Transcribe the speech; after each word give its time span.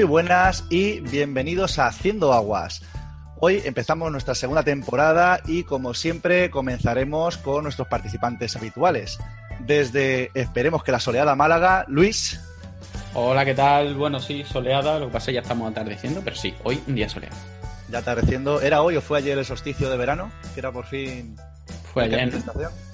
Muy 0.00 0.06
buenas 0.06 0.64
y 0.70 1.00
bienvenidos 1.00 1.78
a 1.78 1.86
Haciendo 1.86 2.32
Aguas. 2.32 2.80
Hoy 3.38 3.60
empezamos 3.66 4.10
nuestra 4.10 4.34
segunda 4.34 4.62
temporada 4.62 5.42
y 5.46 5.64
como 5.64 5.92
siempre 5.92 6.48
comenzaremos 6.48 7.36
con 7.36 7.64
nuestros 7.64 7.86
participantes 7.86 8.56
habituales. 8.56 9.18
Desde 9.58 10.30
esperemos 10.32 10.82
que 10.84 10.92
la 10.92 11.00
soleada 11.00 11.34
Málaga, 11.34 11.84
Luis. 11.86 12.40
Hola, 13.12 13.44
¿qué 13.44 13.54
tal? 13.54 13.94
Bueno, 13.94 14.20
sí, 14.20 14.42
soleada, 14.42 14.98
lo 14.98 15.08
que 15.08 15.12
pasa 15.12 15.24
es 15.24 15.26
que 15.26 15.34
ya 15.34 15.40
estamos 15.42 15.70
atardeciendo, 15.70 16.22
pero 16.24 16.34
sí, 16.34 16.54
hoy 16.64 16.82
un 16.86 16.94
día 16.94 17.10
soleado. 17.10 17.36
Ya 17.90 17.98
atardeciendo. 17.98 18.62
¿Era 18.62 18.80
hoy 18.80 18.96
o 18.96 19.02
fue 19.02 19.18
ayer 19.18 19.36
el 19.36 19.44
solsticio 19.44 19.90
de 19.90 19.98
verano? 19.98 20.32
Que 20.54 20.60
era 20.60 20.72
por 20.72 20.86
fin. 20.86 21.36
Fue 21.92 22.04
ayer. 22.04 22.32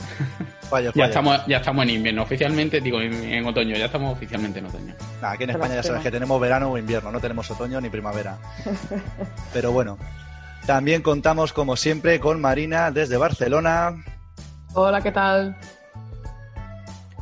Ya 0.94 1.04
estamos, 1.04 1.46
ya 1.46 1.58
estamos 1.58 1.84
en 1.84 1.90
invierno, 1.90 2.22
oficialmente, 2.24 2.80
digo, 2.80 3.00
en, 3.00 3.12
en 3.12 3.46
otoño, 3.46 3.76
ya 3.76 3.84
estamos 3.84 4.12
oficialmente 4.12 4.58
en 4.58 4.66
otoño. 4.66 4.94
Nah, 5.22 5.30
aquí 5.30 5.44
en 5.44 5.50
España 5.50 5.76
ya 5.76 5.82
sabes 5.84 6.02
que 6.02 6.10
tenemos 6.10 6.40
verano 6.40 6.72
o 6.72 6.76
invierno, 6.76 7.12
no 7.12 7.20
tenemos 7.20 7.48
otoño 7.52 7.80
ni 7.80 7.88
primavera. 7.88 8.36
Pero 9.52 9.70
bueno. 9.70 9.96
También 10.66 11.00
contamos, 11.00 11.52
como 11.52 11.76
siempre, 11.76 12.18
con 12.18 12.40
Marina 12.40 12.90
desde 12.90 13.16
Barcelona. 13.16 14.02
Hola, 14.74 15.00
¿qué 15.00 15.12
tal? 15.12 15.56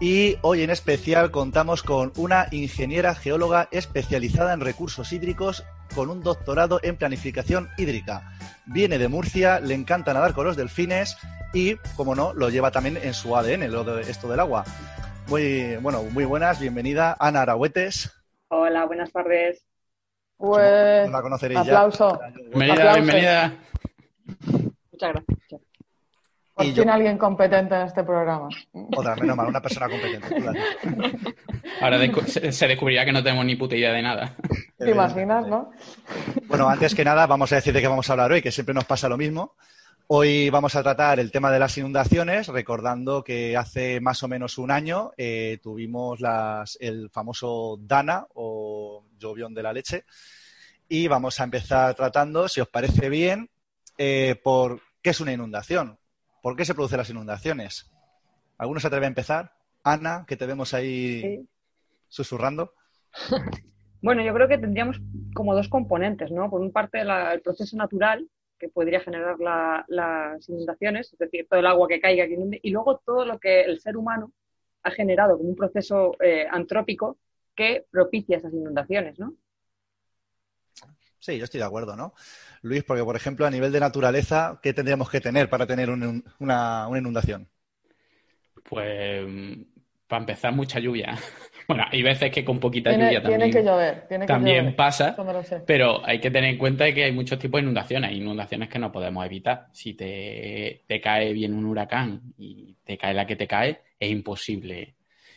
Y 0.01 0.39
hoy 0.41 0.63
en 0.63 0.71
especial 0.71 1.31
contamos 1.31 1.83
con 1.83 2.13
una 2.17 2.49
ingeniera 2.51 3.15
geóloga 3.15 3.69
especializada 3.71 4.55
en 4.55 4.61
recursos 4.61 5.13
hídricos 5.13 5.65
con 5.95 6.11
un 6.11 6.23
doctorado 6.23 6.81
en 6.83 6.97
planificación 6.97 7.69
hídrica. 7.79 8.33
Viene 8.67 8.99
de 8.99 9.09
Murcia, 9.09 9.61
le 9.61 9.75
encanta 9.75 10.13
nadar 10.15 10.35
con 10.35 10.47
los 10.47 10.57
delfines 10.57 11.17
y, 11.53 11.77
como 11.97 12.15
no, 12.15 12.33
lo 12.35 12.49
lleva 12.51 12.71
también 12.71 12.99
en 13.03 13.15
su 13.15 13.37
ADN, 13.37 13.71
lo 13.71 13.85
de 13.85 14.03
esto 14.11 14.29
del 14.29 14.41
agua. 14.41 14.65
Muy, 15.29 15.77
bueno, 15.77 16.03
muy 16.03 16.25
buenas, 16.25 16.61
bienvenida 16.61 17.17
Ana 17.19 17.43
Arahuetes. 17.43 18.13
Hola, 18.49 18.85
buenas 18.87 19.11
tardes. 19.13 19.65
Pues, 20.37 21.07
No 21.07 21.13
la 21.13 21.23
conoceréis 21.23 21.61
aplauso. 21.61 22.19
ya. 22.21 22.29
Bienvenida, 22.59 22.95
bienvenida. 22.95 23.55
Muchas 24.93 25.13
gracias. 25.13 25.61
Por 26.55 26.67
fin 26.67 26.75
yo- 26.75 26.93
alguien 26.93 27.19
competente 27.19 27.75
en 27.75 27.83
este 27.83 28.05
programa. 28.05 28.49
Otra, 28.97 29.17
menos 29.17 29.37
mal, 29.37 29.47
una 29.49 29.61
persona 29.61 29.89
competente. 29.89 30.37
Ahora 31.81 31.99
se 32.53 32.69
descubrirá 32.69 33.05
que 33.05 33.13
no 33.13 33.23
tenemos 33.25 33.45
ni 33.45 33.57
puta 33.57 33.75
idea 33.77 33.93
de 33.93 34.03
nada. 34.03 34.35
¿Te 34.85 34.91
imaginas, 34.91 35.47
no? 35.47 35.71
Bueno, 36.47 36.69
antes 36.69 36.95
que 36.95 37.05
nada, 37.05 37.27
vamos 37.27 37.53
a 37.53 37.57
decir 37.57 37.73
de 37.73 37.81
qué 37.81 37.89
vamos 37.89 38.09
a 38.09 38.13
hablar 38.13 38.33
hoy, 38.33 38.43
que 38.43 38.53
siempre 38.53 38.75
nos 38.75 38.85
pasa 38.85 39.09
lo 39.09 39.17
mismo. 39.17 39.55
Hoy 40.07 40.51
vamos 40.51 40.77
a 40.77 40.83
tratar 40.83 41.19
el 41.19 41.33
tema 41.33 41.51
de 41.51 41.59
las 41.59 41.77
inundaciones, 41.79 42.49
recordando 42.49 43.25
que 43.25 43.57
hace 43.57 44.01
más 44.01 44.23
o 44.23 44.29
menos 44.29 44.59
un 44.59 44.71
año 44.71 45.13
eh, 45.17 45.59
tuvimos 45.63 46.21
las, 46.21 46.77
el 46.81 47.09
famoso 47.11 47.79
Dana 47.81 48.27
o 48.35 49.05
llovión 49.19 49.55
de 49.55 49.63
la 49.63 49.73
leche. 49.73 50.05
Y 50.89 51.09
vamos 51.09 51.41
a 51.41 51.45
empezar 51.45 51.95
tratando, 51.95 52.49
si 52.49 52.61
os 52.61 52.69
parece 52.69 53.09
bien, 53.09 53.49
eh, 53.97 54.39
por 54.45 54.81
qué 55.01 55.11
es 55.11 55.21
una 55.21 55.33
inundación. 55.33 55.99
¿Por 56.43 56.55
qué 56.57 56.67
se 56.67 56.75
producen 56.75 56.99
las 56.99 57.09
inundaciones? 57.09 57.91
¿Alguno 58.59 58.81
se 58.81 58.89
atreve 58.89 59.07
a 59.07 59.09
empezar? 59.09 59.55
Ana, 59.83 60.25
que 60.29 60.37
te 60.37 60.45
vemos 60.47 60.75
ahí 60.75 61.21
Sí. 61.23 61.49
susurrando. 62.09 62.75
Bueno, 64.05 64.23
yo 64.23 64.35
creo 64.35 64.49
que 64.49 64.59
tendríamos 64.59 65.01
como 65.35 65.55
dos 65.55 65.69
componentes, 65.71 66.31
¿no? 66.31 66.51
Por 66.51 66.61
una 66.61 66.71
parte, 66.73 67.05
la- 67.05 67.33
el 67.33 67.41
proceso 67.41 67.75
natural 67.77 68.29
que 68.59 68.69
podría 68.69 69.01
generar 69.01 69.39
la- 69.41 69.85
las 69.89 70.47
inundaciones, 70.49 71.13
es 71.13 71.19
decir, 71.19 71.47
todo 71.49 71.61
el 71.61 71.67
agua 71.67 71.89
que 71.89 72.01
caiga, 72.01 72.27
que 72.27 72.35
inunde, 72.35 72.61
y 72.63 72.71
luego 72.71 72.99
todo 73.07 73.25
lo 73.25 73.39
que 73.41 73.63
el 73.63 73.81
ser 73.81 73.97
humano 73.97 74.33
ha 74.83 74.91
generado 74.91 75.39
como 75.39 75.49
un 75.51 75.57
proceso 75.57 76.13
eh, 76.21 76.47
antrópico 76.51 77.17
que 77.57 77.87
propicia 77.91 78.37
esas 78.39 78.53
inundaciones, 78.53 79.19
¿no? 79.19 79.35
Sí, 81.19 81.39
yo 81.39 81.45
estoy 81.45 81.59
de 81.61 81.67
acuerdo, 81.67 81.97
¿no? 81.97 82.15
Luis, 82.63 82.85
porque 82.85 83.03
por 83.05 83.17
ejemplo, 83.17 83.47
a 83.47 83.51
nivel 83.51 83.73
de 83.73 83.81
naturaleza, 83.81 84.61
¿qué 84.63 84.75
tendríamos 84.75 85.11
que 85.11 85.21
tener 85.21 85.49
para 85.49 85.67
tener 85.67 85.91
un- 85.91 86.25
una, 86.39 86.87
una 86.89 86.99
inundación? 86.99 87.49
Pues, 88.69 89.27
mm, 89.27 89.63
para 90.09 90.21
empezar, 90.23 90.53
mucha 90.55 90.79
lluvia. 90.81 91.17
Bueno, 91.67 91.85
hay 91.91 92.03
veces 92.03 92.31
que 92.31 92.45
con 92.45 92.61
poquita 92.61 92.91
Tiene, 92.91 93.07
lluvia 93.07 93.23
tiene 93.23 93.49
también, 93.49 93.51
que 93.51 93.63
llover. 93.65 94.07
Tiene 94.09 94.27
que 94.27 94.33
también 94.33 94.65
llover. 94.65 94.77
pasa. 94.77 95.09
Eso 95.11 95.25
me 95.25 95.33
lo 95.33 95.43
sé. 95.43 95.61
Pero 95.67 96.05
hay 96.05 96.21
que 96.21 96.31
tener 96.31 96.51
en 96.51 96.59
cuenta 96.59 96.93
que 96.93 97.05
hay 97.05 97.13
muchos 97.13 97.39
tipos 97.39 97.59
de 97.59 97.63
inundaciones. 97.63 98.11
Hay 98.11 98.19
inundaciones 98.19 98.69
que 98.69 98.79
no 98.79 98.93
podemos 98.93 99.25
evitar. 99.25 99.67
Si 99.73 99.95
te, 99.95 100.83
te 100.87 101.01
cae 101.01 101.33
bien 101.33 101.55
un 101.55 101.65
huracán 101.65 102.21
y 102.37 102.77
te 102.85 102.99
cae 102.99 103.15
la 103.15 103.27
que 103.27 103.37
te 103.37 103.47
cae, 103.47 103.81
es 103.99 104.11
imposible, 104.11 104.95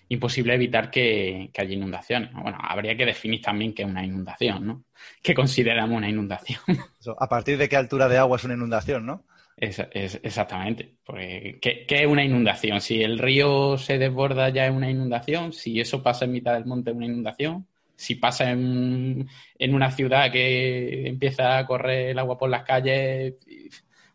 imposible 0.10 0.54
evitar 0.54 0.90
que, 0.92 1.50
que 1.54 1.62
haya 1.62 1.74
inundaciones. 1.74 2.32
Bueno, 2.34 2.58
habría 2.62 2.98
que 2.98 3.06
definir 3.06 3.42
también 3.42 3.74
qué 3.74 3.84
es 3.84 3.88
una 3.90 4.04
inundación, 4.06 4.68
¿no? 4.68 4.84
¿Qué 5.22 5.34
consideramos 5.34 5.98
una 5.98 6.10
inundación? 6.10 6.60
Eso, 7.00 7.16
¿A 7.20 7.30
partir 7.30 7.58
de 7.58 7.70
qué 7.70 7.78
altura 7.78 8.10
de 8.10 8.18
agua 8.18 8.38
es 8.38 8.44
una 8.44 8.56
inundación, 8.56 9.06
no? 9.06 9.24
Es, 9.58 9.80
es- 9.92 10.20
exactamente. 10.24 10.98
Porque, 11.04 11.58
¿qué, 11.62 11.86
qué 11.88 12.02
es 12.04 12.08
una 12.08 12.24
inundación? 12.24 12.80
Si 12.80 13.02
el 13.02 13.18
río 13.18 13.78
se 13.78 13.98
desborda 13.98 14.50
ya 14.50 14.68
es 14.68 14.72
una 14.72 14.90
inundación, 14.90 15.52
si 15.52 15.80
eso 15.80 16.04
pasa 16.04 16.26
en 16.26 16.32
mitad 16.34 16.54
del 16.54 16.66
monte 16.66 16.92
es 16.92 16.96
una 16.96 17.08
inundación, 17.08 17.68
si 17.96 18.16
pasa 18.16 18.52
en, 18.52 19.28
en 19.58 19.74
una 19.74 19.90
ciudad 19.92 20.32
que 20.32 21.08
empieza 21.08 21.58
a 21.58 21.66
correr 21.66 22.10
el 22.12 22.20
agua 22.20 22.38
por 22.38 22.50
las 22.50 22.64
calles, 22.64 23.34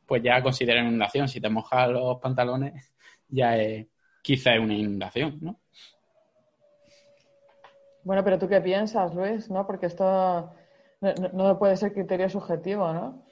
pues 0.06 0.22
ya 0.22 0.40
considera 0.42 0.80
inundación. 0.80 1.26
Si 1.28 1.40
te 1.40 1.48
mojas 1.48 1.90
los 1.90 2.20
pantalones, 2.20 2.92
ya 3.28 3.56
es, 3.58 3.88
quizá 4.22 4.54
es 4.54 4.60
una 4.60 4.74
inundación, 4.74 5.38
¿no? 5.40 5.58
Bueno, 8.04 8.22
pero 8.24 8.38
tú 8.38 8.48
qué 8.48 8.60
piensas, 8.60 9.14
Luis, 9.14 9.50
¿no? 9.50 9.66
Porque 9.66 9.86
esto 9.86 10.52
no, 11.00 11.14
no- 11.14 11.28
no 11.32 11.58
puede 11.58 11.76
ser 11.76 11.92
criterio 11.92 12.28
subjetivo, 12.28 12.92
¿no? 12.92 13.22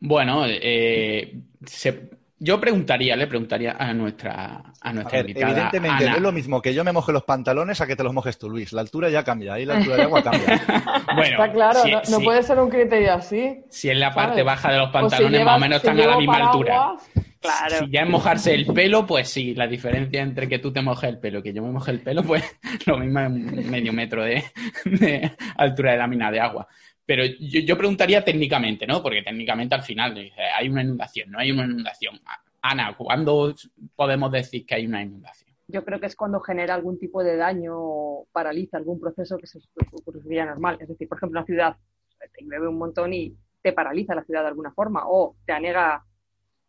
Bueno, 0.00 0.44
eh, 0.46 1.34
se- 1.66 2.10
yo 2.40 2.60
preguntaría, 2.60 3.16
le 3.16 3.26
preguntaría 3.26 3.72
a 3.76 3.92
nuestra, 3.92 4.44
a 4.44 4.72
A 4.80 4.92
nuestra 4.92 5.18
ver, 5.18 5.30
invitada, 5.30 5.50
evidentemente 5.52 6.04
Ana. 6.04 6.10
no 6.12 6.16
es 6.18 6.22
lo 6.22 6.30
mismo 6.32 6.62
que 6.62 6.72
yo 6.72 6.84
me 6.84 6.92
moje 6.92 7.12
los 7.12 7.24
pantalones 7.24 7.80
a 7.80 7.86
que 7.88 7.96
te 7.96 8.04
los 8.04 8.14
mojes 8.14 8.38
tú, 8.38 8.48
Luis. 8.48 8.72
La 8.72 8.80
altura 8.80 9.10
ya 9.10 9.24
cambia, 9.24 9.54
ahí 9.54 9.64
la 9.64 9.76
altura 9.78 9.96
de 9.96 10.02
agua 10.02 10.22
cambia. 10.22 10.46
Bueno, 11.16 11.42
Está 11.42 11.52
claro, 11.52 11.82
si- 11.82 11.90
no, 11.90 11.98
no 11.98 12.18
si- 12.18 12.24
puede 12.24 12.42
ser 12.44 12.60
un 12.60 12.70
criterio 12.70 13.14
así. 13.14 13.58
Si 13.70 13.90
en 13.90 13.98
la 13.98 14.14
parte 14.14 14.34
¿sabes? 14.34 14.44
baja 14.44 14.70
de 14.72 14.78
los 14.78 14.86
si 14.88 14.92
pantalones 14.92 15.44
más 15.44 15.56
o 15.56 15.58
menos 15.60 15.80
si 15.80 15.88
están 15.88 16.00
a 16.00 16.06
la 16.10 16.16
misma 16.18 16.36
altura. 16.50 16.92
Claro. 17.40 17.78
Si 17.78 17.90
ya 17.90 18.00
es 18.02 18.08
mojarse 18.08 18.54
el 18.54 18.66
pelo, 18.66 19.06
pues 19.06 19.28
sí, 19.28 19.54
la 19.54 19.66
diferencia 19.66 20.22
entre 20.22 20.48
que 20.48 20.58
tú 20.58 20.72
te 20.72 20.82
mojes 20.82 21.08
el 21.10 21.18
pelo 21.18 21.38
y 21.38 21.42
que 21.42 21.52
yo 21.52 21.62
me 21.62 21.70
moje 21.70 21.90
el 21.92 22.00
pelo, 22.00 22.22
pues 22.22 22.44
lo 22.86 22.98
mismo 22.98 23.18
es 23.20 23.26
un 23.26 23.70
medio 23.70 23.92
metro 23.92 24.22
de, 24.24 24.44
de 24.84 25.32
altura 25.56 25.92
de 25.92 25.98
lámina 25.98 26.30
de 26.30 26.40
agua. 26.40 26.68
Pero 27.08 27.24
yo, 27.24 27.60
yo 27.60 27.78
preguntaría 27.78 28.22
técnicamente, 28.22 28.86
¿no? 28.86 29.02
Porque 29.02 29.22
técnicamente 29.22 29.74
al 29.74 29.82
final 29.82 30.30
hay 30.54 30.68
una 30.68 30.82
inundación, 30.82 31.30
no 31.30 31.38
hay 31.38 31.50
una 31.50 31.64
inundación. 31.64 32.20
Ana, 32.60 32.94
¿cuándo 32.98 33.54
podemos 33.96 34.30
decir 34.30 34.66
que 34.66 34.74
hay 34.74 34.86
una 34.86 35.02
inundación? 35.02 35.50
Yo 35.68 35.82
creo 35.86 35.98
que 35.98 36.04
es 36.04 36.14
cuando 36.14 36.38
genera 36.40 36.74
algún 36.74 36.98
tipo 36.98 37.24
de 37.24 37.36
daño 37.36 37.72
o 37.78 38.28
paraliza 38.30 38.76
algún 38.76 39.00
proceso 39.00 39.38
que 39.38 39.46
se 39.46 39.58
ocurriría 39.90 40.44
normal. 40.44 40.76
Es 40.82 40.88
decir, 40.88 41.08
por 41.08 41.16
ejemplo, 41.16 41.40
una 41.40 41.46
ciudad 41.46 41.76
te 42.18 42.44
llueve 42.44 42.68
un 42.68 42.76
montón 42.76 43.14
y 43.14 43.34
te 43.62 43.72
paraliza 43.72 44.14
la 44.14 44.24
ciudad 44.24 44.42
de 44.42 44.48
alguna 44.48 44.72
forma 44.72 45.04
o 45.06 45.34
te 45.46 45.52
anega 45.52 46.04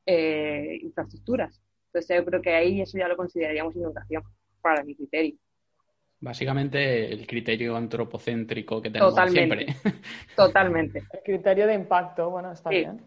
eh, 0.06 0.80
infraestructuras. 0.82 1.62
Entonces 1.88 2.16
yo 2.18 2.24
creo 2.24 2.42
que 2.42 2.56
ahí 2.56 2.80
eso 2.80 2.98
ya 2.98 3.10
lo 3.10 3.18
consideraríamos 3.18 3.76
inundación, 3.76 4.24
para 4.62 4.86
mi 4.86 4.96
criterio. 4.96 5.36
Básicamente 6.22 7.12
el 7.14 7.26
criterio 7.26 7.76
antropocéntrico 7.78 8.82
que 8.82 8.90
tenemos 8.90 9.12
Totalmente. 9.12 9.66
siempre. 9.68 10.02
Totalmente. 10.36 11.04
El 11.14 11.20
criterio 11.24 11.66
de 11.68 11.74
impacto, 11.76 12.30
bueno, 12.30 12.52
está 12.52 12.70
Sí. 12.70 12.78
bien. 12.78 13.02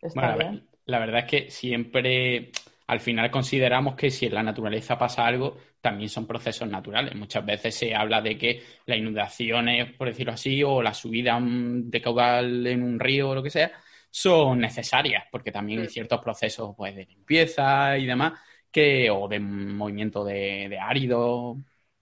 Está 0.00 0.20
Bueno, 0.20 0.28
la, 0.30 0.36
bien. 0.36 0.52
ver- 0.54 0.62
la 0.86 0.98
verdad 1.00 1.18
es 1.20 1.24
que 1.26 1.50
siempre, 1.50 2.50
al 2.86 3.00
final 3.00 3.30
consideramos 3.30 3.94
que 3.96 4.10
si 4.10 4.26
en 4.26 4.34
la 4.34 4.42
naturaleza 4.42 4.96
pasa 4.98 5.26
algo, 5.26 5.56
también 5.80 6.08
son 6.08 6.26
procesos 6.26 6.68
naturales. 6.68 7.14
Muchas 7.14 7.44
veces 7.44 7.74
se 7.74 7.94
habla 7.94 8.20
de 8.20 8.38
que 8.38 8.62
las 8.86 8.98
inundaciones, 8.98 9.92
por 9.94 10.08
decirlo 10.08 10.32
así, 10.32 10.62
o 10.62 10.82
la 10.82 10.94
subida 10.94 11.38
mm, 11.38 11.90
de 11.90 12.00
caudal 12.00 12.66
en 12.66 12.82
un 12.82 12.98
río 12.98 13.30
o 13.30 13.34
lo 13.34 13.42
que 13.42 13.50
sea, 13.50 13.72
son 14.10 14.60
necesarias, 14.60 15.24
porque 15.30 15.52
también 15.52 15.80
hay 15.80 15.88
ciertos 15.88 16.20
procesos 16.22 16.74
pues, 16.76 16.96
de 16.96 17.04
limpieza 17.04 17.98
y 17.98 18.06
demás, 18.06 18.40
que, 18.70 19.10
o 19.10 19.28
de 19.28 19.40
movimiento 19.40 20.24
de, 20.24 20.68
de 20.68 20.78
árido, 20.78 21.56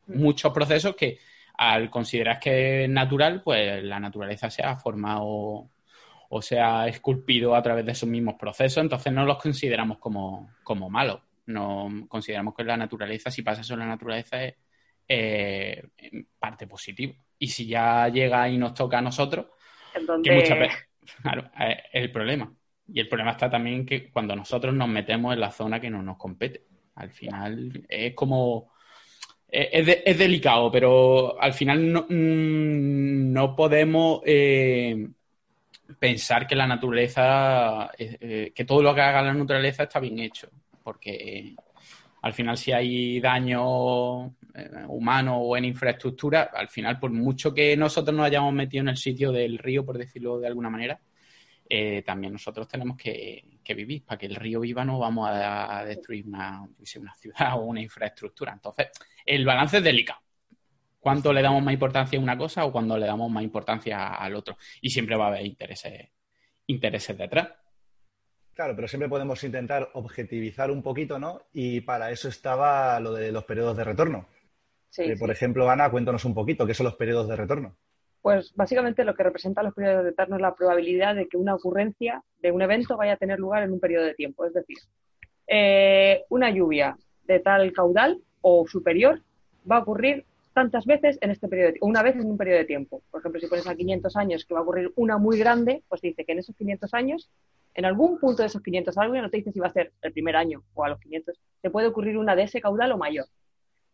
muchos 0.07 0.53
procesos 0.53 0.95
que 0.97 1.19
al 1.59 1.91
considerar 1.91 2.39
que 2.39 2.85
es 2.85 2.91
natural, 2.91 3.43
pues 3.43 3.83
la 3.83 3.99
naturaleza 3.99 4.51
se 4.51 4.63
ha 4.63 4.77
formado 4.77 5.71
o 6.29 6.43
se 6.43 6.61
ha 6.61 6.87
esculpido 6.89 7.55
a 7.55 7.63
través 7.63 7.87
de 7.87 7.93
esos 7.93 8.09
mismos 8.09 8.35
procesos, 8.35 8.83
entonces 8.83 9.13
no 9.13 9.25
los 9.25 9.39
consideramos 9.39 9.99
como, 9.99 10.51
como 10.63 10.91
malos. 10.91 11.21
No 11.47 11.89
consideramos 12.09 12.55
que 12.55 12.65
la 12.65 12.77
naturaleza, 12.77 13.31
si 13.31 13.43
pasa 13.43 13.61
eso 13.61 13.75
en 13.75 13.81
la 13.81 13.87
naturaleza, 13.87 14.43
es 14.45 14.55
eh, 15.09 15.83
parte 16.39 16.67
positiva. 16.67 17.15
Y 17.39 17.49
si 17.49 17.67
ya 17.67 18.09
llega 18.09 18.49
y 18.49 18.59
nos 18.59 18.75
toca 18.75 18.99
a 18.99 19.03
nosotros, 19.03 19.47
que 20.23 20.33
muchas 20.33 20.59
veces, 20.59 20.89
claro, 21.23 21.51
es 21.59 21.79
el 21.93 22.11
problema. 22.11 22.53
Y 22.89 23.01
el 23.01 23.09
problema 23.09 23.33
está 23.33 23.51
también 23.51 23.85
que 23.85 24.11
cuando 24.11 24.37
nosotros 24.37 24.75
nos 24.75 24.89
metemos 24.89 25.35
en 25.35 25.41
la 25.41 25.51
zona 25.51 25.81
que 25.81 25.91
no 25.91 26.03
nos 26.03 26.17
compete. 26.17 26.63
Al 26.95 27.11
final 27.11 27.85
es 27.89 28.15
como 28.15 28.71
es, 29.49 30.19
delicado, 30.19 30.71
pero 30.71 31.41
al 31.41 31.53
final 31.53 31.93
no, 31.93 32.03
mm, 32.09 33.33
no 33.33 33.55
podemos 33.55 34.21
eh, 34.25 35.09
pensar 35.99 36.47
que 36.47 36.57
la 36.57 36.67
naturaleza, 36.67 37.91
eh, 37.97 38.17
eh, 38.21 38.53
que 38.55 38.65
todo 38.65 38.83
lo 38.83 38.95
que 38.95 39.01
haga 39.01 39.23
la 39.23 39.35
naturaleza 39.35 39.85
está 39.85 40.01
bien 40.01 40.19
hecho, 40.19 40.49
porque 40.83 41.55
al 42.23 42.33
final 42.33 42.57
si 42.57 42.73
hay 42.73 43.21
daño 43.21 44.35
humano 44.89 45.39
o 45.39 45.57
en 45.57 45.67
infraestructura, 45.67 46.51
al 46.55 46.69
final 46.69 46.99
por 46.99 47.11
mucho 47.11 47.53
que 47.53 47.77
nosotros 47.77 48.17
nos 48.17 48.27
hayamos 48.27 48.53
metido 48.55 48.83
en 48.83 48.89
el 48.89 48.97
sitio 48.97 49.31
del 49.31 49.59
río, 49.59 49.85
por 49.85 49.99
decirlo 49.99 50.39
de 50.41 50.47
alguna 50.47 50.71
manera, 50.71 50.99
eh, 51.69 52.03
también 52.03 52.33
nosotros 52.33 52.69
tenemos 52.69 52.97
que, 52.97 53.45
vivir. 53.75 54.05
Para 54.05 54.19
que 54.19 54.27
el 54.27 54.37
río 54.37 54.61
viva 54.61 54.85
no 54.85 54.99
vamos 54.99 55.29
a, 55.31 55.85
destruir 55.85 56.27
una, 56.27 56.63
una 56.63 57.15
ciudad 57.15 57.55
o 57.55 57.65
una 57.65 57.81
infraestructura. 57.81 58.53
Entonces, 58.53 58.89
el 59.25 59.45
balance 59.45 59.79
es 59.79 59.85
delicado. 59.85 60.21
¿Cuánto 60.99 61.33
le 61.33 61.43
damos 61.43 61.63
más 61.63 61.75
importancia 61.75 62.19
a 62.19 62.23
una 62.23 62.37
cosa 62.37 62.65
o 62.65 62.73
cuándo 62.73 62.99
le 62.99 63.07
damos 63.07 63.31
más 63.31 63.45
importancia 63.45 64.15
al 64.15 64.35
otro? 64.35 64.57
Y 64.81 64.91
siempre 64.91 65.17
va 65.17 65.27
a 65.27 65.29
haber 65.29 65.47
intereses, 65.47 66.09
intereses 66.67 67.17
detrás. 67.17 67.49
Claro, 68.55 68.75
pero 68.75 68.89
siempre 68.89 69.09
podemos 69.09 69.45
intentar 69.45 69.91
objetivizar 69.95 70.71
un 70.71 70.83
poquito, 70.83 71.19
¿no? 71.19 71.43
Y 71.53 71.83
para 71.83 72.11
eso 72.11 72.29
estaba 72.29 72.99
lo 73.01 73.13
de 73.13 73.31
los 73.31 73.45
periodos 73.45 73.77
de 73.77 73.85
retorno. 73.85 74.27
Eh, 74.99 75.17
por 75.19 75.31
ejemplo, 75.31 75.69
Ana, 75.69 75.91
cuéntanos 75.91 76.25
un 76.25 76.35
poquito, 76.35 76.67
¿qué 76.67 76.75
son 76.75 76.85
los 76.85 76.95
periodos 76.95 77.29
de 77.29 77.37
retorno? 77.37 77.77
Pues 78.27 78.53
básicamente 78.57 79.05
lo 79.05 79.15
que 79.15 79.23
representa 79.23 79.63
los 79.63 79.73
periodos 79.73 80.03
de 80.03 80.11
retorno 80.11 80.35
es 80.35 80.43
la 80.43 80.57
probabilidad 80.57 81.15
de 81.15 81.29
que 81.29 81.37
una 81.37 81.55
ocurrencia 81.55 82.25
de 82.43 82.51
un 82.51 82.61
evento 82.61 82.97
vaya 82.97 83.13
a 83.13 83.17
tener 83.17 83.39
lugar 83.39 83.63
en 83.63 83.73
un 83.73 83.79
periodo 83.79 84.05
de 84.05 84.15
tiempo. 84.15 84.45
Es 84.45 84.53
decir, 84.53 84.79
eh, 85.47 86.25
una 86.29 86.51
lluvia 86.51 86.99
de 87.23 87.39
tal 87.39 87.73
caudal 87.73 88.21
o 88.41 88.67
superior 88.67 89.23
va 89.71 89.77
a 89.77 89.83
ocurrir 89.83 90.25
tantas 90.55 90.87
veces 90.87 91.19
en 91.21 91.31
este 91.31 91.47
periodo 91.47 91.71
de 91.71 91.79
una 91.83 92.03
vez 92.03 92.17
en 92.17 92.27
un 92.27 92.37
periodo 92.37 92.59
de 92.59 92.65
tiempo. 92.65 93.01
Por 93.13 93.21
ejemplo, 93.21 93.41
si 93.41 93.47
pones 93.47 93.69
a 93.69 93.77
500 93.77 94.17
años 94.17 94.45
que 94.45 94.55
va 94.55 94.59
a 94.59 94.63
ocurrir 94.65 94.93
una 94.97 95.19
muy 95.19 95.39
grande, 95.39 95.85
pues 95.89 96.01
dice 96.01 96.25
que 96.25 96.33
en 96.33 96.41
esos 96.41 96.57
500 96.57 96.95
años, 96.95 97.31
en 97.75 97.85
algún 97.85 98.19
punto 98.19 98.43
de 98.43 98.49
esos 98.49 98.61
500 98.61 98.99
años, 98.99 99.23
no 99.23 99.31
te 99.31 99.37
dice 99.37 99.53
si 99.53 99.61
va 99.61 99.69
a 99.69 99.73
ser 99.73 99.93
el 100.03 100.13
primer 100.13 100.35
año 100.35 100.65
o 100.75 100.83
a 100.83 100.89
los 100.89 100.99
500, 100.99 101.39
te 101.63 101.71
puede 101.71 101.87
ocurrir 101.87 102.19
una 102.19 102.35
de 102.35 102.43
ese 102.43 102.61
caudal 102.61 102.91
o 102.91 102.99
mayor. 102.99 103.27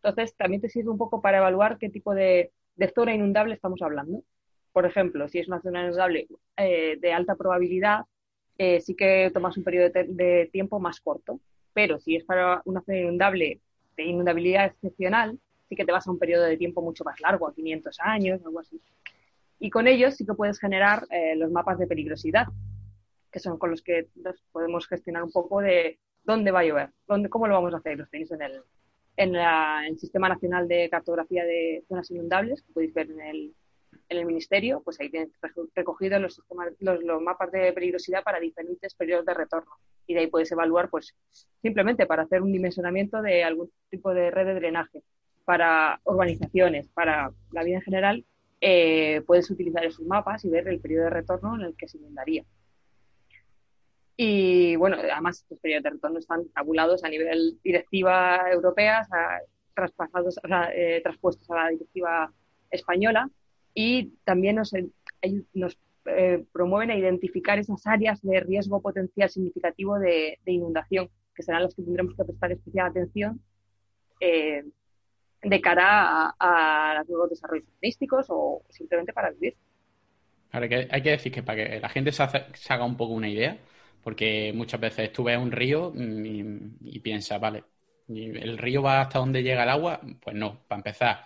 Entonces, 0.01 0.35
también 0.35 0.59
te 0.59 0.69
sirve 0.69 0.89
un 0.89 0.97
poco 0.97 1.21
para 1.21 1.37
evaluar 1.37 1.77
qué 1.77 1.89
tipo 1.89 2.15
de, 2.15 2.51
de 2.75 2.91
zona 2.93 3.13
inundable 3.13 3.55
estamos 3.55 3.81
hablando. 3.81 4.23
Por 4.71 4.85
ejemplo, 4.85 5.27
si 5.27 5.39
es 5.39 5.47
una 5.47 5.61
zona 5.61 5.83
inundable 5.83 6.27
eh, 6.57 6.97
de 6.99 7.13
alta 7.13 7.35
probabilidad, 7.35 8.05
eh, 8.57 8.81
sí 8.81 8.95
que 8.95 9.31
tomas 9.33 9.57
un 9.57 9.63
periodo 9.63 9.89
de, 9.89 10.49
tiempo 10.51 10.79
más 10.79 10.99
corto. 10.99 11.39
Pero 11.73 11.99
si 11.99 12.15
es 12.15 12.23
para 12.23 12.61
una 12.65 12.81
zona 12.81 12.99
inundable 12.99 13.59
de 13.95 14.03
inundabilidad 14.03 14.65
excepcional, 14.65 15.39
sí 15.69 15.75
que 15.75 15.85
te 15.85 15.91
vas 15.91 16.07
a 16.07 16.11
un 16.11 16.19
periodo 16.19 16.43
de 16.43 16.57
tiempo 16.57 16.81
mucho 16.81 17.03
más 17.03 17.19
largo, 17.19 17.47
a 17.47 17.53
500 17.53 17.97
años, 17.99 18.41
algo 18.45 18.59
así. 18.59 18.79
Y 19.59 19.69
con 19.69 19.87
ellos 19.87 20.15
sí 20.15 20.25
que 20.25 20.33
puedes 20.33 20.59
generar 20.59 21.05
eh, 21.09 21.35
los 21.35 21.51
mapas 21.51 21.79
de 21.79 21.87
peligrosidad, 21.87 22.47
que 23.31 23.39
son 23.39 23.57
con 23.57 23.71
los 23.71 23.81
que 23.81 24.07
podemos 24.51 24.87
gestionar 24.87 25.23
un 25.23 25.31
poco 25.31 25.61
de 25.61 25.99
dónde 26.23 26.51
va 26.51 26.59
a 26.59 26.65
llover, 26.65 26.89
dónde, 27.07 27.29
cómo 27.29 27.47
lo 27.47 27.55
vamos 27.55 27.73
a 27.73 27.77
hacer. 27.77 27.97
Los 27.97 28.09
tenéis 28.09 28.31
en 28.31 28.41
el, 28.41 28.63
en, 29.17 29.35
el 29.35 29.99
Sistema 29.99 30.29
Nacional 30.29 30.67
de 30.67 30.89
Cartografía 30.89 31.45
de 31.45 31.83
Zonas 31.87 32.09
Inundables, 32.11 32.61
que 32.61 32.73
podéis 32.73 32.93
ver 32.93 33.11
en 33.11 33.21
el, 33.21 33.53
en 34.09 34.17
el 34.17 34.25
Ministerio, 34.25 34.81
pues 34.83 34.99
ahí 34.99 35.09
tienen 35.09 35.31
recogidos 35.75 36.21
los, 36.21 36.41
los, 36.79 37.21
mapas 37.21 37.51
de 37.51 37.73
peligrosidad 37.73 38.23
para 38.23 38.39
diferentes 38.39 38.93
periodos 38.95 39.25
de 39.25 39.33
retorno. 39.33 39.71
Y 40.07 40.13
de 40.13 40.21
ahí 40.21 40.27
puedes 40.27 40.51
evaluar, 40.51 40.89
pues, 40.89 41.15
simplemente 41.61 42.05
para 42.05 42.23
hacer 42.23 42.41
un 42.41 42.51
dimensionamiento 42.51 43.21
de 43.21 43.43
algún 43.43 43.71
tipo 43.89 44.13
de 44.13 44.31
red 44.31 44.45
de 44.45 44.55
drenaje, 44.55 45.01
para 45.45 45.99
urbanizaciones, 46.05 46.87
para 46.89 47.31
la 47.51 47.63
vida 47.63 47.77
en 47.77 47.81
general, 47.81 48.25
eh, 48.61 49.21
puedes 49.27 49.49
utilizar 49.51 49.83
esos 49.85 50.05
mapas 50.05 50.45
y 50.45 50.49
ver 50.49 50.67
el 50.69 50.79
periodo 50.79 51.05
de 51.05 51.09
retorno 51.09 51.55
en 51.55 51.61
el 51.61 51.75
que 51.75 51.87
se 51.87 51.97
inundaría. 51.97 52.45
Y 54.15 54.75
bueno, 54.75 54.97
además 54.99 55.45
los 55.49 55.59
periodos 55.59 55.83
de 55.83 55.89
retorno 55.91 56.19
están 56.19 56.47
tabulados 56.49 57.03
a 57.03 57.09
nivel 57.09 57.59
directiva 57.63 58.41
europea, 58.51 59.07
traspasados, 59.73 60.39
eh, 60.73 61.01
traspuestos 61.03 61.49
a 61.49 61.55
la 61.55 61.69
directiva 61.69 62.31
española 62.69 63.29
y 63.73 64.11
también 64.23 64.57
nos, 64.57 64.71
nos 65.53 65.77
eh, 66.05 66.43
promueven 66.51 66.91
a 66.91 66.97
identificar 66.97 67.57
esas 67.57 67.87
áreas 67.87 68.21
de 68.21 68.39
riesgo 68.41 68.81
potencial 68.81 69.29
significativo 69.29 69.97
de, 69.97 70.37
inundación, 70.45 71.09
que 71.33 71.43
serán 71.43 71.63
las 71.63 71.73
que 71.73 71.81
tendremos 71.81 72.15
que 72.15 72.23
prestar 72.23 72.51
especial 72.51 72.87
atención 72.87 73.41
eh, 74.19 74.63
de 75.41 75.61
cara 75.61 76.35
a, 76.39 76.95
los 76.99 77.09
nuevos 77.09 77.29
desarrollos 77.31 77.67
urbanísticos 77.67 78.27
o 78.29 78.63
simplemente 78.69 79.11
para 79.11 79.31
vivir. 79.31 79.55
Ahora, 80.51 80.67
hay 80.91 81.01
que 81.01 81.09
decir 81.09 81.31
que 81.31 81.41
para 81.41 81.67
que 81.67 81.79
la 81.79 81.89
gente 81.89 82.11
se 82.11 82.23
haga 82.69 82.85
un 82.85 82.95
poco 82.95 83.13
una 83.13 83.27
idea, 83.27 83.57
porque 84.03 84.51
muchas 84.53 84.79
veces 84.79 85.11
tú 85.13 85.23
ves 85.23 85.37
un 85.37 85.51
río 85.51 85.93
y, 85.95 86.43
y 86.83 86.99
piensas, 86.99 87.39
vale, 87.39 87.63
¿el 88.07 88.57
río 88.57 88.81
va 88.81 89.01
hasta 89.01 89.19
donde 89.19 89.43
llega 89.43 89.63
el 89.63 89.69
agua? 89.69 90.01
Pues 90.21 90.35
no, 90.35 90.59
para 90.67 90.79
empezar. 90.79 91.25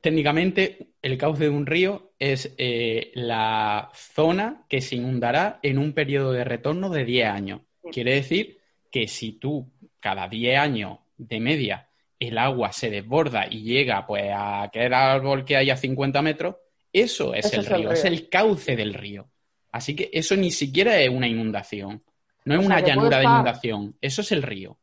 Técnicamente, 0.00 0.78
el 1.02 1.18
cauce 1.18 1.44
de 1.44 1.50
un 1.50 1.66
río 1.66 2.12
es 2.18 2.54
eh, 2.56 3.10
la 3.14 3.90
zona 3.94 4.64
que 4.68 4.80
se 4.80 4.96
inundará 4.96 5.58
en 5.62 5.78
un 5.78 5.92
periodo 5.92 6.32
de 6.32 6.44
retorno 6.44 6.88
de 6.88 7.04
10 7.04 7.26
años. 7.28 7.60
Quiere 7.92 8.14
decir 8.14 8.58
que 8.90 9.06
si 9.08 9.32
tú 9.32 9.70
cada 10.00 10.28
10 10.28 10.58
años 10.58 10.98
de 11.18 11.40
media 11.40 11.86
el 12.18 12.38
agua 12.38 12.72
se 12.72 12.90
desborda 12.90 13.46
y 13.50 13.62
llega 13.62 14.06
pues 14.06 14.30
a 14.30 14.62
aquel 14.62 14.92
árbol 14.92 15.44
que 15.44 15.56
hay 15.56 15.70
a 15.70 15.76
50 15.76 16.20
metros, 16.22 16.56
eso 16.92 17.34
es, 17.34 17.52
el, 17.52 17.64
río, 17.64 17.90
es 17.92 18.04
el 18.04 18.28
cauce 18.28 18.76
del 18.76 18.94
río. 18.94 19.28
Así 19.72 19.94
que 19.94 20.10
eso 20.12 20.36
ni 20.36 20.50
siquiera 20.50 20.98
es 21.00 21.10
una 21.10 21.28
inundación. 21.28 22.02
No 22.44 22.54
es 22.54 22.66
una 22.66 22.80
llanura 22.80 23.18
de 23.18 23.24
inundación. 23.24 23.96
Eso 24.00 24.22
es 24.22 24.32
el 24.32 24.42
río. 24.42 24.76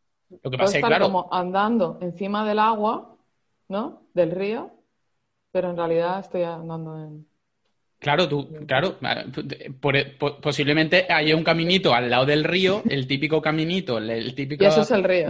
Lo 0.44 0.51
que 0.51 0.58
pasa 0.58 0.77
es 0.77 0.84
claro. 0.84 1.06
como 1.06 1.27
andando 1.32 1.98
encima 2.01 2.48
del 2.48 2.60
agua, 2.60 3.15
¿no? 3.70 4.03
Del 4.13 4.32
río, 4.32 4.72
pero 5.51 5.70
en 5.70 5.77
realidad 5.77 6.20
estoy 6.20 6.44
andando 6.44 6.98
en. 6.98 7.27
Claro, 8.00 8.27
tú, 8.27 8.48
claro, 8.68 9.00
posiblemente 10.39 11.08
haya 11.10 11.36
un 11.36 11.44
caminito 11.44 11.96
al 11.96 12.12
lado 12.12 12.27
del 12.27 12.44
río, 12.44 12.84
el 12.88 13.08
típico 13.08 13.42
caminito, 13.42 13.98
el 13.98 14.36
típico 14.36 14.66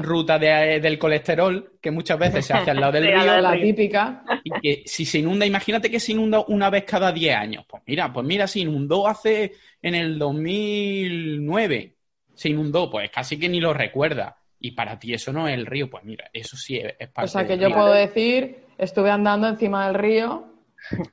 ruta 0.02 0.38
del 0.38 1.00
colesterol 1.00 1.78
que 1.82 1.92
muchas 1.92 2.20
veces 2.20 2.46
se 2.46 2.54
hace 2.54 2.72
al 2.72 2.82
lado 2.82 2.92
del 2.92 3.08
río. 3.22 3.42
La 3.42 3.54
típica. 3.54 4.22
Y 4.44 4.52
que 4.60 4.84
si 4.86 5.06
se 5.06 5.20
inunda, 5.20 5.46
imagínate 5.46 5.90
que 5.90 6.02
se 6.02 6.12
inunda 6.12 6.44
una 6.50 6.70
vez 6.70 6.84
cada 6.84 7.14
10 7.14 7.36
años. 7.38 7.66
Pues 7.66 7.84
mira, 7.86 8.12
pues 8.12 8.26
mira, 8.26 8.48
se 8.48 8.60
inundó 8.60 9.08
hace 9.08 9.54
en 9.82 9.96
el 9.96 10.20
2009. 10.20 11.96
Se 12.34 12.50
inundó, 12.50 12.90
pues 12.92 13.10
casi 13.12 13.40
que 13.40 13.48
ni 13.48 13.62
lo 13.62 13.74
recuerda. 13.74 14.36
Y 14.60 14.72
para 14.72 15.00
ti 15.00 15.14
eso 15.14 15.32
no 15.32 15.48
es 15.48 15.54
el 15.54 15.66
río, 15.66 15.90
pues 15.90 16.04
mira, 16.04 16.30
eso 16.34 16.58
sí 16.58 16.78
es, 16.78 17.08
parte 17.10 17.26
O 17.26 17.28
sea 17.28 17.48
que 17.48 17.58
yo 17.58 17.72
puedo 17.72 17.94
decir, 17.94 18.66
estuve 18.78 19.10
andando 19.10 19.48
encima 19.48 19.88
del 19.88 19.96
río 19.96 20.57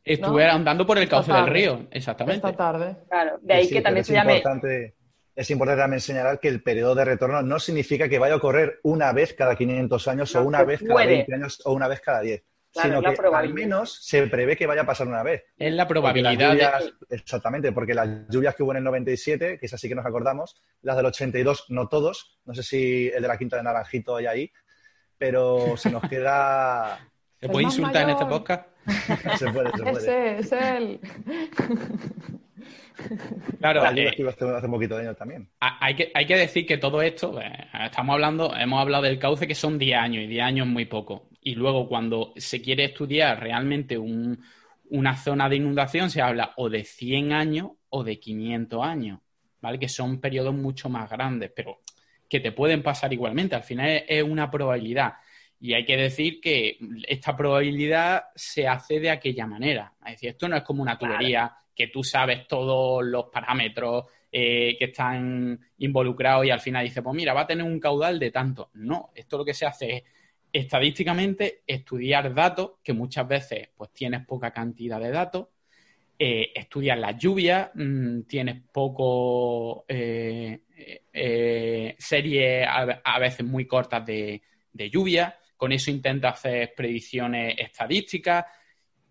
Estuve 0.04 0.46
andando 0.46 0.86
por 0.86 0.98
el 0.98 1.08
cauce 1.08 1.32
del 1.32 1.46
río, 1.46 1.86
exactamente. 1.90 2.46
Esta 2.46 2.56
tarde. 2.56 2.96
Claro, 3.08 3.38
de 3.40 3.54
ahí 3.54 3.68
que 3.68 3.80
también 3.80 4.04
se 4.04 4.12
llame. 4.12 4.42
es 5.34 5.50
importante 5.50 5.82
también 5.82 6.00
señalar 6.00 6.38
que 6.38 6.48
el 6.48 6.62
periodo 6.62 6.94
de 6.94 7.04
retorno 7.04 7.42
no 7.42 7.58
significa 7.58 8.08
que 8.08 8.18
vaya 8.18 8.34
a 8.34 8.36
ocurrir 8.38 8.80
una 8.82 9.12
vez 9.12 9.34
cada 9.34 9.56
500 9.56 10.08
años 10.08 10.34
o 10.36 10.44
una 10.44 10.64
vez 10.64 10.82
cada 10.82 11.06
20 11.06 11.34
años 11.34 11.60
o 11.64 11.72
una 11.72 11.88
vez 11.88 12.00
cada 12.00 12.20
10. 12.20 12.42
sino 12.70 13.02
que 13.02 13.14
al 13.32 13.54
menos 13.54 14.04
se 14.04 14.26
prevé 14.26 14.56
que 14.56 14.66
vaya 14.66 14.82
a 14.82 14.86
pasar 14.86 15.06
una 15.06 15.22
vez. 15.22 15.44
Es 15.56 15.72
la 15.72 15.86
probabilidad. 15.86 16.80
Exactamente, 17.08 17.72
porque 17.72 17.94
las 17.94 18.28
lluvias 18.28 18.54
que 18.54 18.62
hubo 18.62 18.72
en 18.72 18.78
el 18.78 18.84
97, 18.84 19.58
que 19.58 19.66
es 19.66 19.74
así 19.74 19.88
que 19.88 19.94
nos 19.94 20.06
acordamos, 20.06 20.56
las 20.82 20.96
del 20.96 21.06
82, 21.06 21.66
no 21.68 21.88
todos, 21.88 22.38
no 22.44 22.54
sé 22.54 22.62
si 22.62 23.08
el 23.14 23.22
de 23.22 23.28
la 23.28 23.38
Quinta 23.38 23.56
de 23.56 23.62
Naranjito 23.62 24.16
hay 24.16 24.26
ahí, 24.26 24.52
pero 25.18 25.76
se 25.76 25.90
nos 25.90 26.02
queda... 26.08 26.98
¿Se 27.44 27.50
puede 27.50 27.64
insultar 27.64 28.04
en 28.04 28.10
este 28.10 28.24
podcast? 28.24 28.66
se 29.38 29.50
puede, 29.52 29.70
se 29.72 29.82
puede. 29.82 29.98
Ese 29.98 30.38
es 30.38 30.52
él. 30.52 31.00
Claro, 33.60 33.84
eh, 33.94 34.14
hace 34.26 34.66
un 34.66 34.72
poquito 34.72 34.96
de 34.96 35.02
años 35.02 35.18
también. 35.18 35.46
Hay 35.60 35.94
que, 35.94 36.10
hay 36.14 36.24
que 36.24 36.38
decir 36.38 36.64
que 36.64 36.78
todo 36.78 37.02
esto, 37.02 37.38
eh, 37.38 37.68
estamos 37.84 38.14
hablando, 38.14 38.56
hemos 38.56 38.80
hablado 38.80 39.04
del 39.04 39.18
cauce 39.18 39.46
que 39.46 39.54
son 39.54 39.78
10 39.78 39.98
años 39.98 40.24
y 40.24 40.26
10 40.26 40.42
años 40.42 40.66
muy 40.66 40.86
poco. 40.86 41.28
Y 41.42 41.54
luego 41.54 41.86
cuando 41.86 42.32
se 42.36 42.62
quiere 42.62 42.84
estudiar 42.84 43.40
realmente 43.40 43.98
una 43.98 45.16
zona 45.18 45.46
de 45.50 45.56
inundación 45.56 46.08
se 46.08 46.22
habla 46.22 46.54
o 46.56 46.70
de 46.70 46.82
100 46.84 47.32
años 47.32 47.72
o 47.90 48.04
de 48.04 48.18
500 48.18 48.82
años, 48.82 49.20
¿vale? 49.60 49.78
Que 49.78 49.90
son 49.90 50.18
periodos 50.18 50.54
mucho 50.54 50.88
más 50.88 51.10
grandes, 51.10 51.52
pero 51.54 51.80
que 52.26 52.40
te 52.40 52.52
pueden 52.52 52.82
pasar 52.82 53.12
igualmente. 53.12 53.54
Al 53.54 53.64
final 53.64 54.02
es 54.08 54.22
una 54.22 54.50
probabilidad. 54.50 55.12
Y 55.60 55.72
hay 55.72 55.84
que 55.84 55.96
decir 55.96 56.40
que 56.40 56.78
esta 57.06 57.36
probabilidad 57.36 58.24
se 58.34 58.68
hace 58.68 59.00
de 59.00 59.10
aquella 59.10 59.46
manera. 59.46 59.92
Es 60.04 60.12
decir, 60.12 60.30
esto 60.30 60.48
no 60.48 60.56
es 60.56 60.62
como 60.62 60.82
una 60.82 60.98
tubería 60.98 61.56
que 61.74 61.88
tú 61.88 62.04
sabes 62.04 62.46
todos 62.46 63.04
los 63.04 63.26
parámetros 63.26 64.04
eh, 64.30 64.76
que 64.78 64.86
están 64.86 65.58
involucrados 65.78 66.46
y 66.46 66.50
al 66.50 66.60
final 66.60 66.84
dices, 66.84 67.02
pues 67.02 67.14
mira, 67.14 67.32
va 67.32 67.42
a 67.42 67.46
tener 67.46 67.64
un 67.64 67.80
caudal 67.80 68.18
de 68.18 68.30
tanto. 68.30 68.70
No, 68.74 69.10
esto 69.14 69.38
lo 69.38 69.44
que 69.44 69.54
se 69.54 69.66
hace 69.66 69.96
es 69.96 70.02
estadísticamente 70.52 71.62
estudiar 71.66 72.32
datos, 72.34 72.72
que 72.82 72.92
muchas 72.92 73.26
veces 73.26 73.68
pues 73.76 73.92
tienes 73.92 74.26
poca 74.26 74.52
cantidad 74.52 75.00
de 75.00 75.10
datos, 75.10 75.48
eh, 76.18 76.52
estudiar 76.54 76.98
las 76.98 77.16
lluvias, 77.18 77.70
mm, 77.74 78.22
tienes 78.22 78.62
poco 78.72 79.84
eh, 79.88 80.60
series 81.98 82.66
a, 82.68 83.18
veces 83.18 83.44
muy 83.46 83.66
cortas 83.66 84.04
de, 84.04 84.42
de 84.72 84.90
lluvia, 84.90 85.38
con 85.64 85.72
eso 85.72 85.90
intenta 85.90 86.28
hacer 86.28 86.74
predicciones 86.76 87.54
estadísticas 87.56 88.44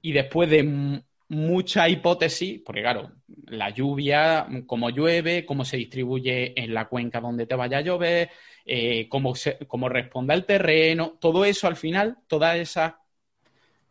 y 0.03 0.11
después 0.11 0.47
de 0.47 1.01
mucha 1.29 1.89
hipótesis, 1.89 2.61
porque 2.63 2.81
claro, 2.81 3.11
la 3.47 3.71
lluvia, 3.71 4.47
cómo 4.67 4.91
llueve, 4.91 5.47
cómo 5.47 5.65
se 5.65 5.77
distribuye 5.77 6.53
en 6.55 6.75
la 6.75 6.87
cuenca 6.87 7.19
donde 7.19 7.47
te 7.47 7.55
vaya 7.55 7.79
a 7.79 7.81
llover, 7.81 8.29
eh, 8.67 9.09
cómo, 9.09 9.33
cómo 9.65 9.89
responde 9.89 10.35
el 10.35 10.45
terreno, 10.45 11.17
todo 11.19 11.43
eso 11.43 11.65
al 11.65 11.75
final, 11.75 12.19
todas 12.27 12.55
esas 12.57 12.93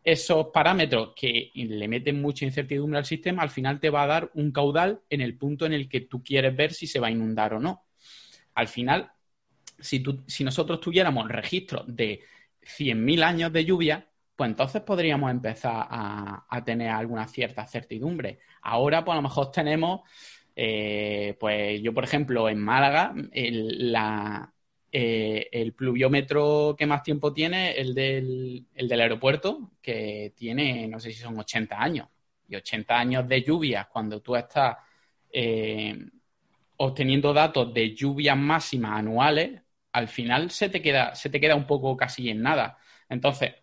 esos 0.04 0.46
parámetros 0.52 1.14
que 1.16 1.50
le 1.52 1.88
meten 1.88 2.22
mucha 2.22 2.44
incertidumbre 2.44 3.00
al 3.00 3.06
sistema, 3.06 3.42
al 3.42 3.50
final 3.50 3.80
te 3.80 3.90
va 3.90 4.04
a 4.04 4.06
dar 4.06 4.30
un 4.34 4.52
caudal 4.52 5.00
en 5.10 5.20
el 5.20 5.36
punto 5.36 5.66
en 5.66 5.72
el 5.72 5.88
que 5.88 6.02
tú 6.02 6.22
quieres 6.22 6.54
ver 6.54 6.72
si 6.72 6.86
se 6.86 7.00
va 7.00 7.08
a 7.08 7.10
inundar 7.10 7.54
o 7.54 7.58
no. 7.58 7.86
Al 8.54 8.68
final, 8.68 9.10
si, 9.82 10.02
si 10.26 10.44
nosotros 10.44 10.80
tuviéramos 10.80 11.28
registro 11.28 11.84
de 11.86 12.20
100.000 12.62 13.22
años 13.22 13.52
de 13.52 13.64
lluvia, 13.64 14.08
pues 14.36 14.50
entonces 14.50 14.82
podríamos 14.82 15.30
empezar 15.30 15.86
a, 15.88 16.62
tener 16.64 16.88
alguna 16.90 17.28
cierta 17.28 17.66
certidumbre. 17.66 18.40
Ahora, 18.62 19.04
pues 19.04 19.12
a 19.14 19.16
lo 19.16 19.22
mejor 19.22 19.50
tenemos, 19.50 20.02
eh, 20.56 21.36
pues 21.38 21.80
yo, 21.82 21.92
por 21.94 22.04
ejemplo, 22.04 22.48
en 22.48 22.58
Málaga, 22.58 23.14
el, 23.32 23.94
eh, 24.90 25.48
el 25.52 25.72
pluviómetro 25.74 26.74
que 26.78 26.86
más 26.86 27.02
tiempo 27.02 27.32
tiene, 27.32 27.72
el 27.72 27.94
del, 27.94 28.66
el 28.74 28.88
del 28.88 29.00
aeropuerto, 29.00 29.72
que 29.80 30.32
tiene, 30.36 30.86
no 30.88 31.00
sé 31.00 31.12
si 31.12 31.20
son 31.20 31.38
80 31.38 31.80
años. 31.80 32.08
Y 32.48 32.56
80 32.56 32.98
años 32.98 33.28
de 33.28 33.42
lluvia, 33.42 33.88
cuando 33.90 34.20
tú 34.20 34.36
estás 34.36 34.76
eh, 35.32 35.98
obteniendo 36.76 37.32
datos 37.32 37.72
de 37.72 37.94
lluvias 37.94 38.36
máximas 38.36 38.98
anuales, 38.98 39.61
al 39.92 40.08
final 40.08 40.50
se 40.50 40.68
te 40.68 40.80
queda, 40.80 41.14
se 41.14 41.30
te 41.30 41.40
queda 41.40 41.54
un 41.54 41.66
poco 41.66 41.96
casi 41.96 42.30
en 42.30 42.42
nada. 42.42 42.78
Entonces, 43.08 43.54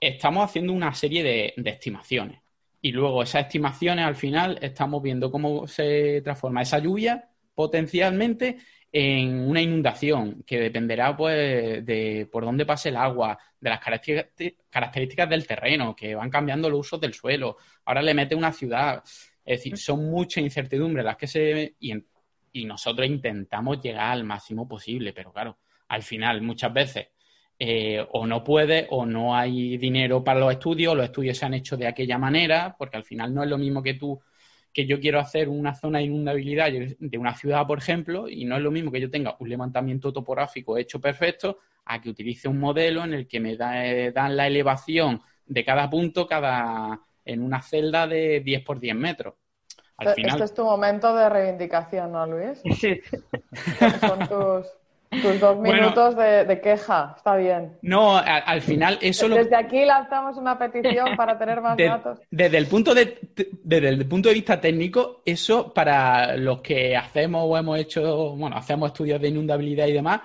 estamos 0.00 0.44
haciendo 0.44 0.72
una 0.72 0.94
serie 0.94 1.22
de, 1.22 1.54
estimaciones. 1.68 2.40
Y 2.80 2.92
luego 2.92 3.22
esas 3.22 3.42
estimaciones, 3.42 4.04
al 4.04 4.14
final, 4.14 4.58
estamos 4.62 5.02
viendo 5.02 5.30
cómo 5.30 5.66
se 5.66 6.20
transforma 6.22 6.62
esa 6.62 6.78
lluvia 6.78 7.28
potencialmente 7.54 8.58
en 8.92 9.48
una 9.48 9.60
inundación 9.60 10.44
que 10.46 10.60
dependerá 10.60 11.16
pues 11.16 11.84
de 11.84 12.28
por 12.30 12.44
dónde 12.44 12.64
pase 12.64 12.90
el 12.90 12.96
agua, 12.96 13.36
de 13.60 13.70
las 13.70 13.80
características 14.70 15.28
del 15.28 15.46
terreno, 15.46 15.94
que 15.94 16.14
van 16.14 16.30
cambiando 16.30 16.70
los 16.70 16.80
usos 16.80 17.00
del 17.00 17.14
suelo. 17.14 17.56
Ahora 17.84 18.00
le 18.00 18.14
mete 18.14 18.36
una 18.36 18.52
ciudad. 18.52 19.02
Es 19.44 19.58
decir, 19.58 19.76
son 19.76 20.08
muchas 20.08 20.44
incertidumbres 20.44 21.04
las 21.04 21.16
que 21.16 21.26
se 21.26 21.74
y 21.80 21.94
nosotros 22.64 23.06
intentamos 23.06 23.80
llegar 23.80 24.12
al 24.12 24.24
máximo 24.24 24.68
posible, 24.68 25.12
pero 25.12 25.32
claro, 25.32 25.58
al 25.88 26.02
final 26.02 26.42
muchas 26.42 26.72
veces 26.72 27.08
eh, 27.58 28.06
o 28.12 28.26
no 28.26 28.44
puede 28.44 28.86
o 28.90 29.04
no 29.04 29.34
hay 29.34 29.76
dinero 29.78 30.22
para 30.22 30.40
los 30.40 30.52
estudios, 30.52 30.96
los 30.96 31.06
estudios 31.06 31.36
se 31.36 31.46
han 31.46 31.54
hecho 31.54 31.76
de 31.76 31.88
aquella 31.88 32.18
manera, 32.18 32.76
porque 32.78 32.96
al 32.96 33.04
final 33.04 33.34
no 33.34 33.42
es 33.42 33.48
lo 33.48 33.58
mismo 33.58 33.82
que 33.82 33.94
tú, 33.94 34.20
que 34.72 34.86
yo 34.86 35.00
quiero 35.00 35.18
hacer 35.18 35.48
una 35.48 35.74
zona 35.74 35.98
de 35.98 36.04
inundabilidad 36.04 36.70
de 36.70 37.18
una 37.18 37.34
ciudad, 37.34 37.66
por 37.66 37.78
ejemplo, 37.78 38.28
y 38.28 38.44
no 38.44 38.56
es 38.56 38.62
lo 38.62 38.70
mismo 38.70 38.92
que 38.92 39.00
yo 39.00 39.10
tenga 39.10 39.36
un 39.40 39.48
levantamiento 39.48 40.12
topográfico 40.12 40.78
hecho 40.78 41.00
perfecto 41.00 41.58
a 41.84 42.00
que 42.00 42.10
utilice 42.10 42.48
un 42.48 42.60
modelo 42.60 43.02
en 43.02 43.14
el 43.14 43.26
que 43.26 43.40
me 43.40 43.56
eh, 43.58 44.12
dan 44.12 44.36
la 44.36 44.46
elevación 44.46 45.20
de 45.46 45.64
cada 45.64 45.88
punto 45.90 46.26
cada 46.26 47.00
en 47.24 47.42
una 47.42 47.60
celda 47.62 48.06
de 48.06 48.40
10 48.40 48.62
por 48.62 48.80
10 48.80 48.94
metros. 48.94 49.34
Este 49.98 50.44
es 50.44 50.54
tu 50.54 50.64
momento 50.64 51.14
de 51.14 51.28
reivindicación, 51.28 52.12
¿no, 52.12 52.26
Luis? 52.26 52.60
Sí. 52.78 53.00
Son 54.00 54.18
tus, 54.28 55.40
dos 55.40 55.58
minutos 55.58 56.16
de, 56.16 56.60
queja, 56.62 57.14
está 57.16 57.36
bien. 57.36 57.76
No, 57.82 58.16
al, 58.16 58.60
final 58.62 58.98
eso 59.00 59.28
Desde 59.28 59.56
aquí 59.56 59.84
lanzamos 59.84 60.36
una 60.36 60.56
petición 60.58 61.16
para 61.16 61.36
tener 61.36 61.60
más 61.60 61.76
datos. 61.78 62.20
Desde 62.30 62.58
el, 62.58 62.66
punto 62.66 62.94
de, 62.94 63.18
desde 63.64 63.88
el 63.88 64.06
punto 64.06 64.28
de 64.28 64.34
vista 64.36 64.60
técnico, 64.60 65.22
eso 65.24 65.72
para 65.72 66.36
los 66.36 66.60
que 66.60 66.96
hacemos 66.96 67.42
o 67.44 67.56
hemos 67.56 67.78
hecho, 67.78 68.36
bueno, 68.36 68.56
hacemos 68.56 68.92
estudios 68.92 69.20
de 69.20 69.28
inundabilidad 69.28 69.86
y 69.86 69.92
demás, 69.92 70.20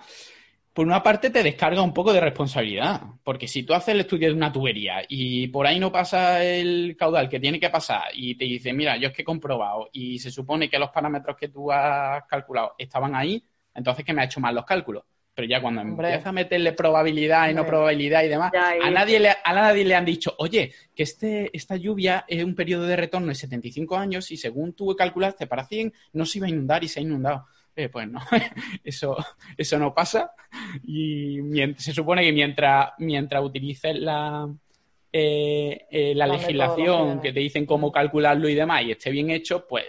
por 0.74 0.88
una 0.88 1.04
parte 1.04 1.30
te 1.30 1.44
descarga 1.44 1.84
un 1.84 1.94
poco 1.94 2.12
de 2.12 2.20
responsabilidad, 2.20 3.02
porque 3.24 3.48
si 3.48 3.62
tú 3.64 3.74
haces 3.76 3.94
el 3.94 4.02
estudio 4.02 4.30
de 4.30 4.34
una 4.34 4.52
tubería 4.52 5.04
y 5.08 5.48
por 5.50 5.68
ahí 5.68 5.80
no 5.80 5.92
pasa 5.92 6.44
el 6.44 6.96
caudal 6.98 7.30
que 7.30 7.40
tiene 7.40 7.60
que 7.60 7.70
pasar 7.70 8.06
y 8.14 8.36
te 8.36 8.46
dice, 8.46 8.74
mira, 8.74 8.98
yo 8.98 9.10
es 9.10 9.14
que 9.14 9.22
he 9.22 9.26
comprobado 9.26 9.90
y 9.94 10.18
se 10.18 10.32
supone 10.32 10.70
que 10.70 10.80
los 10.80 10.90
parámetros 10.90 11.38
que 11.38 11.50
tú 11.50 11.72
has 11.72 12.24
calculado 12.26 12.74
estaban 12.78 13.16
ahí, 13.16 13.44
entonces 13.76 14.04
que 14.04 14.14
me 14.14 14.24
ha 14.24 14.26
hecho 14.26 14.40
mal 14.40 14.56
los 14.56 14.66
cálculos. 14.66 15.04
Pero 15.36 15.48
ya 15.48 15.62
cuando 15.62 15.82
empiezas 15.82 16.28
a 16.28 16.32
meterle 16.32 16.74
probabilidad 16.74 17.50
y 17.50 17.56
no 17.56 17.66
probabilidad 17.66 18.24
y 18.24 18.28
demás, 18.28 18.52
a 18.54 18.92
nadie, 18.92 19.20
le, 19.20 19.30
a 19.44 19.54
nadie 19.54 19.84
le 19.84 19.96
han 19.96 20.06
dicho, 20.06 20.36
oye, 20.38 20.72
que 20.96 21.04
este, 21.04 21.50
esta 21.58 21.76
lluvia 21.76 22.24
es 22.28 22.44
un 22.44 22.54
periodo 22.54 22.86
de 22.86 22.96
retorno 22.96 23.30
de 23.30 23.36
75 23.36 23.98
años 23.98 24.30
y 24.30 24.38
según 24.38 24.74
tú 24.74 24.96
calculaste 24.96 25.48
para 25.48 25.66
100 25.66 25.92
no 26.14 26.26
se 26.26 26.38
iba 26.38 26.46
a 26.46 26.52
inundar 26.52 26.84
y 26.84 26.88
se 26.88 27.00
ha 27.00 27.04
inundado. 27.04 27.46
Eh, 27.76 27.90
pues 27.90 28.08
no, 28.08 28.20
eso, 28.84 29.18
eso 29.58 29.80
no 29.80 29.94
pasa. 29.94 30.32
Y 30.84 31.40
se 31.78 31.94
supone 31.94 32.24
que 32.24 32.32
mientras, 32.32 32.92
mientras 33.00 33.44
utilices 33.44 33.98
la, 33.98 34.48
eh, 35.12 35.86
eh, 35.90 36.14
la, 36.16 36.28
legislación 36.28 37.20
que 37.20 37.34
te 37.34 37.40
dicen 37.40 37.66
cómo 37.66 37.92
calcularlo 37.92 38.48
y 38.48 38.56
demás 38.56 38.84
y 38.84 38.92
esté 38.92 39.10
bien 39.10 39.32
hecho, 39.32 39.68
pues 39.68 39.86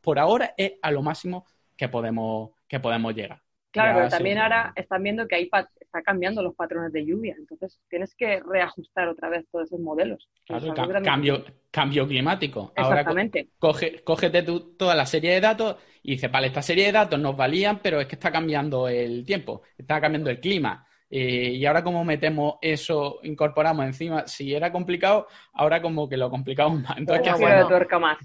por 0.00 0.18
ahora 0.18 0.54
es 0.56 0.74
a 0.82 0.90
lo 0.92 1.02
máximo 1.02 1.44
que 1.76 1.88
podemos, 1.88 2.50
que 2.68 2.80
podemos 2.80 3.14
llegar. 3.14 3.42
Claro, 3.72 3.98
pero 3.98 4.08
también 4.08 4.38
ahora 4.38 4.72
están 4.74 5.02
viendo 5.02 5.28
que 5.28 5.34
hay 5.34 5.50
está 5.96 6.02
cambiando 6.02 6.42
los 6.42 6.54
patrones 6.54 6.92
de 6.92 7.04
lluvia, 7.04 7.34
entonces 7.38 7.80
tienes 7.88 8.14
que 8.14 8.40
reajustar 8.40 9.08
otra 9.08 9.28
vez 9.28 9.46
todos 9.50 9.66
esos 9.66 9.80
modelos. 9.80 10.28
Claro, 10.44 10.74
cambio, 11.02 11.44
cambio 11.70 12.06
climático. 12.06 12.72
Exactamente. 12.76 13.48
Ahora 13.60 13.78
cógete 14.04 14.42
tú 14.42 14.76
toda 14.76 14.94
la 14.94 15.06
serie 15.06 15.32
de 15.32 15.40
datos 15.40 15.76
y 16.02 16.12
dices, 16.12 16.30
vale, 16.30 16.48
esta 16.48 16.62
serie 16.62 16.86
de 16.86 16.92
datos 16.92 17.18
nos 17.18 17.36
valían, 17.36 17.80
pero 17.82 18.00
es 18.00 18.06
que 18.06 18.16
está 18.16 18.30
cambiando 18.30 18.88
el 18.88 19.24
tiempo, 19.24 19.62
está 19.76 20.00
cambiando 20.00 20.30
el 20.30 20.40
clima. 20.40 20.86
Eh, 21.08 21.50
y 21.54 21.64
ahora 21.64 21.84
cómo 21.84 22.04
metemos 22.04 22.56
eso, 22.60 23.20
incorporamos 23.22 23.86
encima, 23.86 24.26
si 24.26 24.52
era 24.52 24.72
complicado, 24.72 25.28
ahora 25.52 25.80
como 25.80 26.08
que 26.08 26.16
lo 26.16 26.28
complicamos 26.28 26.82
más. 26.82 26.98
Entonces, 26.98 27.22
¿qué 27.22 27.98
más, 27.98 28.18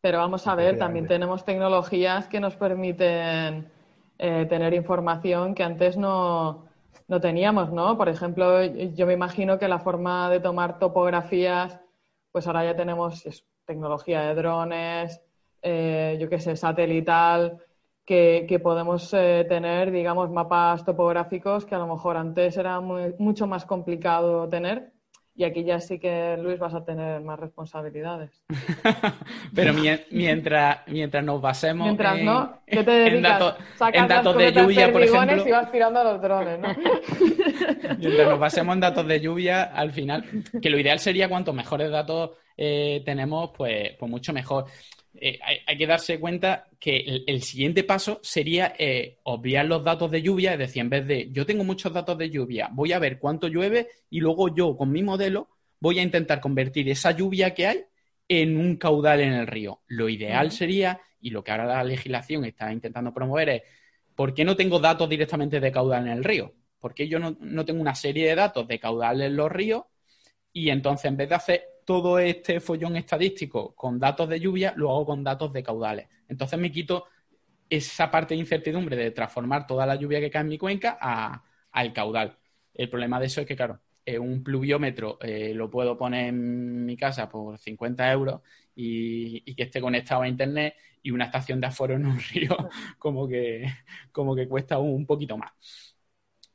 Pero 0.00 0.18
vamos 0.18 0.46
a 0.46 0.54
ver, 0.54 0.78
también 0.78 1.06
tenemos 1.06 1.44
tecnologías 1.44 2.26
que 2.26 2.40
nos 2.40 2.56
permiten 2.56 3.70
eh, 4.18 4.46
tener 4.48 4.72
información 4.74 5.54
que 5.54 5.62
antes 5.62 5.96
no, 5.96 6.67
no 7.06 7.20
teníamos, 7.20 7.72
¿no? 7.72 7.96
Por 7.96 8.08
ejemplo, 8.08 8.64
yo 8.64 9.06
me 9.06 9.12
imagino 9.14 9.58
que 9.58 9.68
la 9.68 9.78
forma 9.78 10.30
de 10.30 10.40
tomar 10.40 10.78
topografías, 10.78 11.80
pues 12.32 12.46
ahora 12.46 12.64
ya 12.64 12.76
tenemos 12.76 13.24
tecnología 13.64 14.22
de 14.22 14.34
drones, 14.34 15.20
eh, 15.62 16.16
yo 16.20 16.28
qué 16.28 16.40
sé, 16.40 16.56
satelital, 16.56 17.62
que, 18.04 18.46
que 18.48 18.58
podemos 18.58 19.12
eh, 19.12 19.44
tener, 19.48 19.90
digamos, 19.90 20.30
mapas 20.30 20.84
topográficos 20.84 21.66
que 21.66 21.74
a 21.74 21.78
lo 21.78 21.86
mejor 21.86 22.16
antes 22.16 22.56
era 22.56 22.80
mucho 22.80 23.46
más 23.46 23.66
complicado 23.66 24.48
tener 24.48 24.92
y 25.38 25.44
aquí 25.44 25.62
ya 25.62 25.78
sí 25.78 26.00
que, 26.00 26.36
Luis, 26.36 26.58
vas 26.58 26.74
a 26.74 26.84
tener 26.84 27.20
más 27.20 27.38
responsabilidades. 27.38 28.32
Pero 29.54 29.72
mientras, 30.10 30.80
mientras 30.88 31.24
nos 31.24 31.40
basemos 31.40 31.86
mientras, 31.86 32.20
¿no? 32.22 32.58
¿Qué 32.66 32.82
te 32.82 32.90
dedicas? 32.90 33.54
en, 33.92 34.08
datos 34.08 34.36
de 34.36 34.52
lluvia, 34.52 34.90
por 34.90 35.00
ejemplo. 35.00 35.46
Y 35.46 35.52
vas 35.52 35.70
tirando 35.70 36.02
los 36.02 36.20
drones, 36.20 36.58
¿no? 36.58 36.68
mientras 37.98 38.28
nos 38.28 38.40
basemos 38.40 38.74
en 38.74 38.80
datos 38.80 39.06
de 39.06 39.20
lluvia, 39.20 39.62
al 39.62 39.92
final, 39.92 40.24
que 40.60 40.70
lo 40.70 40.78
ideal 40.80 40.98
sería 40.98 41.28
cuanto 41.28 41.52
mejores 41.52 41.88
datos 41.88 42.30
eh, 42.56 43.02
tenemos, 43.04 43.50
pues, 43.56 43.92
pues 43.96 44.10
mucho 44.10 44.32
mejor. 44.32 44.64
Eh, 45.20 45.38
hay, 45.66 45.76
que 45.76 45.86
darse 45.86 46.20
cuenta 46.20 46.68
que 46.78 47.24
el, 47.26 47.42
siguiente 47.42 47.84
paso 47.84 48.20
sería 48.22 48.74
eh, 48.78 49.18
obviar 49.24 49.66
los 49.66 49.84
datos 49.84 50.10
de 50.10 50.22
lluvia, 50.22 50.52
es 50.52 50.58
decir, 50.58 50.82
en 50.82 50.90
vez 50.90 51.06
de 51.06 51.30
yo 51.32 51.46
tengo 51.46 51.64
muchos 51.64 51.92
datos 51.92 52.16
de 52.18 52.30
lluvia, 52.30 52.68
voy 52.72 52.92
a 52.92 52.98
ver 52.98 53.18
cuánto 53.18 53.48
llueve 53.48 53.88
y 54.10 54.20
luego 54.20 54.54
yo 54.54 54.76
con 54.76 54.90
mi 54.90 55.02
modelo 55.02 55.48
voy 55.80 55.98
a 55.98 56.02
intentar 56.02 56.40
convertir 56.40 56.88
esa 56.88 57.12
lluvia 57.12 57.54
que 57.54 57.66
hay 57.66 57.84
en 58.28 58.56
un 58.56 58.76
caudal 58.76 59.20
en 59.20 59.32
el 59.32 59.46
río. 59.46 59.80
Lo 59.86 60.08
ideal 60.08 60.50
sería, 60.52 61.00
y 61.20 61.30
lo 61.30 61.42
que 61.42 61.50
ahora 61.50 61.66
la 61.66 61.84
legislación 61.84 62.44
está 62.44 62.72
intentando 62.72 63.12
promover 63.12 63.48
es, 63.48 63.62
¿por 64.14 64.34
qué 64.34 64.44
no 64.44 64.56
tengo 64.56 64.78
datos 64.78 65.08
directamente 65.08 65.60
de 65.60 65.72
caudal 65.72 66.06
en 66.06 66.12
el 66.12 66.24
río? 66.24 66.54
¿Por 66.78 66.94
qué 66.94 67.08
yo 67.08 67.18
no, 67.18 67.36
no 67.40 67.64
tengo 67.64 67.80
una 67.80 67.94
serie 67.94 68.28
de 68.28 68.34
datos 68.34 68.68
de 68.68 68.78
caudal 68.78 69.22
en 69.22 69.36
los 69.36 69.50
ríos? 69.50 69.84
Y 70.52 70.70
entonces, 70.70 71.06
en 71.06 71.16
vez 71.16 71.28
de 71.28 71.34
hacer 71.34 71.64
todo 71.88 72.18
este 72.18 72.60
follón 72.60 72.96
estadístico 72.96 73.74
con 73.74 73.98
datos 73.98 74.28
de 74.28 74.38
lluvia, 74.38 74.74
lo 74.76 74.90
hago 74.90 75.06
con 75.06 75.24
datos 75.24 75.50
de 75.54 75.62
caudales. 75.62 76.06
Entonces 76.28 76.58
me 76.58 76.70
quito 76.70 77.06
esa 77.70 78.10
parte 78.10 78.34
de 78.34 78.40
incertidumbre 78.40 78.94
de 78.94 79.10
transformar 79.10 79.66
toda 79.66 79.86
la 79.86 79.94
lluvia 79.94 80.20
que 80.20 80.28
cae 80.28 80.42
en 80.42 80.48
mi 80.48 80.58
cuenca 80.58 80.98
al 81.72 81.92
caudal. 81.94 82.36
El 82.74 82.90
problema 82.90 83.18
de 83.18 83.24
eso 83.24 83.40
es 83.40 83.46
que, 83.46 83.56
claro, 83.56 83.80
eh, 84.04 84.18
un 84.18 84.44
pluviómetro 84.44 85.18
eh, 85.22 85.54
lo 85.54 85.70
puedo 85.70 85.96
poner 85.96 86.26
en 86.26 86.84
mi 86.84 86.94
casa 86.94 87.26
por 87.26 87.56
50 87.56 88.12
euros 88.12 88.42
y, 88.74 89.54
que 89.54 89.62
esté 89.62 89.80
conectado 89.80 90.20
a 90.20 90.28
Internet 90.28 90.74
y 91.02 91.10
una 91.10 91.24
estación 91.24 91.58
de 91.58 91.68
aforo 91.68 91.94
en 91.94 92.04
un 92.04 92.18
río 92.34 92.54
como 92.98 93.26
que, 93.26 93.64
como 94.12 94.36
que 94.36 94.46
cuesta 94.46 94.76
un 94.76 95.06
poquito 95.06 95.38
más 95.38 95.87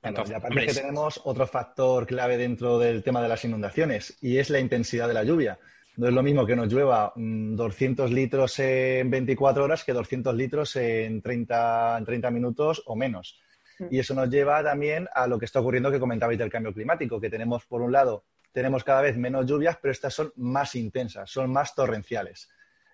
y 0.04 0.34
aparte 0.34 0.66
que 0.66 0.74
tenemos 0.74 1.22
otro 1.24 1.48
factor 1.48 2.06
clave 2.06 2.38
dentro 2.38 2.78
del 2.78 3.04
tema 3.04 3.22
de 3.22 3.30
las 3.30 3.46
inundaciones 3.46 4.18
y 4.22 4.38
es 4.38 4.50
la 4.50 4.60
intensidad 4.60 5.08
de 5.08 5.14
la 5.14 5.24
lluvia. 5.24 5.58
No 5.96 6.08
es 6.08 6.14
lo 6.14 6.24
mismo 6.24 6.46
que 6.46 6.56
nos 6.56 6.72
llueva 6.72 7.14
200 7.16 8.10
mm, 8.10 8.14
litros 8.14 8.60
en 8.60 9.10
24 9.10 9.64
horas 9.64 9.84
que 9.84 9.94
200 9.94 10.36
litros 10.36 10.76
en 10.76 11.22
30, 11.22 11.98
en 12.00 12.06
30 12.06 12.32
minutos 12.32 12.84
o 12.88 12.96
menos. 12.96 13.40
Mm. 13.80 13.86
Y 13.92 14.00
eso 14.00 14.14
nos 14.14 14.30
lleva 14.30 14.64
también 14.64 15.08
a 15.14 15.28
lo 15.28 15.38
que 15.38 15.46
está 15.46 15.60
ocurriendo 15.60 15.92
que 15.92 16.00
comentabais 16.00 16.40
del 16.40 16.50
cambio 16.50 16.74
climático, 16.74 17.22
que 17.22 17.30
tenemos, 17.30 17.66
por 17.66 17.82
un 17.82 17.92
lado, 17.92 18.26
tenemos 18.52 18.84
cada 18.84 19.02
vez 19.02 19.18
menos 19.18 19.46
lluvias, 19.46 19.78
pero 19.82 19.92
estas 19.92 20.14
son 20.14 20.34
más 20.38 20.76
intensas, 20.76 21.30
son 21.30 21.52
más 21.52 21.76
torrenciales. 21.76 22.50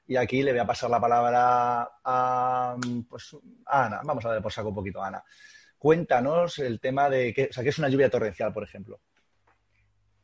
Y 0.05 0.15
aquí 0.15 0.43
le 0.43 0.51
voy 0.51 0.59
a 0.59 0.65
pasar 0.65 0.89
la 0.89 0.99
palabra 0.99 1.89
a, 2.03 2.75
pues, 3.09 3.35
a 3.65 3.85
Ana. 3.85 4.01
Vamos 4.03 4.25
a 4.25 4.31
ver 4.31 4.41
por 4.41 4.51
saco 4.51 4.69
un 4.69 4.75
poquito 4.75 5.01
a 5.01 5.07
Ana. 5.07 5.23
Cuéntanos 5.79 6.59
el 6.59 6.81
tema 6.81 7.09
de 7.09 7.33
qué, 7.33 7.47
o 7.49 7.53
sea, 7.53 7.63
¿qué 7.63 7.69
es 7.69 7.79
una 7.79 7.87
lluvia 7.87 8.09
torrencial, 8.09 8.53
por 8.53 8.63
ejemplo? 8.63 8.99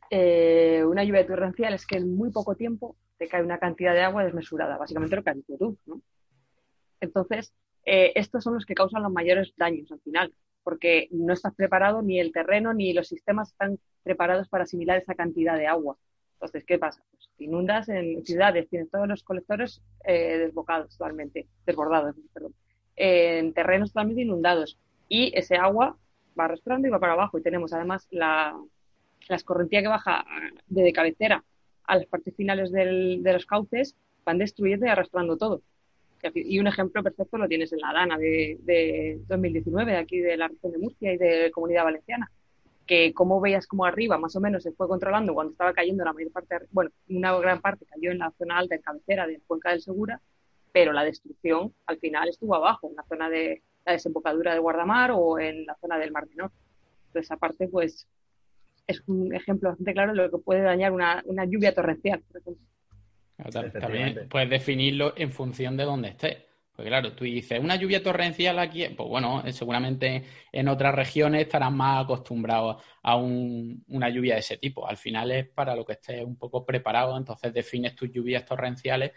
Eh, 0.09 0.83
una 0.85 1.03
lluvia 1.05 1.25
torrencial 1.25 1.74
es 1.74 1.88
que 1.88 1.97
en 1.97 2.13
muy 2.13 2.29
poco 2.29 2.55
tiempo 2.55 2.97
te 3.17 3.29
cae 3.29 3.41
una 3.41 3.57
cantidad 3.57 3.93
de 3.93 4.01
agua 4.01 4.25
desmesurada, 4.25 4.77
básicamente 4.77 5.15
lo 5.15 5.24
que 5.24 5.29
has 5.29 5.38
dicho 5.38 5.57
tú. 5.57 5.77
¿no? 5.85 6.01
Entonces, 7.00 7.53
eh, 7.85 8.12
estos 8.15 8.43
son 8.43 8.55
los 8.55 8.65
que 8.65 8.75
causan 8.75 9.01
los 9.01 9.13
mayores 9.13 9.53
daños 9.55 9.89
al 9.93 10.01
final, 10.01 10.33
porque 10.62 11.07
no 11.12 11.31
estás 11.31 11.55
preparado, 11.55 12.01
ni 12.01 12.19
el 12.19 12.33
terreno 12.33 12.74
ni 12.74 12.91
los 12.91 13.07
sistemas 13.07 13.51
están 13.51 13.79
preparados 14.03 14.50
para 14.50 14.65
asimilar 14.65 14.97
esa 14.97 15.15
cantidad 15.15 15.57
de 15.57 15.67
agua. 15.67 15.97
Entonces, 16.33 16.65
¿qué 16.65 16.77
pasa? 16.77 17.01
Pues 17.12 17.29
inundas 17.38 17.88
en 17.88 18.25
ciudades, 18.25 18.67
tienes 18.67 18.91
todos 18.91 19.07
los 19.07 19.24
colectores 19.24 19.81
eh, 20.03 20.38
desbocados 20.38 20.97
totalmente, 20.97 21.47
desbordados, 21.65 22.15
perdón, 22.33 22.53
en 22.97 23.53
terrenos 23.53 23.93
totalmente 23.93 24.24
inundados 24.24 24.77
y 25.07 25.31
ese 25.35 25.55
agua 25.55 25.97
va 26.39 26.45
arrastrando 26.45 26.88
y 26.88 26.91
va 26.91 27.00
para 27.00 27.13
abajo. 27.13 27.38
Y 27.38 27.41
tenemos 27.41 27.74
además 27.74 28.07
la, 28.12 28.59
la 29.27 29.35
escorrentía 29.35 29.81
que 29.81 29.88
baja 29.88 30.25
de 30.67 30.93
cabecera 30.93 31.43
a 31.85 31.95
las 31.97 32.05
partes 32.07 32.35
finales 32.35 32.71
de 32.71 33.33
los 33.33 33.45
cauces, 33.45 33.95
van 34.25 34.38
destruyendo 34.38 34.85
y 34.85 34.89
arrastrando 34.89 35.38
todo. 35.38 35.62
Y 36.33 36.57
un 36.57 36.65
ejemplo 36.65 37.03
perfecto 37.03 37.38
lo 37.38 37.47
tienes 37.47 37.71
en 37.71 37.79
la 37.79 37.93
Dana 37.93 38.17
de, 38.17 38.57
de 38.63 39.19
2019, 39.27 39.91
de 39.91 39.97
aquí 39.97 40.19
de 40.19 40.38
la 40.38 40.47
región 40.47 40.71
de 40.71 40.77
Murcia 40.79 41.13
y 41.13 41.17
de 41.17 41.51
Comunidad 41.51 41.83
Valenciana, 41.83 42.31
que 42.87 43.13
como 43.13 43.39
veías 43.39 43.68
como 43.68 43.85
arriba 43.85 44.18
más 44.18 44.35
o 44.35 44.41
menos 44.41 44.63
se 44.63 44.72
fue 44.72 44.87
controlando 44.87 45.35
cuando 45.35 45.51
estaba 45.51 45.74
cayendo 45.74 46.03
la 46.03 46.13
mayor 46.13 46.31
parte, 46.31 46.55
bueno, 46.72 46.89
una 47.09 47.37
gran 47.37 47.61
parte 47.61 47.85
cayó 47.85 48.11
en 48.11 48.20
la 48.20 48.31
zona 48.39 48.57
alta, 48.57 48.74
en 48.74 48.81
cabecera 48.81 49.27
de 49.27 49.39
Cuenca 49.46 49.70
del 49.70 49.81
Segura, 49.81 50.20
pero 50.72 50.94
la 50.94 51.03
destrucción 51.03 51.74
al 51.85 52.00
final 52.00 52.29
estuvo 52.29 52.55
abajo, 52.55 52.89
en 52.89 52.96
la 52.96 53.03
zona 53.03 53.29
de, 53.29 53.61
la 53.85 53.93
desembocadura 53.93 54.53
de 54.53 54.59
Guardamar 54.59 55.11
o 55.13 55.39
en 55.39 55.65
la 55.65 55.75
zona 55.75 55.98
del 55.98 56.11
Mar 56.11 56.27
Menor. 56.27 56.51
Entonces, 57.07 57.31
aparte, 57.31 57.67
pues 57.67 58.07
es 58.87 59.01
un 59.07 59.33
ejemplo 59.33 59.69
bastante 59.69 59.93
claro 59.93 60.13
de 60.13 60.17
lo 60.17 60.31
que 60.31 60.37
puede 60.37 60.61
dañar 60.61 60.91
una, 60.91 61.24
lluvia 61.45 61.74
torrencial, 61.74 62.21
por 62.21 62.41
ejemplo. 62.41 63.79
también 63.79 64.27
puedes 64.29 64.50
definirlo 64.50 65.13
en 65.15 65.31
función 65.31 65.77
de 65.77 65.83
dónde 65.83 66.09
estés. 66.09 66.37
Pues 66.75 66.89
claro, 66.89 67.13
tú 67.13 67.24
dices, 67.24 67.57
una 67.57 67.77
lluvia 67.77 68.03
torrencial 68.03 68.59
aquí, 68.59 68.85
pues 68.89 69.07
bueno, 69.07 69.41
eh, 69.45 69.53
seguramente 69.53 70.24
en 70.51 70.67
otras 70.67 70.93
regiones 70.93 71.43
estarán 71.43 71.77
más 71.77 72.03
acostumbrados 72.03 72.83
a 73.01 73.15
una 73.15 74.09
lluvia 74.09 74.33
de 74.33 74.41
ese 74.41 74.57
tipo. 74.57 74.85
Al 74.85 74.98
final 74.98 75.31
es 75.31 75.48
para 75.48 75.74
lo 75.74 75.85
que 75.85 75.93
estés 75.93 76.25
un 76.25 76.35
poco 76.35 76.65
preparado, 76.65 77.15
entonces 77.15 77.53
defines 77.53 77.95
tus 77.95 78.11
lluvias 78.11 78.43
torrenciales 78.43 79.13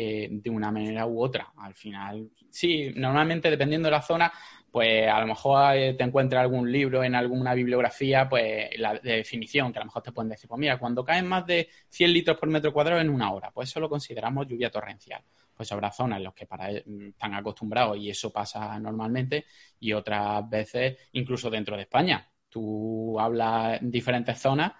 eh, 0.00 0.28
de 0.30 0.48
una 0.48 0.70
manera 0.70 1.06
u 1.06 1.20
otra. 1.20 1.52
Al 1.56 1.74
final, 1.74 2.30
sí, 2.48 2.92
normalmente 2.94 3.50
dependiendo 3.50 3.88
de 3.88 3.90
la 3.90 4.00
zona, 4.00 4.32
pues 4.70 5.08
a 5.08 5.18
lo 5.18 5.26
mejor 5.26 5.74
eh, 5.74 5.94
te 5.94 6.04
encuentras 6.04 6.40
algún 6.42 6.70
libro 6.70 7.02
en 7.02 7.16
alguna 7.16 7.52
bibliografía, 7.52 8.28
pues 8.28 8.70
la 8.78 8.94
definición, 8.94 9.72
que 9.72 9.80
a 9.80 9.82
lo 9.82 9.86
mejor 9.86 10.04
te 10.04 10.12
pueden 10.12 10.28
decir, 10.28 10.48
pues 10.48 10.60
mira, 10.60 10.78
cuando 10.78 11.04
caen 11.04 11.26
más 11.26 11.44
de 11.46 11.68
100 11.88 12.12
litros 12.12 12.36
por 12.38 12.48
metro 12.48 12.72
cuadrado 12.72 13.00
en 13.00 13.10
una 13.10 13.32
hora, 13.32 13.50
pues 13.50 13.70
eso 13.70 13.80
lo 13.80 13.88
consideramos 13.88 14.46
lluvia 14.46 14.70
torrencial. 14.70 15.20
Pues 15.52 15.72
habrá 15.72 15.90
zonas 15.90 16.18
en 16.18 16.24
las 16.24 16.34
que 16.34 16.46
para, 16.46 16.70
e, 16.70 16.84
están 17.08 17.34
acostumbrados 17.34 17.98
y 17.98 18.08
eso 18.08 18.32
pasa 18.32 18.78
normalmente 18.78 19.46
y 19.80 19.92
otras 19.92 20.48
veces 20.48 20.96
incluso 21.12 21.50
dentro 21.50 21.74
de 21.74 21.82
España. 21.82 22.24
Tú 22.48 23.18
hablas 23.18 23.82
en 23.82 23.90
diferentes 23.90 24.38
zonas 24.38 24.74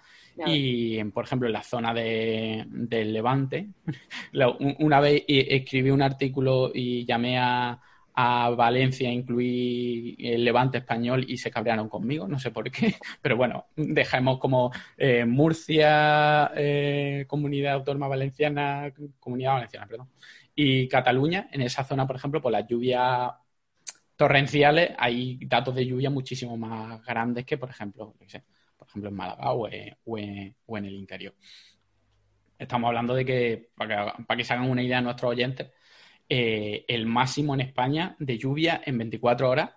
y, 0.47 1.03
por 1.05 1.25
ejemplo, 1.25 1.49
en 1.49 1.53
la 1.53 1.63
zona 1.63 1.93
de, 1.95 2.65
del 2.69 3.13
Levante, 3.13 3.69
una 4.79 5.01
vez 5.01 5.25
escribí 5.27 5.91
un 5.91 6.03
artículo 6.03 6.71
y 6.75 7.05
llamé 7.05 7.39
a, 7.39 7.81
a 8.21 8.51
Valencia, 8.51 9.09
incluí 9.13 10.17
el 10.19 10.45
Levante 10.45 10.79
español 10.79 11.25
y 11.29 11.39
se 11.39 11.53
cabrearon 11.53 11.89
conmigo, 11.89 12.27
no 12.27 12.37
sé 12.41 12.51
por 12.51 12.69
qué, 12.69 12.97
pero 13.23 13.37
bueno, 13.37 13.67
dejamos 13.77 14.41
como 14.41 14.73
eh, 14.97 15.25
Murcia, 15.25 16.51
eh, 16.57 17.27
Comunidad 17.29 17.75
Autónoma 17.75 18.09
Valenciana, 18.09 18.93
Comunidad 19.21 19.53
Valenciana, 19.53 19.87
perdón, 19.87 20.09
y 20.53 20.89
Cataluña, 20.89 21.49
en 21.53 21.63
esa 21.63 21.85
zona, 21.85 22.09
por 22.09 22.17
ejemplo, 22.17 22.43
por 22.43 22.51
las 22.51 22.67
lluvias 22.67 23.31
torrenciales 24.17 24.91
hay 24.99 25.39
datos 25.47 25.77
de 25.77 25.87
lluvia 25.87 26.11
muchísimo 26.11 26.57
más 26.57 27.01
grandes 27.05 27.47
que, 27.47 27.57
por 27.57 27.71
ejemplo, 27.71 28.13
por 28.19 28.27
en 29.07 29.15
Málaga 29.15 29.53
o, 29.53 29.69
en, 29.69 30.85
el 30.85 30.95
interior. 30.95 31.35
Estamos 32.59 32.89
hablando 32.89 33.15
de 33.15 33.25
que, 33.25 33.71
para 33.77 34.17
que, 34.37 34.45
se 34.45 34.53
hagan 34.53 34.69
una 34.69 34.83
idea 34.83 35.01
nuestros 35.01 35.31
oyentes, 35.31 35.71
eh, 36.29 36.85
el 36.89 37.07
máximo 37.07 37.55
en 37.55 37.61
España 37.61 38.17
de 38.19 38.37
lluvia 38.37 38.83
en 38.85 38.99
24 38.99 39.49
horas 39.49 39.71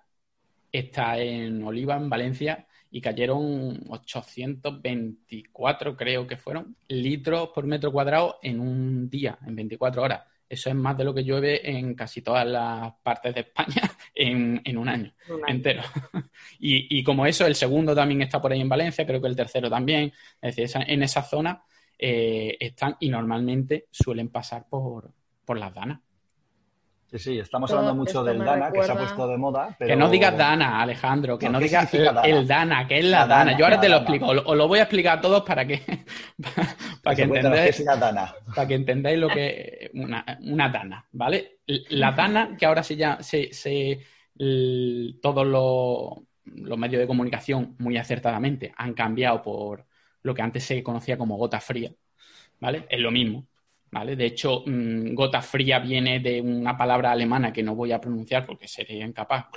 está 0.72 1.20
en 1.20 1.64
Oliva, 1.64 1.98
en 1.98 2.10
Valencia, 2.10 2.66
y 2.90 3.02
cayeron 3.02 3.84
824, 3.90 5.96
creo 5.96 6.26
que 6.28 6.38
fueron, 6.38 6.76
litros 6.88 7.50
por 7.56 7.66
metro 7.66 7.92
cuadrado 7.92 8.38
en 8.42 8.60
un 8.60 9.10
día, 9.10 9.40
en 9.46 9.56
24 9.56 10.02
horas. 10.02 10.22
Eso 10.52 10.70
es 10.70 10.76
más 10.76 10.98
de 10.98 11.06
lo 11.06 11.14
que 11.14 11.24
llueve 11.24 11.62
en 11.72 11.96
casi 11.96 12.22
todas 12.22 12.46
las 12.46 12.92
partes 13.02 13.34
de 13.34 13.40
España 13.40 13.90
en, 14.14 14.78
un, 14.78 14.90
año 14.90 15.14
entero. 15.48 15.82
y, 16.60 17.02
como 17.06 17.26
eso, 17.26 17.46
el 17.46 17.56
segundo 17.56 17.96
también 17.96 18.22
está 18.22 18.42
por 18.42 18.52
ahí 18.52 18.60
en 18.60 18.68
Valencia, 18.68 19.06
creo 19.06 19.22
que 19.22 19.30
el 19.30 19.36
tercero 19.38 19.70
también. 19.70 20.12
Es 20.42 20.58
decir, 20.58 20.84
en 20.88 21.04
esa 21.04 21.24
zona 21.24 21.64
eh, 21.98 22.58
están 22.60 22.98
y 23.00 23.08
normalmente 23.08 23.88
suelen 23.92 24.28
pasar 24.28 24.66
por, 24.70 25.14
por 25.46 25.58
las 25.58 25.74
danas. 25.74 26.02
Sí, 27.12 27.19
sí, 27.19 27.39
estamos 27.39 27.69
hablando 27.71 27.93
mucho 27.93 28.24
del 28.24 28.39
Dana, 28.39 28.71
que 28.71 28.84
se 28.84 28.91
ha 28.91 28.95
puesto 28.95 29.28
de 29.28 29.38
moda. 29.38 29.76
Que 29.78 29.97
no 29.97 30.10
digas 30.10 30.38
Dana, 30.38 30.82
Alejandro, 30.82 31.38
que 31.38 31.50
no, 31.50 31.60
digas 31.60 31.93
el, 31.93 32.47
Dana, 32.47 32.88
que 32.88 33.00
es 33.00 33.06
la, 33.06 33.28
Dana. 33.28 33.58
Yo 33.58 33.65
ahora 33.65 33.82
te 33.82 33.89
lo 33.89 33.97
explico, 33.97 34.28
os 34.28 34.56
lo 34.56 34.67
voy 34.69 34.80
a 34.80 34.84
explicar 34.84 35.17
a 35.17 35.21
todos 35.21 35.43
para 35.43 35.67
que, 35.67 35.82
para, 37.04 37.15
que 37.15 37.24
entendáis, 37.24 37.84
para 38.56 38.67
que 38.67 38.76
entendáis 38.76 39.19
lo 39.19 39.28
que 39.28 39.78
es 39.82 39.91
una, 39.93 40.26
una 40.41 40.69
Dana, 40.69 41.06
¿vale? 41.12 41.60
La 41.89 42.13
Dana, 42.13 42.56
que 42.58 42.65
ahora 42.65 42.82
se 42.82 42.95
llama, 42.95 43.21
se, 43.21 43.52
se, 43.52 44.00
todos 45.21 45.45
los, 45.45 46.13
los 46.45 46.78
medios 46.78 47.02
de 47.02 47.08
comunicación 47.08 47.76
muy 47.80 47.97
acertadamente 47.97 48.74
han 48.78 48.93
cambiado 48.93 49.41
por 49.41 49.86
lo 50.24 50.34
que 50.34 50.41
antes 50.43 50.63
se 50.63 50.82
conocía 50.82 51.17
como 51.17 51.36
gota 51.36 51.60
fría, 51.60 51.91
¿vale? 52.62 52.86
Es 52.89 53.02
lo 53.02 53.12
mismo. 53.12 53.47
¿Vale? 53.92 54.16
De 54.16 54.26
hecho, 54.26 54.64
mm, 54.66 55.14
gota 55.14 55.42
fría 55.42 55.80
viene 55.80 56.20
de 56.20 56.42
una 56.42 56.78
palabra 56.78 57.12
alemana 57.12 57.52
que 57.52 57.62
no 57.62 57.76
voy 57.76 57.92
a 57.92 58.00
pronunciar 58.00 58.46
porque 58.46 58.68
sería 58.68 59.06
incapaz. 59.06 59.48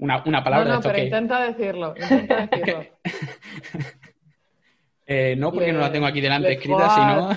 Una, 0.00 0.22
una 0.26 0.44
palabra 0.44 0.68
no, 0.68 0.74
no, 0.76 0.80
pero 0.80 1.02
intenta 1.02 1.44
decirlo, 1.44 1.92
intenta 2.00 2.46
decirlo. 2.46 2.84
eh, 5.06 5.34
no 5.36 5.50
porque 5.50 5.72
no 5.72 5.80
la 5.80 5.90
tengo 5.90 6.06
aquí 6.06 6.20
delante 6.20 6.52
escrita, 6.52 6.94
sino... 6.94 7.36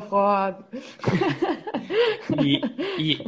Hot. 0.00 0.70
y, 2.40 3.18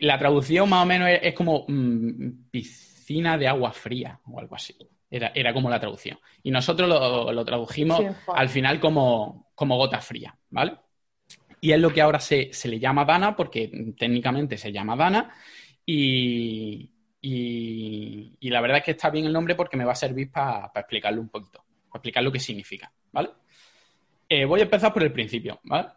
la 0.00 0.18
traducción 0.18 0.68
más 0.68 0.84
o 0.84 0.86
menos 0.86 1.08
es, 1.20 1.34
como 1.34 1.64
mm, 1.68 2.50
piscina 2.50 3.36
de 3.36 3.46
agua 3.46 3.72
fría 3.72 4.18
o 4.24 4.40
algo 4.40 4.54
así. 4.54 4.74
Era, 5.10 5.32
era 5.34 5.54
como 5.54 5.70
la 5.70 5.80
traducción. 5.80 6.18
Y 6.42 6.50
nosotros 6.50 6.88
lo, 6.88 7.44
tradujimos 7.44 8.00
al 8.34 8.48
final 8.48 8.78
como, 8.78 9.50
como 9.54 9.76
gota 9.76 10.00
fría, 10.00 10.36
¿vale? 10.50 10.76
Y 11.60 11.72
es 11.72 11.80
lo 11.80 11.92
que 11.92 12.02
ahora 12.02 12.20
se, 12.20 12.52
se, 12.52 12.68
le 12.68 12.78
llama 12.78 13.04
Dana, 13.04 13.34
porque 13.34 13.94
técnicamente 13.98 14.56
se 14.56 14.70
llama 14.70 14.96
Dana. 14.96 15.34
Y, 15.84 16.90
y, 17.20 18.50
la 18.50 18.60
verdad 18.60 18.78
es 18.78 18.84
que 18.84 18.90
está 18.92 19.10
bien 19.10 19.26
el 19.26 19.32
nombre 19.32 19.54
porque 19.54 19.76
me 19.76 19.84
va 19.84 19.92
a 19.92 19.96
servir 19.96 20.30
para 20.30 20.70
explicarlo 20.74 21.20
un 21.20 21.28
poquito, 21.28 21.64
para 21.88 21.98
explicar 21.98 22.22
lo 22.22 22.32
que 22.32 22.40
significa, 22.40 22.92
¿vale? 23.12 23.30
Eh, 24.28 24.44
voy 24.44 24.60
a 24.60 24.64
empezar 24.64 24.92
por 24.92 25.02
el 25.02 25.12
principio, 25.12 25.60
¿vale? 25.64 25.88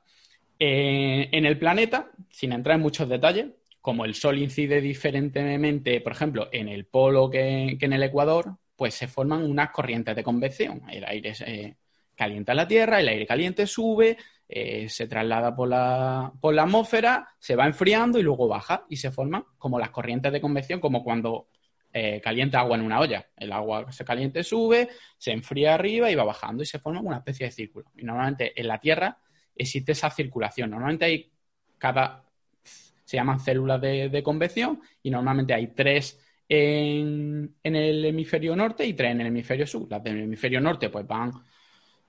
Eh, 0.57 1.29
en 1.31 1.45
el 1.45 1.57
planeta, 1.57 2.11
sin 2.29 2.53
entrar 2.53 2.75
en 2.75 2.81
muchos 2.81 3.09
detalles, 3.09 3.47
como 3.81 4.05
el 4.05 4.13
Sol 4.15 4.37
incide 4.37 4.79
diferentemente, 4.79 6.01
por 6.01 6.13
ejemplo, 6.13 6.49
en 6.51 6.67
el 6.69 6.85
polo 6.85 7.29
que, 7.29 7.77
en 7.79 7.93
el 7.93 8.03
Ecuador, 8.03 8.57
pues 8.81 8.95
se 8.95 9.07
forman 9.07 9.43
unas 9.43 9.69
corrientes 9.69 10.15
de 10.15 10.23
convección. 10.23 10.81
El 10.89 11.05
aire 11.05 11.35
se 11.35 11.77
calienta 12.15 12.55
la 12.55 12.67
Tierra, 12.67 12.99
el 12.99 13.09
aire 13.09 13.27
caliente 13.27 13.67
sube, 13.67 14.17
eh, 14.49 14.89
se 14.89 15.05
traslada 15.05 15.55
por 15.55 15.69
la, 15.69 16.33
por 16.41 16.55
la 16.55 16.63
atmósfera, 16.63 17.27
se 17.37 17.55
va 17.55 17.67
enfriando 17.67 18.17
y 18.17 18.23
luego 18.23 18.47
baja 18.47 18.83
y 18.89 18.95
se 18.95 19.11
forman 19.11 19.45
como 19.59 19.77
las 19.77 19.91
corrientes 19.91 20.31
de 20.31 20.41
convección, 20.41 20.79
como 20.79 21.03
cuando 21.03 21.49
eh, 21.93 22.19
calienta 22.23 22.59
agua 22.59 22.75
en 22.75 22.81
una 22.81 22.99
olla. 22.99 23.27
El 23.37 23.51
agua 23.51 23.91
se 23.91 24.03
caliente 24.03 24.43
sube, 24.43 24.89
se 25.15 25.29
enfría 25.29 25.75
arriba 25.75 26.09
y 26.09 26.15
va 26.15 26.23
bajando 26.23 26.63
y 26.63 26.65
se 26.65 26.79
forma 26.79 27.01
una 27.01 27.17
especie 27.17 27.45
de 27.45 27.51
círculo. 27.51 27.91
Y 27.95 28.03
normalmente 28.03 28.59
en 28.59 28.67
la 28.67 28.79
Tierra 28.79 29.15
existe 29.55 29.91
esa 29.91 30.09
circulación. 30.09 30.71
Normalmente 30.71 31.05
hay 31.05 31.31
cada, 31.77 32.25
se 32.63 33.15
llaman 33.15 33.39
células 33.39 33.79
de, 33.79 34.23
convección 34.23 34.81
y 35.03 35.11
normalmente 35.11 35.53
hay 35.53 35.67
tres 35.67 36.19
en, 36.53 37.55
el 37.63 38.03
hemisferio 38.03 38.57
norte 38.57 38.85
y 38.85 38.93
tres 38.93 39.11
en 39.11 39.21
el 39.21 39.27
hemisferio 39.27 39.65
sur. 39.65 39.87
Las 39.89 40.03
del 40.03 40.23
hemisferio 40.23 40.59
norte 40.59 40.89
pues 40.89 41.07
van 41.07 41.31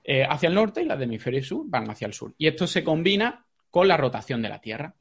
eh, 0.02 0.24
hacia 0.28 0.48
el 0.48 0.54
norte 0.54 0.82
y 0.82 0.84
las 0.84 0.98
del 0.98 1.08
hemisferio 1.08 1.44
sur 1.44 1.64
van 1.68 1.88
hacia 1.88 2.06
el 2.06 2.12
sur. 2.12 2.34
Y 2.36 2.48
esto 2.48 2.66
se 2.66 2.82
combina 2.82 3.44
con 3.70 3.86
la 3.86 3.96
rotación 3.96 4.42
de 4.42 4.48
la 4.48 4.60
Tierra. 4.60 4.92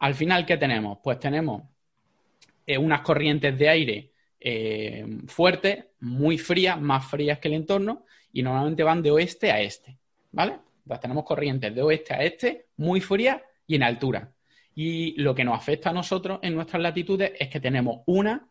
Al 0.00 0.14
final, 0.14 0.44
¿qué 0.44 0.58
tenemos? 0.58 0.98
Pues 1.02 1.18
tenemos 1.18 1.62
eh, 2.66 2.76
unas 2.76 3.00
corrientes 3.00 3.58
de 3.58 3.68
aire 3.70 4.10
eh, 4.38 5.06
fuertes, 5.26 5.86
muy 6.00 6.36
frías, 6.36 6.78
más 6.78 7.06
frías 7.06 7.38
que 7.38 7.48
el 7.48 7.54
entorno, 7.54 8.04
y 8.34 8.42
normalmente 8.42 8.82
van 8.82 9.02
de 9.02 9.10
oeste 9.10 9.50
a 9.50 9.60
este, 9.60 9.96
¿vale? 10.30 10.58
tenemos 11.00 11.24
corrientes 11.24 11.74
de 11.74 11.82
oeste 11.82 12.14
a 12.14 12.22
este, 12.22 12.66
muy 12.76 13.00
frías 13.00 13.40
y 13.66 13.76
en 13.76 13.82
altura. 13.82 14.30
Y 14.74 15.20
lo 15.20 15.34
que 15.34 15.44
nos 15.44 15.56
afecta 15.56 15.90
a 15.90 15.92
nosotros 15.92 16.38
en 16.42 16.54
nuestras 16.54 16.82
latitudes 16.82 17.32
es 17.38 17.48
que 17.48 17.60
tenemos 17.60 18.02
una, 18.06 18.49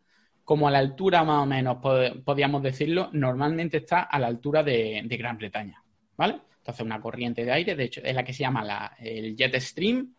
como 0.50 0.68
a 0.68 0.72
la 0.72 0.80
altura 0.80 1.24
más 1.24 1.44
o 1.44 1.46
menos, 1.46 1.78
podríamos 2.26 2.64
decirlo, 2.64 3.12
normalmente 3.14 3.78
está 3.78 4.02
a 4.02 4.18
la 4.18 4.26
altura 4.26 4.64
de, 4.64 5.06
Gran 5.08 5.38
Bretaña, 5.38 5.80
¿vale? 6.18 6.40
Entonces 6.58 6.84
una 6.84 7.00
corriente 7.00 7.46
de 7.46 7.52
aire, 7.52 7.76
de 7.76 7.84
hecho, 7.84 8.02
es 8.04 8.16
la 8.16 8.24
que 8.24 8.34
se 8.34 8.42
llama 8.42 8.96
el 9.00 9.36
jet 9.36 9.60
stream, 9.60 10.12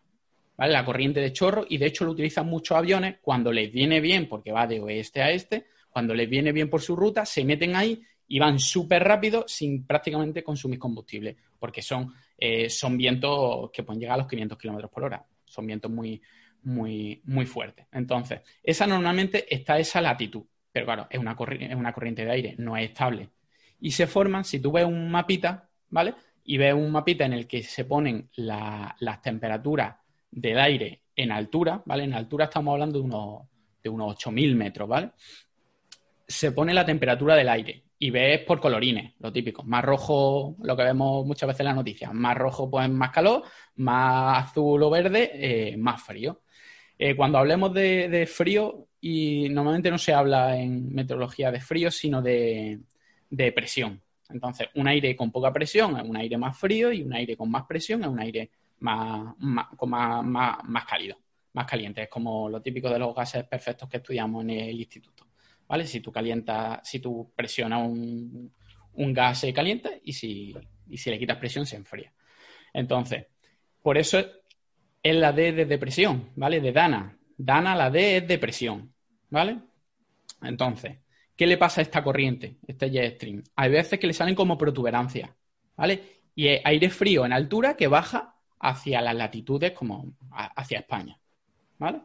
¿vale? 0.55 0.71
La 0.71 0.85
corriente 0.85 1.19
de 1.19 1.33
chorro, 1.33 1.65
y 1.67 1.77
de 1.77 1.87
hecho 1.87 2.05
lo 2.05 2.11
utilizan 2.11 2.47
muchos 2.47 2.77
aviones 2.77 3.17
cuando 3.21 3.51
les 3.51 3.73
viene 3.73 3.99
bien, 3.99 4.29
porque 4.29 4.53
va 4.53 4.65
de 4.67 4.79
oeste 4.79 5.21
a 5.21 5.31
este, 5.31 5.65
cuando 5.89 6.13
les 6.13 6.29
viene 6.29 6.53
bien 6.53 6.69
por 6.69 6.79
su 6.79 6.95
ruta, 6.95 7.25
se 7.25 7.43
meten 7.43 7.75
ahí 7.75 8.01
y 8.29 8.39
van 8.39 8.57
súper 8.57 9.03
rápido 9.03 9.43
sin 9.49 9.85
prácticamente 9.85 10.45
consumir 10.45 10.79
combustible, 10.79 11.35
porque 11.59 11.81
son, 11.81 12.13
eh, 12.37 12.69
son 12.69 12.97
vientos 12.97 13.69
que 13.69 13.83
pueden 13.83 13.99
llegar 13.99 14.13
a 14.13 14.19
los 14.19 14.27
500 14.29 14.57
kilómetros 14.57 14.91
por 14.91 15.03
hora. 15.03 15.25
Son 15.43 15.67
vientos 15.67 15.91
muy, 15.91 16.21
muy, 16.63 17.21
muy 17.25 17.45
fuertes. 17.45 17.85
Entonces, 17.91 18.41
esa 18.63 18.87
normalmente 18.87 19.53
está 19.53 19.79
esa 19.79 20.01
latitud, 20.01 20.43
pero 20.71 20.85
claro, 20.85 21.07
es 21.09 21.19
una, 21.19 21.35
es 21.59 21.75
una 21.75 21.93
corriente 21.93 22.25
de 22.25 22.31
aire, 22.31 22.55
no 22.57 22.77
es 22.77 22.89
estable. 22.89 23.29
Y 23.79 23.91
se 23.91 24.07
forman, 24.07 24.43
si 24.43 24.59
tú 24.59 24.71
ves 24.71 24.85
un 24.85 25.09
mapita, 25.09 25.69
¿vale? 25.89 26.13
Y 26.43 26.57
ves 26.57 26.73
un 26.73 26.91
mapita 26.91 27.25
en 27.25 27.33
el 27.33 27.47
que 27.47 27.63
se 27.63 27.85
ponen 27.85 28.29
las 28.35 29.21
temperaturas 29.21 29.95
del 30.29 30.59
aire 30.59 31.01
en 31.15 31.31
altura, 31.31 31.81
¿vale? 31.85 32.03
En 32.03 32.13
altura 32.13 32.45
estamos 32.45 32.73
hablando 32.73 32.99
de 32.99 33.05
unos, 33.05 33.41
de 33.83 33.89
unos 33.89 34.15
8.000 34.15 34.55
metros, 34.55 34.87
¿vale? 34.87 35.11
Se 36.27 36.51
pone 36.51 36.73
la 36.73 36.85
temperatura 36.85 37.35
del 37.35 37.49
aire 37.49 37.83
y 37.99 38.09
ves 38.09 38.39
por 38.39 38.59
colorines, 38.59 39.13
lo 39.19 39.31
típico. 39.31 39.63
Más 39.63 39.83
rojo, 39.83 40.55
lo 40.63 40.75
que 40.75 40.83
vemos 40.83 41.23
muchas 41.25 41.47
veces 41.47 41.59
en 41.59 41.67
las 41.67 41.75
noticias. 41.75 42.11
Más 42.13 42.35
rojo, 42.35 42.69
pues 42.69 42.89
más 42.89 43.11
calor, 43.11 43.43
más 43.75 44.45
azul 44.49 44.81
o 44.81 44.89
verde, 44.89 45.31
eh, 45.33 45.77
más 45.77 46.01
frío. 46.01 46.41
Eh, 47.03 47.15
cuando 47.15 47.39
hablemos 47.39 47.73
de, 47.73 48.29
frío, 48.31 48.87
y 48.99 49.49
normalmente 49.49 49.89
no 49.89 49.97
se 49.97 50.13
habla 50.13 50.55
en 50.55 50.93
meteorología 50.93 51.49
de 51.49 51.59
frío, 51.59 51.89
sino 51.89 52.21
de, 52.21 52.79
presión. 53.55 53.99
Entonces, 54.29 54.67
un 54.75 54.87
aire 54.87 55.15
con 55.15 55.31
poca 55.31 55.51
presión 55.51 55.97
es 55.97 56.07
un 56.07 56.15
aire 56.15 56.37
más 56.37 56.55
frío 56.55 56.91
y 56.91 57.01
un 57.01 57.11
aire 57.13 57.35
con 57.35 57.49
más 57.49 57.65
presión 57.65 58.03
es 58.03 58.07
un 58.07 58.19
aire 58.19 58.51
más, 58.81 59.35
más 59.39 60.85
cálido, 60.87 61.17
más 61.53 61.65
caliente. 61.65 62.03
Es 62.03 62.07
como 62.07 62.47
lo 62.47 62.61
típico 62.61 62.87
de 62.87 62.99
los 62.99 63.15
gases 63.15 63.45
perfectos 63.45 63.89
que 63.89 63.97
estudiamos 63.97 64.43
en 64.43 64.51
el 64.51 64.79
instituto. 64.79 65.25
¿vale? 65.67 65.87
Si 65.87 66.01
tú 66.01 66.11
calientas, 66.11 66.87
si 66.87 66.99
tú 66.99 67.31
presionas 67.35 67.81
un, 67.81 68.53
gas 68.93 69.39
se 69.39 69.51
calienta 69.51 69.89
y 70.03 70.13
si, 70.13 70.53
si 70.93 71.09
le 71.09 71.17
quitas 71.17 71.37
presión 71.37 71.65
se 71.65 71.77
enfría. 71.77 72.13
Entonces, 72.71 73.25
por 73.81 73.97
eso 73.97 74.19
es 75.03 75.15
la 75.15 75.31
D 75.31 75.51
de 75.53 75.65
depresión, 75.65 76.29
¿vale? 76.35 76.59
De 76.61 76.71
Dana. 76.71 77.17
Dana, 77.37 77.75
la 77.75 77.89
D 77.89 78.17
es 78.17 78.27
depresión, 78.27 78.93
¿vale? 79.29 79.59
Entonces, 80.41 80.97
¿qué 81.35 81.47
le 81.47 81.57
pasa 81.57 81.81
a 81.81 81.83
esta 81.83 82.03
corriente, 82.03 82.57
este 82.67 82.89
jet 82.89 83.15
stream? 83.15 83.43
Hay 83.55 83.71
veces 83.71 83.99
que 83.99 84.07
le 84.07 84.13
salen 84.13 84.35
como 84.35 84.57
protuberancias, 84.57 85.29
¿vale? 85.75 86.21
Y 86.35 86.47
aire 86.47 86.89
frío 86.89 87.25
en 87.25 87.33
altura 87.33 87.75
que 87.75 87.87
baja 87.87 88.35
hacia 88.59 89.01
las 89.01 89.15
latitudes 89.15 89.71
como 89.71 90.13
hacia 90.31 90.79
España, 90.79 91.17
¿vale? 91.79 92.01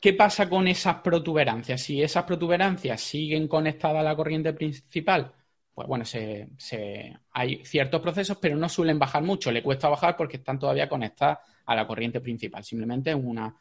¿Qué 0.00 0.12
pasa 0.12 0.48
con 0.48 0.68
esas 0.68 0.96
protuberancias? 0.96 1.82
Si 1.82 2.00
esas 2.00 2.24
protuberancias 2.24 3.00
siguen 3.00 3.48
conectadas 3.48 3.98
a 3.98 4.04
la 4.04 4.14
corriente 4.14 4.52
principal, 4.52 5.32
pues 5.78 5.86
bueno, 5.86 6.04
hay 7.30 7.64
ciertos 7.64 8.00
procesos, 8.00 8.36
pero 8.38 8.56
no 8.56 8.68
suelen 8.68 8.98
bajar 8.98 9.22
mucho. 9.22 9.52
Le 9.52 9.62
cuesta 9.62 9.88
bajar 9.88 10.16
porque 10.16 10.38
están 10.38 10.58
todavía 10.58 10.88
conectadas 10.88 11.38
a 11.66 11.76
la 11.76 11.86
corriente 11.86 12.20
principal. 12.20 12.64
Simplemente 12.64 13.10
es 13.10 13.16
una, 13.16 13.54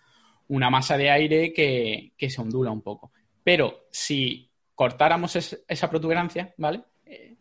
masa 0.71 0.97
de 0.97 1.11
aire 1.11 1.53
que, 1.53 2.13
se 2.27 2.41
ondula 2.41 2.71
un 2.71 2.81
poco. 2.81 3.11
Pero 3.43 3.85
si 3.91 4.49
cortáramos 4.73 5.35
esa 5.35 5.89
protuberancia, 5.91 6.55
¿vale? 6.57 6.85
Eh, 7.05 7.35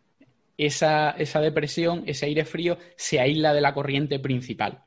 esa, 0.59 1.13
esa 1.13 1.41
depresión, 1.41 2.03
ese 2.05 2.27
aire 2.27 2.45
frío, 2.45 2.77
se 2.99 3.19
aísla 3.19 3.55
de 3.55 3.63
la 3.63 3.73
corriente 3.73 4.19
principal. 4.19 4.85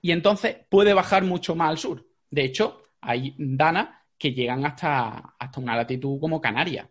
Y 0.00 0.12
entonces 0.12 0.58
puede 0.68 0.94
bajar 0.94 1.24
mucho 1.24 1.56
más 1.56 1.70
al 1.70 1.78
sur. 1.78 2.06
De 2.30 2.44
hecho, 2.44 2.84
hay 3.00 3.34
danas 3.36 3.88
que 4.16 4.32
llegan 4.32 4.64
hasta, 4.64 5.34
hasta 5.36 5.60
una 5.60 5.74
latitud 5.74 6.20
como 6.20 6.40
Canarias. 6.40 6.86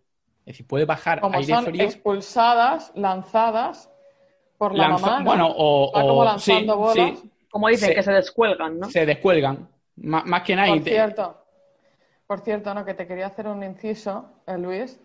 Es 0.46 0.54
decir, 0.54 0.68
puede 0.68 0.86
bajar 0.86 1.22
como 1.22 1.38
aire 1.38 1.54
son 1.54 1.80
expulsadas, 1.80 2.92
lanzadas 2.96 3.90
por 4.58 4.76
la 4.76 4.90
mamá. 4.90 5.22
Bueno, 5.24 5.48
o, 5.50 5.92
como 5.92 6.26
lanzando 6.26 6.78
bolas. 6.78 7.24
Como 7.50 7.68
dicen, 7.70 7.94
que 7.94 8.04
se 8.04 8.12
descuelgan, 8.12 8.80
¿no? 8.80 8.90
Se 8.90 9.06
descuelgan. 9.06 9.70
más 9.96 10.42
que 10.42 10.56
nada. 10.56 10.70
Por 10.70 10.82
cierto, 10.82 11.44
por 12.28 12.40
cierto, 12.42 12.74
no, 12.74 12.84
que 12.84 12.94
te 12.94 13.06
quería 13.06 13.28
hacer 13.28 13.48
un 13.48 13.64
inciso, 13.64 14.32
eh, 14.48 14.58
Luis, 14.58 15.00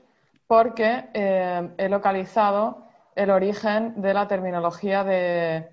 porque 0.46 1.04
eh, 1.12 1.68
he 1.76 1.88
localizado 1.88 2.86
el 3.14 3.30
origen 3.30 4.00
de 4.00 4.14
la 4.14 4.26
terminología 4.26 5.04
de, 5.04 5.68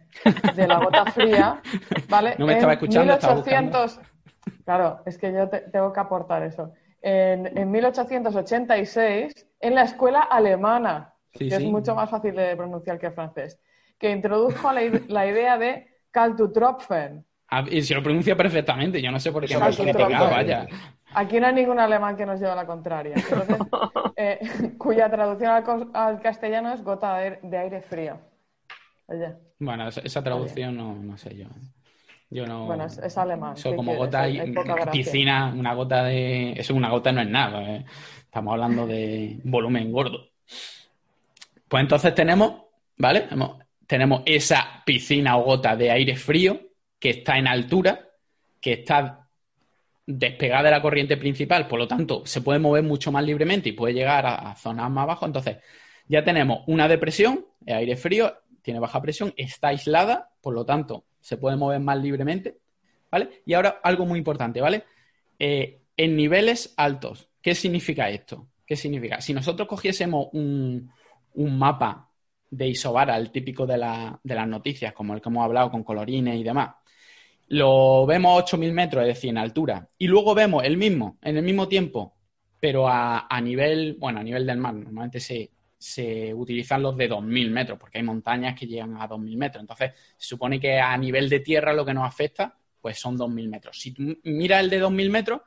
la 0.57 0.79
gota 0.79 1.05
fría, 1.05 1.61
¿vale? 2.09 2.35
No 2.37 2.45
me 2.45 2.53
estaba 2.53 2.73
escuchando, 2.73 3.13
1800, 3.13 3.99
Claro, 4.63 5.01
es 5.05 5.17
que 5.17 5.31
yo 5.31 5.47
tengo 5.47 5.93
que 5.93 5.99
aportar 5.99 6.43
eso. 6.43 6.73
En, 7.07 7.69
1886, 7.69 9.45
en 9.59 9.75
la 9.75 9.83
escuela 9.83 10.21
alemana, 10.21 11.13
que 11.31 11.47
es 11.47 11.61
mucho 11.61 11.93
más 11.93 12.09
fácil 12.09 12.35
de 12.35 12.55
pronunciar 12.55 12.97
que 12.97 13.05
el 13.05 13.13
francés, 13.13 13.59
que 13.99 14.09
introdujo 14.09 14.71
la, 14.71 15.27
idea 15.27 15.59
de 15.59 15.87
Kaltutropfen. 16.09 17.23
Ah, 17.49 17.63
y 17.69 17.83
se 17.83 17.93
lo 17.93 18.01
pronuncia 18.01 18.35
perfectamente, 18.35 18.99
yo 18.99 19.11
no 19.11 19.19
sé 19.19 19.31
por 19.31 19.45
qué 19.45 19.55
me 19.55 20.09
vaya. 20.09 20.67
Aquí 21.13 21.39
no 21.39 21.45
hay 21.45 21.53
ningún 21.53 21.79
alemán 21.79 22.17
que 22.17 22.25
nos 22.25 22.39
lleve 22.39 22.53
a 22.53 22.55
la 22.55 22.65
contraria. 22.65 23.15
Eh, 24.17 24.39
cuya 24.77 25.09
traducción 25.09 25.91
al, 25.93 26.21
castellano 26.21 26.71
es 26.71 26.81
gota 26.81 27.17
de 27.19 27.57
aire, 27.57 27.81
frío. 27.81 28.17
Bueno, 29.59 29.89
esa, 29.89 30.23
traducción 30.23 30.77
no, 30.77 30.95
no 30.95 31.17
sé 31.17 31.35
yo. 31.35 31.47
Yo 32.29 32.45
no. 32.45 32.65
Bueno, 32.65 32.85
es, 32.85 33.17
alemán. 33.17 33.53
Eso 33.55 33.75
como 33.75 33.95
gota 33.95 34.27
y 34.27 34.53
piscina, 34.91 35.53
una 35.55 35.73
gota 35.73 36.03
de. 36.03 36.53
Eso 36.53 36.73
una 36.73 36.89
gota 36.89 37.11
no 37.11 37.21
es 37.21 37.29
nada. 37.29 37.63
¿eh? 37.63 37.85
Estamos 38.19 38.53
hablando 38.53 38.87
de 38.87 39.39
volumen 39.43 39.91
gordo. 39.91 40.29
Pues 41.67 41.81
entonces 41.81 42.13
tenemos, 42.13 42.63
¿vale? 42.97 43.27
Tenemos 43.87 44.23
esa 44.25 44.83
piscina 44.85 45.37
o 45.37 45.43
gota 45.43 45.75
de 45.75 45.91
aire 45.91 46.15
frío, 46.15 46.59
que 46.99 47.11
está 47.11 47.37
en 47.37 47.47
altura, 47.47 48.09
que 48.59 48.73
está 48.73 49.25
despegada 50.05 50.63
de 50.63 50.71
la 50.71 50.81
corriente 50.81 51.17
principal, 51.17 51.67
por 51.67 51.79
lo 51.79 51.87
tanto, 51.87 52.25
se 52.25 52.41
puede 52.41 52.59
mover 52.59 52.83
mucho 52.83 53.11
más 53.11 53.23
libremente 53.23 53.69
y 53.69 53.73
puede 53.73 53.93
llegar 53.93 54.25
a, 54.25 54.55
zonas 54.55 54.89
más 54.91 55.03
abajo. 55.03 55.25
Entonces, 55.25 55.57
ya 56.07 56.23
tenemos 56.23 56.59
una 56.67 56.87
depresión, 56.87 57.45
el 57.65 57.77
aire 57.77 57.95
frío, 57.95 58.35
tiene 58.61 58.79
baja 58.79 59.01
presión, 59.01 59.33
está 59.37 59.69
aislada, 59.69 60.29
por 60.41 60.53
lo 60.53 60.65
tanto, 60.65 61.05
se 61.25 61.37
puede 61.37 61.57
mover 61.57 61.79
más 61.79 61.97
libremente, 61.97 62.59
¿vale? 63.09 63.41
Y 63.47 63.55
ahora 63.55 63.79
algo 63.81 64.05
muy 64.05 64.19
importante, 64.19 64.61
¿vale? 64.61 64.83
Eh, 65.39 65.81
en 65.97 66.15
niveles 66.15 66.75
altos, 66.77 67.29
¿qué 67.41 67.55
significa 67.55 68.11
esto? 68.11 68.47
¿Qué 68.63 68.75
significa? 68.75 69.19
Si 69.21 69.33
nosotros 69.33 69.67
cogiésemos 69.67 70.27
un, 70.33 70.91
mapa 71.33 72.11
de 72.51 72.67
Isobara, 72.67 73.17
el 73.17 73.31
típico 73.31 73.65
de, 73.65 73.73
de 74.23 74.35
las 74.35 74.47
noticias, 74.47 74.93
como 74.93 75.15
el 75.15 75.21
que 75.21 75.29
hemos 75.29 75.43
hablado 75.43 75.71
con 75.71 75.83
colorines 75.83 76.39
y 76.39 76.43
demás, 76.43 76.75
lo 77.47 78.05
vemos 78.05 78.39
a 78.39 78.45
8.000 78.45 78.71
metros, 78.71 79.01
es 79.01 79.15
decir, 79.15 79.31
en 79.31 79.39
altura, 79.39 79.89
y 79.97 80.05
luego 80.05 80.35
vemos 80.35 80.63
el 80.63 80.77
mismo, 80.77 81.17
en 81.23 81.37
el 81.37 81.43
mismo 81.43 81.67
tiempo, 81.67 82.13
pero 82.59 82.87
a, 82.87 83.41
nivel, 83.41 83.95
bueno, 83.99 84.19
a 84.19 84.23
nivel 84.23 84.45
del 84.45 84.59
mar, 84.59 84.75
normalmente 84.75 85.19
se, 85.19 85.49
se 85.77 86.33
utilizan 86.33 86.81
los 86.81 86.95
de 86.97 87.09
2.000 87.09 87.49
metros, 87.51 87.79
porque 87.79 87.97
hay 87.97 88.03
montañas 88.03 88.57
que 88.57 88.67
llegan 88.67 88.97
a 88.97 89.07
2.000 89.07 89.37
metros. 89.37 89.61
Entonces, 89.61 89.91
se 90.17 90.27
supone 90.27 90.59
que 90.59 90.79
a 90.79 90.97
nivel 90.97 91.29
de 91.29 91.41
tierra 91.41 91.73
lo 91.73 91.85
que 91.85 91.93
nos 91.93 92.07
afecta, 92.07 92.57
pues 92.81 92.99
son 92.99 93.17
2.000 93.17 93.49
metros. 93.49 93.79
Si 93.79 93.93
miras 94.23 94.63
el 94.63 94.69
de 94.69 94.83
2.000 94.83 95.09
metros, 95.09 95.41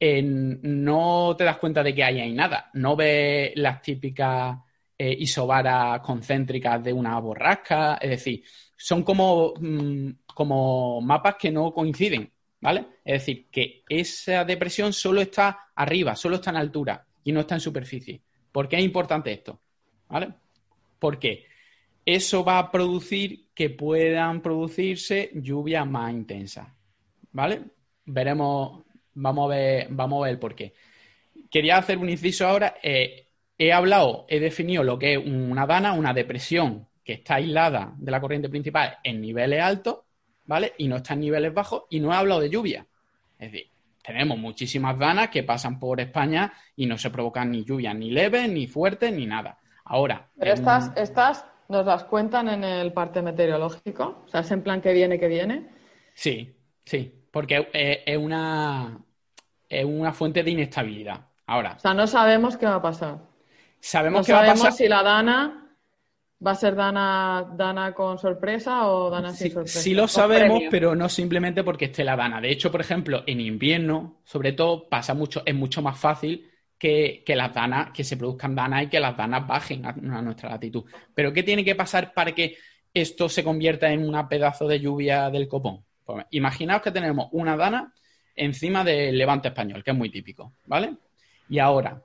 no 0.00 1.34
te 1.36 1.44
das 1.44 1.58
cuenta 1.58 1.82
de 1.82 1.94
que 1.94 2.04
ahí 2.04 2.20
hay 2.20 2.32
nada. 2.32 2.70
No 2.74 2.96
ves 2.96 3.52
las 3.56 3.82
típicas 3.82 4.56
eh, 4.96 5.16
isobaras 5.18 6.00
concéntricas 6.00 6.82
de 6.82 6.92
una 6.92 7.18
borrasca. 7.18 7.98
Es 8.00 8.10
decir, 8.10 8.42
son 8.76 9.02
como 9.02 9.52
mm, 9.60 10.10
como 10.40 11.00
mapas 11.02 11.36
que 11.38 11.50
no 11.50 11.72
coinciden, 11.72 12.32
¿vale? 12.60 12.86
Es 13.04 13.20
decir, 13.20 13.48
que 13.50 13.82
esa 13.88 14.44
depresión 14.44 14.92
solo 14.92 15.20
está 15.20 15.68
arriba, 15.74 16.16
solo 16.16 16.36
está 16.36 16.48
en 16.50 16.56
altura 16.56 17.06
y 17.24 17.32
no 17.32 17.40
está 17.40 17.56
en 17.56 17.60
superficie. 17.60 18.22
¿Por 18.52 18.68
qué 18.68 18.76
es 18.76 18.82
importante 18.82 19.32
esto? 19.32 19.60
¿Vale? 20.08 20.34
Porque 20.98 21.46
eso 22.04 22.44
va 22.44 22.58
a 22.58 22.70
producir 22.70 23.46
que 23.54 23.70
puedan 23.70 24.40
producirse 24.40 25.30
lluvias 25.34 25.86
más 25.86 26.12
intensas, 26.12 26.68
¿vale? 27.32 27.62
Veremos, 28.04 28.82
vamos 29.14 29.44
a 29.50 29.54
ver, 29.54 29.86
vamos 29.90 30.22
a 30.22 30.28
ver 30.28 30.38
por 30.38 30.54
qué. 30.54 30.72
Quería 31.50 31.76
hacer 31.76 31.98
un 31.98 32.08
inciso 32.08 32.46
ahora. 32.46 32.76
Eh, 32.82 33.26
he 33.58 33.72
hablado, 33.72 34.26
he 34.28 34.40
definido 34.40 34.82
lo 34.82 34.98
que 34.98 35.14
es 35.14 35.18
una 35.18 35.66
dana, 35.66 35.92
una 35.92 36.12
depresión 36.12 36.88
que 37.04 37.14
está 37.14 37.36
aislada 37.36 37.94
de 37.98 38.10
la 38.10 38.20
corriente 38.20 38.48
principal 38.48 38.98
en 39.04 39.20
niveles 39.20 39.60
altos 39.60 39.98
¿vale? 40.50 40.74
Y 40.78 40.88
no 40.88 40.96
está 40.96 41.14
en 41.14 41.20
niveles 41.20 41.54
bajos 41.54 41.84
y 41.90 42.00
no 42.00 42.12
he 42.12 42.16
hablado 42.16 42.40
de 42.40 42.50
lluvia. 42.50 42.84
Es 43.38 43.52
decir, 43.52 43.70
tenemos 44.02 44.38
muchísimas 44.38 44.98
danas 44.98 45.28
que 45.28 45.42
pasan 45.42 45.78
por 45.78 46.00
España 46.00 46.52
y 46.76 46.86
no 46.86 46.96
se 46.96 47.10
provocan 47.10 47.50
ni 47.50 47.64
lluvias 47.64 47.94
ni 47.94 48.10
leves, 48.10 48.48
ni 48.48 48.66
fuertes, 48.66 49.12
ni 49.12 49.26
nada. 49.26 49.58
Ahora. 49.84 50.28
Pero 50.38 50.54
estas, 50.54 50.92
estas 50.96 51.44
nos 51.68 51.86
las 51.86 52.04
cuentan 52.04 52.48
en 52.48 52.64
el 52.64 52.92
parte 52.92 53.22
meteorológico, 53.22 54.24
o 54.24 54.28
sea, 54.28 54.40
es 54.40 54.50
en 54.50 54.62
plan 54.62 54.80
que 54.80 54.92
viene, 54.92 55.18
que 55.18 55.28
viene. 55.28 55.68
Sí, 56.14 56.56
sí, 56.84 57.24
porque 57.30 57.68
es, 57.72 58.18
una, 58.18 58.98
es 59.68 59.84
una 59.84 60.12
fuente 60.12 60.42
de 60.42 60.50
inestabilidad. 60.50 61.26
Ahora. 61.46 61.74
O 61.76 61.80
sea, 61.80 61.94
no 61.94 62.06
sabemos 62.06 62.56
qué 62.56 62.66
va 62.66 62.76
a 62.76 62.82
pasar. 62.82 63.18
Sabemos 63.80 64.26
que 64.26 64.32
va 64.32 64.44
a 64.44 64.46
pasar. 64.46 64.72
si 64.72 64.88
la 64.88 65.02
dana 65.02 65.59
¿Va 66.44 66.52
a 66.52 66.54
ser 66.54 66.74
Dana, 66.74 67.46
Dana 67.54 67.92
con 67.92 68.18
sorpresa 68.18 68.88
o 68.88 69.10
Dana 69.10 69.32
sin 69.32 69.52
sorpresa? 69.52 69.80
Sí 69.80 69.92
lo 69.92 70.08
sabemos, 70.08 70.62
pero 70.70 70.94
no 70.94 71.08
simplemente 71.08 71.62
porque 71.62 71.86
esté 71.86 72.02
la 72.02 72.16
Dana. 72.16 72.40
De 72.40 72.50
hecho, 72.50 72.72
por 72.72 72.80
ejemplo, 72.80 73.22
en 73.26 73.40
invierno, 73.40 74.20
sobre 74.24 74.52
todo, 74.52 74.88
pasa 74.88 75.12
mucho, 75.12 75.42
es 75.44 75.54
mucho 75.54 75.82
más 75.82 75.98
fácil 75.98 76.50
que, 76.80 77.22
las 77.36 77.52
danas, 77.52 77.90
que 77.90 78.02
se 78.02 78.16
produzcan 78.16 78.54
danas 78.54 78.84
y 78.84 78.86
que 78.88 78.98
las 78.98 79.14
danas 79.16 79.46
bajen 79.46 79.84
a, 79.84 79.92
nuestra 79.92 80.48
latitud. 80.48 80.84
Pero 81.14 81.32
¿qué 81.32 81.42
tiene 81.42 81.62
que 81.62 81.74
pasar 81.74 82.14
para 82.14 82.32
que 82.32 82.56
esto 82.94 83.28
se 83.28 83.44
convierta 83.44 83.92
en 83.92 84.02
un 84.02 84.28
pedazo 84.28 84.66
de 84.66 84.80
lluvia 84.80 85.28
del 85.28 85.46
copón? 85.46 85.84
Pues, 86.04 86.24
imaginaos 86.30 86.80
que 86.80 86.90
tenemos 86.90 87.28
una 87.32 87.54
dana 87.54 87.92
encima 88.34 88.82
del 88.82 89.18
levante 89.18 89.48
español, 89.48 89.84
que 89.84 89.90
es 89.90 89.96
muy 89.96 90.10
típico, 90.10 90.54
¿vale? 90.64 90.94
Y 91.50 91.58
ahora, 91.58 92.02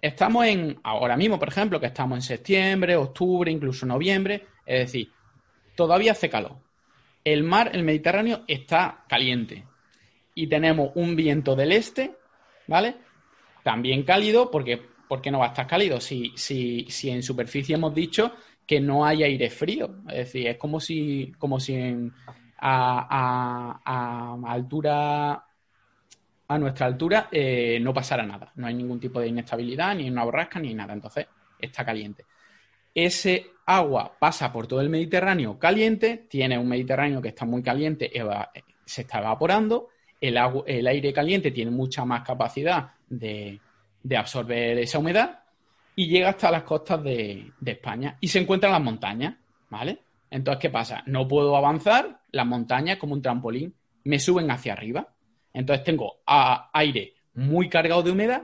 estamos 0.00 0.46
en, 0.46 0.78
ahora 0.82 1.16
mismo, 1.16 1.38
por 1.38 1.48
ejemplo, 1.48 1.80
que 1.80 1.86
estamos 1.86 2.16
en 2.16 2.22
septiembre, 2.22 2.96
octubre, 2.96 3.50
incluso 3.50 3.86
noviembre, 3.86 4.46
es 4.64 4.80
decir, 4.80 5.10
todavía 5.74 6.12
hace 6.12 6.30
calor. 6.30 6.56
El 7.24 7.42
mar, 7.42 7.70
el 7.74 7.82
Mediterráneo, 7.82 8.42
está 8.46 9.04
caliente. 9.08 9.64
Y 10.34 10.46
tenemos 10.46 10.92
un 10.94 11.16
viento 11.16 11.56
del 11.56 11.72
este, 11.72 12.16
¿vale? 12.66 12.96
También 13.62 14.02
cálido, 14.04 14.50
porque 14.50 14.80
¿por 15.08 15.20
qué 15.20 15.30
no 15.30 15.40
va 15.40 15.46
a 15.46 15.48
estar 15.48 15.66
cálido? 15.66 16.00
Si, 16.00 16.32
si, 16.36 16.86
si 16.88 17.10
en 17.10 17.22
superficie 17.22 17.74
hemos 17.74 17.94
dicho 17.94 18.32
que 18.66 18.80
no 18.80 19.04
hay 19.04 19.22
aire 19.22 19.50
frío. 19.50 20.02
Es 20.08 20.16
decir, 20.16 20.46
es 20.48 20.56
como 20.56 20.80
si, 20.80 21.32
como 21.38 21.60
si 21.60 21.76
a, 22.58 23.80
a 23.84 24.52
altura 24.52 25.45
a 26.48 26.58
nuestra 26.58 26.86
altura 26.86 27.28
eh, 27.30 27.78
no 27.80 27.92
pasará 27.92 28.24
nada. 28.24 28.52
No 28.56 28.66
hay 28.66 28.74
ningún 28.74 29.00
tipo 29.00 29.20
de 29.20 29.28
inestabilidad, 29.28 29.94
ni 29.94 30.08
una 30.08 30.24
borrasca, 30.24 30.58
ni 30.60 30.74
nada. 30.74 30.92
Entonces, 30.92 31.26
está 31.58 31.84
caliente. 31.84 32.24
Ese 32.94 33.46
agua 33.66 34.16
pasa 34.18 34.52
por 34.52 34.66
todo 34.66 34.80
el 34.80 34.88
Mediterráneo 34.88 35.58
caliente, 35.58 36.26
tiene 36.28 36.58
un 36.58 36.68
Mediterráneo 36.68 37.20
que 37.20 37.28
está 37.28 37.44
muy 37.44 37.62
caliente, 37.62 38.10
se 38.84 39.02
está 39.02 39.18
evaporando, 39.18 39.88
el, 40.20 40.38
el 40.66 40.86
aire 40.86 41.12
caliente 41.12 41.50
tiene 41.50 41.70
mucha 41.70 42.04
más 42.04 42.22
capacidad 42.22 42.92
de, 43.08 43.60
absorber 44.16 44.78
esa 44.78 44.98
humedad 44.98 45.40
y 45.94 46.08
llega 46.08 46.30
hasta 46.30 46.50
las 46.50 46.62
costas 46.62 47.02
de, 47.02 47.52
España 47.64 48.16
y 48.20 48.28
se 48.28 48.38
encuentra 48.38 48.68
en 48.68 48.74
las 48.74 48.82
montañas, 48.82 49.34
¿vale? 49.68 49.98
Entonces, 50.30 50.60
¿qué 50.60 50.70
pasa? 50.70 51.02
No 51.06 51.26
puedo 51.26 51.56
avanzar, 51.56 52.20
las 52.30 52.46
montañas 52.46 52.98
como 52.98 53.14
un 53.14 53.22
trampolín 53.22 53.74
me 54.04 54.18
suben 54.18 54.50
hacia 54.50 54.72
arriba 54.72 55.08
entonces 55.56 55.84
tengo 55.84 56.20
aire 56.26 57.14
muy 57.32 57.70
cargado 57.70 58.02
de 58.02 58.10
humedad 58.10 58.42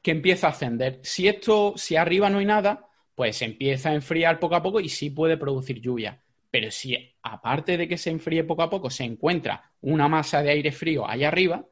que 0.00 0.12
empieza 0.12 0.46
a 0.46 0.50
ascender. 0.50 1.00
Si 1.02 1.26
esto, 1.26 1.74
si 1.76 1.96
arriba 1.96 2.30
no 2.30 2.38
hay 2.38 2.44
nada, 2.44 2.86
pues 3.16 3.38
se 3.38 3.46
empieza 3.46 3.90
a 3.90 3.94
enfriar 3.94 4.38
poco 4.38 4.54
a 4.54 4.62
poco 4.62 4.78
y 4.78 4.88
sí 4.88 5.10
puede 5.10 5.36
producir 5.36 5.80
lluvia. 5.80 6.22
Pero 6.48 6.70
si 6.70 6.96
aparte 7.22 7.76
de 7.76 7.88
que 7.88 7.98
se 7.98 8.10
enfríe 8.10 8.44
poco 8.44 8.62
a 8.62 8.70
poco 8.70 8.90
se 8.90 9.02
encuentra 9.02 9.72
una 9.80 10.06
masa 10.06 10.40
de 10.40 10.50
aire 10.50 10.70
frío 10.70 11.04
allá 11.08 11.26
arriba, 11.26 11.66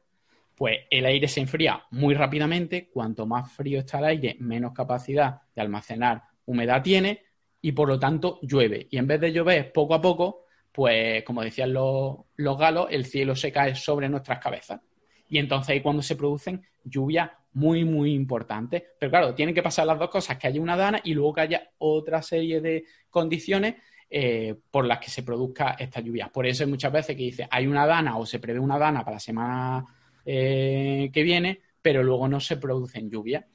pues 0.55 0.79
el 0.89 1.05
aire 1.05 1.29
se 1.29 1.39
enfría 1.39 1.81
muy 1.91 2.13
rápidamente. 2.13 2.89
Cuanto 2.89 3.25
más 3.25 3.53
frío 3.53 3.79
está 3.79 3.99
el 3.99 4.05
aire, 4.05 4.35
menos 4.39 4.73
capacidad 4.73 5.41
de 5.55 5.61
almacenar 5.61 6.23
humedad 6.45 6.83
tiene 6.83 7.23
y 7.61 7.71
por 7.71 7.87
lo 7.87 7.97
tanto 7.97 8.39
llueve. 8.41 8.87
Y 8.91 8.97
en 8.97 9.07
vez 9.07 9.21
de 9.21 9.31
llover 9.31 9.71
poco 9.71 9.93
a 9.93 10.01
poco, 10.01 10.44
pues 10.75 11.23
como 11.23 11.41
decían 11.41 11.71
los, 11.71 12.25
galos, 12.35 12.87
el 12.91 13.05
cielo 13.05 13.33
se 13.33 13.49
cae 13.49 13.75
sobre 13.75 14.09
nuestras 14.09 14.39
cabezas. 14.39 14.81
Y 15.29 15.37
entonces 15.37 15.69
ahí 15.69 15.81
cuando 15.81 16.01
se 16.01 16.17
producen 16.17 16.65
lluvias 16.83 17.31
muy, 17.53 17.85
muy 17.85 18.13
importantes. 18.13 18.83
Pero 18.99 19.09
claro, 19.09 19.33
tienen 19.33 19.55
que 19.55 19.63
pasar 19.63 19.87
las 19.87 19.97
dos 19.97 20.09
cosas, 20.09 20.37
que 20.37 20.47
haya 20.47 20.59
una 20.59 20.75
dana 20.75 20.99
y 21.01 21.13
luego 21.13 21.33
que 21.33 21.41
haya 21.41 21.69
otra 21.77 22.21
serie 22.21 22.59
de 22.59 22.83
condiciones 23.09 23.75
eh, 24.09 24.53
por 24.69 24.85
las 24.85 24.99
que 24.99 25.09
se 25.09 25.23
produzca 25.23 25.77
esta 25.79 26.01
lluvia. 26.01 26.27
Por 26.27 26.45
eso 26.45 26.65
hay 26.65 26.69
muchas 26.69 26.91
veces 26.91 27.15
que 27.15 27.23
dice, 27.23 27.47
hay 27.49 27.67
una 27.67 27.87
dana 27.87 28.17
o 28.17 28.25
se 28.25 28.39
prevé 28.39 28.59
una 28.59 28.77
dana 28.77 29.05
para 29.05 29.15
la 29.15 29.21
semana 29.21 29.85
eh, 30.25 31.09
que 31.13 31.23
viene, 31.23 31.61
pero 31.81 32.03
luego 32.03 32.27
no 32.27 32.41
se 32.41 32.57
producen 32.57 33.09
lluvias. 33.09 33.45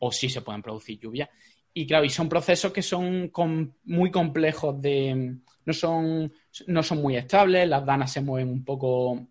O 0.00 0.12
sí 0.12 0.28
se 0.28 0.42
pueden 0.42 0.60
producir 0.60 1.00
lluvias. 1.00 1.30
Y 1.72 1.86
claro, 1.86 2.04
y 2.04 2.10
son 2.10 2.28
procesos 2.28 2.72
que 2.72 2.82
son 2.82 3.32
muy 3.84 4.10
complejos 4.10 4.80
de, 4.82 5.38
no 5.68 5.74
son, 5.74 6.32
no 6.66 6.82
son 6.82 7.02
muy 7.02 7.16
estables, 7.16 7.68
las 7.68 7.84
danas 7.84 8.10
se 8.10 8.22
mueven 8.22 8.48
un 8.48 8.64
poco, 8.64 9.28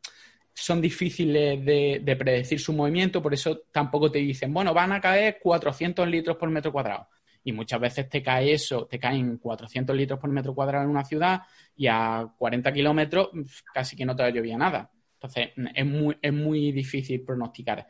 son 0.54 0.80
difíciles 0.80 1.66
de, 1.66 2.16
predecir 2.16 2.60
su 2.60 2.74
movimiento, 2.74 3.24
por 3.24 3.34
eso 3.34 3.64
tampoco 3.72 4.12
te 4.12 4.20
dicen, 4.20 4.54
bueno, 4.54 4.72
van 4.72 4.92
a 4.92 5.02
caer 5.02 5.40
400 5.42 6.08
litros 6.08 6.38
por 6.38 6.52
metro 6.52 6.72
cuadrado. 6.72 7.08
Y 7.44 7.54
muchas 7.54 7.80
veces 7.80 8.08
te 8.08 8.22
cae 8.22 8.54
eso, 8.54 8.86
te 8.86 9.00
caen 9.00 9.38
400 9.38 9.96
litros 9.96 10.20
por 10.20 10.30
metro 10.30 10.54
cuadrado 10.54 10.84
en 10.84 10.92
una 10.92 11.04
ciudad 11.04 11.42
y 11.76 11.88
a 11.88 12.32
40 12.38 12.72
kilómetros 12.72 13.30
casi 13.74 13.96
que 13.96 14.06
no 14.06 14.16
te 14.16 14.32
llovía 14.32 14.60
nada. 14.60 14.92
Entonces, 15.14 15.50
es 15.74 15.86
muy, 15.88 16.18
es 16.22 16.34
muy 16.34 16.72
difícil 16.72 17.22
pronosticar 17.24 17.88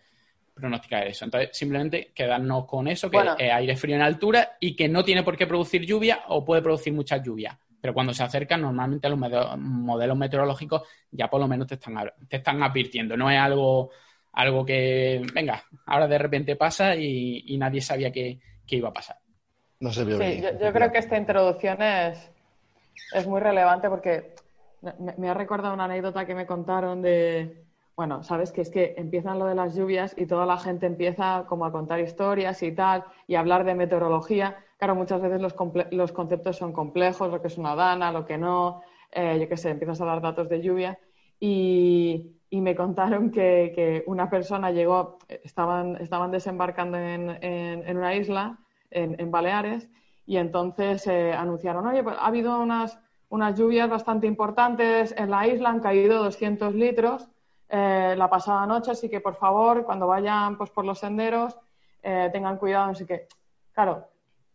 pronosticar 0.53 1.05
eso. 1.05 1.25
Entonces, 1.25 1.49
simplemente 1.55 2.11
quedarnos 2.15 2.65
con 2.65 2.87
eso, 2.87 3.11
que 3.11 3.17
es 3.17 3.51
aire 3.51 3.75
frío 3.75 3.95
en 3.95 4.01
altura 4.01 4.57
y 4.59 4.75
que 4.75 4.87
no 4.87 5.03
tiene 5.03 5.21
por 5.21 5.37
qué 5.37 5.45
producir 5.45 5.85
lluvia 5.85 6.21
o 6.29 6.43
puede 6.43 6.63
producir 6.63 6.93
mucha 6.93 7.21
lluvia 7.21 7.59
pero 7.79 7.93
cuando 7.93 8.13
se 8.13 8.23
acercan, 8.23 8.61
normalmente 8.61 9.09
los 9.09 9.19
modelos 9.19 10.17
meteorológicos 10.17 10.83
ya 11.11 11.29
por 11.29 11.39
lo 11.39 11.47
menos 11.47 11.67
te 11.67 11.75
están, 11.75 11.95
te 12.27 12.37
están 12.37 12.61
advirtiendo. 12.63 13.15
No 13.15 13.29
es 13.29 13.39
algo, 13.39 13.91
algo 14.33 14.65
que, 14.65 15.21
venga, 15.33 15.63
ahora 15.85 16.07
de 16.07 16.17
repente 16.17 16.55
pasa 16.55 16.95
y, 16.95 17.55
nadie 17.57 17.81
sabía 17.81 18.11
que, 18.11 18.39
iba 18.67 18.89
a 18.89 18.93
pasar. 18.93 19.17
No 19.79 19.91
se 19.91 20.03
vio 20.03 20.17
sí, 20.17 20.41
Yo, 20.41 20.73
creo 20.73 20.91
que 20.91 20.97
esta 20.97 21.17
introducción 21.17 21.81
es, 21.81 22.31
es 23.11 23.27
muy 23.27 23.39
relevante 23.39 23.89
porque 23.89 24.35
me, 25.17 25.29
ha 25.29 25.33
recordado 25.33 25.73
una 25.73 25.85
anécdota 25.85 26.25
que 26.25 26.35
me 26.35 26.45
contaron 26.45 27.01
de, 27.01 27.63
bueno, 27.95 28.23
sabes 28.23 28.51
que 28.51 28.61
es 28.61 28.69
que 28.69 28.95
empiezan 28.97 29.39
lo 29.39 29.45
de 29.45 29.55
las 29.55 29.75
lluvias 29.75 30.13
y 30.17 30.25
toda 30.25 30.45
la 30.45 30.57
gente 30.57 30.85
empieza 30.85 31.45
como 31.47 31.65
a 31.65 31.71
contar 31.71 31.99
historias 31.99 32.61
y 32.63 32.71
tal, 32.71 33.05
y 33.27 33.35
hablar 33.35 33.63
de 33.63 33.75
meteorología. 33.75 34.57
Claro, 34.77 34.93
muchas 34.95 35.19
veces 35.21 35.41
los, 35.41 35.55
los 35.91 36.11
conceptos 36.11 36.55
son 36.55 36.71
complejos, 36.71 37.31
lo 37.31 37.41
que 37.41 37.47
es 37.47 37.57
una 37.57 37.75
dana, 37.75 38.11
lo 38.11 38.25
que 38.25 38.37
no, 38.37 38.83
eh, 39.11 39.37
yo 39.39 39.49
qué 39.49 39.57
sé, 39.57 39.71
empiezas 39.71 39.99
a 40.01 40.05
dar 40.05 40.21
datos 40.21 40.49
de 40.49 40.61
lluvia. 40.61 40.99
Y, 41.39 42.33
me 42.51 42.75
contaron 42.75 43.31
que, 43.31 44.03
una 44.07 44.29
persona 44.29 44.71
llegó, 44.71 45.19
estaban, 45.27 45.97
estaban 45.97 46.31
desembarcando 46.31 46.97
en, 46.97 47.97
una 47.97 48.15
isla, 48.15 48.59
en, 48.91 49.31
Baleares, 49.31 49.89
y 50.25 50.37
entonces 50.37 51.05
eh, 51.07 51.33
anunciaron, 51.33 51.85
oye, 51.87 52.03
pues 52.03 52.15
ha 52.17 52.27
habido 52.27 52.59
unas 52.59 53.57
lluvias 53.57 53.89
bastante 53.89 54.27
importantes 54.27 55.13
en 55.17 55.31
la 55.31 55.47
isla, 55.47 55.69
han 55.69 55.79
caído 55.79 56.23
200 56.23 56.75
litros 56.75 57.27
eh, 57.69 58.15
la 58.17 58.29
pasada 58.29 58.65
noche, 58.65 58.91
así 58.91 59.09
que 59.09 59.21
por 59.21 59.35
favor, 59.35 59.83
cuando 59.85 60.07
vayan 60.07 60.57
pues, 60.57 60.69
por 60.69 60.85
los 60.85 60.99
senderos, 60.99 61.57
tengan 62.01 62.57
cuidado, 62.57 62.91
así 62.91 63.05
que, 63.05 63.27
claro, 63.73 64.07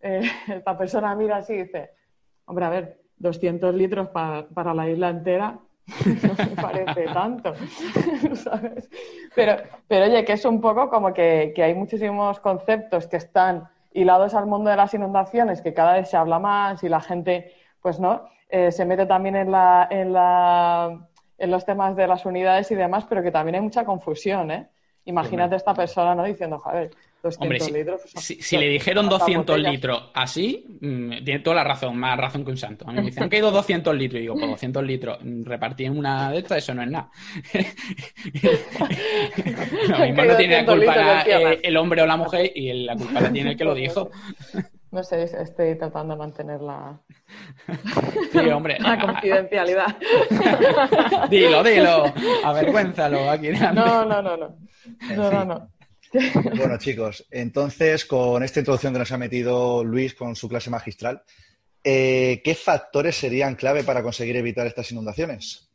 eh, 0.03 0.23
esta 0.49 0.77
persona 0.77 1.15
mira 1.15 1.39
así 1.39 1.55
y 1.55 1.63
dice, 1.63 1.91
hombre, 2.45 2.65
a 2.65 2.71
ver, 2.71 3.03
200 3.17 3.75
litros 3.75 4.09
para, 4.09 4.75
la 4.75 4.89
isla 4.89 5.09
entera, 5.11 5.59
no 6.23 6.35
me 6.45 6.63
parece 6.63 7.05
tanto, 7.13 7.55
¿sabes? 8.35 8.91
Pero, 9.35 9.57
pero 9.89 10.07
oye, 10.07 10.25
que 10.25 10.33
es 10.33 10.45
un 10.45 10.61
poco 10.61 10.89
como 10.91 11.13
que, 11.13 11.53
que 11.55 11.63
hay 11.63 11.75
muchísimos 11.75 12.41
conceptos 12.41 13.07
que 13.07 13.17
están 13.17 13.69
hilados 13.93 14.35
al 14.35 14.47
mundo 14.47 14.71
de 14.71 14.77
las 14.77 14.95
inundaciones, 14.95 15.61
que 15.61 15.75
cada 15.75 15.95
vez 15.95 16.09
se 16.09 16.17
habla 16.17 16.39
más 16.39 16.83
y 16.83 16.89
la 16.89 17.01
gente, 17.01 17.53
pues 17.81 18.01
no, 18.01 18.25
eh, 18.49 18.73
se 18.73 18.85
mete 18.85 19.07
también 19.07 19.37
en, 19.37 19.51
la, 19.51 19.87
en, 19.91 20.13
la, 20.13 21.09
en 21.39 21.51
los 21.51 21.65
temas 21.65 21.97
de 21.97 22.07
las 22.07 22.25
unidades 22.27 22.71
y 22.71 22.75
demás, 22.75 23.07
pero 23.09 23.23
que 23.23 23.31
también 23.31 23.57
hay 23.57 23.61
mucha 23.61 23.85
confusión, 23.85 24.51
¿eh? 24.51 24.69
Imagínate 25.05 25.57
esta 25.57 25.75
persona, 25.75 26.15
¿no? 26.15 26.23
Diciendo, 26.23 26.61
joder, 26.61 26.91
200 27.23 27.71
litros. 27.71 28.01
si, 28.17 28.57
le 28.57 28.69
dijeron 28.69 29.09
200 29.09 29.59
litros 29.59 30.11
así, 30.15 30.65
mm, 30.81 31.25
tiene 31.25 31.41
toda 31.41 31.57
la 31.57 31.65
razón, 31.65 31.97
más 31.97 32.19
razón 32.19 32.45
que 32.45 32.51
un 32.51 32.57
santo. 32.57 32.89
A 32.89 32.93
mí 32.93 32.99
me 32.99 33.07
dicen, 33.07 33.25
han 33.25 33.29
caído 33.29 33.51
200 33.51 33.95
litros. 33.95 34.19
Y 34.19 34.23
digo, 34.23 34.35
pues 34.35 34.51
200 34.51 34.85
litros 34.85 35.19
mm, 35.23 35.45
repartí 35.45 35.85
en 35.85 35.99
una 35.99 36.31
de 36.31 36.39
estas, 36.39 36.59
eso 36.59 36.75
no 36.75 36.83
es 36.83 36.91
nada. 36.91 37.11
Lo 39.89 39.99
mismo 39.99 40.25
no 40.25 40.37
tiene 40.37 40.63
la 40.63 40.67
culpa 40.67 41.23
eh, 41.23 41.61
el 41.63 41.77
hombre 41.77 42.03
o 42.03 42.07
la 42.07 42.17
mujer 42.17 42.51
y 42.55 42.85
la 42.85 42.97
culpa 42.97 43.21
la 43.21 43.33
tiene 43.33 43.53
el 43.53 43.57
que 43.57 43.65
lo 43.65 43.75
dijo. 43.75 44.11
No 44.91 45.03
sé, 45.03 45.23
estoy 45.23 45.79
tratando 45.79 46.15
de 46.15 46.19
mantener 46.19 46.61
la, 46.61 47.01
sí, 48.31 48.39
hombre. 48.51 48.79
la 48.81 49.01
confidencialidad. 49.01 49.87
dilo, 51.31 51.63
dilo. 51.63 52.05
Avergüénzalo. 52.45 53.31
Aquí. 53.31 53.51
No, 53.51 54.05
no, 54.05 54.23
no, 54.23 54.37
no. 54.37 54.57
No, 55.17 55.31
no, 55.31 55.45
no. 55.45 55.69
Bueno, 56.57 56.77
chicos, 56.79 57.27
entonces 57.31 58.05
con 58.05 58.43
esta 58.43 58.61
introducción 58.61 58.93
que 58.93 58.99
nos 58.99 59.13
ha 59.13 59.19
metido 59.19 59.83
Luis 59.83 60.15
con 60.15 60.37
su 60.37 60.49
clase 60.49 60.71
magistral, 60.71 61.23
eh, 61.85 62.41
¿qué 62.45 62.55
factores 62.55 63.17
serían 63.17 63.55
clave 63.55 63.83
para 63.83 64.03
conseguir 64.03 64.37
evitar 64.37 64.67
estas 64.67 64.91
inundaciones? 64.93 65.71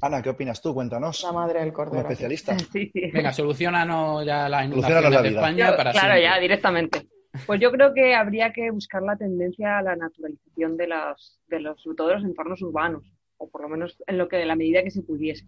Ana, 0.00 0.22
¿qué 0.22 0.30
opinas 0.30 0.60
tú? 0.60 0.74
Cuéntanos. 0.74 1.22
La 1.22 1.32
madre 1.32 1.60
del 1.60 1.72
cordero. 1.72 2.02
Como 2.02 2.10
especialista. 2.10 2.56
Venga, 3.12 3.32
solucionanos 3.32 4.24
ya 4.24 4.48
la 4.48 4.64
inundación 4.64 5.22
de 5.22 5.28
España 5.28 5.76
para 5.76 5.92
Claro, 5.92 6.20
ya, 6.20 6.38
directamente. 6.38 7.06
Pues 7.44 7.60
yo 7.60 7.70
creo 7.70 7.92
que 7.92 8.14
habría 8.14 8.52
que 8.52 8.70
buscar 8.70 9.02
la 9.02 9.16
tendencia 9.16 9.78
a 9.78 9.82
la 9.82 9.96
naturalización 9.96 10.76
de, 10.76 10.86
las, 10.86 11.38
de 11.48 11.60
los, 11.60 11.82
sobre 11.82 11.96
todo 11.96 12.08
de 12.08 12.14
los 12.14 12.24
entornos 12.24 12.62
urbanos, 12.62 13.04
o 13.36 13.48
por 13.48 13.62
lo 13.62 13.68
menos 13.68 14.02
en 14.06 14.18
lo 14.18 14.28
que 14.28 14.36
de 14.36 14.46
la 14.46 14.56
medida 14.56 14.82
que 14.82 14.90
se 14.90 15.02
pudiese. 15.02 15.46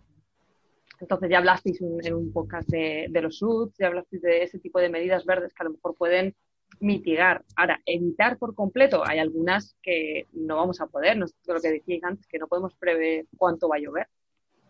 Entonces 1.00 1.30
ya 1.30 1.38
hablasteis 1.38 1.80
en 1.80 2.14
un 2.14 2.32
podcast 2.32 2.68
de, 2.68 3.06
de 3.10 3.22
los 3.22 3.38
SUDs, 3.38 3.76
ya 3.78 3.86
hablasteis 3.86 4.22
de 4.22 4.42
ese 4.42 4.58
tipo 4.58 4.80
de 4.80 4.88
medidas 4.88 5.24
verdes 5.24 5.54
que 5.54 5.62
a 5.62 5.66
lo 5.66 5.72
mejor 5.72 5.96
pueden 5.96 6.34
mitigar. 6.80 7.44
Ahora, 7.56 7.80
evitar 7.86 8.38
por 8.38 8.54
completo, 8.54 9.02
hay 9.06 9.18
algunas 9.18 9.76
que 9.82 10.26
no 10.32 10.56
vamos 10.56 10.80
a 10.80 10.86
poder, 10.86 11.16
no 11.16 11.26
es 11.26 11.34
lo 11.46 11.60
que 11.60 11.70
decíais 11.70 12.04
antes, 12.04 12.26
que 12.26 12.38
no 12.38 12.48
podemos 12.48 12.74
prever 12.74 13.26
cuánto 13.36 13.68
va 13.68 13.76
a 13.76 13.80
llover, 13.80 14.08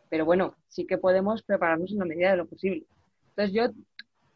pero 0.08 0.24
bueno, 0.24 0.56
sí 0.68 0.86
que 0.86 0.98
podemos 0.98 1.42
prepararnos 1.42 1.92
en 1.92 1.98
la 1.98 2.04
medida 2.04 2.30
de 2.30 2.38
lo 2.38 2.46
posible. 2.46 2.86
Entonces 3.30 3.54
yo 3.54 3.70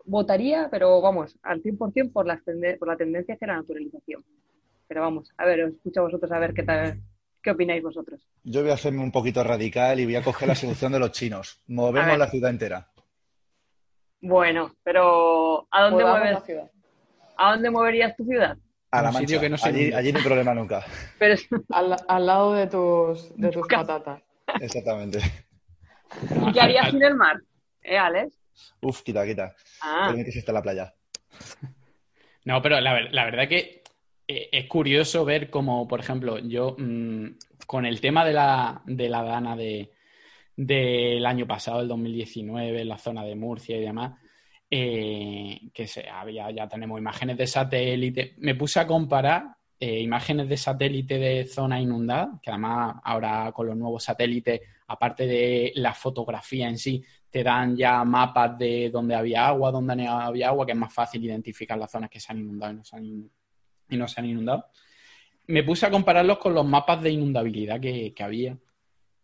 votaría, 0.05 0.69
pero 0.71 1.01
vamos, 1.01 1.39
al 1.43 1.63
100% 1.63 2.13
por 2.13 2.27
la, 2.27 2.43
por 2.79 2.89
la 2.89 2.97
tendencia 2.97 3.35
hacia 3.35 3.49
la 3.49 3.57
naturalización. 3.57 4.25
Pero 4.89 5.01
vamos, 5.01 5.31
a 5.39 5.47
ver, 5.47 5.65
os 5.65 5.75
escucho 5.75 6.01
a 6.01 6.05
vosotros 6.05 6.31
a 6.33 6.39
ver 6.39 6.53
qué 6.53 6.63
tal, 6.63 7.01
qué 7.43 7.51
opináis 7.51 7.83
vosotros. 7.83 8.21
Yo 8.45 8.63
voy 8.63 8.71
a 8.71 8.75
hacerme 8.75 9.03
un 9.03 9.13
poquito 9.13 9.43
radical 9.43 10.01
y 10.01 10.05
voy 10.05 10.17
a 10.17 10.23
coger 10.23 10.49
la 10.49 10.55
solución 10.55 10.93
de 10.93 10.99
los 10.99 11.13
chinos. 11.13 11.61
Movemos 11.67 12.17
la 12.19 12.29
ciudad 12.29 12.51
entera. 12.51 12.89
Bueno, 14.21 14.77
pero 14.85 15.67
¿a 15.71 15.83
dónde 15.83 16.05
mueves? 16.05 16.33
La 16.33 16.41
ciudad? 16.41 16.71
¿A 17.37 17.53
dónde 17.53 17.71
moverías 17.71 18.17
tu 18.17 18.25
ciudad? 18.25 18.57
A 18.93 19.03
la 19.03 19.11
mancha. 19.11 19.41
Que 19.41 19.49
no 19.49 19.57
allí, 19.63 19.93
allí 19.93 20.13
no 20.13 20.19
hay 20.19 20.25
problema 20.25 20.55
nunca. 20.55 20.85
Pero... 21.19 21.35
al, 21.71 22.27
lado 22.27 22.55
de 22.55 22.67
tus, 22.69 23.37
de 23.37 23.51
tus 23.51 23.67
patatas. 23.67 24.23
Exactamente. 24.61 25.19
¿Y 26.47 26.53
qué 26.53 26.61
harías 26.61 26.91
sin 26.91 27.03
el 27.03 27.17
mar? 27.17 27.41
¿Eh, 27.83 27.99
Alex? 27.99 28.39
Uf, 28.81 29.03
quita, 29.03 29.27
quita. 29.27 29.55
Ah. 29.81 30.13
que 30.15 30.39
está 30.39 30.53
en 30.53 30.55
la 30.55 30.63
playa. 30.63 30.95
No, 32.45 32.61
pero 32.61 32.81
la, 32.81 32.93
verdad 33.25 33.49
que 33.49 33.82
es 34.53 34.67
curioso 34.67 35.25
ver 35.25 35.51
cómo, 35.51 35.87
por 35.89 36.01
ejemplo, 36.01 36.39
yo 36.39 36.77
mm, 36.79 37.27
con 37.67 37.87
el 37.87 38.01
tema 38.01 38.25
de 38.25 38.33
la, 38.33 38.83
dana 38.87 39.57
de, 39.57 39.91
del 40.57 41.25
año 41.27 41.47
pasado, 41.47 41.81
el 41.81 41.89
2019, 41.89 42.83
en 42.83 42.89
la 42.89 42.99
zona 42.99 43.25
de 43.25 43.35
Murcia 43.35 43.77
y 43.77 43.81
demás, 43.81 44.19
eh, 44.71 45.61
que 45.75 45.87
se, 45.87 46.09
había, 46.09 46.51
ya 46.51 46.69
tenemos 46.69 46.99
imágenes 46.99 47.37
de 47.37 47.47
satélite. 47.47 48.35
Me 48.39 48.55
puse 48.55 48.81
a 48.81 48.87
comparar 48.87 49.57
eh, 49.79 50.01
imágenes 50.01 50.49
de 50.49 50.57
satélite 50.57 51.19
de 51.19 51.45
zona 51.45 51.81
inundada, 51.81 52.39
que 52.43 52.51
además 52.51 52.97
ahora 53.03 53.51
con 53.53 53.67
los 53.67 53.77
nuevos 53.77 54.05
satélites, 54.05 54.61
aparte 54.87 55.27
de 55.27 55.73
la 55.77 55.93
fotografía 55.93 56.69
en 56.69 56.79
sí, 56.79 57.05
te 57.29 57.43
dan 57.43 57.77
ya 57.77 58.05
mapas 58.05 58.59
de 58.59 58.91
dónde 58.91 59.15
había 59.15 59.49
agua, 59.49 59.71
dónde 59.71 59.97
no 59.97 60.21
había 60.21 60.49
agua, 60.49 60.67
que 60.67 60.73
es 60.73 60.79
más 60.79 60.93
fácil 60.93 61.25
identificar 61.25 61.79
las 61.79 61.91
zonas 61.91 62.11
que 62.11 62.21
se 62.21 62.31
han 62.31 62.39
inundado 62.39 62.73
y 62.73 62.77
no 62.77 62.85
se 62.85 62.97
han, 62.97 63.31
y 63.93 63.97
no 63.97 64.09
se 64.09 64.21
han 64.21 64.27
inundado. 64.27 64.67
Me 65.47 65.63
puse 65.63 65.87
a 65.87 65.91
compararlos 65.91 66.39
con 66.39 66.55
los 66.55 66.67
mapas 66.67 67.03
de 67.03 67.11
inundabilidad 67.11 67.81
que, 67.81 68.15
había. 68.21 68.57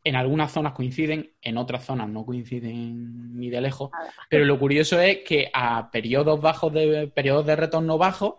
En 0.05 0.17
algunas 0.17 0.53
zonas 0.53 0.73
coinciden, 0.73 1.33
en 1.43 1.59
otras 1.59 1.85
zonas 1.85 2.09
no 2.09 2.25
coinciden 2.25 3.39
ni 3.39 3.51
de 3.51 3.61
lejos. 3.61 3.91
Pero 4.29 4.45
lo 4.45 4.59
curioso 4.59 5.01
es 5.01 5.19
que 5.19 5.51
a 5.53 5.91
periodos 5.91 6.41
bajos 6.41 6.73
de 6.73 7.09
periodos 7.09 7.47
de 7.47 7.57
retorno 7.57 7.99
bajos 7.99 8.35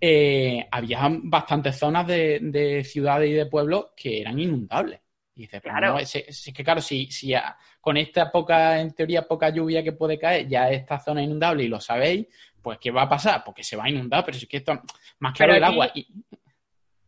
eh, 0.00 0.66
había 0.70 1.08
bastantes 1.10 1.76
zonas 1.76 2.06
de, 2.06 2.38
de 2.40 2.84
ciudades 2.84 3.30
y 3.30 3.34
de 3.34 3.46
pueblos 3.46 3.88
que 3.96 4.20
eran 4.20 4.38
inundables. 4.38 5.00
Y 5.40 5.42
dices, 5.42 5.62
claro. 5.62 5.98
es, 5.98 6.52
que 6.54 6.64
claro, 6.64 6.80
si, 6.80 7.10
si 7.10 7.32
con 7.80 7.96
esta 7.96 8.30
poca, 8.30 8.80
en 8.80 8.92
teoría, 8.92 9.26
poca 9.26 9.48
lluvia 9.48 9.82
que 9.82 9.92
puede 9.92 10.18
caer, 10.18 10.46
ya 10.46 10.70
esta 10.70 10.98
zona 10.98 11.22
inundable 11.22 11.64
y 11.64 11.68
lo 11.68 11.80
sabéis, 11.80 12.26
pues 12.62 12.78
¿qué 12.78 12.90
va 12.90 13.02
a 13.02 13.08
pasar? 13.08 13.42
Porque 13.44 13.62
se 13.62 13.76
va 13.76 13.84
a 13.84 13.90
inundar, 13.90 14.24
pero 14.24 14.36
es 14.36 14.46
que 14.46 14.58
esto, 14.58 14.80
más 15.18 15.34
claro 15.34 15.54
el 15.54 15.64
agua. 15.64 15.90
Y... 15.94 16.06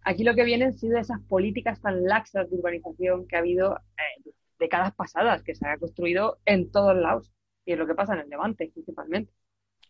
Aquí 0.03 0.25
lo 0.25 0.35
que 0.35 0.45
vienen 0.45 0.69
han 0.69 0.75
sido 0.75 0.99
esas 0.99 1.21
políticas 1.23 1.81
tan 1.81 2.05
laxas 2.05 2.51
de 2.51 2.57
urbanización 2.57 3.27
que 3.27 3.37
ha 3.37 3.41
habido 3.41 3.77
eh, 3.77 4.31
décadas 4.59 4.95
pasadas, 4.95 5.43
que 5.43 5.55
se 5.55 5.67
ha 5.67 5.79
construido 5.79 6.39
en 6.45 6.71
todos 6.71 6.97
lados. 6.97 7.33
Y 7.65 7.73
es 7.73 7.79
lo 7.79 7.87
que 7.87 7.95
pasa 7.95 8.15
en 8.15 8.21
el 8.21 8.29
Levante, 8.29 8.71
principalmente. 8.73 9.33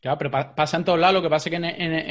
Claro, 0.00 0.18
pero 0.18 0.30
pasa 0.30 0.76
en 0.76 0.84
todos 0.84 0.98
lados. 0.98 1.14
Lo 1.14 1.22
que 1.22 1.30
pasa 1.30 1.48
es 1.48 1.50
que 1.50 1.56
en, 1.56 1.64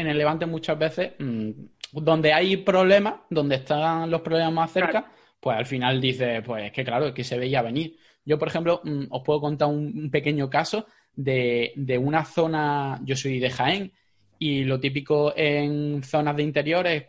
el 0.07 0.17
Levante 0.17 0.45
muchas 0.45 0.79
veces, 0.79 1.11
mm, 1.19 1.51
donde 1.91 2.33
hay 2.33 2.57
problemas, 2.57 3.15
donde 3.29 3.55
están 3.55 4.09
los 4.09 4.21
problemas 4.21 4.53
más 4.53 4.71
cerca, 4.71 5.11
pues 5.39 5.57
al 5.57 5.65
final 5.65 5.99
dice, 5.99 6.41
pues 6.41 6.65
es 6.65 6.71
que 6.71 6.85
claro, 6.85 7.07
es 7.07 7.13
que 7.13 7.23
se 7.23 7.37
veía 7.37 7.61
venir. 7.61 7.97
Yo, 8.23 8.39
por 8.39 8.47
ejemplo, 8.47 8.81
mm, 8.83 9.05
os 9.09 9.23
puedo 9.23 9.41
contar 9.41 9.67
un, 9.67 10.09
pequeño 10.09 10.49
caso 10.49 10.85
de, 11.15 11.99
una 12.01 12.25
zona, 12.25 12.99
yo 13.03 13.15
soy 13.15 13.39
de 13.39 13.49
Jaén, 13.49 13.91
y 14.39 14.63
lo 14.63 14.79
típico 14.79 15.33
en 15.35 16.03
zonas 16.03 16.35
de 16.35 16.43
interiores 16.43 17.05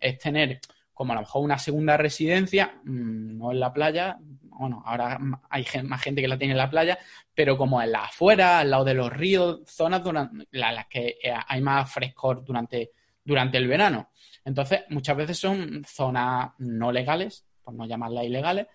es 0.00 0.18
tener 0.18 0.60
como 0.92 1.12
a 1.12 1.16
lo 1.16 1.22
mejor 1.22 1.42
una 1.42 1.58
segunda 1.58 1.96
residencia, 1.96 2.80
mm, 2.84 3.38
no 3.38 3.52
en 3.52 3.60
la 3.60 3.72
playa, 3.72 4.16
bueno, 4.42 4.82
ahora 4.86 5.18
hay 5.50 5.66
más 5.82 6.02
gente 6.02 6.22
que 6.22 6.28
la 6.28 6.38
tiene 6.38 6.52
en 6.52 6.58
la 6.58 6.70
playa, 6.70 6.98
pero 7.34 7.56
como 7.58 7.82
en 7.82 7.90
la 7.90 8.04
afuera, 8.04 8.60
al 8.60 8.70
lado 8.70 8.84
de 8.84 8.94
los 8.94 9.12
ríos, 9.12 9.62
zonas 9.66 10.02
en 10.06 10.46
las 10.52 10.86
que 10.86 11.16
eh, 11.22 11.34
hay 11.48 11.60
más 11.60 11.92
frescor 11.92 12.44
durante, 12.44 12.92
durante 13.24 13.58
el 13.58 13.66
verano. 13.66 14.10
Entonces, 14.44 14.82
muchas 14.90 15.16
veces 15.16 15.38
son 15.38 15.82
zonas 15.84 16.50
no 16.58 16.92
legales, 16.92 17.44
por 17.64 17.74
no 17.74 17.86
llamarlas 17.86 18.24
ilegales, 18.24 18.66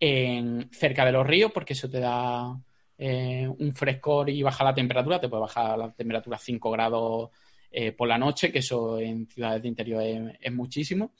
en, 0.00 0.68
cerca 0.72 1.04
de 1.04 1.12
los 1.12 1.26
ríos, 1.26 1.52
porque 1.52 1.74
eso 1.74 1.88
te 1.88 2.00
da 2.00 2.58
eh, 3.00 3.46
un 3.46 3.74
frescor 3.76 4.28
y 4.28 4.42
baja 4.42 4.64
la 4.64 4.74
temperatura, 4.74 5.20
te 5.20 5.28
puede 5.28 5.42
bajar 5.42 5.78
la 5.78 5.92
temperatura 5.92 6.36
a 6.36 6.40
5 6.40 6.70
grados 6.72 7.30
eh, 7.70 7.92
por 7.92 8.08
la 8.08 8.18
noche, 8.18 8.50
que 8.50 8.58
eso 8.58 8.98
en 8.98 9.28
ciudades 9.28 9.62
de 9.62 9.68
interior 9.68 10.02
es, 10.40 10.52
muchísimo. 10.52 11.12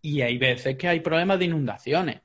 Y 0.00 0.20
hay 0.20 0.38
veces 0.38 0.76
que 0.76 0.86
hay 0.86 1.00
problemas 1.00 1.40
de 1.40 1.46
inundaciones. 1.46 2.20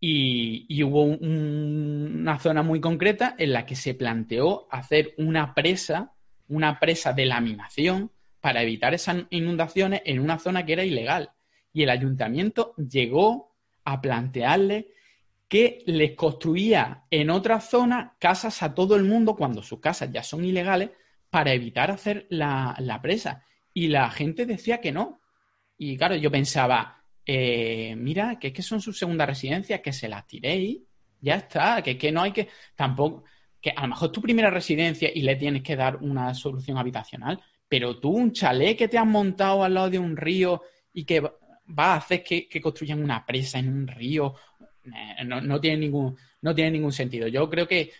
Y, 0.00 0.82
hubo 0.82 1.04
una 1.04 2.40
zona 2.40 2.64
muy 2.64 2.80
concreta 2.80 3.36
en 3.38 3.52
la 3.52 3.64
que 3.64 3.76
se 3.76 3.94
planteó 3.94 4.66
hacer 4.68 5.14
una 5.18 5.54
presa, 5.54 6.12
una 6.48 6.80
presa 6.80 7.12
de 7.12 7.26
laminación 7.26 8.10
para 8.40 8.62
evitar 8.62 8.94
esas 8.94 9.26
inundaciones 9.30 10.02
en 10.04 10.18
una 10.18 10.40
zona 10.40 10.66
que 10.66 10.72
era 10.72 10.84
ilegal. 10.84 11.30
Y 11.72 11.84
el 11.84 11.90
ayuntamiento 11.90 12.74
llegó 12.76 13.54
a 13.84 14.00
plantearle 14.00 14.88
que 15.48 15.82
les 15.86 16.14
construía 16.14 17.04
en 17.10 17.30
otra 17.30 17.60
zona 17.60 18.16
casas 18.18 18.62
a 18.62 18.74
todo 18.74 18.96
el 18.96 19.04
mundo 19.04 19.36
cuando 19.36 19.62
sus 19.62 19.80
casas 19.80 20.10
ya 20.12 20.22
son 20.22 20.44
ilegales 20.44 20.90
para 21.30 21.52
evitar 21.52 21.90
hacer 21.90 22.26
la, 22.30 22.98
presa. 23.02 23.44
Y 23.72 23.88
la 23.88 24.10
gente 24.10 24.46
decía 24.46 24.80
que 24.80 24.92
no. 24.92 25.20
Y 25.76 25.96
claro, 25.96 26.16
yo 26.16 26.30
pensaba, 26.30 27.04
eh, 27.24 27.94
mira, 27.96 28.38
que 28.38 28.48
es 28.48 28.52
que 28.52 28.62
son 28.62 28.80
sus 28.80 28.98
segundas 28.98 29.28
residencias, 29.28 29.80
que 29.80 29.92
se 29.92 30.08
las 30.08 30.26
tiréis, 30.26 30.80
ya 31.20 31.36
está, 31.36 31.82
que, 31.82 31.98
que 31.98 32.10
no 32.10 32.22
hay 32.22 32.32
que, 32.32 32.48
tampoco, 32.74 33.24
que 33.60 33.70
a 33.70 33.82
lo 33.82 33.88
mejor 33.88 34.08
es 34.08 34.12
tu 34.12 34.22
primera 34.22 34.50
residencia 34.50 35.10
y 35.14 35.22
le 35.22 35.36
tienes 35.36 35.62
que 35.62 35.76
dar 35.76 35.96
una 35.96 36.34
solución 36.34 36.78
habitacional, 36.78 37.40
pero 37.68 37.98
tú 37.98 38.10
un 38.10 38.32
chalet 38.32 38.76
que 38.76 38.88
te 38.88 38.98
has 38.98 39.06
montado 39.06 39.64
al 39.64 39.74
lado 39.74 39.90
de 39.90 39.98
un 39.98 40.16
río 40.16 40.62
y 40.92 41.04
que 41.04 41.20
va 41.20 41.92
a 41.92 41.96
hacer 41.96 42.22
que, 42.22 42.48
que 42.48 42.60
construyan 42.60 43.02
una 43.02 43.26
presa 43.26 43.58
en 43.58 43.68
un 43.68 43.86
río, 43.86 44.34
eh, 44.94 45.24
no, 45.24 45.40
no, 45.40 45.60
tiene 45.60 45.78
ningún, 45.78 46.16
no 46.42 46.54
tiene 46.54 46.72
ningún 46.72 46.92
sentido. 46.92 47.28
Yo 47.28 47.48
creo 47.48 47.66
que 47.66 47.92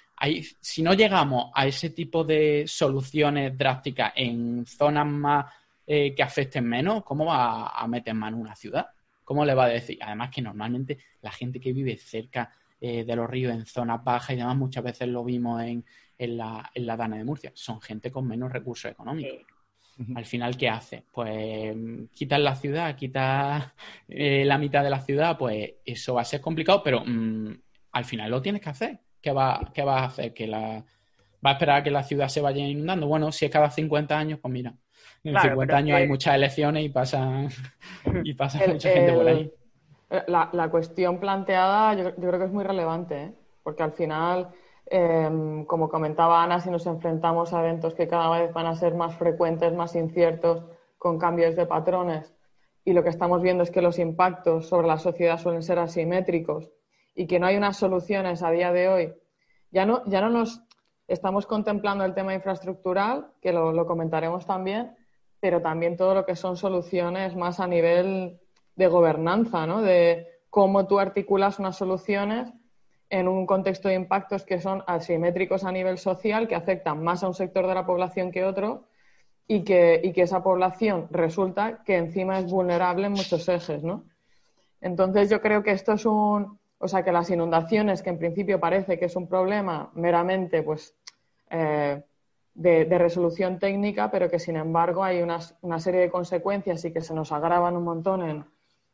si 0.61 0.83
no 0.83 0.95
llegamos 0.95 1.51
a 1.55 1.67
ese 1.67 1.91
tipo 1.91 2.25
de 2.25 2.65
soluciones 2.67 3.57
drásticas 3.57 4.13
en 4.17 4.65
zonas 4.67 5.07
más 5.07 5.47
eh, 5.87 6.15
que 6.15 6.23
afecten 6.23 6.65
menos, 6.65 7.05
¿cómo 7.05 7.27
va 7.27 7.69
a 7.69 7.87
meter 7.87 8.15
mano 8.15 8.39
una 8.39 8.57
ciudad? 8.57 8.87
¿Cómo 9.25 9.45
le 9.45 9.55
va 9.55 9.65
a 9.65 9.69
decir? 9.69 9.99
Además 10.01 10.31
que 10.31 10.43
normalmente 10.43 10.99
la 11.21 11.31
gente 11.31 11.61
que 11.61 11.73
vive 11.73 11.97
cerca 11.97 12.51
eh, 12.81 13.05
de 13.05 13.17
los 13.17 13.29
ríos 13.29 13.53
en 13.53 13.67
zonas 13.67 14.03
bajas 14.03 14.31
y 14.31 14.37
demás, 14.37 14.57
muchas 14.57 14.85
veces 14.85 15.09
lo 15.09 15.25
vimos 15.25 15.63
en, 15.63 15.85
en, 16.19 16.37
la, 16.37 16.71
en 16.75 16.87
la 16.87 16.97
Dana 16.97 17.17
de 17.17 17.25
Murcia, 17.25 17.53
son 17.55 17.81
gente 17.81 18.11
con 18.11 18.27
menos 18.27 18.53
recursos 18.53 18.91
económicos. 18.91 19.56
Al 20.15 20.27
final, 20.27 20.57
¿qué 20.59 20.69
hace? 20.69 21.05
Pues 21.11 21.75
quitar 22.13 22.41
la 22.41 22.55
ciudad, 22.55 22.95
quitar 22.97 23.73
eh, 24.09 24.45
la 24.45 24.59
mitad 24.59 24.85
de 24.85 24.91
la 24.91 25.01
ciudad, 25.01 25.39
pues 25.39 25.75
eso 25.85 26.15
va 26.15 26.21
a 26.21 26.25
ser 26.25 26.43
complicado, 26.43 26.83
pero 26.83 27.03
mm, 27.05 27.55
al 27.93 28.05
final 28.05 28.31
lo 28.31 28.43
tienes 28.43 28.61
que 28.61 28.69
hacer. 28.69 29.01
¿qué 29.27 29.33
va, 29.33 29.61
qué 29.75 29.83
va 29.83 30.03
a 30.03 30.05
hacer? 30.05 30.33
¿Que 30.33 30.47
la, 30.47 30.85
¿Va 31.45 31.51
a 31.51 31.53
esperar 31.55 31.81
a 31.81 31.83
que 31.83 31.91
la 31.91 32.05
ciudad 32.05 32.29
se 32.29 32.41
vaya 32.41 32.65
inundando? 32.65 33.09
Bueno, 33.09 33.33
si 33.33 33.45
es 33.45 33.51
cada 33.51 33.73
50 33.73 34.17
años, 34.17 34.39
pues 34.41 34.53
mira, 34.53 34.73
en 35.25 35.37
50 35.37 35.77
años 35.77 35.97
hay 35.97 36.07
muchas 36.07 36.37
elecciones 36.37 36.85
y 36.85 36.91
pasa, 36.91 37.49
y 38.23 38.35
pasa 38.35 38.61
mucha 38.69 38.89
gente 38.89 39.13
por 39.13 39.27
ahí. 39.27 39.53
La, 40.29 40.49
la 40.53 40.69
cuestión 40.71 41.19
planteada 41.19 41.95
yo, 41.95 42.15
creo 42.15 42.39
que 42.39 42.45
es 42.45 42.53
muy 42.53 42.63
relevante, 42.63 43.21
¿eh? 43.21 43.33
porque 43.65 43.83
al 43.83 43.91
final, 43.91 44.51
em, 44.87 45.65
como 45.65 45.89
comentaba 45.89 46.43
Ana, 46.43 46.61
si 46.61 46.71
nos 46.71 46.87
enfrentamos 46.87 47.53
a 47.53 47.61
eventos 47.61 47.95
que 47.95 48.09
cada 48.09 48.31
vez 48.39 48.53
van 48.53 48.67
a 48.67 48.75
ser 48.75 48.95
más 48.95 49.15
frecuentes, 49.17 49.73
más 49.73 49.95
inciertos, 49.95 50.65
con 50.99 51.19
cambios 51.19 51.57
de 51.57 51.67
patrones, 51.67 52.33
y 52.85 52.93
lo 52.93 53.03
que 53.03 53.11
estamos 53.11 53.43
viendo 53.43 53.65
es 53.65 53.71
que 53.71 53.83
los 53.83 53.99
impactos 53.99 54.69
sobre 54.69 54.87
la 54.87 54.99
sociedad 54.99 55.39
suelen 55.39 55.63
ser 55.63 55.79
asimétricos 55.79 56.71
y 57.15 57.27
que 57.27 57.41
no 57.41 57.47
hay 57.47 57.57
unas 57.57 57.77
soluciones 57.77 58.43
a 58.43 58.51
día 58.51 58.73
de 58.73 58.89
hoy, 58.89 59.15
ya 59.73 59.85
no, 59.87 60.05
ya 60.07 60.21
no 60.21 60.31
nos 60.31 60.63
estamos 61.09 61.47
contemplando 61.47 62.05
el 62.05 62.15
tema 62.15 62.35
infraestructural, 62.35 63.33
que 63.41 63.53
lo, 63.53 63.87
comentaremos 63.87 64.47
también, 64.47 64.97
pero 65.41 65.61
también 65.61 65.97
todo 65.97 66.15
lo 66.15 66.25
que 66.25 66.37
son 66.37 66.57
soluciones 66.57 67.37
más 67.37 67.61
a 67.61 67.67
nivel 67.67 68.41
de 68.75 68.87
gobernanza, 68.87 69.67
¿no? 69.67 69.83
De 69.83 70.27
cómo 70.51 70.87
tú 70.87 70.99
articulas 70.99 71.59
unas 71.59 71.77
soluciones 71.77 72.53
en 73.09 73.29
un 73.29 73.47
contexto 73.47 73.89
de 73.89 73.95
impactos 73.95 74.45
que 74.45 74.61
son 74.61 74.83
asimétricos 74.87 75.65
a 75.65 75.73
nivel 75.73 75.99
social, 75.99 76.49
que 76.49 76.55
afectan 76.55 77.03
más 77.03 77.23
a 77.23 77.29
un 77.29 77.35
sector 77.35 77.67
de 77.67 77.75
la 77.75 77.87
población 77.87 78.33
que 78.33 78.45
otro, 78.45 78.85
y 79.49 79.63
que, 79.63 80.01
y 80.03 80.13
que 80.13 80.23
esa 80.23 80.43
población 80.43 81.07
resulta 81.11 81.85
que 81.85 81.97
encima 81.97 82.39
es 82.39 82.51
vulnerable 82.51 83.07
en 83.07 83.13
muchos 83.13 83.49
ejes, 83.49 83.85
¿no? 83.85 84.05
Entonces 84.81 85.31
yo 85.31 85.41
creo 85.41 85.63
que 85.63 85.71
esto 85.71 85.93
es 85.93 86.05
un, 86.05 86.59
o 86.79 86.89
sea 86.89 87.03
que 87.03 87.13
las 87.13 87.31
inundaciones, 87.31 88.03
que 88.03 88.11
en 88.11 88.19
principio 88.19 88.61
parece 88.61 88.99
que 88.99 89.07
es 89.07 89.17
un 89.17 89.29
problema 89.29 89.91
meramente 89.95 90.63
pues, 90.63 90.95
eh, 91.51 92.03
de, 92.55 92.99
resolución 92.99 93.59
técnica, 93.59 94.11
pero 94.11 94.29
que 94.29 94.39
sin 94.39 94.57
embargo 94.57 95.05
hay 95.05 95.23
una 95.23 95.79
serie 95.79 96.01
de 96.01 96.11
consecuencias 96.11 96.85
y 96.85 96.93
que 96.93 97.01
se 97.01 97.15
nos 97.15 97.31
agravan 97.33 97.77
un 97.77 97.85
montón 97.85 98.23
en, 98.23 98.45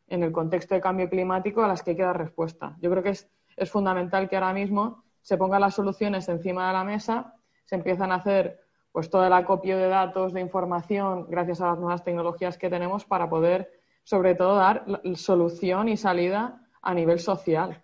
en, 0.09 0.23
el 0.23 0.33
contexto 0.33 0.75
de 0.75 0.81
cambio 0.81 1.09
climático 1.09 1.63
a 1.63 1.69
las 1.69 1.83
que 1.83 1.91
hay 1.91 1.97
que 1.97 2.03
dar 2.03 2.19
respuesta. 2.19 2.77
Yo 2.81 2.91
creo 2.91 3.03
que 3.03 3.11
es, 3.11 3.29
es 3.57 3.71
fundamental 3.71 4.29
que 4.29 4.37
ahora 4.37 4.53
mismo 4.53 5.05
se 5.21 5.37
pongan 5.37 5.61
las 5.61 5.75
soluciones 5.75 6.29
encima 6.29 6.67
de 6.67 6.73
la 6.73 6.85
mesa, 6.85 7.35
se 7.65 7.77
empiezan 7.77 8.13
a 8.13 8.17
hacer 8.17 8.61
pues 8.93 9.09
todo 9.09 9.25
el 9.25 9.33
acopio 9.33 9.79
de 9.79 9.89
datos, 9.89 10.33
de 10.35 10.41
información, 10.41 11.27
gracias 11.29 11.61
a 11.61 11.69
las 11.69 11.79
nuevas 11.79 12.05
tecnologías 12.05 12.59
que 12.59 12.69
tenemos 12.69 13.05
para 13.05 13.29
poder, 13.29 13.71
sobre 14.05 14.35
todo, 14.35 14.57
dar 14.57 14.85
solución 15.15 15.89
y 15.89 15.97
salida 15.97 16.69
a 16.83 16.93
nivel 16.93 17.19
social. 17.19 17.83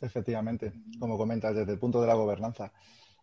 Efectivamente, 0.00 0.72
como 0.98 1.18
comentas, 1.18 1.54
desde 1.54 1.72
el 1.72 1.78
punto 1.78 2.00
de 2.00 2.06
la 2.06 2.14
gobernanza. 2.14 2.72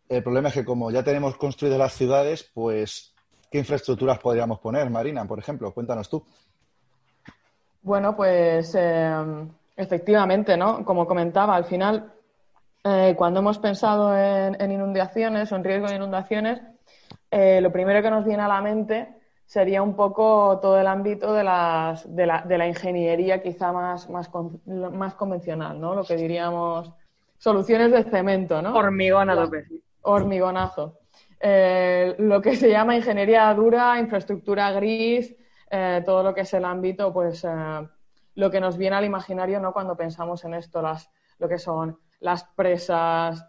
El 0.07 0.21
problema 0.21 0.49
es 0.49 0.53
que 0.53 0.65
como 0.65 0.91
ya 0.91 1.03
tenemos 1.03 1.37
construidas 1.37 1.79
las 1.79 1.93
ciudades, 1.93 2.51
pues, 2.53 3.15
¿qué 3.49 3.59
infraestructuras 3.59 4.19
podríamos 4.19 4.59
poner, 4.59 4.89
Marina, 4.89 5.25
por 5.25 5.39
ejemplo? 5.39 5.73
Cuéntanos 5.73 6.09
tú. 6.09 6.23
Bueno, 7.81 8.15
pues 8.15 8.75
eh, 8.75 9.47
efectivamente, 9.75 10.57
¿no? 10.57 10.85
Como 10.85 11.07
comentaba, 11.07 11.55
al 11.55 11.65
final, 11.65 12.13
eh, 12.83 13.13
cuando 13.17 13.39
hemos 13.39 13.59
pensado 13.59 14.15
en, 14.17 14.71
inundaciones 14.71 15.51
o 15.51 15.55
en 15.55 15.63
riesgo 15.63 15.87
de 15.87 15.95
inundaciones, 15.95 16.61
eh, 17.31 17.59
lo 17.61 17.71
primero 17.71 18.01
que 18.01 18.11
nos 18.11 18.25
viene 18.25 18.43
a 18.43 18.47
la 18.47 18.61
mente 18.61 19.07
sería 19.45 19.81
un 19.81 19.95
poco 19.95 20.59
todo 20.61 20.79
el 20.79 20.87
ámbito 20.87 21.33
de, 21.33 21.43
las, 21.43 22.15
de, 22.15 22.25
la, 22.25 22.41
de 22.41 22.57
la 22.57 22.67
ingeniería 22.67 23.41
quizá 23.41 23.71
más, 23.71 24.09
más, 24.09 24.29
más 24.65 25.15
convencional, 25.15 25.79
¿no? 25.79 25.95
Lo 25.95 26.03
que 26.03 26.15
diríamos 26.15 26.91
soluciones 27.37 27.91
de 27.91 28.03
cemento, 28.03 28.61
¿no? 28.61 28.75
Hormigón 28.75 29.29
a 29.29 29.49
Hormigonazo. 30.01 30.99
Eh, 31.39 32.15
lo 32.19 32.41
que 32.41 32.55
se 32.55 32.69
llama 32.69 32.95
ingeniería 32.95 33.53
dura, 33.53 33.99
infraestructura 33.99 34.71
gris, 34.71 35.35
todo 36.05 36.21
lo 36.21 36.35
que 36.35 36.41
es 36.41 36.53
el 36.53 36.65
ámbito, 36.65 37.11
pues 37.11 37.43
lo 38.35 38.51
que 38.51 38.59
nos 38.59 38.77
viene 38.77 38.95
al 38.95 39.05
imaginario, 39.05 39.59
¿no? 39.59 39.73
Cuando 39.73 39.95
pensamos 39.95 40.43
en 40.45 40.53
esto, 40.53 40.81
las, 40.81 41.09
lo 41.39 41.47
que 41.47 41.57
son 41.57 41.99
las 42.19 42.43
presas, 42.43 43.45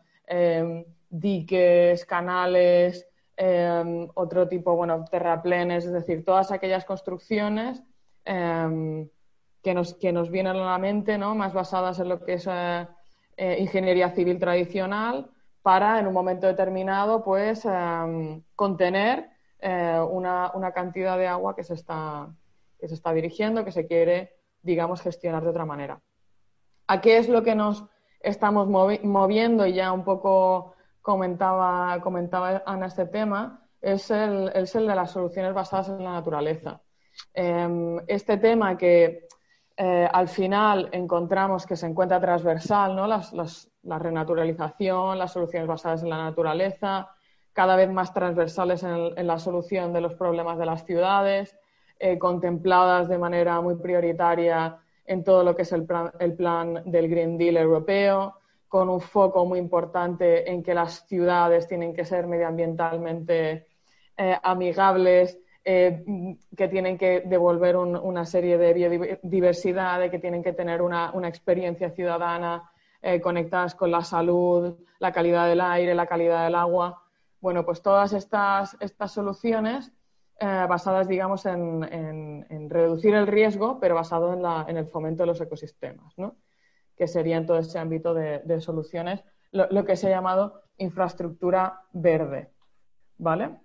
diques, 1.11 2.05
canales, 2.05 3.07
Em, 3.37 4.09
otro 4.14 4.47
tipo, 4.49 4.76
bueno, 4.76 5.05
terraplenes, 5.11 5.85
es 5.87 5.93
decir, 5.93 6.24
todas 6.24 6.53
aquellas 6.53 6.85
construcciones 6.85 7.82
em, 8.24 9.09
que, 9.62 9.74
nos, 9.74 9.95
que 9.95 10.12
nos 10.12 10.30
vienen 10.30 10.57
a 10.57 10.64
la 10.72 10.78
mente, 10.78 11.18
¿no? 11.18 11.35
Más 11.35 11.53
basadas 11.53 11.99
en 11.99 12.11
lo 12.11 12.24
que 12.24 12.35
es 12.35 12.47
eh, 12.47 12.87
eh, 13.37 13.57
ingeniería 13.59 14.11
civil 14.11 14.39
tradicional 14.39 15.30
para, 15.62 15.99
en 15.99 16.07
un 16.07 16.14
momento 16.14 16.47
determinado, 16.47 17.24
pues, 17.24 17.64
em, 17.64 18.43
contener 18.55 19.30
eh, 19.59 19.99
una, 20.11 20.53
una, 20.55 20.72
cantidad 20.72 21.18
de 21.18 21.26
agua 21.26 21.57
que 21.57 21.64
se, 21.64 21.74
está, 21.74 22.28
que 22.78 22.87
se 22.87 22.95
está 22.95 23.12
dirigiendo, 23.12 23.64
que 23.64 23.72
se 23.72 23.87
quiere, 23.87 24.34
digamos, 24.65 25.01
gestionar 25.03 25.45
de 25.45 25.51
otra 25.51 25.65
manera. 25.65 26.01
¿A 26.87 27.01
qué 27.01 27.19
es 27.19 27.29
lo 27.29 27.43
que 27.43 27.55
nos 27.55 27.85
estamos 28.21 28.69
moviendo 28.69 29.67
y 29.67 29.75
ya 29.75 29.93
un 29.93 30.05
poco 30.05 30.75
comentaba, 31.03 32.01
comentaba 32.01 32.62
Ana 32.67 32.87
este 32.87 33.07
tema, 33.07 33.61
es 33.81 34.11
el, 34.11 34.51
es 34.55 34.75
el 34.75 34.87
de 34.87 34.95
las 34.95 35.11
soluciones 35.11 35.53
basadas 35.53 35.91
en 35.91 36.03
la 36.03 36.12
naturaleza. 36.12 36.81
Em, 37.35 38.01
este 38.07 38.39
tema 38.39 38.77
que 38.77 39.29
eh, 39.77 40.09
al 40.11 40.29
final 40.29 40.89
encontramos 40.93 41.67
que 41.67 41.77
se 41.77 41.87
encuentra 41.87 42.21
transversal, 42.21 42.97
¿no? 42.97 43.07
la 43.07 43.99
renaturalización, 43.99 45.19
las 45.19 45.33
soluciones 45.33 45.69
basadas 45.69 46.03
en 46.03 46.11
la 46.11 46.19
naturaleza, 46.19 47.11
cada 47.53 47.77
vez 47.77 47.91
más 47.91 48.15
transversales 48.15 48.83
en, 48.83 49.27
la 49.27 49.39
solución 49.39 49.93
de 49.93 50.01
los 50.01 50.15
problemas 50.15 50.59
de 50.59 50.67
las 50.67 50.85
ciudades, 50.85 51.57
eh, 51.99 52.19
contempladas 52.19 53.09
de 53.09 53.19
manera 53.19 53.61
muy 53.61 53.77
prioritaria 53.77 54.79
en 55.07 55.23
todo 55.23 55.45
lo 55.45 55.55
que 55.55 55.63
es 55.63 55.73
el 55.73 55.87
el 56.19 56.35
plan 56.35 56.83
del 56.87 57.09
Green 57.09 57.39
Deal 57.39 57.57
europeo, 57.57 58.35
con 58.69 58.89
un 58.89 59.01
foco 59.01 59.45
muy 59.47 59.59
importante 59.59 60.51
en 60.51 60.63
que 60.63 60.75
las 60.75 61.07
ciudades 61.07 61.69
tienen 61.69 61.95
que 61.95 62.05
ser 62.05 62.27
medioambientalmente 62.27 63.69
eh, 64.17 64.37
amigables, 64.43 65.39
eh, 65.65 66.05
que 66.57 66.69
tienen 66.69 66.99
que 66.99 67.23
devolver 67.25 67.77
una 67.77 68.25
serie 68.25 68.59
de 68.59 68.73
biodiversidad, 68.75 70.01
de 70.01 70.11
que 70.11 70.19
tienen 70.19 70.43
que 70.43 70.53
tener 70.53 70.83
una, 70.83 71.13
experiencia 71.29 71.91
ciudadana 71.91 72.71
conectadas 73.23 73.75
con 73.75 73.91
la 73.91 74.03
salud, 74.03 74.79
la 74.99 75.13
calidad 75.13 75.47
del 75.47 75.61
aire, 75.61 75.95
la 75.95 76.07
calidad 76.07 76.45
del 76.45 76.55
agua. 76.55 77.03
Bueno, 77.41 77.65
pues 77.67 77.83
todas 77.83 78.15
estas, 78.15 78.75
estas 78.81 79.13
soluciones 79.13 79.93
basadas, 80.41 81.09
digamos, 81.09 81.47
en, 81.47 82.70
reducir 82.70 83.14
el 83.14 83.26
riesgo, 83.26 83.78
pero 83.80 83.95
basado 83.95 84.32
en, 84.32 84.68
en, 84.68 84.76
el 84.76 84.87
fomento 84.87 85.22
de 85.22 85.28
los 85.28 85.41
ecosistemas. 85.41 86.12
¿no? 86.16 86.37
que 86.97 87.07
sería 87.07 87.37
en 87.37 87.47
todo 87.47 87.59
ese 87.59 87.78
ámbito 87.78 88.14
de, 88.14 88.61
soluciones, 88.61 89.24
lo, 89.53 89.85
que 89.85 89.97
se 89.97 90.09
ha 90.09 90.11
llamado 90.11 90.62
infraestructura 90.78 91.82
verde. 91.93 92.51
¿Vale? 93.18 93.61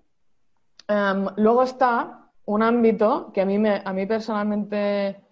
Em, 0.87 1.27
luego 1.37 1.63
está 1.63 2.31
un 2.45 2.63
ámbito 2.63 3.31
que 3.33 3.41
a 3.41 3.45
mí, 3.45 3.57
me, 3.57 3.81
a 3.83 3.93
mí 3.93 4.05
personalmente 4.05 5.23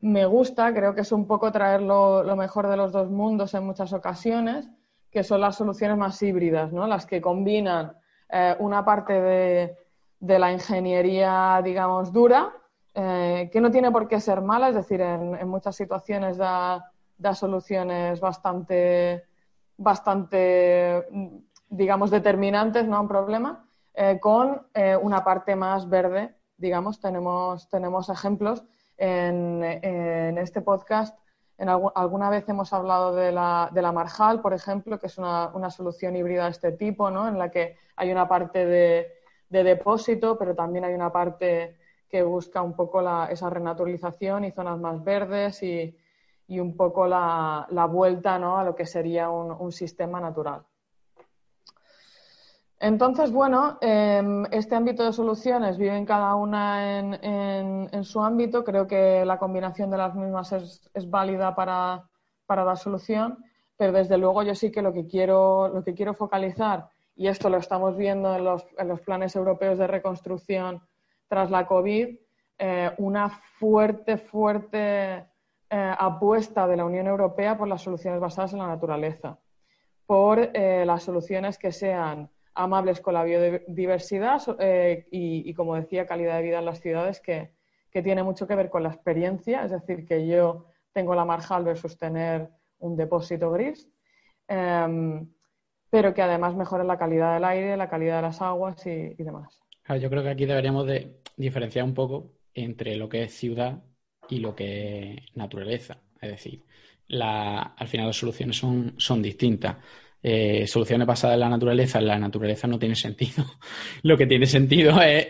me 0.00 0.26
gusta, 0.26 0.72
creo 0.74 0.94
que 0.94 1.02
es 1.02 1.12
un 1.12 1.26
poco 1.26 1.52
traer 1.52 1.82
lo, 1.82 2.24
mejor 2.36 2.68
de 2.68 2.76
los 2.76 2.92
dos 2.92 3.10
mundos 3.10 3.54
en 3.54 3.64
muchas 3.64 3.92
ocasiones, 3.92 4.68
que 5.10 5.22
son 5.22 5.40
las 5.40 5.56
soluciones 5.56 5.96
más 5.96 6.20
híbridas, 6.22 6.72
¿no? 6.72 6.86
las 6.86 7.06
que 7.06 7.20
combinan 7.20 7.96
eh, 8.30 8.56
una 8.58 8.84
parte 8.84 9.12
de, 9.12 9.76
la 10.22 10.52
ingeniería, 10.52 11.60
digamos, 11.64 12.12
dura, 12.12 12.52
eh, 12.94 13.50
que 13.52 13.60
no 13.60 13.70
tiene 13.70 13.90
por 13.90 14.06
qué 14.06 14.20
ser 14.20 14.40
mala, 14.40 14.68
es 14.68 14.74
decir, 14.76 15.00
en, 15.00 15.48
muchas 15.48 15.74
situaciones 15.74 16.36
da, 16.36 16.92
soluciones 17.34 18.20
bastante, 18.20 19.24
bastante, 19.76 21.06
digamos, 21.68 22.10
determinantes 22.10 22.86
¿no? 22.86 22.96
a 22.96 23.00
un 23.00 23.08
problema, 23.08 23.68
eh, 23.94 24.18
con 24.20 24.66
una 25.02 25.24
parte 25.24 25.56
más 25.56 25.88
verde, 25.88 26.36
digamos, 26.56 27.00
tenemos, 27.00 27.68
tenemos 27.68 28.08
ejemplos 28.08 28.64
en, 28.96 29.64
este 30.38 30.60
podcast. 30.60 31.18
En 31.58 31.68
alguna 31.68 32.30
vez 32.30 32.48
hemos 32.48 32.72
hablado 32.72 33.14
de 33.14 33.32
la, 33.32 33.68
de 33.72 33.82
la, 33.82 33.92
Marjal, 33.92 34.40
por 34.40 34.54
ejemplo, 34.54 34.98
que 34.98 35.06
es 35.08 35.18
una, 35.18 35.48
una, 35.54 35.70
solución 35.70 36.14
híbrida 36.16 36.44
de 36.44 36.50
este 36.50 36.72
tipo, 36.72 37.10
¿no? 37.10 37.28
en 37.28 37.38
la 37.38 37.50
que 37.50 37.76
hay 37.96 38.10
una 38.10 38.28
parte 38.28 38.64
de, 38.64 39.21
de 39.52 39.62
depósito, 39.62 40.36
pero 40.36 40.54
también 40.54 40.84
hay 40.84 40.94
una 40.94 41.12
parte 41.12 41.76
que 42.08 42.22
busca 42.22 42.60
un 42.62 42.74
poco 42.74 43.00
la, 43.00 43.28
esa 43.30 43.48
renaturalización 43.48 44.44
y 44.44 44.50
zonas 44.50 44.78
más 44.80 45.02
verdes 45.04 45.62
y, 45.62 45.96
y 46.48 46.58
un 46.58 46.76
poco 46.76 47.06
la, 47.06 47.66
la, 47.70 47.86
vuelta 47.86 48.38
¿no? 48.38 48.58
a 48.58 48.64
lo 48.64 48.74
que 48.74 48.86
sería 48.86 49.30
un, 49.30 49.52
un 49.52 49.72
sistema 49.72 50.20
natural. 50.20 50.64
Entonces, 52.82 53.30
bueno, 53.30 53.78
em, 53.80 54.44
este 54.50 54.74
ámbito 54.74 55.04
de 55.04 55.12
soluciones 55.12 55.78
viven 55.78 56.04
cada 56.04 56.34
una 56.34 56.98
en, 56.98 58.04
su 58.04 58.20
ámbito. 58.20 58.64
Creo 58.64 58.88
que 58.88 59.24
la 59.24 59.38
combinación 59.38 59.88
de 59.88 59.98
las 59.98 60.16
mismas 60.16 60.50
es, 60.50 61.08
válida 61.08 61.54
para, 61.54 62.08
dar 62.48 62.76
solución, 62.76 63.38
pero 63.76 63.92
desde 63.92 64.18
luego 64.18 64.42
yo 64.42 64.56
sí 64.56 64.72
que 64.72 64.82
lo 64.82 64.92
que 64.92 65.06
quiero, 65.06 65.68
lo 65.68 65.84
que 65.84 65.94
quiero 65.94 66.12
focalizar, 66.14 66.88
y 67.14 67.28
esto 67.28 67.48
lo 67.48 67.58
estamos 67.58 67.96
viendo 67.96 68.34
en 68.34 68.44
los, 68.44 69.00
planes 69.04 69.36
europeos 69.36 69.78
de 69.78 69.86
reconstrucción 69.86 70.82
tras 71.28 71.50
la 71.50 71.66
COVID, 71.66 72.16
eh, 72.58 72.90
una 72.98 73.28
fuerte, 73.28 74.16
fuerte 74.16 75.26
eh, 75.74 75.94
apuesta 75.98 76.66
de 76.66 76.76
la 76.76 76.84
Unión 76.84 77.06
Europea 77.06 77.56
por 77.56 77.66
las 77.66 77.80
soluciones 77.80 78.20
basadas 78.20 78.52
en 78.52 78.58
la 78.58 78.66
naturaleza, 78.66 79.38
por 80.04 80.38
eh, 80.38 80.84
las 80.84 81.02
soluciones 81.02 81.56
que 81.56 81.72
sean 81.72 82.28
amables 82.54 83.00
con 83.00 83.14
la 83.14 83.24
biodiversidad 83.24 84.42
eh, 84.58 85.06
y, 85.10 85.54
como 85.54 85.74
decía, 85.76 86.06
calidad 86.06 86.36
de 86.36 86.42
vida 86.42 86.58
en 86.58 86.66
las 86.66 86.80
ciudades 86.80 87.20
que, 87.20 87.54
tiene 87.90 88.22
mucho 88.22 88.46
que 88.46 88.54
ver 88.54 88.68
con 88.70 88.82
la 88.82 88.90
experiencia, 88.90 89.64
es 89.64 89.70
decir, 89.70 90.06
que 90.06 90.26
yo 90.26 90.66
tengo 90.92 91.14
la 91.14 91.24
marjal 91.24 91.64
versus 91.64 91.96
tener 91.98 92.50
un 92.78 92.96
depósito 92.96 93.50
gris, 93.50 93.88
em, 94.48 95.26
pero 95.92 96.14
que 96.14 96.22
además 96.22 96.56
mejore 96.56 96.84
la 96.84 96.96
calidad 96.96 97.34
del 97.34 97.44
aire, 97.44 97.76
la 97.76 97.90
calidad 97.90 98.16
de 98.16 98.22
las 98.22 98.40
aguas 98.40 98.86
y, 98.86 99.12
demás. 99.22 99.60
yo 100.00 100.08
creo 100.08 100.22
que 100.22 100.30
aquí 100.30 100.46
deberíamos 100.46 100.86
de 100.86 101.18
diferenciar 101.36 101.84
un 101.84 101.92
poco 101.92 102.32
entre 102.54 102.96
lo 102.96 103.10
que 103.10 103.24
es 103.24 103.34
ciudad 103.34 103.82
y 104.26 104.38
lo 104.38 104.56
que 104.56 105.12
es 105.12 105.36
naturaleza. 105.36 105.98
Es 106.18 106.30
decir, 106.30 106.62
al 107.20 107.88
final 107.88 108.06
las 108.06 108.16
soluciones 108.16 108.56
son, 108.56 108.94
son 108.96 109.20
distintas. 109.20 109.76
Eh, 110.22 110.66
soluciones 110.66 111.06
basadas 111.06 111.34
en 111.34 111.40
la 111.40 111.50
naturaleza, 111.50 112.00
la 112.00 112.18
naturaleza 112.18 112.66
no 112.66 112.78
tiene 112.78 112.94
sentido. 112.94 113.44
Lo 114.02 114.16
que 114.16 114.26
tiene 114.26 114.46
sentido 114.46 115.02
es, 115.02 115.26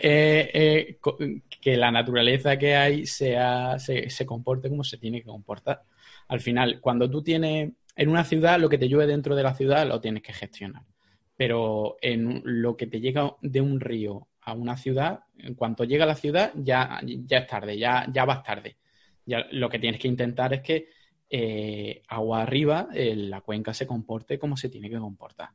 que 1.59 1.77
la 1.77 1.91
naturaleza 1.91 2.57
que 2.57 2.75
hay 2.75 3.05
sea, 3.05 3.79
se, 3.79 4.25
comporte 4.25 4.69
como 4.69 4.85
se 4.85 4.97
tiene 4.97 5.19
que 5.19 5.27
comportar. 5.27 5.81
Al 6.29 6.39
final, 6.39 6.79
cuando 6.79 7.09
tú 7.09 7.21
tienes 7.21 7.73
en 7.95 8.09
una 8.09 8.23
ciudad, 8.23 8.59
lo 8.59 8.69
que 8.69 8.77
te 8.77 8.87
llueve 8.87 9.07
dentro 9.07 9.35
de 9.35 9.43
la 9.43 9.53
ciudad 9.53 9.87
lo 9.87 10.01
tienes 10.01 10.23
que 10.23 10.33
gestionar. 10.33 10.83
Pero 11.35 11.97
en 12.01 12.41
lo 12.43 12.75
que 12.77 12.87
te 12.87 12.99
llega 12.99 13.35
de 13.41 13.61
un 13.61 13.79
río 13.79 14.27
a 14.41 14.53
una 14.53 14.77
ciudad, 14.77 15.21
en 15.37 15.55
cuanto 15.55 15.83
llega 15.83 16.03
a 16.03 16.07
la 16.07 16.15
ciudad, 16.15 16.51
ya, 16.55 16.99
ya 17.03 17.39
es 17.39 17.47
tarde, 17.47 17.77
ya, 17.77 18.05
ya 18.11 18.25
vas 18.25 18.43
tarde. 18.43 18.77
Lo 19.25 19.69
que 19.69 19.79
tienes 19.79 19.99
que 19.99 20.07
intentar 20.07 20.53
es 20.53 20.61
que 20.61 20.89
eh, 21.29 22.03
agua 22.09 22.43
arriba 22.43 22.89
eh, 22.93 23.15
la 23.15 23.41
cuenca 23.41 23.73
se 23.73 23.87
comporte 23.87 24.37
como 24.37 24.57
se 24.57 24.69
tiene 24.69 24.89
que 24.89 24.99
comportar. 24.99 25.49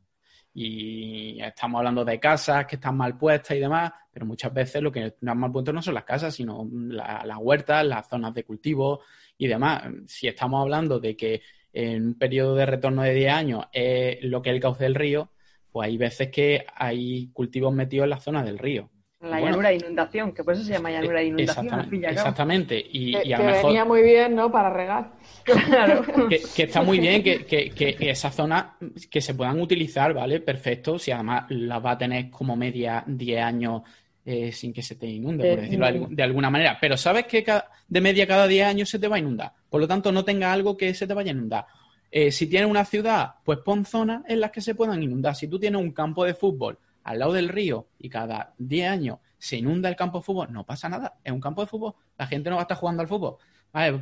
Y 0.55 1.41
estamos 1.41 1.78
hablando 1.78 2.05
de 2.05 2.18
casas 2.18 2.66
que 2.66 2.76
están 2.76 2.97
mal 2.97 3.16
puestas 3.16 3.57
y 3.57 3.61
demás, 3.61 3.93
pero 4.11 4.26
muchas 4.26 4.53
veces 4.53 4.82
lo 4.82 4.91
que 4.91 5.07
están 5.07 5.39
mal 5.39 5.53
puestas 5.53 5.74
no 5.74 5.82
son 5.82 5.95
las 5.95 6.05
casas, 6.05 6.34
sino 6.34 6.68
las 6.72 7.39
huertas, 7.39 7.86
las 7.86 8.09
zonas 8.09 8.34
de 8.34 8.43
cultivo 8.43 9.03
y 9.36 9.47
demás. 9.47 9.84
Si 10.07 10.26
estamos 10.26 10.61
hablando 10.61 10.99
de 10.99 11.16
que 11.16 11.43
en 11.73 12.07
un 12.07 12.14
periodo 12.14 12.55
de 12.55 12.66
retorno 12.66 13.03
de 13.03 13.14
10 13.14 13.33
años 13.33 13.66
es 13.73 14.23
lo 14.23 14.43
que 14.43 14.51
es 14.51 14.55
el 14.57 14.62
cauce 14.62 14.85
del 14.85 14.95
río, 14.95 15.31
pues 15.71 15.89
hay 15.89 15.97
veces 15.97 16.29
que 16.29 16.66
hay 16.75 17.31
cultivos 17.33 17.73
metidos 17.73 18.05
en 18.05 18.11
la 18.11 18.21
zona 18.21 18.43
del 18.43 18.59
río. 18.59 18.91
La 19.21 19.41
llanura 19.41 19.71
de 19.71 19.77
inundación, 19.77 20.33
que 20.33 20.45
por 20.45 20.55
eso 20.55 20.62
se 20.62 20.75
llama 20.75 20.93
llanura 20.93 21.19
de 21.19 21.27
inundación. 21.27 22.05
Exactamente. 22.05 22.81
Y, 22.89 23.21
que, 23.21 23.35
a 23.35 23.39
lo 23.39 23.45
mejor... 23.47 23.64
venía 23.64 23.85
muy 23.85 24.03
bien, 24.03 24.37
¿no? 24.37 24.53
Para 24.53 24.71
regar. 24.71 25.12
Claro. 25.43 26.03
que, 26.55 26.62
está 26.62 26.83
muy 26.83 27.01
bien 27.01 27.25
que, 27.25 27.45
que, 27.45 27.97
esa 27.99 28.31
zona 28.31 28.77
que 29.11 29.21
se 29.21 29.35
puedan 29.35 29.61
utilizar, 29.61 30.14
¿vale? 30.14 30.39
Perfecto. 30.39 31.01
Si 31.01 31.11
además 31.11 31.47
las 31.49 31.85
va 31.85 31.93
a 31.93 31.99
tener 31.99 32.31
como 32.31 32.55
media 32.55 33.03
10 33.09 33.43
años 33.43 33.83
eh, 34.31 34.53
sin 34.53 34.74
que 34.74 34.83
se 34.83 34.95
te 34.95 35.07
inunde, 35.07 35.49
por 35.49 35.62
decirlo 35.62 36.07
de 36.11 36.22
alguna 36.22 36.51
manera. 36.51 36.76
Pero 36.79 36.99
sabes 36.99 37.24
que 37.24 37.43
de 37.89 38.01
media 38.03 38.26
cada 38.26 38.47
10 38.47 38.66
años 38.66 38.91
se 38.91 38.99
te 38.99 39.09
va 39.09 39.16
a 39.16 39.18
inundar. 39.18 39.55
Por 39.70 39.81
lo 39.81 39.89
tanto, 39.89 40.12
no 40.12 40.22
tenga 40.22 40.53
algo 40.53 40.76
que 40.76 40.93
se 40.93 41.07
te 41.07 41.14
vaya 41.14 41.31
a 41.31 41.35
inundar. 41.35 41.66
Eh, 42.11 42.31
si 42.31 42.47
tienes 42.47 42.68
una 42.68 42.85
ciudad, 42.85 43.37
pues 43.43 43.61
pon 43.64 43.87
zonas 43.87 44.24
en 44.29 44.41
las 44.41 44.51
que 44.51 44.61
se 44.61 44.74
puedan 44.74 45.03
inundar. 45.03 45.35
Si 45.35 45.49
tú 45.49 45.59
tienes 45.59 45.81
un 45.81 45.93
campo 45.93 46.26
de 46.26 46.35
fútbol 46.35 46.79
al 47.05 47.20
lado 47.20 47.33
del 47.33 47.49
río 47.49 47.89
y 47.99 48.11
cada 48.11 48.53
10 48.59 48.91
años 48.91 49.18
se 49.39 49.57
inunda 49.57 49.89
el 49.89 49.97
campo 49.97 50.18
de 50.18 50.24
fútbol, 50.24 50.53
no 50.53 50.66
pasa 50.66 50.91
nada. 50.91 51.14
Es 51.24 51.33
un 51.33 51.41
campo 51.41 51.62
de 51.62 51.68
fútbol, 51.68 51.95
la 52.18 52.26
gente 52.26 52.51
no 52.51 52.57
va 52.57 52.62
a 52.62 52.64
estar 52.64 52.76
jugando 52.76 53.01
al 53.01 53.09
fútbol. 53.09 53.37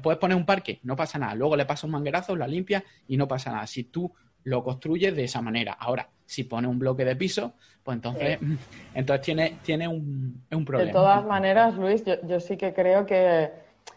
puedes 0.03 0.18
poner 0.18 0.37
un 0.37 0.45
parque, 0.45 0.81
no 0.83 0.97
pasa 0.97 1.20
nada. 1.20 1.37
Luego 1.37 1.55
le 1.55 1.66
pasas 1.66 1.85
un 1.85 1.93
manguerazo, 1.93 2.35
la 2.35 2.49
limpia 2.49 2.83
y 3.07 3.16
no 3.16 3.29
pasa 3.29 3.53
nada. 3.53 3.66
Si 3.68 3.85
tú 3.85 4.12
lo 4.47 4.62
construyes 4.62 5.14
de 5.16 5.24
esa 5.24 5.42
manera. 5.42 5.72
Ahora, 5.72 6.09
si 6.24 6.44
pones 6.44 6.70
un 6.70 6.78
bloque 6.78 7.05
de 7.05 7.16
piso, 7.16 7.55
pues 7.82 7.97
entonces, 7.97 8.38
entonces 8.94 9.24
tiene, 9.24 9.59
tiene 9.64 9.88
un, 9.88 10.44
un, 10.53 10.64
problema. 10.64 10.86
De 10.86 10.92
todas 10.92 11.24
maneras, 11.26 11.74
Luis, 11.74 12.05
yo, 12.05 12.38
sí 12.38 12.57
que 12.57 12.72
creo 12.72 13.07
que, 13.07 13.51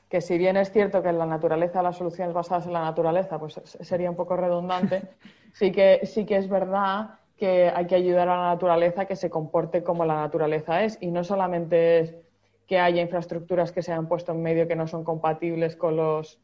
que, 0.10 0.22
si 0.22 0.40
bien 0.40 0.58
es 0.58 0.72
cierto 0.72 1.04
que 1.04 1.10
en 1.10 1.20
la 1.20 1.28
naturaleza 1.28 1.84
las 1.84 1.98
soluciones 1.98 2.34
basadas 2.34 2.66
en 2.66 2.74
la 2.74 2.82
naturaleza, 2.82 3.40
pues 3.40 3.62
sería 3.64 4.10
un 4.10 4.16
poco 4.16 4.38
redundante, 4.38 5.04
sí 5.54 5.72
que, 5.72 6.02
sí 6.06 6.26
que 6.26 6.38
es 6.38 6.50
verdad 6.50 7.12
que 7.38 7.70
hay 7.70 7.86
que 7.86 7.96
ayudar 7.96 8.28
a 8.28 8.38
la 8.38 8.48
naturaleza 8.48 9.06
que 9.06 9.16
se 9.16 9.30
comporte 9.30 9.84
como 9.84 10.04
la 10.04 10.16
naturaleza 10.16 10.84
es 10.84 10.98
y 11.00 11.12
no 11.12 11.24
solamente 11.24 12.00
es 12.00 12.16
que 12.66 12.80
haya 12.80 13.04
infraestructuras 13.04 13.72
que 13.72 13.84
se 13.84 13.94
han 13.94 14.08
puesto 14.08 14.32
en 14.32 14.42
medio 14.42 14.68
que 14.68 14.76
no 14.76 14.88
son 14.88 15.04
compatibles 15.04 15.76
con 15.76 15.96
los 15.96 16.40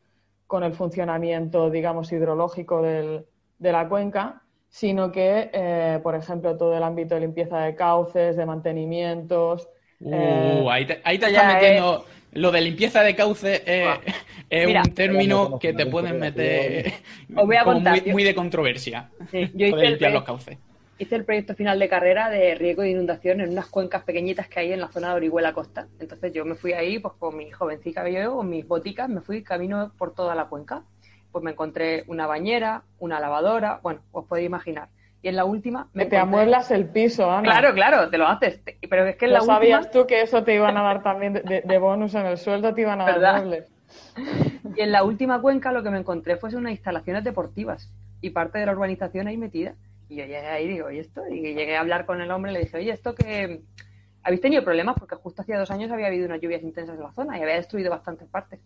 con 0.48 0.64
el 0.64 0.74
funcionamiento, 0.74 1.72
digamos, 1.72 2.12
hidrológico 2.12 2.84
del, 2.84 3.26
de 3.58 3.72
la 3.72 3.88
cuenca, 3.88 4.42
sino 4.70 5.12
que, 5.12 5.50
eh, 5.54 6.00
por 6.04 6.16
ejemplo, 6.16 6.58
todo 6.58 6.76
el 6.76 6.84
ámbito 6.84 7.16
de 7.16 7.22
limpieza 7.22 7.60
de 7.60 7.76
cauces, 7.76 8.36
de 8.36 8.46
mantenimientos. 8.46 9.68
Uh, 10.00 10.14
eh, 10.14 10.68
ahí 10.70 10.86
te, 10.86 11.02
ahí 11.04 11.16
estás 11.16 11.54
metiendo. 11.54 12.06
Lo 12.34 12.52
de 12.52 12.60
limpieza 12.60 13.02
de 13.02 13.16
cauces 13.16 13.62
es 14.50 14.68
un 14.68 14.94
término 14.94 15.58
que 15.58 15.74
te 15.74 15.86
pueden 15.86 16.20
meter 16.20 16.94
muy, 17.30 18.24
de 18.24 18.36
controversia. 18.36 19.10
Sí, 19.32 19.50
yo 19.54 19.68
hice 19.68 19.78
limpiar 19.78 20.12
los 20.12 20.24
cauces 20.24 20.58
hice 20.98 21.16
el 21.16 21.26
proyecto 21.26 21.56
final 21.56 21.78
de 21.80 21.90
carrera 21.90 22.30
de 22.30 22.56
riego 22.56 22.82
de 22.82 22.92
inundación 22.92 23.42
en 23.42 23.50
unas 23.50 23.68
cuencas 23.68 24.04
pequeñitas 24.04 24.48
que 24.48 24.62
hay 24.62 24.72
en 24.72 24.80
la 24.80 24.88
zona 24.88 25.10
de 25.10 25.16
Orihuela 25.16 25.54
Costa. 25.54 25.88
Entonces 26.00 26.32
yo 26.34 26.46
me 26.46 26.56
fui 26.56 26.74
ahí 26.74 27.00
pues 27.00 27.14
con 27.20 27.36
mi 27.36 27.52
jovencita 27.52 28.08
yo, 28.10 28.38
con 28.38 28.50
mis 28.50 28.68
boticas, 28.68 29.10
me 29.10 29.22
fui 29.22 29.44
camino 29.44 29.92
por 29.98 30.14
toda 30.14 30.36
la 30.36 30.46
cuenca. 30.46 30.84
Pues 31.36 31.44
me 31.44 31.52
encontré 31.52 32.06
una 32.08 32.28
bañera, 32.28 32.84
una 32.98 33.20
lavadora, 33.20 33.82
bueno, 33.84 34.00
os 34.14 34.24
podéis 34.24 34.46
imaginar. 34.46 34.88
Y 35.22 35.28
en 35.28 35.36
la 35.36 35.44
última 35.44 35.90
me 35.92 36.06
te 36.06 36.16
amueblas 36.16 36.72
el 36.72 36.86
piso, 36.86 37.30
Ana. 37.30 37.42
Claro, 37.42 37.74
claro, 37.74 38.10
te 38.10 38.18
lo 38.18 38.26
haces. 38.26 38.62
Pero 38.90 39.06
es 39.06 39.18
que 39.18 39.26
en 39.26 39.34
la 39.34 39.40
última... 39.40 39.56
sabías 39.56 39.92
tú 39.92 40.08
que 40.08 40.22
eso 40.22 40.46
te 40.46 40.56
iban 40.56 40.78
a 40.78 40.84
dar 40.84 41.04
también 41.04 41.34
de, 41.34 41.78
bonus 41.78 42.16
en 42.16 42.26
el 42.26 42.38
sueldo, 42.38 42.74
te 42.74 42.80
iban 42.80 43.02
a 43.02 43.18
dar 43.18 43.44
muebles. 43.44 43.70
Y 44.78 44.80
en 44.80 44.94
la 44.94 45.04
última 45.04 45.42
cuenca 45.42 45.74
lo 45.74 45.84
que 45.84 45.90
me 45.90 45.98
encontré 45.98 46.38
fue 46.38 46.56
unas 46.56 46.72
instalaciones 46.72 47.26
deportivas 47.26 47.92
y 48.22 48.30
parte 48.30 48.60
de 48.60 48.68
la 48.68 48.72
urbanización 48.72 49.28
ahí 49.28 49.36
metida. 49.36 49.74
Y 50.08 50.16
yo 50.16 50.24
llegué 50.24 50.48
ahí 50.48 50.64
y 50.64 50.68
digo, 50.70 50.90
¿y 50.90 51.00
esto? 51.00 51.22
Y 51.30 51.42
llegué 51.54 51.76
a 51.76 51.82
hablar 51.82 52.06
con 52.06 52.22
el 52.22 52.32
hombre 52.32 52.52
y 52.52 52.54
le 52.54 52.60
dije, 52.62 52.78
oye, 52.78 52.92
¿esto 52.92 53.14
que 53.14 53.60
habéis 54.24 54.40
tenido 54.40 54.64
problemas? 54.64 54.96
Porque 54.98 55.16
justo 55.16 55.42
hacía 55.42 55.60
dos 55.60 55.70
años 55.70 55.92
había 55.92 56.08
habido 56.08 56.28
unas 56.28 56.40
lluvias 56.40 56.64
intensas 56.64 56.96
en 56.96 57.04
la 57.04 57.12
zona 57.12 57.38
y 57.38 57.42
había 57.42 57.56
destruido 57.56 57.90
bastantes 57.90 58.26
partes. 58.30 58.62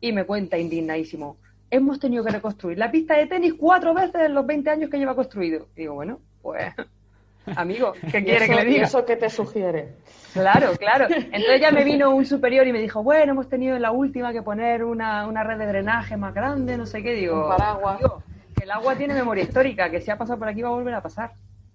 Y 0.00 0.12
me 0.12 0.24
cuenta 0.24 0.56
indignadísimo, 0.56 1.36
hemos 1.70 1.98
tenido 1.98 2.24
que 2.24 2.30
reconstruir 2.30 2.78
la 2.78 2.90
pista 2.90 3.16
de 3.16 3.26
tenis 3.26 3.54
cuatro 3.58 3.94
veces 3.94 4.22
en 4.22 4.34
los 4.34 4.46
20 4.46 4.70
años 4.70 4.90
que 4.90 4.98
lleva 4.98 5.14
construido. 5.14 5.68
Y 5.76 5.82
digo, 5.82 5.94
bueno, 5.94 6.20
pues, 6.42 6.72
amigo, 7.56 7.92
¿qué 8.10 8.24
quiere 8.24 8.46
que 8.46 8.54
le 8.54 8.64
diga? 8.64 8.84
¿Eso 8.84 9.04
qué 9.04 9.16
te 9.16 9.28
sugiere? 9.30 9.94
Claro, 10.32 10.72
claro. 10.78 11.06
Entonces 11.08 11.60
ya 11.60 11.70
me 11.70 11.84
vino 11.84 12.14
un 12.14 12.26
superior 12.26 12.66
y 12.66 12.72
me 12.72 12.80
dijo, 12.80 13.02
bueno, 13.02 13.32
hemos 13.32 13.48
tenido 13.48 13.76
en 13.76 13.82
la 13.82 13.90
última 13.90 14.32
que 14.32 14.42
poner 14.42 14.84
una, 14.84 15.26
una 15.26 15.42
red 15.42 15.58
de 15.58 15.66
drenaje 15.66 16.16
más 16.16 16.34
grande, 16.34 16.76
no 16.76 16.86
sé 16.86 17.02
qué. 17.02 17.14
Digo, 17.14 17.42
Un 17.44 17.56
paraguas. 17.56 17.94
amigo, 17.96 18.22
que 18.56 18.64
el 18.64 18.70
agua 18.70 18.94
tiene 18.96 19.14
memoria 19.14 19.44
histórica, 19.44 19.90
que 19.90 20.00
si 20.00 20.10
ha 20.10 20.18
pasado 20.18 20.38
por 20.38 20.48
aquí 20.48 20.62
va 20.62 20.68
a 20.68 20.72
volver 20.72 20.94
a 20.94 21.02
pasar. 21.02 21.32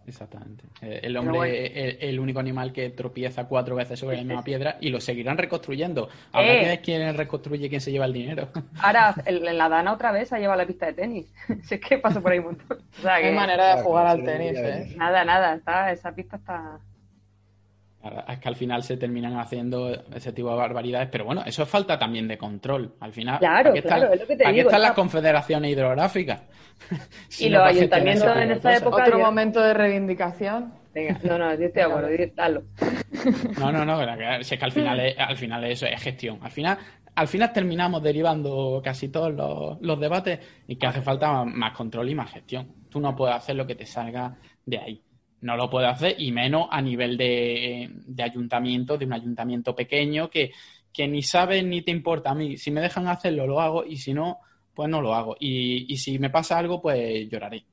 Exactamente. 0.08 0.64
Eh, 0.82 1.02
El 1.04 1.16
hombre 1.18 1.38
bueno. 1.38 1.54
es 1.54 1.72
el, 1.76 2.10
el 2.10 2.20
único 2.20 2.39
animal 2.39 2.74
que 2.74 2.89
tropieza 2.89 3.47
cuatro 3.47 3.76
veces 3.76 3.99
sobre 3.99 4.18
la 4.18 4.24
misma 4.24 4.43
piedra 4.43 4.78
y 4.82 4.89
lo 4.89 4.99
seguirán 4.99 5.38
reconstruyendo. 5.38 6.10
Habrá 6.32 6.56
Eh. 6.56 6.60
que 6.60 6.66
ver 6.66 6.82
quién 6.82 7.18
reconstruye, 7.18 7.70
quién 7.70 7.82
se 7.82 7.91
lleva 7.91 8.06
el 8.06 8.14
dinero. 8.14 8.49
Ahora, 8.82 9.16
el- 9.26 9.47
en 9.47 9.58
la 9.58 9.70
Dana 9.70 9.93
otra 9.93 10.12
vez 10.12 10.32
ha 10.34 10.39
llevado 10.39 10.60
la 10.60 10.66
pista 10.68 10.88
de 10.88 10.93
tenis. 10.93 11.34
si 11.64 11.76
es 11.76 11.82
que 11.82 11.97
pasó 11.99 12.22
por 12.22 12.32
ahí 12.32 12.39
un 12.39 12.45
montón. 12.45 12.78
O 12.97 13.02
sea, 13.02 13.16
Hay 13.16 13.24
que 13.24 13.32
manera 13.32 13.68
de 13.68 13.74
Claro, 13.74 13.88
jugar 13.88 14.08
al 14.08 14.24
tenis. 14.26 14.58
¿eh? 14.58 14.93
nada, 14.97 15.24
nada, 15.24 15.56
está, 15.56 15.91
esa 15.91 16.14
pista 16.14 16.38
está... 16.38 16.80
Es 18.28 18.39
que 18.39 18.47
al 18.49 18.56
final 18.56 18.82
se 18.84 18.97
terminan 18.97 19.38
haciendo 19.38 19.89
ese 20.16 20.34
tipo 20.34 20.49
de 20.49 20.56
barbaridades, 20.56 21.10
pero 21.12 21.26
bueno, 21.26 21.43
eso 21.45 21.62
es 21.64 21.70
falta 21.70 21.99
también 21.99 22.28
de 22.28 22.38
control. 22.38 22.95
Al 22.99 23.14
final, 23.14 23.38
Claro, 23.39 23.70
aquí 23.70 23.80
están, 23.80 23.99
claro, 23.99 24.14
es 24.14 24.22
lo 24.22 24.28
que 24.28 24.36
te 24.36 24.43
aquí 24.47 24.56
digo, 24.58 24.70
están 24.70 24.80
está- 24.82 24.88
las 24.89 24.95
confederaciones 24.95 25.72
hhidrográficas. 25.72 26.43
Si 27.30 27.45
Y 27.45 27.49
no 27.52 27.60
los 27.60 27.68
ayuntamientos 27.68 28.36
en 28.38 28.52
esta 28.52 28.76
época- 28.76 29.04
Otro 29.04 29.20
ya. 29.20 29.26
momento 29.26 29.62
de 29.62 29.74
reivindicación. 29.76 30.74
Venga, 30.93 31.20
no, 31.24 31.38
no, 31.38 31.45
yo 31.54 31.66
estoy 31.68 31.72
de 31.72 31.82
acuerdo, 31.84 32.10
hazlo. 32.38 32.64
No, 33.60 33.72
no, 33.72 33.86
no, 33.86 34.43
si 34.43 34.56
es 34.56 34.60
que 34.60 34.66
al 34.66 34.72
final, 34.72 34.99
es, 34.99 35.16
al 35.20 35.38
final 35.38 35.64
eso 35.66 35.86
es 35.86 36.02
gestión. 36.02 36.39
Al 36.41 36.52
final, 36.52 36.78
al 37.16 37.28
final 37.28 37.54
terminamos 37.54 38.02
derivando 38.02 38.82
casi 38.84 39.10
todos 39.10 39.32
los, 39.34 39.80
los 39.82 39.99
debates 39.99 40.39
y 40.68 40.76
que 40.76 40.88
hace 40.88 41.02
falta 41.02 41.43
más 41.45 41.74
control 41.78 42.10
y 42.10 42.16
más 42.16 42.32
gestión. 42.32 42.68
Tú 42.89 42.99
no 42.99 43.16
puedes 43.16 43.36
hacer 43.36 43.56
lo 43.56 43.68
que 43.68 43.76
te 43.76 43.86
salga 43.86 44.36
de 44.66 44.80
ahí. 44.80 45.02
No 45.42 45.56
lo 45.58 45.70
puedes 45.70 45.89
hacer 45.89 46.16
y 46.20 46.32
menos 46.32 46.68
a 46.70 46.82
nivel 46.82 47.18
de, 47.18 47.89
de 47.94 48.24
ayuntamiento, 48.24 48.98
de 48.98 49.06
un 49.06 49.14
ayuntamiento 49.14 49.76
pequeño 49.76 50.30
que, 50.30 50.52
que 50.94 51.08
ni 51.08 51.22
sabes 51.24 51.64
ni 51.66 51.82
te 51.82 51.92
importa 51.92 52.32
a 52.32 52.36
mí. 52.36 52.58
Si 52.58 52.72
me 52.72 52.82
dejan 52.82 53.08
hacerlo, 53.08 53.48
lo 53.48 53.60
hago 53.60 53.86
y 53.86 53.98
si 53.98 54.14
no, 54.14 54.39
pues 54.74 54.89
no 54.89 55.02
lo 55.02 55.14
hago. 55.14 55.36
Y, 55.39 55.92
y 55.92 55.98
si 55.98 56.20
me 56.20 56.30
pasa 56.30 56.58
algo, 56.58 56.82
pues 56.82 57.30
lloraré. 57.30 57.66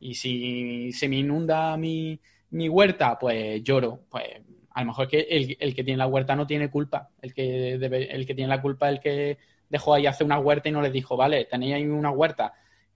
Y 0.00 0.14
si 0.14 0.92
se 0.92 1.08
me 1.08 1.18
inunda 1.18 1.76
mi, 1.76 2.18
mi 2.50 2.68
huerta, 2.68 3.18
pues 3.18 3.62
lloro. 3.62 4.00
Pues 4.10 4.24
a 4.70 4.80
lo 4.80 4.86
mejor 4.86 5.08
que 5.08 5.20
el, 5.20 5.56
el 5.60 5.74
que 5.74 5.84
tiene 5.84 5.98
la 5.98 6.06
huerta 6.06 6.34
no 6.34 6.46
tiene 6.46 6.70
culpa. 6.70 7.10
El 7.20 7.32
que, 7.32 7.78
debe, 7.78 8.14
el 8.14 8.26
que 8.26 8.34
tiene 8.34 8.48
la 8.48 8.62
culpa 8.62 8.88
es 8.88 8.96
el 8.96 9.00
que 9.00 9.38
dejó 9.68 9.94
ahí 9.94 10.06
hacer 10.06 10.24
una 10.24 10.38
huerta 10.38 10.68
y 10.68 10.72
no 10.72 10.82
le 10.82 10.90
dijo, 10.90 11.16
vale, 11.16 11.44
tenéis 11.44 11.74
ahí 11.74 11.86
una 11.86 12.10
huerta. 12.10 12.52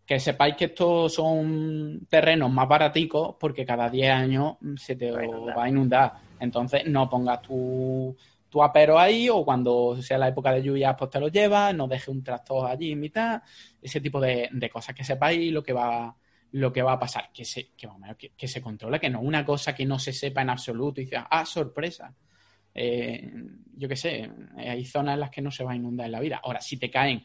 Que 0.06 0.20
sepáis 0.20 0.54
que 0.54 0.66
estos 0.66 1.12
son 1.14 2.06
terrenos 2.08 2.50
más 2.50 2.68
baraticos 2.68 3.34
porque 3.40 3.66
cada 3.66 3.90
10 3.90 4.10
años 4.12 4.56
se 4.76 4.94
te 4.94 5.10
Va 5.10 5.20
a 5.20 5.24
inundar. 5.24 5.56
va 5.58 5.64
a 5.64 5.68
inundar. 5.68 6.12
Entonces 6.38 6.86
no 6.86 7.10
pongas 7.10 7.42
tu, 7.42 8.16
tu 8.48 8.62
apero 8.62 8.98
ahí 8.98 9.28
o 9.28 9.44
cuando 9.44 10.00
sea 10.00 10.18
la 10.18 10.28
época 10.28 10.52
de 10.52 10.62
lluvia 10.62 10.96
pues 10.96 11.10
te 11.10 11.18
lo 11.18 11.28
llevas, 11.28 11.74
no 11.74 11.88
dejes 11.88 12.08
un 12.08 12.22
tractor 12.22 12.70
allí 12.70 12.92
en 12.92 13.00
mitad. 13.00 13.42
Ese 13.82 14.00
tipo 14.00 14.20
de, 14.20 14.48
de 14.52 14.70
cosas 14.70 14.94
que 14.94 15.02
sepáis 15.02 15.52
lo 15.52 15.62
que 15.62 15.72
va 15.72 16.14
lo 16.52 16.72
que 16.72 16.82
va 16.82 16.92
a 16.92 16.98
pasar, 16.98 17.30
que 17.34 17.44
se, 17.44 17.72
que, 17.76 17.88
que, 18.16 18.30
que 18.30 18.48
se 18.48 18.62
controla, 18.62 18.98
que 18.98 19.10
no 19.10 19.20
una 19.20 19.44
cosa 19.44 19.74
que 19.74 19.84
no 19.84 19.98
se 19.98 20.12
sepa 20.12 20.42
en 20.42 20.50
absoluto 20.50 21.00
y 21.00 21.04
dices, 21.04 21.20
ah, 21.28 21.44
sorpresa. 21.44 22.14
Eh, 22.72 23.30
yo 23.74 23.88
qué 23.88 23.96
sé, 23.96 24.30
hay 24.56 24.84
zonas 24.84 25.14
en 25.14 25.20
las 25.20 25.30
que 25.30 25.42
no 25.42 25.50
se 25.50 25.64
va 25.64 25.72
a 25.72 25.76
inundar 25.76 26.06
en 26.06 26.12
la 26.12 26.20
vida. 26.20 26.40
Ahora, 26.42 26.60
si 26.60 26.78
te 26.78 26.90
caen 26.90 27.22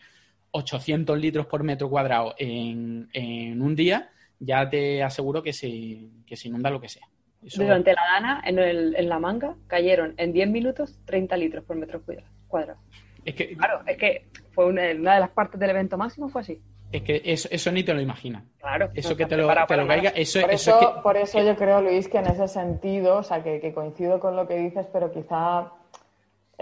800 0.51 1.17
litros 1.19 1.45
por 1.47 1.63
metro 1.63 1.89
cuadrado 1.89 2.35
en, 2.37 3.09
en 3.13 3.61
un 3.61 3.75
día, 3.75 4.09
ya 4.39 4.69
te 4.69 5.01
aseguro 5.03 5.41
que 5.43 5.53
se, 5.53 6.09
que 6.25 6.35
se 6.35 6.47
inunda 6.49 6.69
lo 6.69 6.81
que 6.81 6.89
sea. 6.89 7.07
Eso- 7.43 7.63
Durante 7.63 7.93
la 7.93 8.01
Dana, 8.13 8.41
en, 8.45 8.59
el- 8.59 8.95
en 8.95 9.09
la 9.09 9.17
manga, 9.19 9.55
cayeron 9.67 10.13
en 10.17 10.31
10 10.33 10.49
minutos 10.49 10.99
30 11.05 11.37
litros 11.37 11.63
por 11.65 11.75
metro 11.75 12.01
cuadra- 12.03 12.29
cuadrado. 12.47 12.79
es 13.25 13.33
que, 13.35 13.55
Claro, 13.55 13.81
es 13.87 13.97
que 13.97 14.27
fue 14.51 14.65
una, 14.67 14.83
una 14.91 15.13
de 15.15 15.19
las 15.21 15.29
partes 15.31 15.59
del 15.59 15.69
evento 15.71 15.97
máximo, 15.97 16.29
fue 16.29 16.41
así. 16.41 16.59
es 16.91 17.01
que 17.03 17.21
eso, 17.23 17.47
eso 17.51 17.71
ni 17.71 17.83
te 17.83 17.93
lo 17.93 18.01
imaginas. 18.01 18.43
Claro. 18.59 18.89
Eso 18.93 19.11
no 19.11 19.15
que 19.17 19.25
te 19.25 19.37
lo, 19.37 19.47
te 19.65 19.77
lo 19.77 19.87
caiga, 19.87 20.09
eso, 20.09 20.41
Por 20.41 20.51
eso 20.51 20.71
eso, 20.71 20.81
es 20.81 20.87
que- 20.95 21.01
por 21.01 21.17
eso 21.17 21.41
yo 21.43 21.55
creo, 21.55 21.81
Luis, 21.81 22.07
que 22.09 22.17
en 22.17 22.25
ese 22.27 22.47
sentido, 22.47 23.17
o 23.19 23.23
sea, 23.23 23.41
que, 23.43 23.59
que 23.61 23.73
coincido 23.73 24.19
con 24.19 24.35
lo 24.35 24.47
que 24.47 24.57
dices, 24.57 24.85
pero 24.91 25.11
quizá 25.11 25.71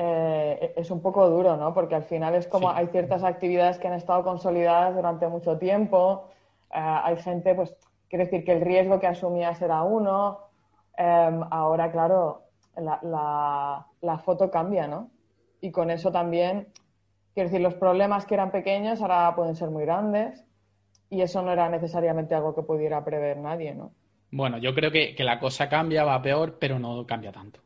eh, 0.02 0.74
es 0.78 0.90
un 0.92 1.02
poco 1.02 1.30
duro, 1.30 1.58
¿no? 1.58 1.74
Porque 1.74 1.94
al 1.96 2.04
final 2.04 2.34
es 2.34 2.48
como 2.48 2.70
Sí. 2.70 2.76
hay 2.78 2.88
ciertas 2.88 3.22
actividades 3.24 3.78
que 3.80 3.88
han 3.90 3.96
estado 3.96 4.24
consolidadas 4.24 4.96
durante 4.96 5.28
mucho 5.28 5.58
tiempo, 5.58 6.30
eh, 6.74 6.80
hay 6.80 7.18
gente, 7.18 7.54
pues, 7.54 7.76
quiero 8.08 8.24
decir 8.24 8.46
que 8.46 8.54
el 8.54 8.62
riesgo 8.62 8.98
que 9.00 9.08
asumías 9.08 9.62
era 9.62 9.84
uno, 9.84 10.40
eh, 10.98 11.40
ahora, 11.52 11.92
claro, 11.92 12.44
la, 12.78 12.98
la- 13.04 13.86
la 14.02 14.18
foto 14.20 14.50
cambia, 14.50 14.88
¿no? 14.88 15.10
Y 15.60 15.70
con 15.72 15.92
eso 15.92 16.12
también, 16.14 16.70
quiero 17.34 17.50
decir, 17.50 17.60
los 17.62 17.74
problemas 17.74 18.26
que 18.26 18.36
eran 18.36 18.52
pequeños 18.52 19.02
ahora 19.02 19.36
pueden 19.36 19.56
ser 19.58 19.70
muy 19.70 19.84
grandes 19.84 20.46
y 21.10 21.22
eso 21.22 21.42
no 21.42 21.52
era 21.52 21.68
necesariamente 21.68 22.36
algo 22.36 22.56
que 22.56 22.62
pudiera 22.64 23.04
prever 23.04 23.36
nadie, 23.38 23.76
¿no? 23.76 23.92
Bueno, 24.32 24.60
yo 24.60 24.74
creo 24.74 24.92
que, 24.92 25.14
que 25.16 25.24
la 25.26 25.40
cosa 25.40 25.68
cambia, 25.68 26.06
va 26.06 26.22
peor, 26.22 26.58
pero 26.58 26.80
no 26.80 27.06
cambia 27.06 27.32
tanto. 27.34 27.60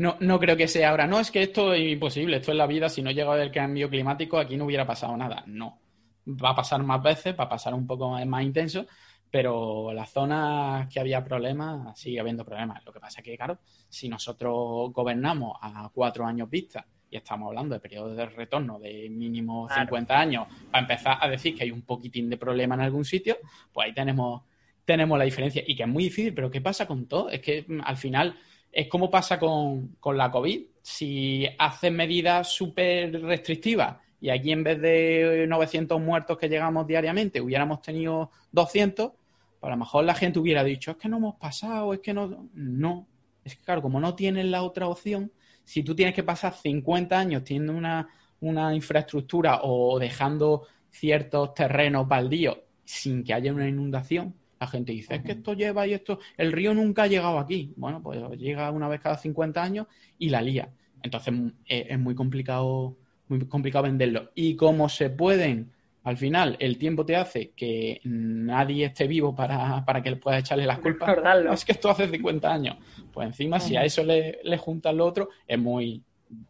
No, 0.00 0.16
no 0.20 0.40
creo 0.40 0.56
que 0.56 0.66
sea 0.66 0.88
ahora, 0.88 1.06
no, 1.06 1.20
es 1.20 1.30
que 1.30 1.42
esto 1.42 1.74
es 1.74 1.92
imposible, 1.92 2.38
esto 2.38 2.52
es 2.52 2.56
la 2.56 2.66
vida, 2.66 2.88
si 2.88 3.02
no 3.02 3.10
llega 3.10 3.40
el 3.42 3.52
cambio 3.52 3.90
climático, 3.90 4.38
aquí 4.38 4.56
no 4.56 4.64
hubiera 4.64 4.86
pasado 4.86 5.14
nada. 5.14 5.44
No. 5.46 5.78
Va 6.26 6.50
a 6.50 6.54
pasar 6.54 6.82
más 6.82 7.02
veces, 7.02 7.38
va 7.38 7.44
a 7.44 7.48
pasar 7.50 7.74
un 7.74 7.86
poco 7.86 8.08
más, 8.08 8.26
más 8.26 8.42
intenso, 8.42 8.86
pero 9.30 9.92
las 9.92 10.10
zonas 10.10 10.88
que 10.88 11.00
había 11.00 11.22
problemas, 11.22 12.00
sigue 12.00 12.18
habiendo 12.18 12.46
problemas. 12.46 12.82
Lo 12.86 12.94
que 12.94 12.98
pasa 12.98 13.20
es 13.20 13.24
que, 13.26 13.36
claro, 13.36 13.58
si 13.90 14.08
nosotros 14.08 14.90
gobernamos 14.90 15.58
a 15.60 15.90
cuatro 15.92 16.24
años 16.24 16.48
vista 16.48 16.86
y 17.10 17.18
estamos 17.18 17.48
hablando 17.48 17.74
de 17.74 17.80
periodos 17.80 18.16
de 18.16 18.24
retorno 18.24 18.78
de 18.78 19.10
mínimo 19.10 19.66
Claro. 19.66 19.82
50 19.82 20.18
años, 20.18 20.46
para 20.70 20.80
empezar 20.80 21.18
a 21.20 21.28
decir 21.28 21.54
que 21.54 21.64
hay 21.64 21.70
un 21.70 21.82
poquitín 21.82 22.30
de 22.30 22.38
problema 22.38 22.74
en 22.74 22.80
algún 22.80 23.04
sitio, 23.04 23.36
pues 23.70 23.88
ahí 23.88 23.92
tenemos 23.92 24.44
tenemos 24.82 25.18
la 25.18 25.24
diferencia 25.24 25.62
y 25.64 25.76
que 25.76 25.84
es 25.84 25.88
muy 25.88 26.04
difícil, 26.04 26.34
pero 26.34 26.50
¿qué 26.50 26.60
pasa 26.60 26.86
con 26.86 27.06
todo? 27.06 27.28
Es 27.28 27.40
que 27.40 27.64
mm, 27.68 27.80
al 27.84 27.96
final 27.96 28.34
es 28.72 28.88
como 28.88 29.10
pasa 29.10 29.38
con, 29.38 29.96
con 30.00 30.16
la 30.16 30.30
COVID. 30.30 30.62
Si 30.82 31.46
haces 31.58 31.92
medidas 31.92 32.48
súper 32.48 33.20
restrictivas 33.22 33.96
y 34.20 34.30
aquí 34.30 34.52
en 34.52 34.62
vez 34.62 34.80
de 34.80 35.46
900 35.48 36.00
muertos 36.00 36.38
que 36.38 36.48
llegamos 36.48 36.86
diariamente 36.86 37.40
hubiéramos 37.40 37.80
tenido 37.82 38.30
200, 38.52 39.12
pues 39.60 39.68
a 39.68 39.74
lo 39.74 39.76
mejor 39.76 40.04
la 40.04 40.14
gente 40.14 40.38
hubiera 40.38 40.64
dicho, 40.64 40.92
es 40.92 40.96
que 40.96 41.08
no 41.08 41.18
hemos 41.18 41.36
pasado, 41.36 41.92
es 41.92 42.00
que 42.00 42.14
no... 42.14 42.48
No, 42.54 43.06
es 43.44 43.56
que 43.56 43.64
claro, 43.64 43.82
como 43.82 44.00
no 44.00 44.14
tienes 44.14 44.46
la 44.46 44.62
otra 44.62 44.86
opción, 44.86 45.32
si 45.64 45.82
tú 45.82 45.94
tienes 45.94 46.14
que 46.14 46.22
pasar 46.22 46.54
50 46.54 47.18
años 47.18 47.44
teniendo 47.44 47.72
una, 47.72 48.08
una 48.40 48.74
infraestructura 48.74 49.60
o 49.62 49.98
dejando 49.98 50.66
ciertos 50.90 51.54
terrenos 51.54 52.08
baldíos 52.08 52.58
sin 52.84 53.22
que 53.22 53.32
haya 53.32 53.52
una 53.52 53.68
inundación, 53.68 54.34
la 54.60 54.66
gente 54.66 54.92
dice, 54.92 55.14
es 55.14 55.22
que 55.22 55.32
esto 55.32 55.54
lleva 55.54 55.86
y 55.86 55.94
esto, 55.94 56.18
el 56.36 56.52
río 56.52 56.74
nunca 56.74 57.04
ha 57.04 57.06
llegado 57.06 57.38
aquí. 57.38 57.72
Bueno, 57.76 58.02
pues 58.02 58.20
llega 58.36 58.70
una 58.70 58.88
vez 58.88 59.00
cada 59.00 59.16
50 59.16 59.62
años 59.62 59.86
y 60.18 60.28
la 60.28 60.42
lía. 60.42 60.68
Entonces 61.02 61.32
mm, 61.32 61.46
es, 61.64 61.86
es 61.88 61.98
muy 61.98 62.14
complicado, 62.14 62.98
muy 63.28 63.40
complicado 63.46 63.84
venderlo. 63.84 64.30
Y 64.34 64.56
como 64.56 64.90
se 64.90 65.08
pueden, 65.08 65.72
al 66.04 66.18
final, 66.18 66.56
el 66.60 66.76
tiempo 66.76 67.06
te 67.06 67.16
hace 67.16 67.52
que 67.56 68.02
nadie 68.04 68.84
esté 68.86 69.06
vivo 69.06 69.34
para, 69.34 69.82
para 69.86 70.02
que 70.02 70.10
le 70.10 70.16
puedas 70.16 70.40
echarle 70.40 70.66
las 70.66 70.78
culpas. 70.78 71.08
Recordarlo. 71.08 71.48
"No, 71.48 71.54
es 71.54 71.64
que 71.64 71.72
esto 71.72 71.88
hace 71.88 72.06
50 72.08 72.52
años. 72.52 72.76
Pues 73.10 73.26
encima, 73.28 73.58
si 73.60 73.76
a 73.76 73.84
eso 73.84 74.04
le, 74.04 74.40
le 74.44 74.58
juntas 74.58 74.94
lo 74.94 75.06
otro, 75.06 75.30
es 75.48 75.58
muy, 75.58 76.02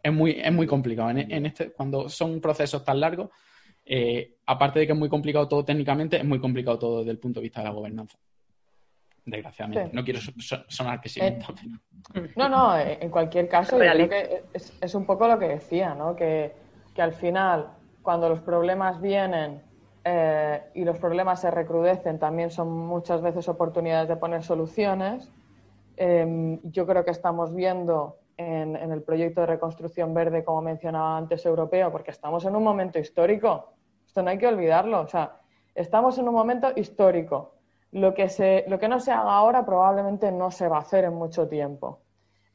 es 0.02 0.12
muy, 0.12 0.32
es 0.32 0.52
muy 0.52 0.66
complicado. 0.66 1.10
En, 1.10 1.30
en 1.30 1.46
este, 1.46 1.70
cuando 1.70 2.08
son 2.08 2.40
procesos 2.40 2.84
tan 2.84 2.98
largos, 2.98 3.30
eh, 3.92 4.36
aparte 4.46 4.78
de 4.78 4.86
que 4.86 4.92
es 4.92 4.98
muy 4.98 5.08
complicado 5.08 5.48
todo 5.48 5.64
técnicamente, 5.64 6.16
es 6.16 6.24
muy 6.24 6.38
complicado 6.40 6.78
todo 6.78 6.98
desde 7.00 7.10
el 7.10 7.18
punto 7.18 7.40
de 7.40 7.44
vista 7.44 7.60
de 7.60 7.64
la 7.68 7.72
gobernanza. 7.74 8.16
Desgraciadamente. 9.24 9.90
Sí. 9.90 9.96
No 9.96 10.04
quiero 10.04 10.20
so- 10.20 10.32
so- 10.38 10.64
sonar 10.68 11.00
pesimista, 11.00 11.48
pero 12.14 12.28
No, 12.36 12.48
no, 12.48 12.78
eh, 12.78 12.98
en 13.00 13.10
cualquier 13.10 13.48
caso, 13.48 13.72
yo 13.76 13.82
Realista. 13.82 14.16
creo 14.16 14.28
que 14.28 14.42
es, 14.54 14.72
es 14.80 14.94
un 14.94 15.04
poco 15.06 15.26
lo 15.26 15.38
que 15.38 15.48
decía, 15.48 15.94
¿no? 15.94 16.14
Que, 16.14 16.52
que 16.94 17.02
al 17.02 17.12
final, 17.12 17.66
cuando 18.02 18.28
los 18.28 18.40
problemas 18.40 19.00
vienen 19.00 19.60
eh, 20.04 20.62
y 20.74 20.84
los 20.84 20.96
problemas 20.98 21.40
se 21.40 21.50
recrudecen, 21.50 22.18
también 22.18 22.50
son 22.50 22.70
muchas 22.70 23.20
veces 23.22 23.48
oportunidades 23.48 24.08
de 24.08 24.16
poner 24.16 24.42
soluciones. 24.44 25.28
Eh, 25.96 26.58
yo 26.62 26.86
creo 26.86 27.04
que 27.04 27.10
estamos 27.10 27.54
viendo 27.54 28.16
en, 28.38 28.74
en 28.76 28.90
el 28.92 29.02
proyecto 29.02 29.42
de 29.42 29.48
reconstrucción 29.48 30.14
verde, 30.14 30.44
como 30.44 30.62
mencionaba 30.62 31.18
antes, 31.18 31.44
europeo, 31.44 31.92
porque 31.92 32.10
estamos 32.12 32.44
en 32.46 32.56
un 32.56 32.62
momento 32.64 32.98
histórico. 32.98 33.74
Esto 34.10 34.24
no 34.24 34.30
hay 34.30 34.38
que 34.38 34.48
olvidarlo. 34.48 35.02
O 35.02 35.06
sea, 35.06 35.36
estamos 35.72 36.18
en 36.18 36.26
un 36.26 36.34
momento 36.34 36.72
histórico. 36.74 37.54
Lo 37.92 38.12
que, 38.12 38.28
se, 38.28 38.64
lo 38.66 38.76
que 38.80 38.88
no 38.88 38.98
se 38.98 39.12
haga 39.12 39.34
ahora 39.34 39.64
probablemente 39.64 40.32
no 40.32 40.50
se 40.50 40.66
va 40.66 40.78
a 40.78 40.80
hacer 40.80 41.04
en 41.04 41.14
mucho 41.14 41.46
tiempo. 41.46 42.00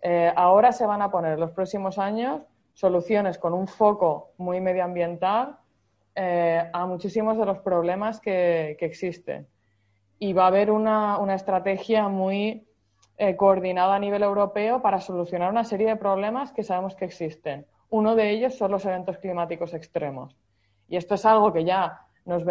Eh, 0.01 0.33
ahora 0.35 0.73
se 0.73 0.85
van 0.85 1.01
a 1.01 1.09
poner 1.09 1.35
en 1.35 1.39
los 1.39 1.51
próximos 1.51 1.97
años 1.97 2.41
soluciones 2.73 3.37
con 3.37 3.53
un 3.53 3.69
foco 3.69 4.31
muy 4.37 4.59
medioambiental 4.59 5.55
eh, 6.13 6.69
a 6.73 6.85
muchísimos 6.87 7.37
de 7.37 7.45
los 7.45 7.59
problemas 7.59 8.19
que, 8.19 8.75
existen. 8.81 9.47
Y 10.19 10.33
va 10.33 10.43
a 10.43 10.47
haber 10.47 10.71
una, 10.71 11.17
estrategia 11.33 12.09
muy 12.09 12.67
eh, 13.17 13.37
coordinada 13.37 13.95
a 13.95 13.99
nivel 13.99 14.23
europeo 14.23 14.81
para 14.81 14.99
solucionar 14.99 15.51
una 15.51 15.63
serie 15.63 15.87
de 15.87 15.95
problemas 15.95 16.51
que 16.51 16.63
sabemos 16.63 16.97
que 16.97 17.05
existen. 17.05 17.65
Uno 17.89 18.13
de 18.13 18.31
ellos 18.31 18.55
son 18.55 18.71
los 18.71 18.83
eventos 18.85 19.19
climáticos 19.19 19.73
extremos. 19.73 20.35
Y 20.87 20.97
esto 20.97 21.15
es 21.15 21.25
algo 21.25 21.51
que 21.51 21.63
ya 21.63 22.05
nos, 22.25 22.43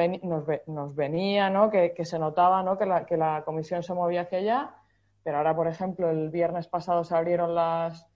nos, 0.66 0.94
venía, 0.94 1.50
¿no? 1.50 1.70
que, 1.70 2.04
se 2.04 2.18
notaba 2.18 2.62
¿no? 2.62 2.78
que, 2.78 2.86
la, 2.86 3.06
que 3.06 3.16
la 3.16 3.42
Comisión 3.44 3.82
se 3.82 3.94
movía 3.94 4.22
hacia 4.22 4.38
allá, 4.38 4.74
pero 5.22 5.38
ahora, 5.38 5.54
por 5.56 5.66
ejemplo, 5.66 6.10
el 6.10 6.30
viernes 6.30 6.68
pasado 6.68 7.02
se 7.02 7.14
abrieron 7.16 7.54
las, 7.54 8.06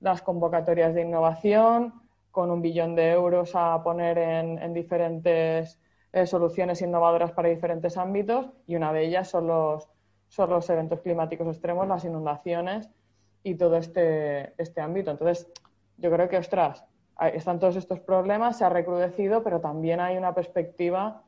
las 0.00 0.22
convocatorias 0.22 0.94
de 0.94 1.02
innovación 1.02 1.94
con 2.30 2.50
un 2.50 2.60
billón 2.60 2.94
de 2.94 3.12
euros 3.12 3.52
a 3.54 3.82
poner 3.82 4.18
en, 4.18 4.74
diferentes 4.74 5.80
eh, 6.12 6.26
soluciones 6.26 6.82
innovadoras 6.82 7.32
para 7.32 7.48
diferentes 7.48 7.96
ámbitos 7.96 8.50
y 8.66 8.76
una 8.76 8.92
de 8.92 9.06
ellas 9.06 9.30
son 9.30 9.46
los, 9.46 9.88
son 10.28 10.50
los 10.50 10.68
eventos 10.68 11.00
climáticos 11.00 11.46
extremos, 11.48 11.88
las 11.88 12.04
inundaciones 12.04 12.90
y 13.42 13.54
todo 13.54 13.76
este, 13.76 14.52
este 14.60 14.80
ámbito. 14.80 15.12
Entonces, 15.12 15.48
yo 15.96 16.10
creo 16.10 16.28
que, 16.28 16.36
ostras, 16.36 16.84
están 17.32 17.58
todos 17.58 17.76
estos 17.76 18.00
problemas, 18.00 18.58
se 18.58 18.64
ha 18.64 18.68
recrudecido, 18.68 19.42
pero 19.42 19.60
también 19.60 20.00
hay 20.00 20.16
una 20.16 20.34
perspectiva 20.34 21.22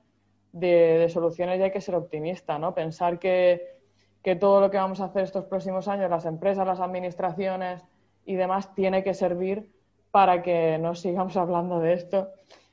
de, 0.52 1.08
soluciones 1.10 1.58
y 1.58 1.62
hay 1.62 1.70
que 1.70 1.80
ser 1.80 1.94
optimista, 1.94 2.58
¿no? 2.58 2.74
Pensar 2.74 3.18
que, 3.18 3.78
que 4.22 4.36
todo 4.36 4.60
lo 4.60 4.70
que 4.70 4.76
vamos 4.76 5.00
a 5.00 5.06
hacer 5.06 5.24
estos 5.24 5.44
próximos 5.44 5.88
años, 5.88 6.10
las 6.10 6.26
empresas, 6.26 6.66
las 6.66 6.80
administraciones 6.80 7.82
y 8.26 8.34
demás, 8.34 8.74
tiene 8.74 9.02
que 9.02 9.14
servir 9.14 9.72
para 10.10 10.42
que 10.42 10.78
no 10.78 10.94
sigamos 10.94 11.36
hablando 11.38 11.80
de 11.80 11.94
esto 11.94 12.28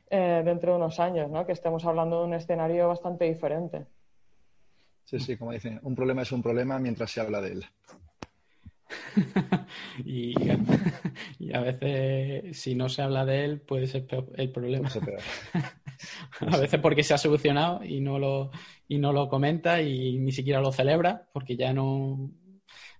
eh, 0.09 0.41
dentro 0.43 0.71
de 0.71 0.77
unos 0.77 0.99
años, 0.99 1.29
¿no? 1.29 1.45
que 1.45 1.53
estemos 1.53 1.85
hablando 1.85 2.19
de 2.19 2.27
un 2.27 2.33
escenario 2.33 2.87
bastante 2.87 3.25
diferente. 3.25 3.85
Sí, 5.05 5.19
sí, 5.19 5.37
como 5.37 5.51
dicen, 5.51 5.79
un 5.83 5.95
problema 5.95 6.23
es 6.23 6.31
un 6.31 6.41
problema 6.41 6.79
mientras 6.79 7.11
se 7.11 7.21
habla 7.21 7.39
de 7.39 7.51
él. 7.51 7.65
y, 10.05 10.35
a 11.53 11.59
veces, 11.61 12.59
si 12.59 12.75
no 12.75 12.89
se 12.89 13.01
habla 13.01 13.25
de 13.25 13.45
él, 13.45 13.61
puede 13.61 13.87
ser 13.87 14.05
el 14.35 14.51
problema. 14.51 14.89
a 16.39 16.57
veces 16.57 16.79
porque 16.79 17.03
se 17.03 17.13
ha 17.13 17.17
solucionado 17.17 17.83
y 17.83 18.01
no 18.01 18.19
lo, 18.19 18.51
y 18.87 18.97
no 18.97 19.13
lo 19.13 19.29
comenta 19.29 19.81
y 19.81 20.17
ni 20.17 20.31
siquiera 20.31 20.61
lo 20.61 20.71
celebra, 20.71 21.27
porque 21.31 21.55
ya 21.55 21.73
no, 21.73 22.31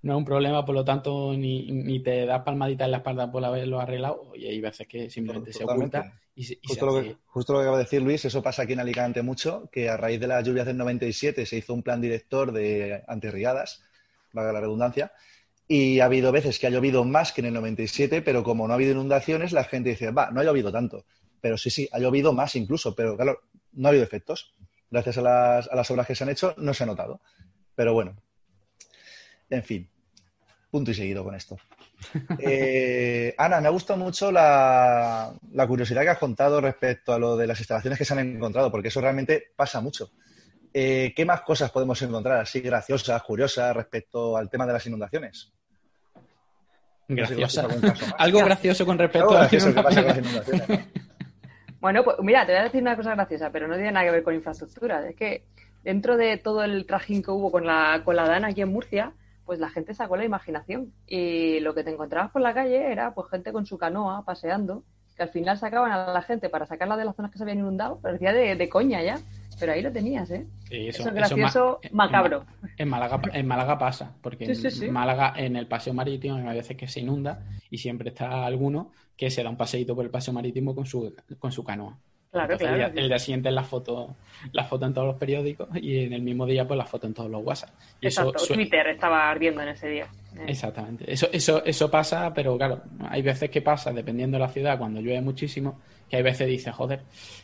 no 0.02 0.14
es 0.14 0.18
un 0.18 0.26
problema, 0.26 0.64
por 0.66 0.76
lo 0.76 0.86
tanto, 0.86 1.34
ni, 1.36 1.72
ni 1.72 2.00
te 2.02 2.26
das 2.26 2.44
palmadita 2.44 2.86
en 2.86 2.92
la 2.92 2.98
espalda 2.98 3.32
por 3.32 3.44
haberlo 3.44 3.80
arreglado, 3.80 4.32
y 4.36 4.46
hay 4.46 4.62
veces 4.62 4.88
que 4.88 5.10
simplemente 5.10 5.52
se 5.52 5.64
oculta. 5.64 6.14
Y, 6.36 6.60
justo, 6.68 6.86
lo 6.86 7.02
que, 7.02 7.16
justo 7.26 7.54
lo 7.54 7.60
que 7.60 7.64
acaba 7.64 7.78
de 7.78 7.86
decir 7.86 8.02
Luis, 8.02 8.26
eso 8.26 8.44
pasa 8.44 8.64
aquí 8.64 8.74
en 8.74 8.82
Alicante 8.82 9.22
mucho, 9.22 9.70
que 9.72 9.90
a 9.90 9.98
raíz 9.98 10.20
de 10.20 10.28
las 10.28 10.46
lluvias 10.46 10.66
del 10.66 10.78
97 10.78 11.46
se 11.46 11.58
hizo 11.58 11.74
un 11.74 11.82
plan 11.82 12.02
director 12.02 12.52
de 12.52 13.04
antirriadas, 13.08 13.84
valga 14.34 14.52
la 14.52 14.62
redundancia, 14.62 15.12
y 15.68 16.00
ha 16.00 16.06
habido 16.06 16.32
veces 16.32 16.60
que 16.60 16.68
ha 16.68 16.70
llovido 16.70 17.04
más 17.04 17.32
que 17.32 17.42
en 17.42 17.48
el 17.48 17.54
97, 17.54 18.22
pero 18.22 18.44
como 18.44 18.68
no 18.68 18.74
ha 18.74 18.76
habido 18.76 18.92
inundaciones, 18.92 19.52
la 19.52 19.64
gente 19.64 19.90
dice, 19.90 20.12
va, 20.12 20.30
no 20.32 20.42
ha 20.42 20.44
llovido 20.44 20.72
tanto. 20.72 21.06
Pero 21.42 21.58
sí, 21.58 21.70
sí, 21.70 21.90
ha 21.92 22.00
llovido 22.00 22.34
más 22.34 22.56
incluso, 22.56 22.96
pero 22.96 23.16
claro, 23.16 23.42
no 23.74 23.88
ha 23.88 23.90
habido 23.90 24.04
efectos. 24.04 24.54
Gracias 24.90 25.18
a 25.18 25.22
las, 25.22 25.68
a 25.68 25.76
las 25.76 25.90
obras 25.92 26.08
que 26.08 26.16
se 26.16 26.24
han 26.24 26.30
hecho, 26.30 26.54
no 26.58 26.74
se 26.74 26.84
ha 26.84 26.88
notado. 26.88 27.22
Pero 27.76 27.94
bueno, 27.94 28.16
en 29.50 29.64
fin. 29.64 29.90
Punto 30.70 30.92
y 30.92 30.94
seguido 30.94 31.24
con 31.24 31.36
esto. 31.36 31.58
Eh, 32.40 33.34
Ana, 33.38 33.62
me 33.62 33.68
ha 33.68 33.72
gustado 33.72 33.98
mucho 33.98 34.32
la, 34.32 35.34
curiosidad 35.68 36.04
que 36.04 36.10
has 36.10 36.20
contado 36.20 36.60
respecto 36.62 37.14
a 37.14 37.20
lo 37.20 37.38
de 37.38 37.48
las 37.48 37.58
instalaciones 37.60 37.98
que 37.98 38.06
se 38.06 38.14
han 38.14 38.20
encontrado, 38.20 38.70
porque 38.70 38.90
eso 38.90 39.02
realmente 39.02 39.54
pasa 39.56 39.82
mucho. 39.82 40.12
Eh, 40.74 41.14
¿Qué 41.16 41.26
más 41.26 41.42
cosas 41.42 41.72
podemos 41.72 42.02
encontrar 42.02 42.40
así 42.40 42.60
graciosas, 42.60 43.24
curiosas 43.24 43.76
respecto 43.76 44.36
al 44.36 44.50
tema 44.50 44.68
de 44.68 44.74
las 44.74 44.86
inundaciones? 44.86 45.54
Graciosa. 47.08 47.68
Algo 48.18 48.40
gracioso 48.40 48.86
con 48.86 48.98
respecto 48.98 49.38
a 49.38 49.42
las 49.42 49.54
inundaciones. 49.64 50.26
Bueno, 51.80 52.04
pues 52.04 52.18
mira, 52.22 52.46
te 52.46 52.52
voy 52.52 52.62
a 52.62 52.64
decir 52.64 52.82
una 52.82 52.96
cosa 52.96 53.14
graciosa, 53.14 53.52
pero 53.52 53.68
no 53.68 53.76
tiene 53.76 53.92
nada 53.92 54.06
que 54.06 54.12
ver 54.12 54.24
con 54.24 54.34
infraestructura. 54.34 55.08
Es 55.08 55.16
que 55.16 55.46
dentro 55.84 56.18
de 56.18 56.38
todo 56.38 56.64
el 56.64 56.86
trajín 56.86 57.22
que 57.22 57.32
hubo 57.32 57.52
con 57.52 57.66
la, 57.68 58.02
con 58.04 58.16
la 58.16 58.28
DANA 58.28 58.48
aquí 58.48 58.62
en 58.62 58.70
Murcia, 58.70 59.14
pues 59.46 59.60
la 59.60 59.70
gente 59.70 59.94
sacó 59.94 60.18
la 60.18 60.26
imaginación 60.26 60.92
y 61.06 61.60
lo 61.60 61.76
que 61.76 61.84
te 61.84 61.92
encontrabas 61.92 62.32
por 62.32 62.42
la 62.42 62.54
calle 62.54 62.92
era 62.92 63.14
pues 63.14 63.30
gente 63.30 63.52
con 63.52 63.68
su 63.68 63.78
canoa 63.78 64.26
paseando 64.26 64.84
que 65.16 65.24
al 65.24 65.30
final 65.30 65.58
sacaban 65.58 65.92
a 65.92 66.12
la 66.12 66.22
gente 66.22 66.50
para 66.50 66.66
sacarla 66.66 66.98
de 66.98 67.06
las 67.06 67.16
zonas 67.16 67.32
que 67.32 67.38
se 67.38 67.44
habían 67.44 67.60
inundado, 67.60 68.00
parecía 68.02 68.34
de, 68.34 68.56
de 68.56 68.70
coña 68.70 69.02
ya, 69.02 69.20
pero 69.60 69.72
ahí 69.72 69.82
lo 69.82 69.92
tenías, 69.92 70.30
¿eh? 70.32 70.46
eso, 70.70 71.08
es 71.08 71.14
gracioso, 71.14 71.80
macabro. 71.92 72.46
En, 72.78 72.90
Málaga, 72.90 73.22
en 73.34 73.48
Málaga 73.48 73.78
pasa, 73.78 74.16
porque 74.22 74.46
en 74.46 74.94
Málaga, 74.94 75.34
en 75.38 75.56
el 75.56 75.68
paseo 75.68 75.94
marítimo, 75.94 76.36
hay 76.36 76.58
veces 76.58 76.78
que 76.78 76.88
se 76.88 77.02
inunda 77.02 77.46
y 77.70 77.78
siempre 77.78 78.10
está 78.10 78.46
alguno 78.46 78.92
que 79.16 79.30
se 79.30 79.44
da 79.44 79.50
un 79.50 79.58
paseíto 79.58 79.96
por 79.96 80.06
el 80.06 80.12
paseo 80.12 80.34
marítimo 80.34 80.76
con 80.76 80.86
su, 80.86 81.14
con 81.40 81.52
su 81.52 81.64
canoa. 81.64 81.98
Claro, 82.36 82.58
claro. 82.58 82.92
El, 82.94 83.08
día 83.08 83.18
siguiente 83.18 83.50
la 83.50 83.64
foto, 83.64 84.18
la 84.52 84.66
foto 84.66 84.86
en 84.86 84.94
todos 84.94 85.08
los 85.08 85.16
periódicos 85.16 85.70
y 85.76 86.04
en 86.04 86.12
el 86.12 86.22
mismo 86.22 86.46
día 86.46 86.68
pues 86.68 86.78
la 86.78 86.86
foto 86.86 87.08
en 87.08 87.14
todos 87.14 87.32
los 87.32 87.42
WhatsApp. 87.42 87.70
Exacto, 88.02 88.46
Twitter 88.46 88.88
estaba 88.88 89.30
ardiendo 89.30 89.62
en 89.62 89.70
ese 89.70 89.88
día. 89.88 90.08
Eh. 90.36 90.44
Exactamente. 90.48 91.10
Eso, 91.10 91.30
eso, 91.32 91.64
eso 91.64 91.90
pasa, 91.90 92.34
pero 92.34 92.58
claro, 92.58 92.82
hay 93.08 93.22
veces 93.22 93.50
que 93.50 93.62
pasa, 93.62 93.94
dependiendo 93.94 94.36
de 94.36 94.44
la 94.44 94.50
ciudad, 94.50 94.78
cuando 94.78 95.00
llueve 95.00 95.22
muchísimo, 95.22 95.80
que 96.10 96.18
hay 96.18 96.24
veces 96.24 96.48
dice, 96.48 96.72
joder, 96.72 97.02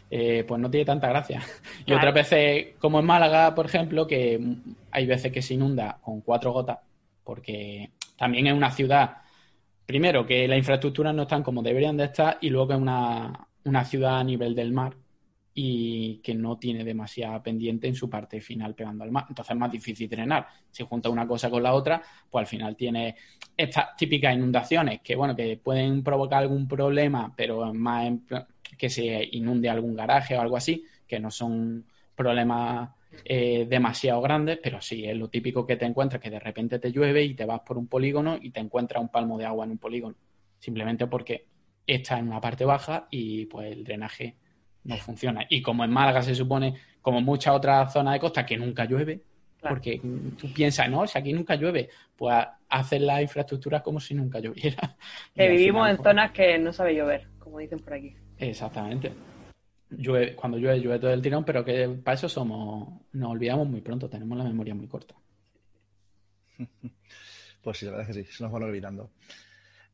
eh, 0.10 0.44
pues 0.48 0.60
no 0.60 0.70
tiene 0.70 0.86
tanta 0.86 1.10
gracia. 1.10 1.42
Y 1.86 1.94
otras 1.94 2.14
veces, 2.14 2.76
como 2.80 3.00
en 3.00 3.06
Málaga, 3.06 3.56
por 3.56 3.66
ejemplo, 3.66 4.06
que 4.08 4.40
hay 4.92 5.06
veces 5.06 5.32
que 5.32 5.42
se 5.42 5.56
inunda 5.56 5.98
con 6.02 6.22
cuatro 6.22 6.52
gotas, 6.52 6.80
porque 7.24 7.92
también 8.18 8.48
es 8.48 8.54
una 8.54 8.72
ciudad, 8.72 9.18
primero, 9.86 10.26
que 10.26 10.48
las 10.48 10.58
infraestructuras 10.58 11.14
no 11.14 11.24
están 11.24 11.44
como 11.44 11.64
deberían 11.64 11.98
de 11.98 12.06
estar, 12.06 12.38
y 12.42 12.50
luego 12.50 12.74
es 12.74 12.80
una, 12.80 13.48
una 13.66 13.86
ciudad 13.86 14.20
a 14.20 14.24
nivel 14.24 14.56
del 14.56 14.72
mar 14.72 14.94
y 15.54 16.18
que 16.18 16.34
no 16.34 16.58
tiene 16.58 16.84
demasiada 16.84 17.42
pendiente 17.44 17.88
en 17.88 17.96
su 17.96 18.10
parte 18.10 18.40
final 18.40 18.74
pegando 18.74 19.04
al 19.04 19.12
mar. 19.12 19.26
Entonces 19.28 19.52
es 19.52 19.60
más 19.60 19.72
difícil 19.72 20.10
drenar. 20.10 20.48
Si 20.70 20.84
junta 20.84 21.10
una 21.10 21.28
cosa 21.28 21.50
con 21.50 21.64
la 21.64 21.74
otra, 21.74 22.02
pues 22.30 22.44
al 22.44 22.48
final 22.48 22.76
tiene 22.76 23.16
estas 23.58 23.96
típicas 23.98 24.34
inundaciones 24.34 25.02
que, 25.02 25.16
bueno, 25.16 25.36
que 25.36 25.58
pueden 25.58 26.04
provocar 26.04 26.40
algún 26.40 26.68
problema, 26.68 27.34
pero 27.36 27.74
más 27.74 28.14
que 28.78 28.90
se 28.90 29.28
inunde 29.34 29.70
algún 29.70 29.96
garaje 29.96 30.38
o 30.38 30.42
algo 30.42 30.58
así, 30.58 30.86
que 31.06 31.20
no 31.20 31.30
son 31.30 31.86
problemas 32.16 32.90
eh, 33.26 33.66
demasiado 33.70 34.22
grandes, 34.22 34.60
pero 34.64 34.82
sí, 34.82 35.06
es 35.06 35.18
lo 35.18 35.30
típico 35.30 35.66
que 35.68 35.76
te 35.76 35.86
encuentras, 35.86 36.22
que 36.22 36.30
de 36.30 36.40
repente 36.40 36.80
te 36.80 36.92
llueve 36.92 37.24
y 37.24 37.34
te 37.34 37.46
vas 37.46 37.60
por 37.62 37.78
un 37.78 37.88
polígono 37.88 38.38
y 38.42 38.52
te 38.52 38.62
encuentras 38.62 39.02
un 39.02 39.10
palmo 39.10 39.38
de 39.38 39.46
agua 39.46 39.66
en 39.66 39.72
un 39.72 39.78
polígono. 39.78 40.16
Simplemente 40.60 41.08
porque 41.08 41.46
está 41.86 42.20
en 42.20 42.28
una 42.28 42.40
parte 42.40 42.64
baja 42.64 43.08
y 43.12 43.48
pues 43.48 43.72
el 43.72 43.84
drenaje 43.84 44.36
no 44.84 44.98
funciona. 44.98 45.46
Y 45.50 45.62
como 45.62 45.84
en 45.84 45.92
Málaga 45.92 46.22
se 46.22 46.36
supone, 46.36 46.76
como 47.02 47.22
muchas 47.22 47.54
otras 47.56 47.92
zonas 47.94 48.14
de 48.14 48.20
costa, 48.20 48.46
que 48.46 48.58
nunca 48.58 48.86
llueve, 48.86 49.22
porque 49.62 50.02
tú 50.40 50.52
piensas, 50.54 50.90
no, 50.90 51.06
si 51.06 51.18
aquí 51.18 51.34
nunca 51.34 51.56
llueve, 51.56 51.90
pues 52.16 52.36
hacen 52.70 53.06
las 53.06 53.22
infraestructuras 53.22 53.82
como 53.82 54.00
si 54.00 54.14
nunca 54.14 54.40
lloviera. 54.40 54.98
Que 55.36 55.50
vivimos 55.50 55.90
en 55.90 55.98
pues, 55.98 56.08
zonas 56.08 56.32
que 56.32 56.58
no 56.58 56.74
sabe 56.74 56.96
llover, 56.96 57.28
como 57.38 57.60
dicen 57.60 57.80
por 57.80 57.94
aquí. 57.94 58.16
Exactamente. 58.38 59.12
Llueve, 59.90 60.36
cuando 60.36 60.58
llueve, 60.58 60.80
llueve 60.80 61.00
todo 61.00 61.12
el 61.12 61.22
tirón, 61.22 61.44
pero 61.44 61.64
que 61.64 61.88
para 62.04 62.16
eso 62.16 62.30
somos, 62.30 63.02
nos 63.12 63.32
olvidamos 63.32 63.68
muy 63.68 63.82
pronto, 63.82 64.10
tenemos 64.10 64.38
la 64.38 64.46
memoria 64.46 64.74
muy 64.74 64.88
corta. 64.88 65.16
Pues 67.62 67.78
sí, 67.78 67.86
la 67.86 67.92
verdad 67.92 68.10
es 68.10 68.18
que 68.18 68.24
sí, 68.24 68.32
se 68.32 68.44
nos 68.44 68.52
van 68.52 68.64
olvidando. 68.64 69.12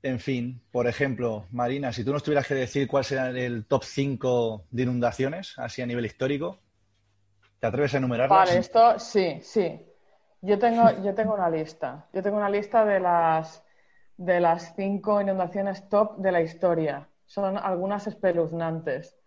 En 0.03 0.19
fin, 0.19 0.61
por 0.71 0.87
ejemplo, 0.87 1.47
Marina, 1.51 1.91
si 1.91 2.03
tú 2.03 2.13
nos 2.13 2.23
tuvieras 2.23 2.47
que 2.47 2.53
decir 2.53 2.87
cuál 2.87 3.03
será 3.03 3.29
el 3.29 3.65
top 3.65 3.83
5 3.83 4.65
de 4.69 4.83
inundaciones, 4.83 5.55
así 5.57 5.81
a 5.81 5.87
nivel 5.87 6.05
histórico, 6.05 6.59
¿te 7.59 7.67
atreves 7.67 7.95
a 7.95 7.97
enumerarlas? 7.97 8.47
Vale, 8.47 8.59
esto 8.59 8.99
sí, 8.99 9.39
sí. 9.41 9.81
Yo 10.41 10.59
tengo, 10.59 10.89
yo 11.03 11.15
tengo 11.15 11.33
una 11.33 11.49
lista. 11.49 12.07
Yo 12.13 12.21
tengo 12.21 12.37
una 12.37 12.49
lista 12.49 12.85
de 12.85 12.99
las, 12.99 13.63
de 14.17 14.39
las 14.39 14.75
cinco 14.75 15.19
inundaciones 15.19 15.89
top 15.89 16.17
de 16.17 16.31
la 16.31 16.41
historia. 16.41 17.09
Son 17.25 17.57
algunas 17.57 18.05
espeluznantes. 18.07 19.17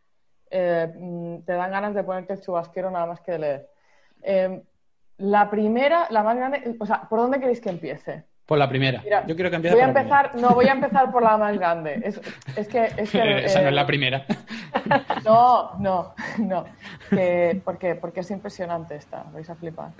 Eh, 0.50 0.92
mm, 0.96 1.42
te 1.42 1.52
dan 1.52 1.70
ganas 1.72 1.94
de 1.94 2.04
ponerte 2.04 2.34
el 2.34 2.40
chubasquero 2.40 2.90
nada 2.90 3.06
más 3.06 3.20
que 3.20 3.38
leer. 3.38 3.70
Eh, 4.22 4.62
la 5.18 5.50
primera, 5.50 6.06
la 6.10 6.22
más 6.22 6.36
grande, 6.36 6.76
o 6.78 6.86
sea, 6.86 7.08
¿por 7.08 7.18
dónde 7.18 7.40
queréis 7.40 7.60
que 7.60 7.70
empiece? 7.70 8.24
Por 8.50 8.58
la 8.58 8.68
primera. 8.68 9.00
Yo 9.28 9.36
quiero 9.36 9.48
que 9.48 9.56
empiece 9.56 9.76
voy 9.76 9.84
a 9.84 9.86
empezar, 9.86 10.32
No, 10.34 10.48
voy 10.48 10.66
a 10.66 10.72
empezar 10.72 11.12
por 11.12 11.22
la 11.22 11.36
más 11.36 11.56
grande. 11.56 12.00
Es, 12.02 12.20
es 12.56 12.66
que, 12.66 12.90
es 12.96 13.08
que 13.08 13.44
Esa 13.44 13.62
no 13.62 13.68
es 13.68 13.74
la 13.74 13.86
primera. 13.86 14.24
No, 15.24 15.78
no, 15.78 16.14
no. 16.38 16.64
porque, 17.64 17.94
porque 17.94 18.20
es 18.20 18.30
impresionante 18.32 18.96
esta. 18.96 19.22
Vais 19.32 19.48
a 19.48 19.54
flipar. 19.54 19.90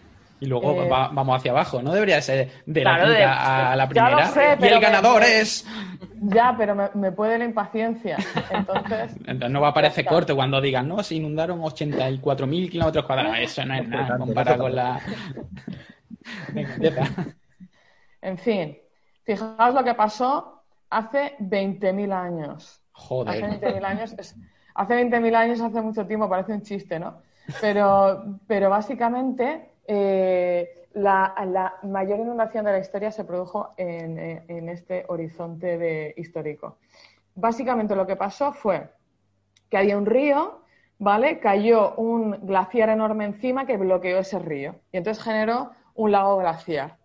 Y 0.40 0.46
luego 0.46 0.82
eh, 0.82 0.88
vamos 0.88 1.36
hacia 1.36 1.52
abajo. 1.52 1.80
No 1.80 1.92
debería 1.92 2.20
ser 2.20 2.50
de 2.66 2.82
la 2.82 2.96
quinta 2.96 3.70
a 3.70 3.76
la 3.76 3.88
primera. 3.88 4.56
y 4.60 4.66
el 4.66 4.80
ganador 4.80 5.22
es. 5.22 5.64
Ya, 6.20 6.52
pero 6.58 6.74
me, 6.94 7.12
puede 7.12 7.38
la 7.38 7.44
impaciencia. 7.44 8.16
Entonces, 8.50 9.12
Entonces 9.26 9.50
no 9.50 9.60
va 9.60 9.68
a 9.68 9.74
parecer 9.74 10.04
corto 10.04 10.34
cuando 10.34 10.60
digan, 10.60 10.88
no, 10.88 11.04
se 11.04 11.14
inundaron 11.14 11.60
84.000 11.60 12.68
kilómetros 12.68 13.04
cuadrados. 13.04 13.36
Eso 13.38 13.64
no 13.64 13.74
es 13.74 13.86
nada 13.86 14.18
comparado 14.18 14.58
con 14.64 14.74
la... 14.74 15.00
en 18.22 18.38
fin, 18.38 18.78
fijaos 19.24 19.74
lo 19.74 19.84
que 19.84 19.94
pasó 19.94 20.62
hace 20.90 21.36
20.000 21.38 22.12
años. 22.12 22.82
Joder. 22.92 23.44
Hace 23.44 23.60
20.000 23.60 23.84
años, 23.84 24.16
hace 24.74 24.94
20.000 24.94 25.34
años, 25.34 25.60
hace 25.60 25.80
mucho 25.80 26.06
tiempo, 26.06 26.28
parece 26.28 26.52
un 26.52 26.62
chiste, 26.62 26.98
¿no? 26.98 27.22
Pero, 27.60 28.38
pero 28.46 28.70
básicamente 28.70 29.70
eh, 29.86 30.86
la, 30.92 31.74
mayor 31.82 32.20
inundación 32.20 32.64
de 32.64 32.72
la 32.72 32.78
historia 32.78 33.10
se 33.10 33.24
produjo 33.24 33.70
en, 33.76 34.68
este 34.68 35.04
horizonte 35.08 35.78
de, 35.78 36.14
histórico. 36.16 36.78
Básicamente 37.34 37.96
lo 37.96 38.06
que 38.06 38.16
pasó 38.16 38.52
fue 38.52 38.88
que 39.68 39.78
había 39.78 39.96
un 39.96 40.06
río, 40.06 40.62
¿vale? 40.98 41.38
Cayó 41.38 41.94
un 41.94 42.46
glaciar 42.46 42.90
enorme 42.90 43.24
encima 43.24 43.66
que 43.66 43.76
bloqueó 43.76 44.18
ese 44.18 44.38
río 44.38 44.76
y 44.92 44.98
entonces 44.98 45.22
generó 45.22 45.70
un 45.94 46.12
lago 46.12 46.38
glaciar. 46.38 46.99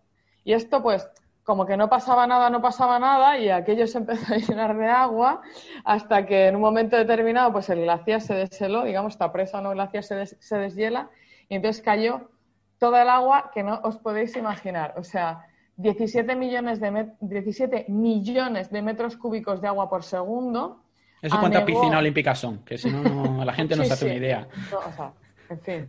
Y 0.46 0.54
esto, 0.54 0.82
pues, 0.82 1.06
como 1.42 1.66
que 1.66 1.76
no 1.76 1.90
pasaba 1.90 2.26
nada, 2.26 2.48
no 2.48 2.62
pasaba 2.62 2.98
nada 2.98 3.36
y 3.36 3.50
aquello 3.50 3.86
se 3.86 3.98
empezó 4.02 4.32
a 4.32 4.38
llenar 4.38 4.76
de 4.78 4.86
agua 4.86 5.42
hasta 5.84 6.24
que 6.24 6.46
en 6.46 6.54
un 6.54 6.62
momento 6.62 6.96
determinado, 6.96 7.52
pues 7.52 7.68
el 7.68 7.82
glaciar 7.82 8.22
se 8.22 8.34
desheló, 8.34 8.84
digamos, 8.84 9.14
esta 9.14 9.32
presa 9.32 9.58
o 9.58 9.60
no 9.60 9.72
glaciar 9.72 10.04
se, 10.04 10.24
se 10.26 10.56
deshiela 10.56 11.10
y 11.48 11.56
entonces 11.56 11.82
cayó 11.82 12.30
toda 12.78 13.02
el 13.02 13.08
agua 13.08 13.50
que 13.52 13.64
no 13.64 13.80
os 13.82 13.98
podéis 13.98 14.36
imaginar. 14.36 14.94
O 14.96 15.02
sea, 15.02 15.46
17 15.78 16.36
millones 16.36 16.80
de, 16.80 17.12
17 17.20 17.86
millones 17.88 18.70
de 18.70 18.82
metros 18.82 19.16
cúbicos 19.16 19.60
de 19.60 19.68
agua 19.68 19.90
por 19.90 20.04
segundo. 20.04 20.80
¿Eso 21.20 21.40
cuántas 21.40 21.64
piscinas 21.64 21.98
olímpicas 21.98 22.38
son? 22.38 22.58
Que 22.64 22.78
si 22.78 22.88
no, 22.88 23.44
la 23.44 23.52
gente 23.52 23.74
no 23.74 23.84
se 23.84 23.92
hace 23.92 24.04
una 24.04 24.14
idea. 24.14 24.48
o 24.72 24.92
sea, 24.92 25.12
en 25.50 25.60
fin. 25.60 25.88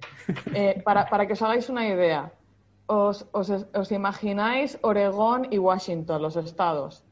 Eh, 0.54 0.82
para, 0.84 1.08
para, 1.08 1.28
que 1.28 1.34
os 1.34 1.42
hagáis 1.42 1.70
una 1.70 1.88
idea, 1.88 2.32
os, 2.88 3.28
os, 3.34 3.92
imagináis 3.92 4.80
Oregón 4.82 5.48
y 5.52 5.58
Washington, 5.58 6.22
los 6.22 6.36
estados. 6.38 7.04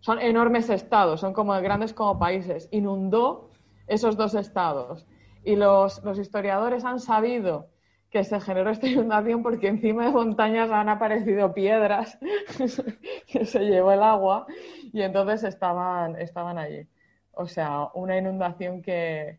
Son 0.00 0.18
enormes 0.20 0.70
estados, 0.70 1.20
son 1.20 1.32
como 1.32 1.52
grandes 1.60 1.92
como 1.92 2.18
países. 2.18 2.68
Inundó 2.70 3.50
esos 3.86 4.16
dos 4.16 4.34
estados. 4.34 5.04
Y 5.44 5.56
los, 5.56 6.02
los 6.04 6.18
historiadores 6.18 6.84
han 6.84 7.00
sabido 7.00 7.68
que 8.10 8.24
se 8.24 8.40
generó 8.40 8.70
esta 8.70 8.86
inundación 8.86 9.42
porque 9.42 9.68
encima 9.68 10.06
de 10.06 10.12
montañas 10.12 10.70
han 10.70 10.88
aparecido 10.88 11.54
piedras 11.54 12.18
que 13.26 13.44
se 13.44 13.60
llevó 13.60 13.92
el 13.92 14.02
agua 14.02 14.46
y 14.92 15.02
entonces 15.02 15.44
estaban, 15.44 16.20
estaban 16.20 16.58
allí. 16.58 16.86
O 17.32 17.46
sea, 17.46 17.88
una 17.94 18.16
inundación 18.16 18.82
que, 18.82 19.38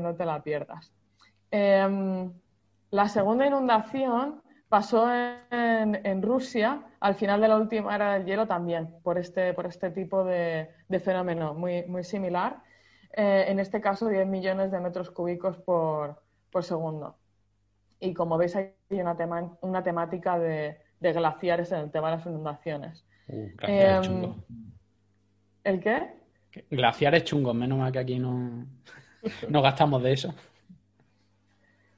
no 0.00 0.14
te 0.14 0.24
la 0.24 0.42
pierdas. 0.42 0.92
Em, 1.50 2.30
la 2.90 3.08
segunda 3.08 3.46
inundación 3.46 4.42
pasó 4.68 5.08
en, 5.12 6.22
Rusia 6.22 6.82
al 7.00 7.14
final 7.14 7.40
de 7.40 7.48
la 7.48 7.56
última 7.56 7.94
era 7.94 8.14
del 8.14 8.26
hielo 8.26 8.46
también, 8.46 8.94
por 9.02 9.18
este, 9.18 9.54
por 9.54 9.66
este 9.66 9.90
tipo 9.90 10.24
de, 10.24 10.68
fenómeno 11.02 11.54
muy, 11.54 11.84
muy 11.84 12.04
similar. 12.04 12.62
Eh, 13.16 13.46
en 13.48 13.58
este 13.58 13.80
caso, 13.80 14.08
10 14.08 14.26
millones 14.26 14.70
de 14.70 14.80
metros 14.80 15.10
cúbicos 15.10 15.56
por 15.58 16.64
segundo. 16.64 17.16
Y 18.00 18.14
como 18.14 18.38
veis, 18.38 18.54
hay 18.56 18.72
una, 18.90 19.16
tema, 19.16 19.56
una 19.60 19.82
temática 19.82 20.38
de, 20.38 20.78
glaciares 21.00 21.72
en 21.72 21.80
el 21.80 21.90
tema 21.90 22.10
de 22.10 22.16
las 22.16 22.26
inundaciones. 22.26 23.04
Uh, 23.28 23.48
glaciares 23.56 24.06
em, 24.06 24.34
¿El 25.64 25.80
qué? 25.80 26.14
Glaciares 26.70 27.24
chungos, 27.24 27.54
menos 27.54 27.78
mal 27.78 27.92
que 27.92 27.98
aquí 27.98 28.18
no, 28.18 28.66
no 29.48 29.62
gastamos 29.62 30.02
de 30.02 30.12
eso. 30.12 30.34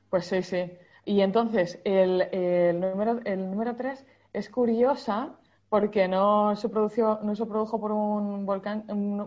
Pues 0.08 0.26
sí, 0.26 0.42
sí. 0.42 0.70
Y 1.10 1.22
entonces, 1.22 1.80
el, 1.82 2.22
el, 2.30 2.78
número, 2.78 3.18
el 3.24 3.50
número 3.50 3.74
3 3.74 4.06
es 4.32 4.48
curiosa 4.48 5.34
porque 5.68 6.06
no 6.06 6.54
se, 6.54 6.68
produjo, 6.68 7.18
no 7.24 7.34
se 7.34 7.46
produjo 7.46 7.80
por 7.80 7.90
un 7.90 8.46
volcán, 8.46 8.84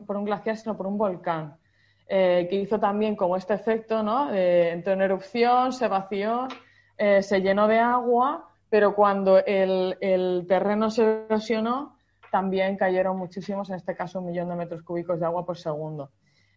por 0.08 0.16
un 0.16 0.24
glaciar, 0.24 0.56
sino 0.56 0.78
por 0.78 0.88
un 0.88 0.98
volcán. 0.98 1.58
Eh, 2.08 2.48
que 2.50 2.56
hizo 2.56 2.80
también 2.80 3.18
como 3.18 3.36
este 3.36 3.54
efecto, 3.54 4.02
¿no? 4.02 4.34
entró 4.34 4.94
en 4.94 5.02
erupción, 5.02 5.74
se 5.74 5.90
vació, 5.90 6.48
eh, 6.98 7.22
se 7.22 7.42
llenó 7.42 7.68
de 7.68 7.80
agua, 7.80 8.48
pero 8.70 8.96
cuando 8.96 9.44
el, 9.46 10.46
terreno 10.48 10.90
se 10.90 11.26
erosionó, 11.26 11.98
también 12.32 12.78
cayeron 12.78 13.18
muchísimos, 13.18 13.70
en 13.70 13.76
este 13.76 13.94
caso 13.94 14.20
un 14.20 14.28
millón 14.28 14.48
de 14.48 14.56
metros 14.56 14.84
cúbicos 14.84 15.20
de 15.20 15.26
agua 15.26 15.46
por 15.46 15.58
segundo. 15.58 16.12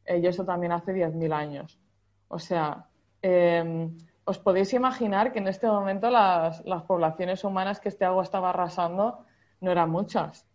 Eh, 0.04 0.20
y 0.20 0.26
eso 0.28 0.44
también 0.44 0.70
hace 0.70 0.92
10.000 0.92 1.32
años. 1.32 1.80
O 2.28 2.38
sea, 2.38 2.86
em, 3.20 3.90
os 4.26 4.38
podéis 4.38 4.74
imaginar 4.74 5.32
que 5.32 5.38
en 5.38 5.48
este 5.48 5.66
momento 5.66 6.10
las, 6.10 6.62
las, 6.66 6.82
poblaciones 6.82 7.44
humanas 7.44 7.80
que 7.80 7.88
este 7.88 8.04
agua 8.04 8.22
estaba 8.22 8.50
arrasando 8.50 9.24
no 9.62 9.70
eran 9.70 9.88
muchas, 9.88 10.46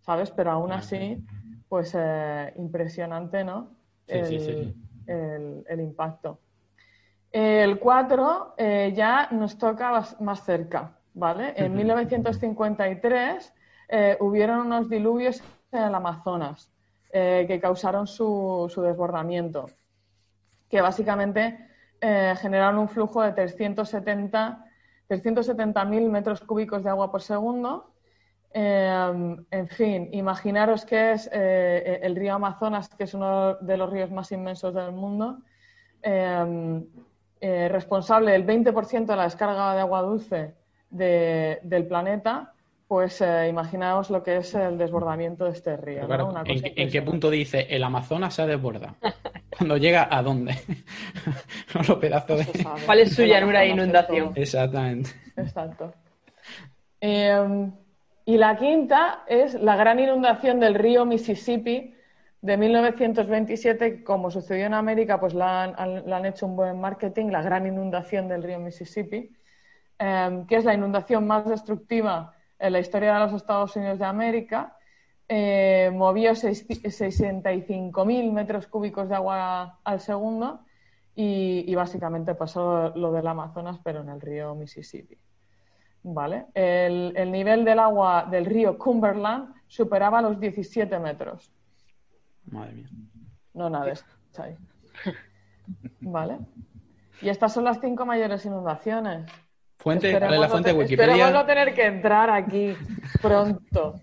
¿sabes? 0.00 0.30
Pero 0.32 0.50
aún 0.50 0.72
así, 0.72 1.24
pues 1.68 1.96
impresionante, 2.56 3.44
¿no? 3.44 3.76
el, 4.08 5.80
impacto. 5.80 6.40
El 7.30 7.78
4 7.78 8.54
eh, 8.56 8.92
ya 8.96 9.28
nos 9.30 9.58
toca 9.58 10.02
más 10.20 10.44
cerca, 10.44 10.96
¿vale? 11.14 11.52
En 11.56 11.74
1953 11.74 13.54
eh, 13.88 14.16
hubieron 14.20 14.60
unos 14.60 14.88
diluvios 14.88 15.42
en 15.72 15.82
el 15.82 15.94
Amazonas 15.94 16.70
eh, 17.12 17.44
que 17.46 17.60
causaron 17.60 18.06
su, 18.06 18.70
desbordamiento, 18.76 19.66
que 20.68 20.80
básicamente 20.80 21.67
generaron 22.00 22.78
un 22.78 22.88
flujo 22.88 23.22
de 23.22 23.32
370 23.32 24.64
370.000 25.08 26.08
metros 26.10 26.40
cúbicos 26.40 26.84
de 26.84 26.90
agua 26.90 27.10
por 27.10 27.22
segundo. 27.22 27.90
Em, 28.50 29.44
en 29.50 29.68
fin, 29.68 30.08
imaginaros 30.12 30.84
que 30.84 31.12
es 31.12 31.28
eh, 31.32 32.00
el 32.02 32.16
río 32.16 32.34
Amazonas, 32.34 32.88
que 32.90 33.04
es 33.04 33.14
uno 33.14 33.54
de 33.56 33.76
los 33.76 33.90
ríos 33.90 34.10
más 34.10 34.30
inmensos 34.32 34.74
del 34.74 34.92
mundo, 34.92 35.38
eh, 36.02 37.68
responsable 37.70 38.32
del 38.32 38.46
20% 38.46 39.06
de 39.06 39.16
la 39.16 39.24
descarga 39.24 39.74
de 39.74 39.80
agua 39.80 40.02
dulce 40.02 40.54
del 40.90 41.86
planeta, 41.86 42.54
pues 42.88 43.20
eh, 43.20 43.48
imaginaos 43.48 44.08
lo 44.08 44.22
que 44.22 44.38
es 44.38 44.54
el 44.54 44.78
desbordamiento 44.78 45.44
de 45.44 45.50
este 45.50 45.76
río. 45.76 46.08
¿en, 46.46 46.90
qué 46.90 47.02
punto 47.02 47.28
dice 47.28 47.66
el 47.68 47.84
Amazonas 47.84 48.34
se 48.34 48.46
desborda? 48.46 48.94
Cuando 49.56 49.76
llega 49.76 50.08
a 50.10 50.22
dónde? 50.22 50.54
¿Cuál 52.86 53.00
es 53.00 53.14
su 53.14 53.24
llanura 53.24 53.60
de 53.60 53.68
inundación? 53.68 54.32
Exactamente. 54.34 55.10
Exacto. 55.36 55.92
Em, 56.98 57.70
y 58.24 58.38
la 58.38 58.56
quinta 58.56 59.24
es 59.26 59.52
la 59.54 59.76
gran 59.76 60.00
inundación 60.00 60.58
del 60.58 60.74
río 60.74 61.04
Mississippi 61.04 61.94
de 62.40 62.56
1927, 62.56 64.02
como 64.02 64.30
sucedió 64.30 64.64
en 64.64 64.74
América, 64.74 65.20
pues 65.20 65.34
la 65.34 65.64
han, 65.64 66.24
hecho 66.24 66.46
un 66.46 66.56
buen 66.56 66.80
marketing, 66.80 67.26
la 67.26 67.42
gran 67.42 67.66
inundación 67.66 68.28
del 68.28 68.42
río 68.42 68.58
Mississippi, 68.60 69.30
em, 69.98 70.46
que 70.46 70.56
es 70.56 70.64
la 70.64 70.72
inundación 70.72 71.26
más 71.26 71.46
destructiva 71.46 72.34
en 72.58 72.72
la 72.72 72.80
historia 72.80 73.14
de 73.14 73.20
los 73.20 73.34
Estados 73.34 73.76
Unidos 73.76 73.98
de 73.98 74.04
América. 74.04 74.76
Eh, 75.28 75.90
movió 75.94 76.32
65.000 76.32 78.32
metros 78.32 78.66
cúbicos 78.66 79.08
de 79.08 79.14
agua 79.14 79.78
al 79.84 80.00
segundo 80.00 80.60
y, 81.14 81.64
y 81.66 81.74
básicamente 81.74 82.34
pasó 82.34 82.90
lo 82.96 83.12
del 83.12 83.26
Amazonas, 83.26 83.78
pero 83.84 84.00
en 84.00 84.08
el 84.08 84.20
río 84.20 84.54
Mississippi. 84.54 85.18
¿vale? 86.02 86.46
El, 86.54 87.30
nivel 87.30 87.64
del 87.64 87.78
agua 87.78 88.26
del 88.30 88.46
río 88.46 88.78
Cumberland 88.78 89.54
superaba 89.66 90.22
los 90.22 90.38
17 90.38 90.98
metros. 90.98 91.50
Madre 92.46 92.72
mía. 92.72 92.88
No 93.54 93.68
nada, 93.68 93.92
ahí. 94.38 94.56
¿Vale? 96.00 96.38
Y 97.20 97.28
estas 97.28 97.52
son 97.52 97.64
las 97.64 97.80
cinco 97.80 98.06
mayores 98.06 98.44
inundaciones. 98.46 99.30
Fuente, 99.78 100.18
la 100.18 100.48
fuente 100.48 100.72
de 100.72 100.78
Wikipedia? 100.78 101.12
Esperemos 101.12 101.32
no 101.32 101.46
tener 101.46 101.72
que 101.72 101.86
entrar 101.86 102.30
aquí 102.30 102.74
pronto. 103.22 104.00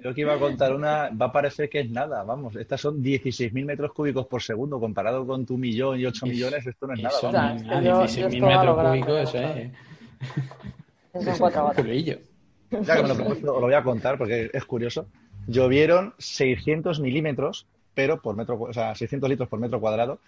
Creo 0.00 0.14
que 0.14 0.20
iba 0.22 0.32
a 0.32 0.38
contar 0.38 0.74
una, 0.74 1.10
va 1.10 1.26
a 1.26 1.32
parecer 1.32 1.68
que 1.68 1.80
es 1.80 1.90
nada, 1.90 2.22
vamos, 2.24 2.56
estas 2.56 2.80
son 2.80 3.02
16.000 3.02 3.66
metros 3.66 3.92
cúbicos 3.92 4.26
por 4.26 4.40
segundo, 4.42 4.80
comparado 4.80 5.26
con 5.26 5.44
tu 5.44 5.58
millón 5.58 6.00
y 6.00 6.06
8 6.06 6.24
millones, 6.24 6.66
esto 6.66 6.86
no 6.86 6.94
es 6.94 7.02
nada. 7.02 7.18
Vamos. 7.22 7.62
16.000 7.62 8.46
metros 8.46 8.88
cúbicos, 8.88 9.34
eso 9.34 9.38
es. 9.38 9.70
Son 11.24 11.38
cuatro 11.38 11.70
Ya 11.74 12.96
que 12.96 13.02
me 13.02 13.08
lo, 13.08 13.14
lo 13.42 13.60
voy 13.60 13.74
a 13.74 13.82
contar 13.82 14.16
porque 14.16 14.48
es 14.52 14.64
curioso. 14.64 15.06
Llovieron 15.46 16.14
600 16.16 16.98
milímetros, 17.00 17.66
pero 17.92 18.22
por 18.22 18.36
metro, 18.36 18.58
o 18.58 18.72
sea, 18.72 18.94
600 18.94 19.28
litros 19.28 19.48
por 19.48 19.58
metro 19.58 19.80
cuadrado, 19.80 20.20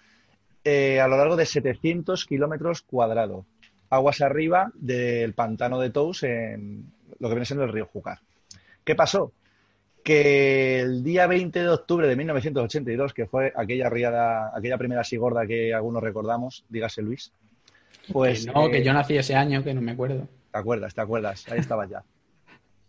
eh, 0.63 0.99
a 0.99 1.07
lo 1.07 1.17
largo 1.17 1.35
de 1.35 1.45
700 1.45 2.25
kilómetros 2.25 2.81
cuadrados, 2.81 3.45
aguas 3.89 4.21
arriba 4.21 4.71
del 4.75 5.33
pantano 5.33 5.79
de 5.79 5.89
Tous 5.89 6.23
en 6.23 6.91
lo 7.19 7.27
que 7.27 7.35
viene 7.35 7.45
siendo 7.45 7.65
el 7.65 7.71
río 7.71 7.85
Júcar. 7.85 8.19
¿Qué 8.83 8.95
pasó? 8.95 9.31
Que 10.03 10.79
el 10.79 11.03
día 11.03 11.27
20 11.27 11.59
de 11.59 11.69
octubre 11.69 12.07
de 12.07 12.15
1982, 12.15 13.13
que 13.13 13.25
fue 13.25 13.53
aquella 13.55 13.89
riada, 13.89 14.51
aquella 14.55 14.77
primera 14.77 15.03
sigorda 15.03 15.47
que 15.47 15.73
algunos 15.73 16.03
recordamos, 16.03 16.65
dígase 16.69 17.01
Luis, 17.01 17.31
pues... 18.11 18.45
no, 18.47 18.69
que 18.69 18.79
eh, 18.79 18.83
yo 18.83 18.93
nací 18.93 19.17
ese 19.17 19.35
año, 19.35 19.63
que 19.63 19.73
no 19.73 19.81
me 19.81 19.91
acuerdo. 19.91 20.27
Te 20.51 20.59
acuerdas, 20.59 20.93
te 20.93 21.01
acuerdas, 21.01 21.45
ahí 21.49 21.59
estabas 21.59 21.89
ya. 21.89 22.03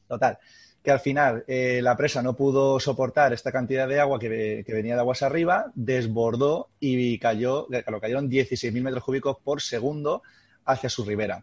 Total, 0.09 0.39
que 0.85 0.91
al 0.91 1.01
final 1.01 1.45
eh, 1.49 1.81
la 1.83 1.97
presa 1.97 2.23
no 2.23 2.37
pudo 2.37 2.79
soportar 2.79 3.33
esta 3.33 3.51
cantidad 3.51 3.89
de 3.89 4.01
agua 4.01 4.19
que, 4.19 4.63
venía 4.69 4.95
de 4.95 5.01
aguas 5.01 5.23
arriba, 5.23 5.73
desbordó 5.75 6.69
y 6.79 7.19
cayó, 7.19 7.67
lo 7.71 8.01
cayeron 8.03 8.31
16.000 8.31 8.83
metros 8.83 9.03
cúbicos 9.03 9.39
por 9.43 9.63
segundo 9.63 10.23
hacia 10.67 10.91
su 10.91 11.03
ribera. 11.07 11.43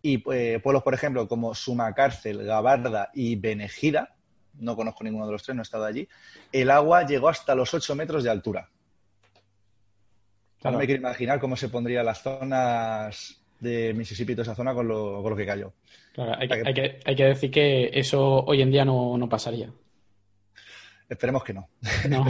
Y 0.00 0.22
eh, 0.32 0.60
pueblos, 0.62 0.84
por 0.84 0.94
ejemplo, 0.94 1.26
como 1.26 1.56
Sumacárcel, 1.56 2.44
Gabarda 2.44 3.10
y 3.14 3.34
Benejida, 3.34 4.14
no 4.60 4.76
conozco 4.76 5.02
ninguno 5.02 5.26
de 5.26 5.32
los 5.32 5.42
tres, 5.42 5.56
no 5.56 5.62
he 5.62 5.64
estado 5.64 5.84
allí, 5.84 6.08
el 6.52 6.70
agua 6.70 7.04
llegó 7.04 7.28
hasta 7.28 7.56
los 7.56 7.74
8 7.74 7.96
metros 7.96 8.22
de 8.22 8.30
altura. 8.30 8.70
No 10.62 10.78
me 10.78 10.86
quiero 10.86 11.00
imaginar 11.00 11.40
cómo 11.40 11.56
se 11.56 11.68
pondrían 11.68 12.06
las 12.06 12.22
zonas 12.22 13.42
de 13.58 13.92
Mississippi, 13.92 14.34
toda 14.34 14.44
esa 14.44 14.54
zona, 14.54 14.72
con 14.72 14.86
lo, 14.86 15.20
con 15.20 15.30
lo 15.30 15.36
que 15.36 15.46
cayó. 15.46 15.72
Claro, 16.18 16.34
hay, 16.36 16.48
que, 16.48 16.98
hay, 17.04 17.14
que, 17.14 17.24
decir 17.24 17.48
que 17.48 17.90
eso 17.94 18.44
hoy 18.44 18.60
en 18.60 18.72
día 18.72 18.84
no, 18.84 19.28
pasaría. 19.30 19.70
Esperemos 21.08 21.44
que 21.44 21.54
no. 21.54 21.68
no. 22.08 22.26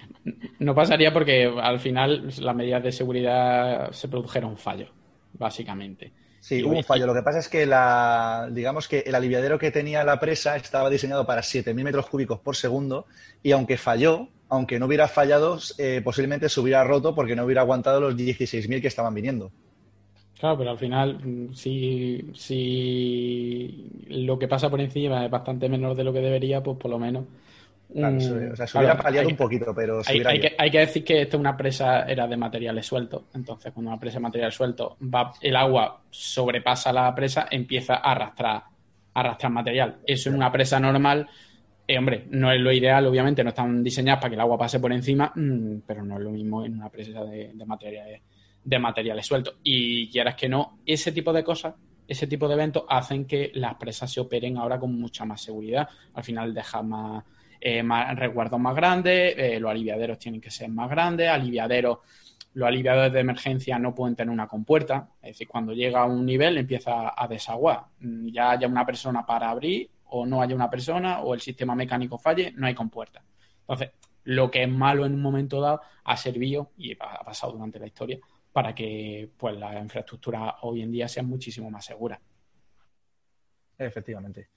no. 0.60 0.72
pasaría 0.72 1.12
porque 1.12 1.52
al 1.60 1.80
final 1.80 2.28
las 2.38 2.54
medidas 2.54 2.84
de 2.84 2.92
seguridad 2.92 3.90
se 3.90 4.06
produjeron 4.06 4.56
fallos, 4.56 4.88
básicamente. 5.32 6.12
Sí, 6.38 6.62
hubo 6.62 6.76
un 6.76 6.84
fallo. 6.84 7.06
Lo 7.06 7.14
que 7.14 7.22
pasa 7.22 7.40
es 7.40 7.48
que 7.48 7.66
la, 7.66 8.48
digamos 8.52 8.86
que 8.86 9.00
el 9.00 9.16
aliviadero 9.16 9.58
que 9.58 9.72
tenía 9.72 10.04
la 10.04 10.20
presa 10.20 10.54
estaba 10.54 10.88
diseñado 10.88 11.26
para 11.26 11.42
7.000 11.42 11.74
metros 11.82 12.06
cúbicos 12.06 12.38
por 12.38 12.54
segundo 12.54 13.06
y 13.42 13.50
aunque 13.50 13.76
falló, 13.76 14.28
aunque 14.48 14.78
no 14.78 14.86
hubiera 14.86 15.08
fallado, 15.08 15.58
eh, 15.78 16.02
posiblemente 16.04 16.48
se 16.48 16.60
hubiera 16.60 16.84
roto 16.84 17.16
porque 17.16 17.34
no 17.34 17.44
hubiera 17.44 17.62
aguantado 17.62 18.00
los 18.00 18.14
16.000 18.14 18.80
que 18.80 18.86
estaban 18.86 19.12
viniendo. 19.12 19.50
Claro, 20.44 20.58
pero 20.58 20.70
al 20.72 20.78
final, 20.78 21.18
mm, 21.24 21.54
si, 21.54 22.22
si 22.34 24.04
lo 24.08 24.38
que 24.38 24.46
pasa 24.46 24.68
por 24.68 24.78
encima 24.78 25.24
es 25.24 25.30
bastante 25.30 25.70
menor 25.70 25.96
de 25.96 26.04
lo 26.04 26.12
que 26.12 26.20
debería, 26.20 26.62
pues 26.62 26.76
por 26.76 26.90
lo 26.90 26.98
menos. 26.98 27.24
Claro, 27.90 28.16
mm, 28.16 28.52
o 28.52 28.56
sea, 28.56 28.66
se 28.66 28.76
hubiera 28.76 28.94
paliado 28.94 29.26
un 29.26 29.36
poquito, 29.36 29.74
pero 29.74 30.02
hay, 30.04 30.22
hay, 30.22 30.40
que, 30.40 30.54
hay, 30.58 30.70
que, 30.70 30.78
decir 30.80 31.02
que 31.02 31.22
esta 31.22 31.38
una 31.38 31.56
presa 31.56 32.02
era 32.02 32.26
de 32.26 32.36
materiales 32.36 32.84
sueltos. 32.84 33.22
Entonces, 33.32 33.72
cuando 33.72 33.92
una 33.92 33.98
presa 33.98 34.18
de 34.18 34.20
materiales 34.20 34.54
sueltos 34.54 34.92
va, 35.02 35.32
el 35.40 35.56
agua 35.56 36.02
sobrepasa 36.10 36.92
la 36.92 37.14
presa, 37.14 37.48
empieza 37.50 37.94
a 37.94 38.12
arrastrar, 38.12 38.64
arrastrar 39.14 39.50
material. 39.50 39.96
Eso 40.06 40.28
en 40.28 40.34
una 40.34 40.52
presa 40.52 40.78
normal, 40.78 41.26
eh, 41.88 41.96
hombre, 41.96 42.26
no 42.28 42.52
es 42.52 42.60
lo 42.60 42.70
ideal, 42.70 43.06
obviamente, 43.06 43.42
no 43.42 43.48
están 43.48 43.82
diseñadas 43.82 44.20
para 44.20 44.28
que 44.28 44.34
el 44.34 44.42
agua 44.42 44.58
pase 44.58 44.78
por 44.78 44.92
encima, 44.92 45.32
mm, 45.34 45.84
pero 45.86 46.04
no 46.04 46.18
es 46.18 46.22
lo 46.22 46.32
mismo 46.32 46.66
en 46.66 46.74
una 46.74 46.90
presa 46.90 47.24
de, 47.24 47.52
de 47.54 47.64
materiales 47.64 48.20
de 48.64 48.78
materiales 48.78 49.26
sueltos. 49.26 49.56
Y 49.62 50.08
quieras 50.10 50.34
que 50.34 50.48
no, 50.48 50.78
ese 50.86 51.12
tipo 51.12 51.32
de 51.32 51.44
cosas, 51.44 51.74
ese 52.06 52.26
tipo 52.26 52.48
de 52.48 52.54
eventos 52.54 52.84
hacen 52.88 53.26
que 53.26 53.50
las 53.54 53.74
presas 53.76 54.12
se 54.12 54.20
operen 54.20 54.58
ahora 54.58 54.78
con 54.78 54.98
mucha 54.98 55.24
más 55.24 55.42
seguridad. 55.42 55.88
Al 56.14 56.24
final 56.24 56.52
deja 56.52 56.82
más, 56.82 57.24
eh, 57.60 57.82
más 57.82 58.16
resguardos 58.16 58.60
más 58.60 58.74
grandes, 58.74 59.34
eh, 59.36 59.60
los 59.60 59.70
aliviaderos 59.70 60.18
tienen 60.18 60.40
que 60.40 60.50
ser 60.50 60.68
más 60.68 60.90
grandes, 60.90 61.28
aliviaderos, 61.28 61.98
los 62.54 62.68
aliviadores 62.68 63.12
de 63.12 63.20
emergencia 63.20 63.78
no 63.78 63.94
pueden 63.94 64.14
tener 64.14 64.32
una 64.32 64.46
compuerta, 64.46 65.08
es 65.20 65.30
decir, 65.30 65.48
cuando 65.48 65.72
llega 65.72 66.02
a 66.02 66.04
un 66.04 66.24
nivel 66.24 66.56
empieza 66.56 67.12
a 67.16 67.26
desaguar, 67.26 67.86
mm, 68.00 68.28
ya 68.28 68.52
haya 68.52 68.68
una 68.68 68.86
persona 68.86 69.26
para 69.26 69.50
abrir 69.50 69.90
o 70.06 70.24
no 70.24 70.40
haya 70.40 70.54
una 70.54 70.70
persona 70.70 71.20
o 71.20 71.34
el 71.34 71.40
sistema 71.40 71.74
mecánico 71.74 72.16
falle, 72.16 72.52
no 72.54 72.66
hay 72.66 72.74
compuerta. 72.74 73.24
Entonces, 73.60 73.90
lo 74.24 74.50
que 74.50 74.62
es 74.62 74.68
malo 74.68 75.04
en 75.04 75.14
un 75.14 75.22
momento 75.22 75.60
dado 75.60 75.80
ha 76.04 76.16
servido, 76.16 76.70
y 76.76 76.92
ha 76.92 77.24
pasado 77.24 77.52
durante 77.52 77.78
la 77.78 77.86
historia, 77.86 78.18
para 78.54 78.72
que 78.72 79.28
pues 79.36 79.56
la 79.56 79.80
infraestructura 79.80 80.58
hoy 80.62 80.82
en 80.82 80.92
día 80.92 81.08
sea 81.08 81.24
muchísimo 81.24 81.68
más 81.72 81.86
segura. 81.86 82.20
Efectivamente. 83.76 84.50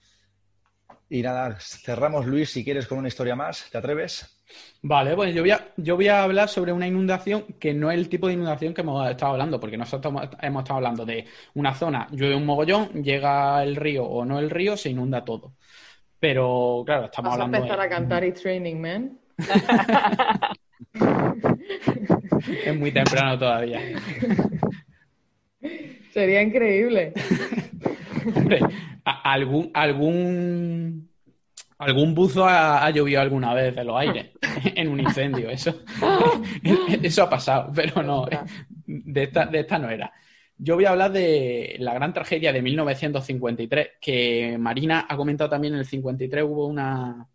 Y 1.09 1.23
nada, 1.23 1.57
cerramos 1.59 2.27
Luis, 2.27 2.51
si 2.51 2.63
quieres, 2.63 2.85
con 2.85 2.99
una 2.99 3.07
historia 3.07 3.35
más. 3.35 3.67
¿Te 3.71 3.79
atreves? 3.79 4.39
Vale, 4.83 5.15
pues 5.15 5.33
yo 5.33 5.41
voy, 5.41 5.49
a, 5.49 5.73
yo 5.77 5.95
voy 5.95 6.09
a 6.09 6.21
hablar 6.21 6.47
sobre 6.47 6.71
una 6.71 6.85
inundación 6.85 7.55
que 7.59 7.73
no 7.73 7.89
es 7.89 7.97
el 7.97 8.07
tipo 8.07 8.27
de 8.27 8.33
inundación 8.33 8.75
que 8.75 8.81
hemos 8.81 9.09
estado 9.09 9.31
hablando, 9.31 9.59
porque 9.59 9.77
nosotros 9.77 10.13
hemos 10.41 10.61
estado 10.61 10.77
hablando 10.77 11.03
de 11.03 11.25
una 11.55 11.73
zona, 11.73 12.07
llueve 12.11 12.35
un 12.35 12.45
mogollón, 12.45 13.03
llega 13.03 13.63
el 13.63 13.75
río 13.75 14.05
o 14.05 14.25
no 14.25 14.37
el 14.37 14.51
río, 14.51 14.77
se 14.77 14.91
inunda 14.91 15.25
todo. 15.25 15.53
Pero 16.19 16.83
claro, 16.85 17.05
estamos 17.05 17.33
hablando. 17.33 17.57
a 17.57 17.59
empezar 17.61 17.81
a 17.81 17.89
cantar 17.89 18.23
y 18.23 18.31
Training 18.31 18.79
Man. 18.79 19.19
es 22.65 22.75
muy 22.77 22.91
temprano 22.91 23.37
todavía. 23.37 23.79
Sería 26.11 26.41
increíble. 26.41 27.13
Hombre, 28.35 28.59
algún, 29.03 29.71
algún, 29.73 31.09
algún 31.77 32.15
buzo 32.15 32.45
ha, 32.45 32.89
llovido 32.91 33.21
alguna 33.21 33.53
vez 33.53 33.75
de 33.75 33.83
los 33.83 33.97
aires 33.97 34.31
en 34.75 34.87
un 34.87 34.99
incendio. 34.99 35.49
Eso, 35.49 35.81
eso 37.03 37.23
ha 37.23 37.29
pasado, 37.29 37.71
pero 37.73 38.01
no, 38.03 38.27
de 38.85 39.23
esta, 39.23 39.45
de 39.45 39.59
esta 39.59 39.79
no 39.79 39.89
era. 39.89 40.11
Yo 40.57 40.75
voy 40.75 40.85
a 40.85 40.89
hablar 40.89 41.11
de 41.11 41.75
la 41.79 41.93
gran 41.93 42.13
tragedia 42.13 42.51
de 42.51 42.63
1953, 42.63 43.89
que 44.01 44.57
Marina 44.59 45.05
ha 45.07 45.15
comentado 45.15 45.51
también 45.51 45.73
en 45.73 45.81
el 45.81 45.85
53 45.85 46.43
hubo 46.43 46.65
una, 46.65 47.27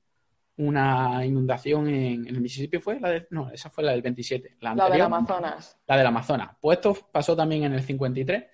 una 0.59 1.25
inundación 1.25 1.89
en, 1.89 2.27
el 2.27 2.41
Mississippi, 2.41 2.79
¿fue? 2.79 3.01
La 3.01 3.11
de, 3.11 3.27
no, 3.31 3.51
esa 3.51 3.71
fue 3.71 3.85
la 3.85 3.93
del 3.93 4.03
27. 4.03 4.57
La, 4.61 4.75
la 4.75 4.91
del 4.91 5.01
Amazonas. 5.01 5.79
La 5.87 5.97
del 5.97 6.07
Amazonas. 6.07 6.51
Pues 6.61 6.79
esto 6.79 6.97
pasó 7.11 7.35
también 7.35 7.65
en 7.65 7.73
el 7.73 7.83
53, 7.83 8.45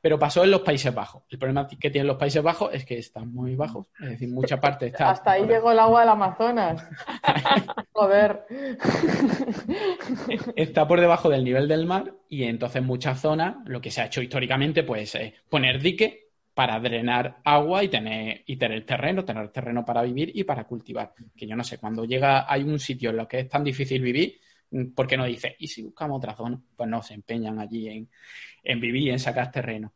pero 0.00 0.18
pasó 0.18 0.42
en 0.44 0.50
los 0.50 0.62
Países 0.62 0.94
Bajos. 0.94 1.22
El 1.28 1.38
problema 1.38 1.68
que 1.68 1.90
tienen 1.90 2.08
los 2.08 2.16
Países 2.16 2.42
Bajos 2.42 2.70
es 2.72 2.84
que 2.84 2.98
están 2.98 3.32
muy 3.32 3.54
bajos, 3.54 3.88
es 4.00 4.10
decir, 4.10 4.28
mucha 4.28 4.60
parte 4.60 4.86
está... 4.86 5.10
Hasta 5.10 5.32
ahí 5.32 5.46
llegó 5.46 5.70
el 5.70 5.78
agua 5.78 6.00
del 6.00 6.08
Amazonas. 6.08 6.88
Joder. 7.92 8.44
está 10.56 10.88
por 10.88 11.00
debajo 11.00 11.28
del 11.28 11.44
nivel 11.44 11.68
del 11.68 11.86
mar 11.86 12.14
y 12.28 12.44
entonces 12.44 12.82
muchas 12.82 13.20
zonas, 13.20 13.56
lo 13.66 13.80
que 13.80 13.90
se 13.90 14.00
ha 14.00 14.06
hecho 14.06 14.22
históricamente, 14.22 14.82
pues 14.82 15.14
es 15.14 15.34
poner 15.48 15.80
dique 15.80 16.31
para 16.54 16.78
drenar 16.80 17.40
agua 17.44 17.82
y 17.82 17.88
tener, 17.88 18.42
y 18.46 18.56
tener 18.56 18.84
terreno, 18.84 19.24
tener 19.24 19.48
terreno 19.48 19.84
para 19.84 20.02
vivir 20.02 20.32
y 20.34 20.44
para 20.44 20.64
cultivar. 20.64 21.14
Que 21.36 21.46
yo 21.46 21.56
no 21.56 21.64
sé, 21.64 21.78
cuando 21.78 22.04
llega, 22.04 22.50
hay 22.50 22.62
un 22.62 22.78
sitio 22.78 23.10
en 23.10 23.16
lo 23.16 23.28
que 23.28 23.40
es 23.40 23.48
tan 23.48 23.64
difícil 23.64 24.02
vivir, 24.02 24.40
mm, 24.70 24.92
¿por 24.92 25.06
qué 25.06 25.16
no 25.16 25.24
dice, 25.24 25.56
y 25.58 25.68
si 25.68 25.82
buscamos 25.82 26.18
otra 26.18 26.34
zona? 26.34 26.60
Pues 26.76 26.88
no, 26.88 27.02
se 27.02 27.14
empeñan 27.14 27.58
allí 27.58 28.08
en, 28.62 28.80
vivir 28.80 29.04
y 29.04 29.10
en 29.10 29.18
sacar 29.18 29.50
terreno. 29.50 29.94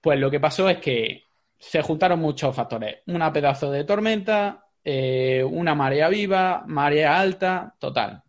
Pues 0.00 0.18
lo 0.18 0.30
que 0.30 0.40
pasó 0.40 0.68
es 0.68 0.78
que 0.78 1.24
se 1.58 1.82
juntaron 1.82 2.20
muchos 2.20 2.54
factores. 2.54 2.98
Una 3.06 3.32
pedazo 3.32 3.70
de 3.70 3.84
tormenta, 3.84 4.66
eh, 4.84 5.44
una 5.44 5.74
marea 5.74 6.08
viva, 6.08 6.64
marea 6.66 7.20
alta, 7.20 7.74
total, 7.78 8.22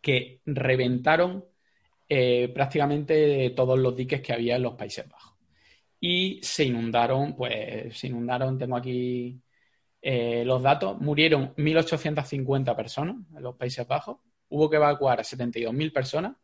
que 0.00 0.40
reventaron 0.46 1.44
eh, 2.08 2.50
prácticamente 2.54 3.50
todos 3.50 3.78
los 3.78 3.94
diques 3.96 4.20
que 4.22 4.32
había 4.32 4.56
en 4.56 4.62
los 4.62 4.74
Países 4.74 5.08
Bajos 5.08 5.19
y 6.00 6.40
se 6.42 6.64
inundaron, 6.64 7.36
pues 7.36 7.96
se 7.98 8.06
inundaron, 8.06 8.58
tengo 8.58 8.76
aquí 8.76 9.40
eh, 10.00 10.44
los 10.46 10.62
datos, 10.62 10.98
murieron 11.00 11.54
1.850 11.56 12.74
personas 12.74 13.16
en 13.36 13.42
los 13.42 13.56
Países 13.56 13.86
Bajos, 13.86 14.16
hubo 14.48 14.70
que 14.70 14.76
evacuar 14.76 15.20
a 15.20 15.22
72.000 15.22 15.92
personas 15.92 16.36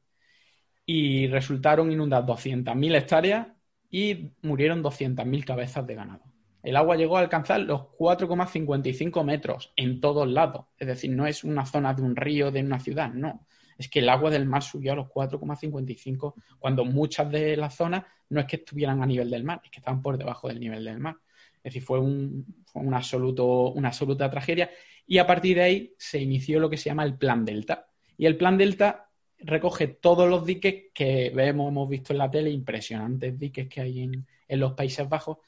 y 0.84 1.26
resultaron 1.28 1.90
inundadas 1.90 2.26
200.000 2.26 2.96
hectáreas 2.96 3.48
y 3.90 4.32
murieron 4.42 4.82
200.000 4.82 5.44
cabezas 5.44 5.86
de 5.86 5.94
ganado. 5.94 6.22
El 6.62 6.76
agua 6.76 6.96
llegó 6.96 7.16
a 7.16 7.20
alcanzar 7.20 7.60
los 7.60 7.82
4,55 7.98 9.24
metros 9.24 9.72
en 9.76 10.00
todos 10.00 10.28
lados. 10.28 10.66
Es 10.78 10.88
decir, 10.88 11.12
no 11.12 11.26
es 11.26 11.44
una 11.44 11.64
zona 11.64 11.94
de 11.94 12.02
un 12.02 12.16
río, 12.16 12.50
de 12.50 12.60
una 12.60 12.80
ciudad, 12.80 13.12
no 13.12 13.46
es 13.78 13.88
que 13.88 13.98
el 14.00 14.08
agua 14.08 14.30
del 14.30 14.46
mar 14.46 14.62
subió 14.62 14.92
a 14.92 14.96
los 14.96 15.08
4,55 15.08 16.34
cuando 16.58 16.84
muchas 16.84 17.30
de 17.30 17.56
las 17.56 17.74
zonas 17.74 18.04
no 18.28 18.40
es 18.40 18.46
que 18.46 18.56
estuvieran 18.56 19.02
a 19.02 19.06
nivel 19.06 19.30
del 19.30 19.44
mar, 19.44 19.60
es 19.64 19.70
que 19.70 19.80
estaban 19.80 20.02
por 20.02 20.18
debajo 20.18 20.48
del 20.48 20.60
nivel 20.60 20.84
del 20.84 20.98
mar. 20.98 21.16
Es 21.56 21.72
decir, 21.72 21.82
fue, 21.82 21.98
un, 21.98 22.46
absoluto, 22.92 23.70
una 23.70 23.88
absoluta 23.88 24.30
tragedia 24.30 24.70
y 25.06 25.18
a 25.18 25.26
partir 25.26 25.56
de 25.56 25.62
ahí 25.62 25.94
se 25.98 26.20
inició 26.20 26.60
lo 26.60 26.70
que 26.70 26.76
se 26.76 26.90
llama 26.90 27.04
el 27.04 27.16
Plan 27.16 27.44
Delta. 27.44 27.86
Y 28.16 28.26
el 28.26 28.36
Plan 28.36 28.56
Delta 28.56 29.10
recoge 29.38 29.88
todos 29.88 30.28
los 30.28 30.46
diques 30.46 30.86
que 30.94 31.30
vemos, 31.34 31.68
hemos 31.68 31.88
visto 31.88 32.12
en 32.12 32.18
la 32.18 32.30
tele, 32.30 32.50
impresionantes 32.50 33.38
diques 33.38 33.68
que 33.68 33.80
hay 33.80 34.00
en, 34.00 34.26
en 34.48 34.60
los 34.60 34.72
Países 34.72 35.08
Bajos, 35.08 35.38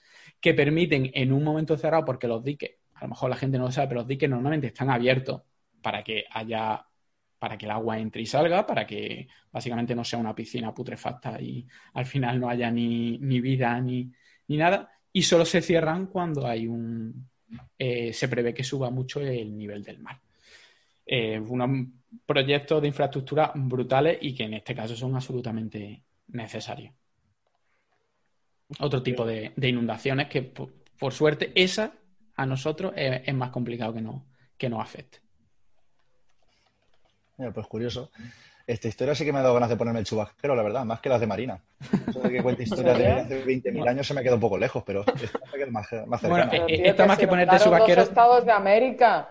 que 0.41 0.55
permiten 0.55 1.11
en 1.14 1.33
un 1.33 1.43
momento 1.43 1.76
cerrado, 1.76 2.05
porque 2.05 2.29
los 2.29 2.45
diques, 2.45 2.72
a 2.95 3.03
lo 3.03 3.09
mejor 3.09 3.31
la 3.31 3.37
gente 3.37 3.59
no 3.59 3.64
lo 3.64 3.72
sabe, 3.72 3.89
pero 3.89 4.01
los 4.01 4.09
diques 4.09 4.29
normalmente 4.29 4.68
están 4.68 4.91
abiertos 4.91 5.43
para 5.81 6.03
que 6.03 6.24
haya 6.31 6.88
para 7.39 7.57
que 7.57 7.66
el 7.66 7.72
agua 7.72 7.99
entre 7.99 8.22
y 8.22 8.26
salga, 8.26 8.66
para 8.66 8.86
que 8.86 9.28
básicamente 9.53 9.95
no 9.95 10.05
sea 10.05 10.18
una 10.18 10.34
piscina 10.34 10.74
putrefacta 10.74 11.41
y 11.41 11.66
al 11.95 12.07
final 12.07 12.41
no 12.41 12.49
haya 12.49 12.70
ni, 12.70 13.16
vida 13.41 13.80
ni, 13.80 14.11
nada. 14.49 14.91
Y 15.12 15.22
solo 15.22 15.45
se 15.45 15.62
cierran 15.62 16.07
cuando 16.07 16.47
hay 16.47 16.66
un, 16.66 17.28
eh, 17.78 18.12
se 18.12 18.28
prevé 18.28 18.53
que 18.53 18.64
suba 18.64 18.91
mucho 18.91 19.20
el 19.20 19.57
nivel 19.57 19.82
del 19.82 20.01
mar. 20.01 20.20
Eh, 21.07 21.39
unos 21.41 21.89
proyectos 22.26 22.82
de 22.82 22.89
infraestructura 22.89 23.53
brutales 23.55 24.18
y 24.20 24.34
que 24.34 24.45
en 24.45 24.55
este 24.55 24.74
caso 24.74 24.97
son 24.97 25.14
absolutamente 25.14 26.03
necesarios. 26.28 26.95
Otro 28.80 29.03
tipo 29.03 29.24
de, 29.24 29.53
inundaciones 29.62 30.28
que, 30.28 30.43
por, 30.43 31.12
suerte, 31.12 31.53
esa 31.55 31.95
a 32.36 32.45
nosotros 32.45 32.93
es, 32.97 33.34
más 33.34 33.51
complicado 33.51 33.95
que, 33.95 34.03
no, 34.03 34.26
que 34.59 34.68
nos 34.68 34.82
afecte. 34.82 35.20
Pues 37.53 37.66
curioso. 37.66 38.11
Esta 38.66 38.86
historia 38.86 39.14
sí 39.14 39.24
que 39.24 39.32
me 39.32 39.39
ha 39.39 39.43
dado 39.43 39.55
ganas 39.55 39.70
de 39.70 39.76
ponerme 39.76 40.01
el 40.01 40.05
chubasquero, 40.05 40.55
la 40.55 40.62
verdad, 40.62 40.84
más 40.84 41.01
que 41.01 41.09
las 41.09 41.20
de 41.20 41.26
Marina. 41.26 41.59
Eso 42.07 42.20
de 42.20 42.30
que 42.30 42.43
cuente 42.43 42.62
historias 42.64 42.99
de 42.99 43.09
hace 43.09 43.47
20.000 43.47 43.89
años 43.89 44.07
se 44.07 44.12
me 44.12 44.22
queda 44.22 44.34
un 44.34 44.41
poco 44.41 44.59
lejos, 44.59 44.82
pero 44.84 45.05
esta 45.07 45.41
me 45.51 45.59
queda 45.59 45.70
más, 45.70 45.91
más 46.07 46.20
cercana. 46.20 46.47
Bueno, 46.47 46.66
eh, 46.68 46.82
esta 46.84 47.07
más 47.07 47.16
que 47.16 47.26
ponerte 47.26 47.59
chubasquero... 47.59 48.01
Los 48.01 48.09
estados 48.11 48.45
de 48.45 48.53
América, 48.53 49.30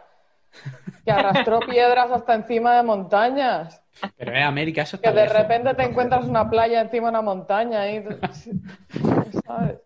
que 1.05 1.11
arrastró 1.11 1.59
piedras 1.69 2.09
hasta 2.11 2.33
encima 2.33 2.77
de 2.77 2.83
montañas. 2.83 3.83
Pero 4.15 4.35
es 4.35 4.43
América, 4.43 4.81
eso 4.81 4.95
está 4.95 5.11
Que 5.11 5.19
de 5.19 5.27
repente 5.27 5.73
te 5.75 5.83
encuentras 5.83 6.25
una 6.25 6.49
playa 6.49 6.81
encima 6.81 7.07
de 7.07 7.09
una 7.11 7.21
montaña 7.21 7.91
y... 7.91 8.03
¿Sabes? 9.45 9.77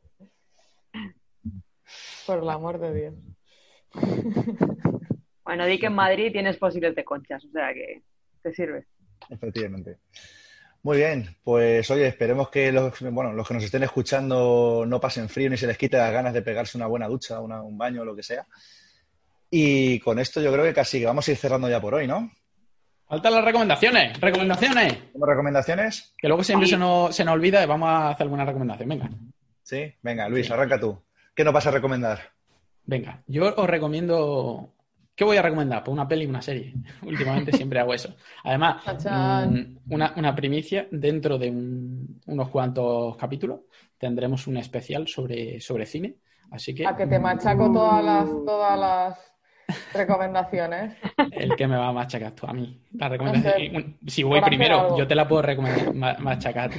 Por 2.25 2.37
el 2.37 2.49
amor 2.49 2.79
de 2.79 2.93
Dios. 2.93 3.13
Bueno, 5.43 5.65
di 5.65 5.79
que 5.79 5.87
en 5.87 5.93
Madrid 5.93 6.31
tienes 6.31 6.57
fósiles 6.57 6.95
de 6.95 7.03
conchas, 7.03 7.43
o 7.45 7.51
sea 7.51 7.73
que 7.73 8.01
te 8.41 8.53
sirve. 8.53 8.85
Efectivamente. 9.29 9.97
Muy 10.83 10.97
bien, 10.97 11.37
pues 11.43 11.89
oye, 11.91 12.07
esperemos 12.07 12.49
que 12.49 12.71
los, 12.71 12.99
bueno, 13.01 13.33
los 13.33 13.47
que 13.47 13.53
nos 13.53 13.63
estén 13.63 13.83
escuchando 13.83 14.83
no 14.87 14.99
pasen 14.99 15.29
frío 15.29 15.49
ni 15.49 15.57
se 15.57 15.67
les 15.67 15.77
quite 15.77 15.97
las 15.97 16.11
ganas 16.11 16.33
de 16.33 16.41
pegarse 16.41 16.77
una 16.77 16.87
buena 16.87 17.07
ducha, 17.07 17.39
un 17.39 17.77
baño 17.77 18.01
o 18.01 18.05
lo 18.05 18.15
que 18.15 18.23
sea. 18.23 18.47
Y 19.49 19.99
con 19.99 20.17
esto 20.17 20.41
yo 20.41 20.51
creo 20.51 20.65
que 20.65 20.73
casi 20.73 20.99
que 20.99 21.05
vamos 21.05 21.27
a 21.27 21.31
ir 21.31 21.37
cerrando 21.37 21.69
ya 21.69 21.79
por 21.79 21.93
hoy, 21.93 22.07
¿no? 22.07 22.31
Faltan 23.07 23.33
las 23.33 23.45
recomendaciones. 23.45 24.19
¿Recomendaciones? 24.19 25.11
¿Tenemos 25.11 25.29
recomendaciones? 25.29 26.13
Que 26.17 26.27
luego 26.27 26.43
siempre 26.43 26.67
se 26.67 26.77
nos, 26.77 27.15
se 27.15 27.25
nos 27.25 27.33
olvida 27.33 27.61
y 27.61 27.67
vamos 27.67 27.89
a 27.89 28.09
hacer 28.11 28.23
alguna 28.23 28.45
recomendación. 28.45 28.89
Venga. 28.89 29.09
Sí, 29.61 29.93
venga, 30.01 30.29
Luis, 30.29 30.49
arranca 30.49 30.79
tú. 30.79 30.97
¿Qué 31.35 31.43
nos 31.43 31.53
vas 31.53 31.67
a 31.67 31.71
recomendar? 31.71 32.31
Venga, 32.85 33.21
yo 33.27 33.53
os 33.55 33.69
recomiendo 33.69 34.73
¿Qué 35.21 35.25
voy 35.25 35.37
a 35.37 35.43
recomendar? 35.43 35.83
Pues 35.83 35.93
una 35.93 36.07
peli 36.07 36.23
y 36.23 36.27
una 36.27 36.41
serie. 36.41 36.73
Últimamente 37.05 37.51
siempre 37.51 37.79
hago 37.79 37.93
eso. 37.93 38.15
Además, 38.43 38.83
mm, 39.05 39.93
una, 39.93 40.35
primicia, 40.35 40.87
dentro 40.89 41.37
de 41.37 41.51
unos 42.25 42.49
cuantos 42.49 43.15
capítulos 43.17 43.59
tendremos 43.99 44.47
un 44.47 44.57
especial 44.57 45.07
sobre, 45.07 45.61
sobre 45.61 45.85
cine. 45.85 46.15
Así 46.49 46.73
que... 46.73 46.87
A 46.87 46.95
que 46.95 47.05
te 47.05 47.19
machaco 47.19 47.71
todas 47.71 48.03
las, 48.03 48.29
todas 48.43 48.79
las 48.79 49.19
recomendaciones. 49.93 50.97
El 51.33 51.55
que 51.55 51.67
me 51.67 51.77
va 51.77 51.89
a 51.89 51.93
machacar 51.93 52.31
tú 52.31 52.47
a 52.47 52.53
mí. 52.53 52.81
La 52.93 53.07
recomendación. 53.07 53.97
Si 54.07 54.23
voy 54.23 54.41
primero, 54.41 54.97
yo 54.97 55.05
te 55.05 55.13
la 55.13 55.27
puedo 55.27 55.43
recomendar, 55.43 56.19
machacar. 56.19 56.71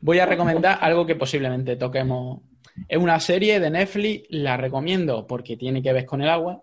Voy 0.00 0.20
a 0.20 0.26
recomendar 0.26 0.78
algo 0.80 1.04
que 1.04 1.16
posiblemente 1.16 1.74
toquemos. 1.74 2.38
Es 2.86 2.98
una 2.98 3.18
serie 3.18 3.58
de 3.58 3.68
Netflix, 3.68 4.28
la 4.30 4.56
recomiendo 4.56 5.26
porque 5.26 5.56
tiene 5.56 5.82
que 5.82 5.92
ver 5.92 6.06
con 6.06 6.22
el 6.22 6.28
agua 6.28 6.62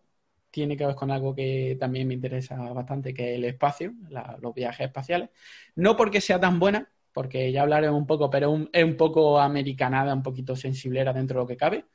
tiene 0.51 0.77
que 0.77 0.85
ver 0.85 0.95
con 0.95 1.11
algo 1.11 1.35
que 1.35 1.77
también 1.79 2.07
me 2.07 2.13
interesa 2.13 2.55
bastante, 2.73 3.13
que 3.13 3.31
es 3.31 3.37
el 3.37 3.45
espacio, 3.45 3.93
los 4.41 4.53
viajes 4.53 4.87
espaciales. 4.87 5.29
No 5.75 5.95
porque 5.95 6.21
sea 6.21 6.39
tan 6.39 6.59
buena, 6.59 6.89
porque 7.11 7.51
ya 7.51 7.63
hablaremos 7.63 7.99
un 7.99 8.07
poco, 8.07 8.29
pero 8.29 8.67
es 8.71 8.83
un 8.83 8.95
poco 8.95 9.39
americanada, 9.39 10.13
un 10.13 10.23
poquito 10.23 10.55
sensiblera 10.55 11.13
dentro 11.13 11.39
de 11.39 11.43
lo 11.43 11.47
que 11.47 11.57
cabe, 11.57 11.85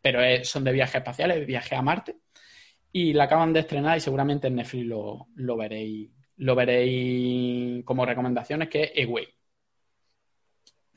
pero 0.00 0.44
son 0.44 0.64
de 0.64 0.72
viajes 0.72 0.96
espaciales, 0.96 1.46
viaje 1.46 1.74
a 1.74 1.82
Marte. 1.82 2.16
Y 2.92 3.12
la 3.12 3.24
acaban 3.24 3.52
de 3.52 3.60
estrenar 3.60 3.96
y 3.96 4.00
seguramente 4.00 4.46
en 4.46 4.54
Netflix 4.54 4.86
lo, 4.86 5.56
veréis 5.56 6.10
lo 6.36 6.54
veréis 6.54 7.84
como 7.84 8.06
recomendaciones, 8.06 8.68
que 8.68 8.92
es 8.94 9.08
Away. 9.08 9.28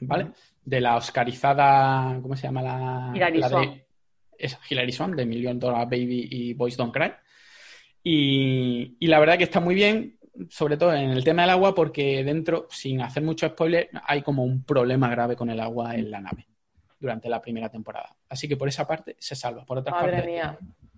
¿Vale? 0.02 0.32
De 0.64 0.80
la 0.80 0.96
oscarizada, 0.96 2.20
¿cómo 2.22 2.36
se 2.36 2.44
llama 2.44 2.62
la? 2.62 3.12
la 3.16 3.87
es 4.38 4.58
Hilary 4.70 4.92
Swan 4.92 5.16
de 5.16 5.26
Million 5.26 5.60
Dollar 5.60 5.86
Baby 5.86 6.28
y 6.32 6.54
Boys 6.54 6.78
Don't 6.78 6.94
Cry. 6.94 7.12
Y, 8.04 9.06
la 9.08 9.20
verdad 9.20 9.38
que 9.38 9.44
está 9.44 9.60
muy 9.60 9.76
bien, 9.76 10.18
sobre 10.50 10.78
todo 10.78 10.94
en 10.94 11.10
el 11.10 11.24
tema 11.24 11.42
del 11.42 11.52
agua, 11.52 11.76
porque 11.76 12.24
dentro, 12.24 12.68
sin 12.70 13.02
hacer 13.02 13.24
mucho 13.24 13.48
spoiler, 13.48 13.90
hay 14.06 14.22
como 14.22 14.44
un 14.44 14.64
problema 14.64 15.10
grave 15.10 15.36
con 15.36 15.50
el 15.50 15.60
agua 15.60 15.96
en 15.96 16.12
la 16.12 16.22
nave 16.22 16.48
durante 17.00 17.30
la 17.30 17.42
primera 17.42 17.70
temporada. 17.70 18.16
Así 18.30 18.48
que 18.48 18.58
por 18.58 18.68
esa 18.68 18.88
parte 18.88 19.16
se 19.20 19.36
salva. 19.36 19.66
Por 19.66 19.80
otra 19.80 19.94
parte, 19.94 20.42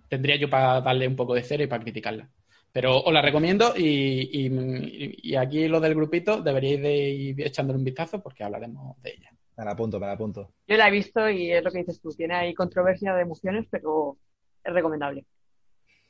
tendría 0.08 0.36
yo 0.36 0.48
para 0.48 0.80
darle 0.80 1.08
un 1.08 1.16
poco 1.16 1.34
de 1.34 1.42
cero 1.42 1.64
y 1.64 1.66
para 1.66 1.82
criticarla. 1.82 2.28
Pero 2.72 3.00
os 3.00 3.12
la 3.12 3.22
recomiendo 3.22 3.74
y, 3.76 5.36
aquí 5.36 5.66
lo 5.66 5.80
del 5.80 5.94
grupito 5.94 6.40
deberíais 6.40 6.80
de 6.80 7.10
ir 7.10 7.40
echándole 7.40 7.78
un 7.78 7.84
vistazo 7.84 8.22
porque 8.22 8.44
hablaremos 8.44 9.00
de 9.02 9.10
ella. 9.10 9.32
Me 9.60 9.66
la 9.66 9.72
apunto, 9.72 10.00
me 10.00 10.06
la 10.06 10.12
apunto. 10.12 10.54
Yo 10.66 10.78
la 10.78 10.88
he 10.88 10.90
visto 10.90 11.28
y 11.28 11.52
es 11.52 11.62
lo 11.62 11.70
que 11.70 11.80
dices 11.80 12.00
tú. 12.00 12.08
Tiene 12.12 12.34
ahí 12.34 12.54
controversia 12.54 13.12
de 13.12 13.20
emociones, 13.20 13.66
pero 13.70 14.16
es 14.64 14.72
recomendable. 14.72 15.26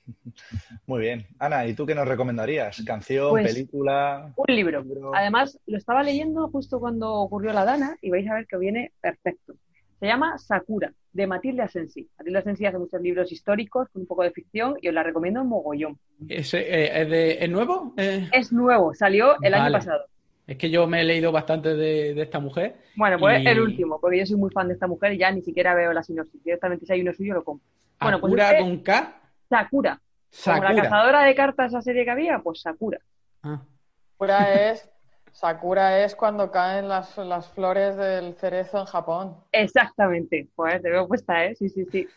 Muy 0.86 1.00
bien. 1.00 1.26
Ana, 1.36 1.66
¿y 1.66 1.74
tú 1.74 1.84
qué 1.84 1.96
nos 1.96 2.06
recomendarías? 2.06 2.80
¿Canción, 2.86 3.30
pues, 3.30 3.52
película? 3.52 4.32
Un 4.36 4.54
libro. 4.54 4.84
Además, 5.16 5.58
lo 5.66 5.78
estaba 5.78 6.04
leyendo 6.04 6.48
justo 6.50 6.78
cuando 6.78 7.12
ocurrió 7.12 7.52
la 7.52 7.64
Dana 7.64 7.98
y 8.00 8.10
vais 8.10 8.28
a 8.30 8.34
ver 8.34 8.46
que 8.46 8.56
viene 8.56 8.92
perfecto. 9.00 9.54
Se 9.98 10.06
llama 10.06 10.38
Sakura, 10.38 10.94
de 11.12 11.26
Matilde 11.26 11.62
Asensi. 11.62 12.08
Matilde 12.18 12.38
Asensi 12.38 12.66
hace 12.66 12.78
muchos 12.78 13.02
libros 13.02 13.32
históricos 13.32 13.88
con 13.88 14.02
un 14.02 14.06
poco 14.06 14.22
de 14.22 14.30
ficción 14.30 14.76
y 14.80 14.86
os 14.86 14.94
la 14.94 15.02
recomiendo 15.02 15.40
en 15.40 15.48
mogollón. 15.48 15.98
¿Es, 16.28 16.54
eh, 16.54 17.48
nuevo? 17.50 17.94
Eh, 17.96 18.28
es 18.32 18.52
nuevo, 18.52 18.94
salió 18.94 19.42
el 19.42 19.54
año 19.54 19.72
pasado. 19.72 20.04
Es 20.50 20.56
que 20.56 20.68
yo 20.68 20.84
me 20.88 21.00
he 21.00 21.04
leído 21.04 21.30
bastante 21.30 21.76
de, 21.76 22.20
esta 22.20 22.40
mujer. 22.40 22.74
Bueno, 22.96 23.20
pues 23.20 23.46
el 23.46 23.60
último, 23.60 24.00
porque 24.00 24.18
yo 24.18 24.26
soy 24.26 24.34
muy 24.34 24.50
fan 24.50 24.66
de 24.66 24.74
esta 24.74 24.88
mujer 24.88 25.12
y 25.12 25.18
ya 25.18 25.30
ni 25.30 25.42
siquiera 25.42 25.76
veo 25.76 25.92
la 25.92 26.02
sinopsis. 26.02 26.42
Directamente 26.42 26.84
si 26.84 26.92
hay 26.92 27.02
uno 27.02 27.14
suyo 27.14 27.34
lo 27.34 27.44
compro. 27.44 27.64
Bueno, 28.00 28.20
pues 28.20 28.32
¿Sakura 28.32 28.58
con 28.58 28.78
K? 28.78 29.20
Sakura. 29.48 30.00
Sakura. 30.28 30.66
Como 30.66 30.76
la 30.76 30.82
cazadora 30.82 31.22
de 31.22 31.34
cartas, 31.36 31.68
esa 31.68 31.82
serie 31.82 32.04
que 32.04 32.10
había, 32.10 32.40
pues 32.40 32.62
Sakura. 32.62 32.98
Ah. 33.44 33.62
Sakura 34.10 34.54
es, 34.72 34.90
Sakura 35.30 36.04
es 36.04 36.16
cuando 36.16 36.50
caen 36.50 36.88
las, 36.88 37.14
flores 37.54 37.96
del 37.96 38.34
cerezo 38.34 38.80
en 38.80 38.86
Japón. 38.86 39.36
Exactamente. 39.52 40.48
Pues 40.56 40.82
te 40.82 40.90
veo 40.90 41.06
puesta, 41.06 41.44
¿eh? 41.44 41.54
Sí, 41.54 41.68
sí, 41.68 41.84
sí. 41.92 42.08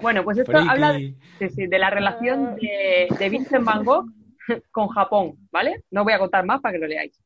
Bueno, 0.00 0.24
pues 0.24 0.38
esto 0.38 0.58
habla 0.58 0.94
de, 0.94 1.14
de, 1.38 1.78
la 1.78 1.90
relación 1.90 2.56
de, 2.56 3.06
de 3.16 3.28
Vincent 3.28 3.64
Van 3.64 3.84
Gogh 3.84 4.06
con 4.72 4.88
Japón, 4.88 5.36
¿vale? 5.52 5.84
No 5.92 6.02
voy 6.02 6.14
a 6.14 6.18
contar 6.18 6.44
más 6.44 6.60
para 6.60 6.72
que 6.72 6.80
lo 6.80 6.88
leáis. 6.88 7.16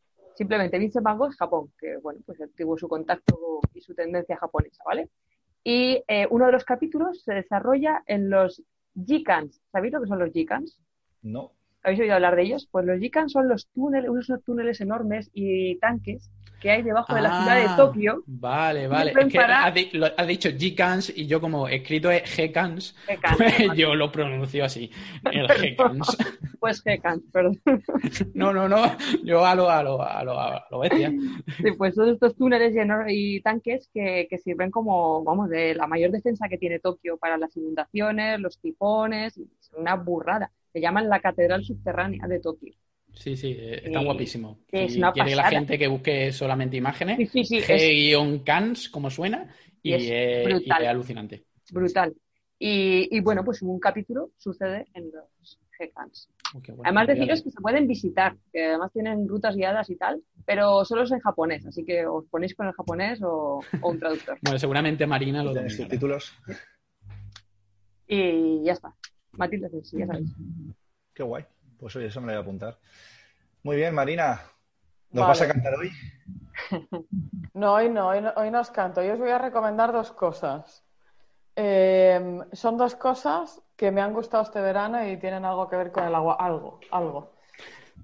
Simplemente 0.41 0.79
Vincent 0.79 1.05
Van 1.05 1.19
es 1.29 1.37
Japón, 1.37 1.71
que 1.79 1.99
bueno, 1.99 2.21
pues 2.25 2.39
tuvo 2.57 2.79
su 2.79 2.89
contacto 2.89 3.61
y 3.75 3.83
su 3.83 3.95
tendencia 3.95 4.39
japonesa, 4.39 4.83
¿vale? 4.87 5.11
Y 5.62 6.03
eh, 6.09 6.27
uno 6.31 6.47
de 6.47 6.53
los 6.53 6.65
capítulos 6.65 7.23
se 7.23 7.35
desarrolla 7.35 8.03
en 8.07 8.31
los 8.31 8.62
Jikans. 8.95 9.61
¿Sabéis 9.71 9.93
lo 9.93 10.01
que 10.01 10.07
son 10.07 10.19
los 10.19 10.33
Jikans? 10.33 10.81
No. 11.21 11.53
¿Habéis 11.82 12.01
oído 12.01 12.15
hablar 12.15 12.36
de 12.36 12.43
ellos? 12.43 12.69
Pues 12.70 12.85
los 12.85 12.98
Jikans 12.98 13.32
son 13.32 13.48
los 13.48 13.66
túneles, 13.69 14.11
unos 14.11 14.28
túneles 14.44 14.81
enormes 14.81 15.31
y 15.32 15.77
tanques 15.78 16.31
que 16.61 16.70
hay 16.70 16.82
debajo 16.82 17.15
de 17.15 17.23
la 17.23 17.40
ciudad 17.40 17.57
de 17.57 17.66
ah, 17.69 17.77
Tokio. 17.77 18.23
Vale, 18.27 18.86
vale. 18.86 19.12
Es 19.19 19.32
que 19.32 19.39
has, 19.39 20.27
dicho 20.28 20.51
G-Cans 20.51 21.12
y 21.16 21.27
yo 21.27 21.40
como 21.40 21.66
escrito 21.66 22.11
es 22.11 22.23
G-Cans, 22.39 22.94
pues 23.39 23.70
yo 23.74 23.94
lo 23.94 24.12
pronuncio 24.12 24.65
así, 24.65 24.90
el. 25.32 25.48
Pues 26.61 26.85
G-Cans, 26.85 27.23
perdón. 27.32 27.59
No, 28.35 28.52
no, 28.52 28.69
no, 28.69 28.82
yo 29.24 29.47
a 29.47 29.55
lo, 29.55 29.70
a 29.70 29.82
lo, 29.82 30.02
a 30.02 30.23
lo, 30.23 30.39
a 30.39 30.66
lo 30.70 30.78
bestia. 30.81 31.11
Sí, 31.57 31.73
pues 31.78 31.94
son 31.94 32.11
estos 32.11 32.36
túneles 32.36 32.74
y 33.09 33.40
tanques 33.40 33.89
que, 33.94 34.27
que 34.28 34.36
sirven 34.36 34.70
como, 34.70 35.24
vamos, 35.24 35.48
de 35.48 35.74
la 35.74 35.86
mayor 35.86 36.11
defensa 36.11 36.48
que 36.48 36.59
tiene 36.59 36.78
Tokio 36.78 37.16
para 37.16 37.39
las 37.39 37.57
inundaciones, 37.57 38.39
los 38.39 38.59
tifones, 38.59 39.40
una 39.74 39.94
burrada. 39.94 40.51
Se 40.73 40.81
llaman 40.81 41.09
la 41.09 41.21
Catedral 41.21 41.65
Subterránea 41.65 42.27
de 42.27 42.41
Tokio. 42.41 42.75
Sí, 43.15 43.37
sí, 43.37 43.57
eh, 43.59 43.83
está 43.85 44.03
guapísimo. 44.03 44.61
Es 44.71 44.99
quiere 45.13 45.35
la 45.35 45.51
gente 45.51 45.79
que 45.79 45.89
busque 45.89 46.33
solamente 46.33 46.77
imágenes, 46.77 47.31
sí, 47.31 47.45
sí, 47.45 47.61
cans 48.45 48.89
como 48.89 49.11
suena, 49.11 49.53
y, 49.83 49.95
es, 49.95 50.71
alucinante. 50.87 51.45
Brutal. 51.73 52.15
Y, 52.59 53.21
bueno, 53.21 53.43
pues 53.43 53.63
un 53.63 53.81
capítulo 53.81 54.33
sucede 54.37 54.87
en 54.93 55.11
los 55.11 55.59
G-Cans. 55.79 56.29
Además 56.85 57.07
deciros 57.07 57.43
que 57.43 57.51
se 57.51 57.61
pueden 57.61 57.87
visitar, 57.87 58.37
que 58.53 58.67
además 58.67 58.93
tienen 58.93 59.27
rutas 59.27 59.57
guiadas 59.57 59.89
y 59.89 59.97
tal, 59.97 60.21
pero 60.45 60.85
solo 60.85 61.05
es 61.05 61.11
en 61.11 61.21
japonés, 61.21 61.65
así 61.67 61.85
que 61.85 62.05
os 62.07 62.27
ponéis 62.27 62.55
con 62.55 62.67
el 62.67 62.75
japonés 62.75 63.21
o, 63.23 63.61
un 63.83 63.99
traductor. 63.99 64.39
bueno, 64.43 64.59
seguramente 64.59 65.07
Marina 65.07 65.43
lo 65.43 65.53
tiene. 65.53 65.71
subtítulos? 65.71 66.35
Y 68.07 68.63
ya 68.63 68.73
está. 68.73 68.95
Matilde, 69.41 69.71
sí, 69.83 69.99
ya 69.99 70.07
sabéis. 70.07 70.31
Qué 71.15 71.23
guay. 71.23 71.45
Pues 71.79 71.97
oye, 71.97 72.07
eso 72.07 72.21
me 72.21 72.27
lo 72.27 72.33
voy 72.33 72.39
a 72.39 72.43
apuntar. 72.43 72.79
Muy 73.62 73.77
bien, 73.77 73.95
Marina. 73.95 74.43
¿Nos 75.12 75.27
vas 75.27 75.41
a 75.41 75.49
cantar 75.49 75.75
hoy? 75.81 75.91
No, 77.55 77.75
hoy 77.75 77.89
no, 77.89 78.09
hoy 78.09 78.51
no, 78.51 78.61
os 78.61 78.71
canto. 78.71 79.03
Yo 79.03 79.15
os 79.15 79.19
voy 79.19 79.31
a 79.31 79.39
recomendar 79.39 79.93
dos 79.93 80.12
cosas. 80.12 80.85
Eh, 81.57 82.39
son 82.53 82.77
dos 82.77 82.95
cosas 82.95 83.62
que 83.77 83.91
me 83.91 84.03
han 84.03 84.12
gustado 84.12 84.43
este 84.43 84.61
verano 84.61 85.05
y 85.09 85.17
tienen 85.17 85.45
algo 85.47 85.69
que 85.69 85.77
ver 85.77 85.91
con 85.91 86.05
el 86.05 86.15
agua. 86.15 86.37
Algo, 86.39 86.81
algo. 86.91 87.33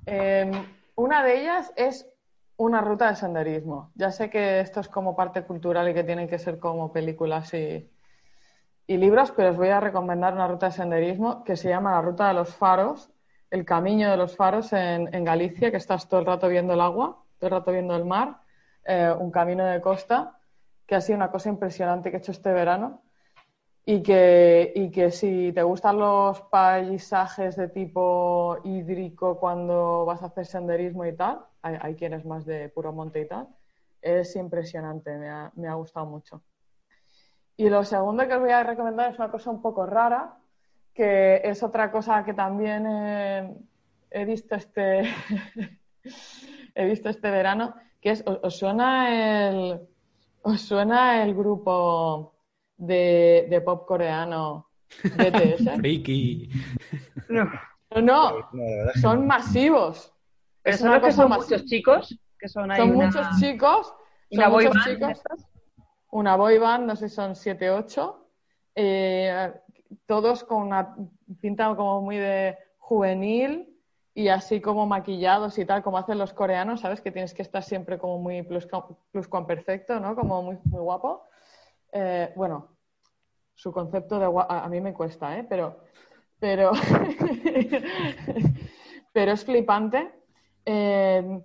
Eh, 0.06 0.50
una 0.94 1.22
de 1.22 1.40
ellas 1.40 1.72
es 1.76 2.08
una 2.56 2.80
ruta 2.80 3.10
de 3.10 3.16
senderismo. 3.16 3.92
Ya 3.94 4.10
sé 4.10 4.30
que 4.30 4.60
esto 4.60 4.80
es 4.80 4.88
como 4.88 5.14
parte 5.14 5.42
cultural 5.42 5.90
y 5.90 5.94
que 5.94 6.04
tienen 6.04 6.28
que 6.28 6.38
ser 6.38 6.58
como 6.58 6.92
películas 6.92 7.52
y, 7.52 7.90
y 8.86 8.96
libros, 8.96 9.32
pero 9.32 9.50
os 9.50 9.56
voy 9.56 9.68
a 9.68 9.80
recomendar 9.80 10.34
una 10.34 10.46
ruta 10.46 10.66
de 10.66 10.72
senderismo 10.72 11.42
que 11.44 11.56
se 11.56 11.68
llama 11.68 11.92
la 11.92 12.02
Ruta 12.02 12.28
de 12.28 12.34
los 12.34 12.54
Faros, 12.54 13.10
el 13.50 13.64
Camino 13.64 14.10
de 14.10 14.16
los 14.16 14.36
Faros 14.36 14.72
en, 14.72 15.12
en 15.14 15.24
Galicia, 15.24 15.70
que 15.70 15.76
estás 15.76 16.08
todo 16.08 16.20
el 16.20 16.26
rato 16.26 16.48
viendo 16.48 16.74
el 16.74 16.80
agua, 16.80 17.24
todo 17.38 17.48
el 17.48 17.56
rato 17.56 17.72
viendo 17.72 17.96
el 17.96 18.04
mar, 18.04 18.38
eh, 18.84 19.12
un 19.18 19.30
camino 19.30 19.64
de 19.64 19.80
costa, 19.80 20.38
que 20.86 20.94
ha 20.94 21.00
sido 21.00 21.16
una 21.16 21.30
cosa 21.30 21.48
impresionante 21.48 22.10
que 22.10 22.16
he 22.16 22.20
hecho 22.20 22.32
este 22.32 22.52
verano. 22.52 23.02
Y 23.88 24.02
que, 24.02 24.72
y 24.74 24.90
que 24.90 25.12
si 25.12 25.52
te 25.52 25.62
gustan 25.62 25.98
los 25.98 26.40
paisajes 26.42 27.54
de 27.54 27.68
tipo 27.68 28.58
hídrico 28.64 29.38
cuando 29.38 30.04
vas 30.04 30.22
a 30.22 30.26
hacer 30.26 30.44
senderismo 30.44 31.04
y 31.04 31.14
tal, 31.14 31.46
hay, 31.62 31.78
hay 31.80 31.94
quienes 31.94 32.24
más 32.24 32.44
de 32.44 32.68
puro 32.68 32.92
monte 32.92 33.20
y 33.20 33.28
tal, 33.28 33.46
es 34.02 34.34
impresionante, 34.34 35.16
me 35.16 35.30
ha, 35.30 35.52
me 35.54 35.68
ha 35.68 35.74
gustado 35.74 36.04
mucho. 36.06 36.42
Y 37.56 37.68
lo 37.70 37.84
segundo 37.84 38.26
que 38.26 38.34
os 38.34 38.40
voy 38.40 38.50
a 38.50 38.62
recomendar 38.62 39.10
es 39.12 39.18
una 39.18 39.30
cosa 39.30 39.50
un 39.50 39.62
poco 39.62 39.86
rara, 39.86 40.34
que 40.94 41.40
es 41.44 41.62
otra 41.62 41.90
cosa 41.90 42.24
que 42.24 42.34
también 42.34 42.84
eh, 42.86 43.54
he 44.10 44.24
visto 44.24 44.54
este 44.54 45.02
he 46.74 46.84
visto 46.86 47.08
este 47.08 47.30
verano, 47.30 47.74
que 48.00 48.10
es, 48.10 48.22
¿os, 48.26 48.38
os 48.42 48.58
suena 48.58 49.48
el 49.48 49.80
os 50.42 50.60
suena 50.60 51.22
el 51.22 51.34
grupo 51.34 52.34
de, 52.76 53.46
de 53.48 53.60
pop 53.62 53.86
coreano 53.86 54.68
BTS? 55.02 55.70
Friki. 55.78 56.50
No. 57.28 57.44
No, 57.90 58.00
no, 58.02 58.30
No, 58.52 58.64
la 58.64 58.76
verdad 58.76 58.88
es 58.88 58.92
que 58.94 59.00
son 59.00 59.26
masivos. 59.26 60.12
Pero 60.62 60.74
Es 60.74 60.80
son 60.80 60.88
una 60.88 60.98
los 60.98 61.02
que 61.04 61.10
cosa 61.10 61.22
son 61.22 61.28
masiva. 61.30 61.56
muchos 61.58 61.64
chicos, 61.70 62.20
que 62.38 62.48
son 62.48 62.70
ahí 62.70 62.78
Son 62.80 62.90
una, 62.90 63.06
muchos 63.06 63.26
chicos, 63.40 63.94
son 64.30 64.50
muchos 64.50 64.74
chicos, 64.84 65.10
estas. 65.10 65.46
Una 66.16 66.34
boy 66.34 66.56
band, 66.56 66.86
no 66.86 66.96
sé 66.96 67.10
si 67.10 67.14
son 67.14 67.36
7, 67.36 67.70
8, 67.70 68.26
eh, 68.74 69.52
todos 70.06 70.44
con 70.44 70.62
una 70.62 70.96
pinta 71.42 71.76
como 71.76 72.00
muy 72.00 72.16
de 72.16 72.56
juvenil 72.78 73.78
y 74.14 74.28
así 74.28 74.62
como 74.62 74.86
maquillados 74.86 75.58
y 75.58 75.66
tal, 75.66 75.82
como 75.82 75.98
hacen 75.98 76.16
los 76.16 76.32
coreanos, 76.32 76.80
¿sabes? 76.80 77.02
Que 77.02 77.12
tienes 77.12 77.34
que 77.34 77.42
estar 77.42 77.62
siempre 77.62 77.98
como 77.98 78.18
muy 78.18 78.42
plus, 78.42 78.66
perfecto, 79.46 80.00
¿no? 80.00 80.16
Como 80.16 80.42
muy, 80.42 80.58
muy 80.64 80.80
guapo. 80.80 81.24
Eh, 81.92 82.32
bueno, 82.34 82.78
su 83.54 83.70
concepto 83.70 84.18
de 84.18 84.26
guapo, 84.26 84.50
a, 84.50 84.64
a 84.64 84.68
mí 84.70 84.80
me 84.80 84.94
cuesta, 84.94 85.38
¿eh? 85.38 85.44
Pero, 85.46 85.80
pero, 86.38 86.72
pero 89.12 89.32
es 89.32 89.44
flipante. 89.44 90.14
Eh, 90.64 91.42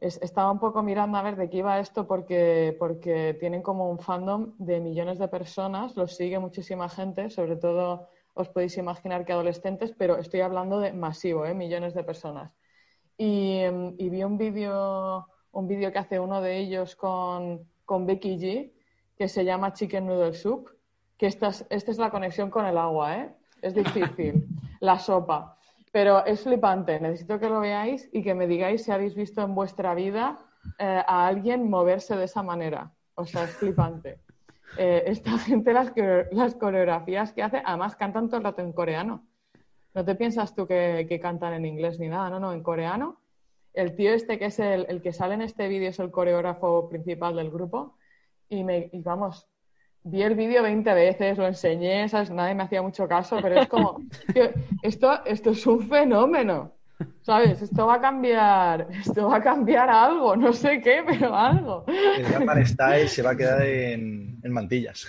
es- 0.00 0.20
estaba 0.22 0.50
un 0.50 0.58
poco 0.58 0.82
mirando 0.82 1.18
a 1.18 1.22
ver 1.22 1.36
de 1.36 1.48
qué 1.50 1.58
iba 1.58 1.78
esto 1.80 2.06
porque, 2.06 2.76
porque 2.78 3.36
tienen 3.40 3.62
como 3.62 3.90
un 3.90 3.98
fandom 3.98 4.54
de 4.58 4.80
millones 4.80 5.18
de 5.18 5.28
personas, 5.28 5.96
los 5.96 6.16
sigue 6.16 6.38
muchísima 6.38 6.88
gente, 6.88 7.30
sobre 7.30 7.56
todo 7.56 8.08
os 8.34 8.48
podéis 8.50 8.76
imaginar 8.76 9.24
que 9.24 9.32
adolescentes, 9.32 9.94
pero 9.96 10.18
estoy 10.18 10.40
hablando 10.42 10.78
de 10.78 10.92
masivo, 10.92 11.46
¿eh? 11.46 11.54
millones 11.54 11.94
de 11.94 12.04
personas. 12.04 12.52
Y, 13.16 13.62
y 13.98 14.10
vi 14.10 14.22
un 14.24 14.36
vídeo 14.38 15.26
un 15.52 15.66
vídeo 15.66 15.90
que 15.90 15.98
hace 15.98 16.20
uno 16.20 16.42
de 16.42 16.58
ellos 16.58 16.96
con, 16.96 17.66
con 17.86 18.04
Becky 18.04 18.36
G, 18.36 18.72
que 19.16 19.26
se 19.26 19.42
llama 19.42 19.72
Chicken 19.72 20.06
Noodle 20.06 20.34
Soup, 20.34 20.68
que 21.16 21.26
esta 21.26 21.48
es, 21.48 21.66
esta 21.70 21.90
es 21.92 21.96
la 21.98 22.10
conexión 22.10 22.50
con 22.50 22.66
el 22.66 22.76
agua, 22.76 23.16
¿eh? 23.16 23.34
Es 23.62 23.74
difícil, 23.74 24.46
la 24.80 24.98
sopa. 24.98 25.55
Pero 25.96 26.26
es 26.26 26.42
flipante, 26.42 27.00
necesito 27.00 27.40
que 27.40 27.48
lo 27.48 27.60
veáis 27.60 28.10
y 28.12 28.22
que 28.22 28.34
me 28.34 28.46
digáis 28.46 28.84
si 28.84 28.92
habéis 28.92 29.14
visto 29.14 29.40
en 29.40 29.54
vuestra 29.54 29.94
vida 29.94 30.36
eh, 30.78 31.02
a 31.06 31.26
alguien 31.26 31.70
moverse 31.70 32.14
de 32.14 32.26
esa 32.26 32.42
manera. 32.42 32.92
O 33.14 33.24
sea, 33.24 33.44
es 33.44 33.56
flipante. 33.56 34.20
Eh, 34.78 35.04
esta 35.06 35.38
gente, 35.38 35.72
las, 35.72 35.92
las 36.32 36.54
coreografías 36.56 37.32
que 37.32 37.42
hace, 37.42 37.62
además 37.64 37.96
cantan 37.96 38.26
todo 38.26 38.38
el 38.38 38.44
rato 38.44 38.60
en 38.60 38.72
coreano. 38.72 39.24
No 39.94 40.04
te 40.04 40.16
piensas 40.16 40.54
tú 40.54 40.66
que, 40.66 41.06
que 41.08 41.18
cantan 41.18 41.54
en 41.54 41.64
inglés 41.64 41.98
ni 41.98 42.08
nada, 42.08 42.28
no, 42.28 42.40
no, 42.40 42.52
en 42.52 42.62
coreano. 42.62 43.22
El 43.72 43.96
tío 43.96 44.12
este 44.12 44.38
que 44.38 44.46
es 44.46 44.58
el, 44.58 44.84
el 44.90 45.00
que 45.00 45.14
sale 45.14 45.32
en 45.34 45.42
este 45.42 45.68
vídeo 45.68 45.88
es 45.88 45.98
el 45.98 46.10
coreógrafo 46.10 46.90
principal 46.90 47.36
del 47.36 47.50
grupo 47.50 47.96
y, 48.50 48.64
me, 48.64 48.90
y 48.92 49.00
vamos, 49.00 49.48
vi 50.06 50.22
el 50.22 50.34
vídeo 50.36 50.62
20 50.62 50.94
veces, 50.94 51.36
lo 51.36 51.46
enseñé, 51.46 52.08
¿sabes? 52.08 52.30
nadie 52.30 52.54
me 52.54 52.62
hacía 52.62 52.80
mucho 52.80 53.08
caso, 53.08 53.38
pero 53.42 53.60
es 53.60 53.68
como, 53.68 54.00
tío, 54.32 54.50
esto, 54.82 55.24
esto 55.24 55.50
es 55.50 55.66
un 55.66 55.88
fenómeno, 55.88 56.72
¿sabes? 57.22 57.60
Esto 57.60 57.86
va 57.86 57.94
a 57.94 58.00
cambiar, 58.00 58.86
esto 58.92 59.28
va 59.28 59.38
a 59.38 59.42
cambiar 59.42 59.90
algo, 59.90 60.36
no 60.36 60.52
sé 60.52 60.80
qué, 60.80 61.02
pero 61.04 61.34
algo. 61.34 61.84
El 61.88 62.24
Gangnam 62.24 62.64
Style 62.64 63.08
se 63.08 63.22
va 63.22 63.30
a 63.30 63.36
quedar 63.36 63.62
en, 63.62 64.38
en 64.42 64.52
mantillas. 64.52 65.08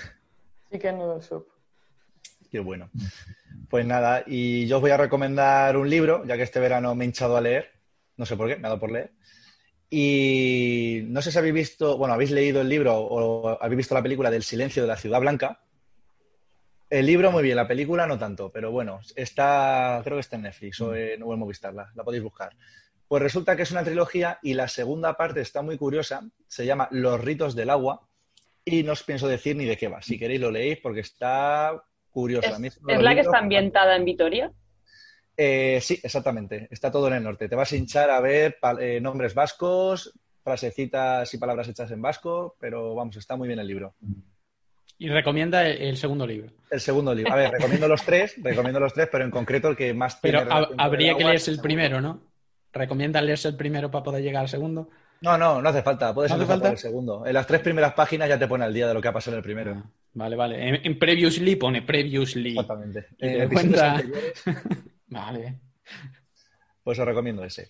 Chicken 0.71 0.97
Noodle 0.97 1.21
Soup. 1.21 1.47
Qué 2.51 2.59
bueno. 2.59 2.89
Pues 3.69 3.85
nada, 3.85 4.23
y 4.25 4.65
yo 4.65 4.77
os 4.77 4.81
voy 4.81 4.91
a 4.91 4.97
recomendar 4.97 5.77
un 5.77 5.89
libro, 5.89 6.25
ya 6.25 6.37
que 6.37 6.43
este 6.43 6.59
verano 6.59 6.95
me 6.95 7.03
he 7.03 7.07
hinchado 7.07 7.37
a 7.37 7.41
leer. 7.41 7.71
No 8.15 8.25
sé 8.25 8.35
por 8.35 8.47
qué, 8.47 8.55
me 8.55 8.67
ha 8.67 8.69
dado 8.69 8.79
por 8.79 8.91
leer. 8.91 9.11
Y 9.89 11.01
no 11.05 11.21
sé 11.21 11.31
si 11.31 11.37
habéis 11.37 11.53
visto, 11.53 11.97
bueno, 11.97 12.13
habéis 12.13 12.31
leído 12.31 12.61
el 12.61 12.69
libro 12.69 12.97
o 12.97 13.61
habéis 13.61 13.77
visto 13.77 13.95
la 13.95 14.03
película 14.03 14.29
del 14.29 14.43
silencio 14.43 14.81
de 14.81 14.87
la 14.87 14.97
ciudad 14.97 15.21
blanca. 15.21 15.61
El 16.89 17.05
libro 17.05 17.31
muy 17.31 17.43
bien, 17.43 17.55
la 17.55 17.67
película 17.67 18.07
no 18.07 18.17
tanto, 18.17 18.51
pero 18.51 18.71
bueno, 18.71 18.99
está, 19.15 20.01
creo 20.03 20.17
que 20.17 20.21
está 20.21 20.37
en 20.37 20.43
Netflix 20.43 20.79
o 20.81 20.95
en, 20.95 21.21
o 21.23 21.33
en 21.33 21.39
Movistar, 21.39 21.73
la, 21.73 21.91
la 21.95 22.03
podéis 22.03 22.23
buscar. 22.23 22.55
Pues 23.07 23.23
resulta 23.23 23.55
que 23.55 23.63
es 23.63 23.71
una 23.71 23.83
trilogía 23.83 24.39
y 24.41 24.53
la 24.53 24.67
segunda 24.67 25.15
parte 25.15 25.41
está 25.41 25.61
muy 25.61 25.77
curiosa, 25.77 26.29
se 26.47 26.65
llama 26.65 26.89
Los 26.91 27.21
ritos 27.21 27.55
del 27.55 27.69
agua 27.69 28.07
y 28.65 28.83
no 28.83 28.91
os 28.93 29.03
pienso 29.03 29.27
decir 29.27 29.55
ni 29.55 29.65
de 29.65 29.77
qué 29.77 29.87
va. 29.87 30.01
Si 30.01 30.19
queréis 30.19 30.41
lo 30.41 30.51
leéis 30.51 30.79
porque 30.79 30.99
está 30.99 31.81
curiosa. 32.09 32.49
¿Es, 32.49 32.55
A 32.55 32.59
mí 32.59 32.69
son 32.69 32.89
es 32.89 32.95
los 32.95 33.03
la 33.03 33.15
que 33.15 33.21
está 33.21 33.37
ambientada 33.37 33.95
en 33.95 34.03
Vitoria? 34.03 34.51
Eh, 35.37 35.79
sí, 35.81 35.99
exactamente. 36.03 36.67
Está 36.71 36.91
todo 36.91 37.07
en 37.07 37.13
el 37.13 37.23
norte. 37.23 37.47
Te 37.47 37.55
vas 37.55 37.71
a 37.71 37.75
hinchar 37.77 38.09
a 38.09 38.19
ver 38.19 38.57
eh, 38.79 38.99
nombres 38.99 39.33
vascos, 39.35 40.11
frasecitas 40.43 41.33
y 41.33 41.37
palabras 41.37 41.67
hechas 41.67 41.91
en 41.91 42.01
vasco, 42.01 42.55
pero 42.59 42.95
vamos, 42.95 43.15
está 43.17 43.35
muy 43.35 43.47
bien 43.47 43.59
el 43.59 43.67
libro. 43.67 43.93
Y 44.97 45.09
recomienda 45.09 45.67
el, 45.67 45.77
el 45.81 45.97
segundo 45.97 46.25
libro. 46.25 46.49
El 46.71 46.79
segundo 46.79 47.13
libro. 47.13 47.31
A 47.31 47.35
ver, 47.35 47.51
recomiendo 47.51 47.87
los 47.87 48.01
tres, 48.03 48.35
recomiendo 48.43 48.79
los 48.79 48.93
tres, 48.93 49.07
pero 49.11 49.23
en 49.25 49.31
concreto 49.31 49.67
el 49.69 49.75
que 49.75 49.93
más 49.93 50.15
Pero 50.21 50.39
tiene 50.39 50.67
habría 50.77 51.15
que 51.15 51.23
leerse 51.23 51.51
el 51.51 51.59
primero, 51.59 52.01
¿no? 52.01 52.21
¿Recomienda 52.73 53.21
leerse 53.21 53.47
el 53.49 53.55
primero 53.55 53.91
para 53.91 54.03
poder 54.03 54.23
llegar 54.23 54.41
al 54.41 54.49
segundo? 54.49 54.89
No, 55.21 55.37
no, 55.37 55.61
no 55.61 55.69
hace 55.69 55.81
falta. 55.81 56.13
Puedes 56.13 56.31
¿No 56.31 56.35
hace 56.35 56.43
empezar 56.43 56.59
por 56.59 56.67
falta? 56.67 56.71
el 56.73 56.77
segundo. 56.77 57.25
En 57.25 57.33
las 57.33 57.47
tres 57.47 57.61
primeras 57.61 57.93
páginas 57.93 58.29
ya 58.29 58.37
te 58.39 58.47
pone 58.47 58.65
al 58.65 58.73
día 58.73 58.87
de 58.87 58.93
lo 58.93 59.01
que 59.01 59.07
ha 59.07 59.13
pasado 59.13 59.35
en 59.35 59.39
el 59.39 59.43
primero. 59.43 59.73
Ah, 59.75 59.89
Vale, 60.13 60.35
vale. 60.35 60.67
En, 60.67 60.79
en 60.83 60.97
Previously 60.99 61.55
pone 61.57 61.81
Previously. 61.83 62.51
Exactamente. 62.51 63.07
En 63.19 63.49
cuenta- 63.49 64.01
Vale. 65.07 65.59
Pues 66.83 66.99
os 66.99 67.05
recomiendo 67.05 67.43
ese. 67.43 67.69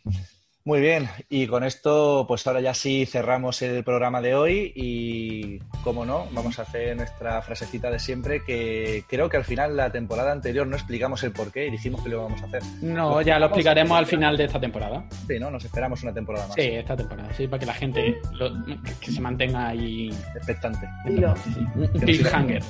Muy 0.64 0.82
bien, 0.82 1.08
y 1.30 1.48
con 1.48 1.64
esto, 1.64 2.26
pues 2.28 2.46
ahora 2.46 2.60
ya 2.60 2.74
sí 2.74 3.06
cerramos 3.06 3.62
el 3.62 3.86
programa 3.86 4.20
de 4.22 4.36
hoy 4.36 4.74
y, 4.76 5.60
como 5.82 6.04
no, 6.06 6.28
vamos 6.34 6.60
a 6.60 6.64
hacer 6.64 6.94
nuestra 6.98 7.42
frasecita 7.42 7.90
de 7.90 8.00
siempre, 8.00 8.44
que 8.44 9.06
creo 9.08 9.30
que 9.30 9.38
al 9.38 9.46
final 9.46 9.78
la 9.78 9.90
temporada 9.94 10.34
anterior 10.34 10.68
no 10.68 10.76
explicamos 10.76 11.24
el 11.24 11.32
porqué 11.32 11.68
y 11.68 11.72
dijimos 11.72 12.04
que 12.04 12.10
lo 12.10 12.18
íbamos 12.18 12.42
a 12.42 12.48
hacer. 12.48 12.64
No, 12.82 13.22
ya 13.22 13.40
lo 13.40 13.46
explicaremos 13.46 13.98
al 13.98 14.08
final 14.08 14.36
de 14.36 14.44
esta 14.44 14.60
temporada. 14.60 15.06
Sí, 15.26 15.40
¿no? 15.40 15.50
Nos 15.50 15.64
esperamos 15.64 16.04
una 16.04 16.14
temporada 16.14 16.48
más. 16.48 16.56
Sí, 16.56 16.64
esta 16.64 16.98
temporada, 16.98 17.34
sí, 17.34 17.48
para 17.48 17.60
que 17.62 17.66
la 17.66 17.74
gente 17.74 18.20
lo- 18.34 18.52
que 19.00 19.10
se 19.10 19.22
mantenga 19.22 19.70
ahí. 19.70 20.10
Expectante. 20.36 20.86
Hilo. 21.06 21.34
Sí, 21.38 22.00
cliffhanger. 22.00 22.64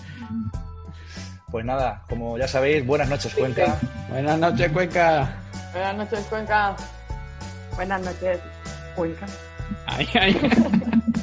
Pues 1.50 1.64
nada, 1.64 2.04
como 2.10 2.38
ya 2.38 2.46
sabéis, 2.46 2.86
buenas 2.86 3.08
noches, 3.08 3.34
Cuenca. 3.34 3.78
Buenas 4.10 4.38
noches, 4.38 4.70
Cuenca. 4.70 5.30
Buenas 5.72 5.96
noches, 5.96 6.26
Cuenca. 6.26 6.76
Buenas 7.74 8.02
noches, 8.02 8.40
Cuenca. 8.96 9.26
Ahí, 9.86 10.10
ahí. 10.16 10.38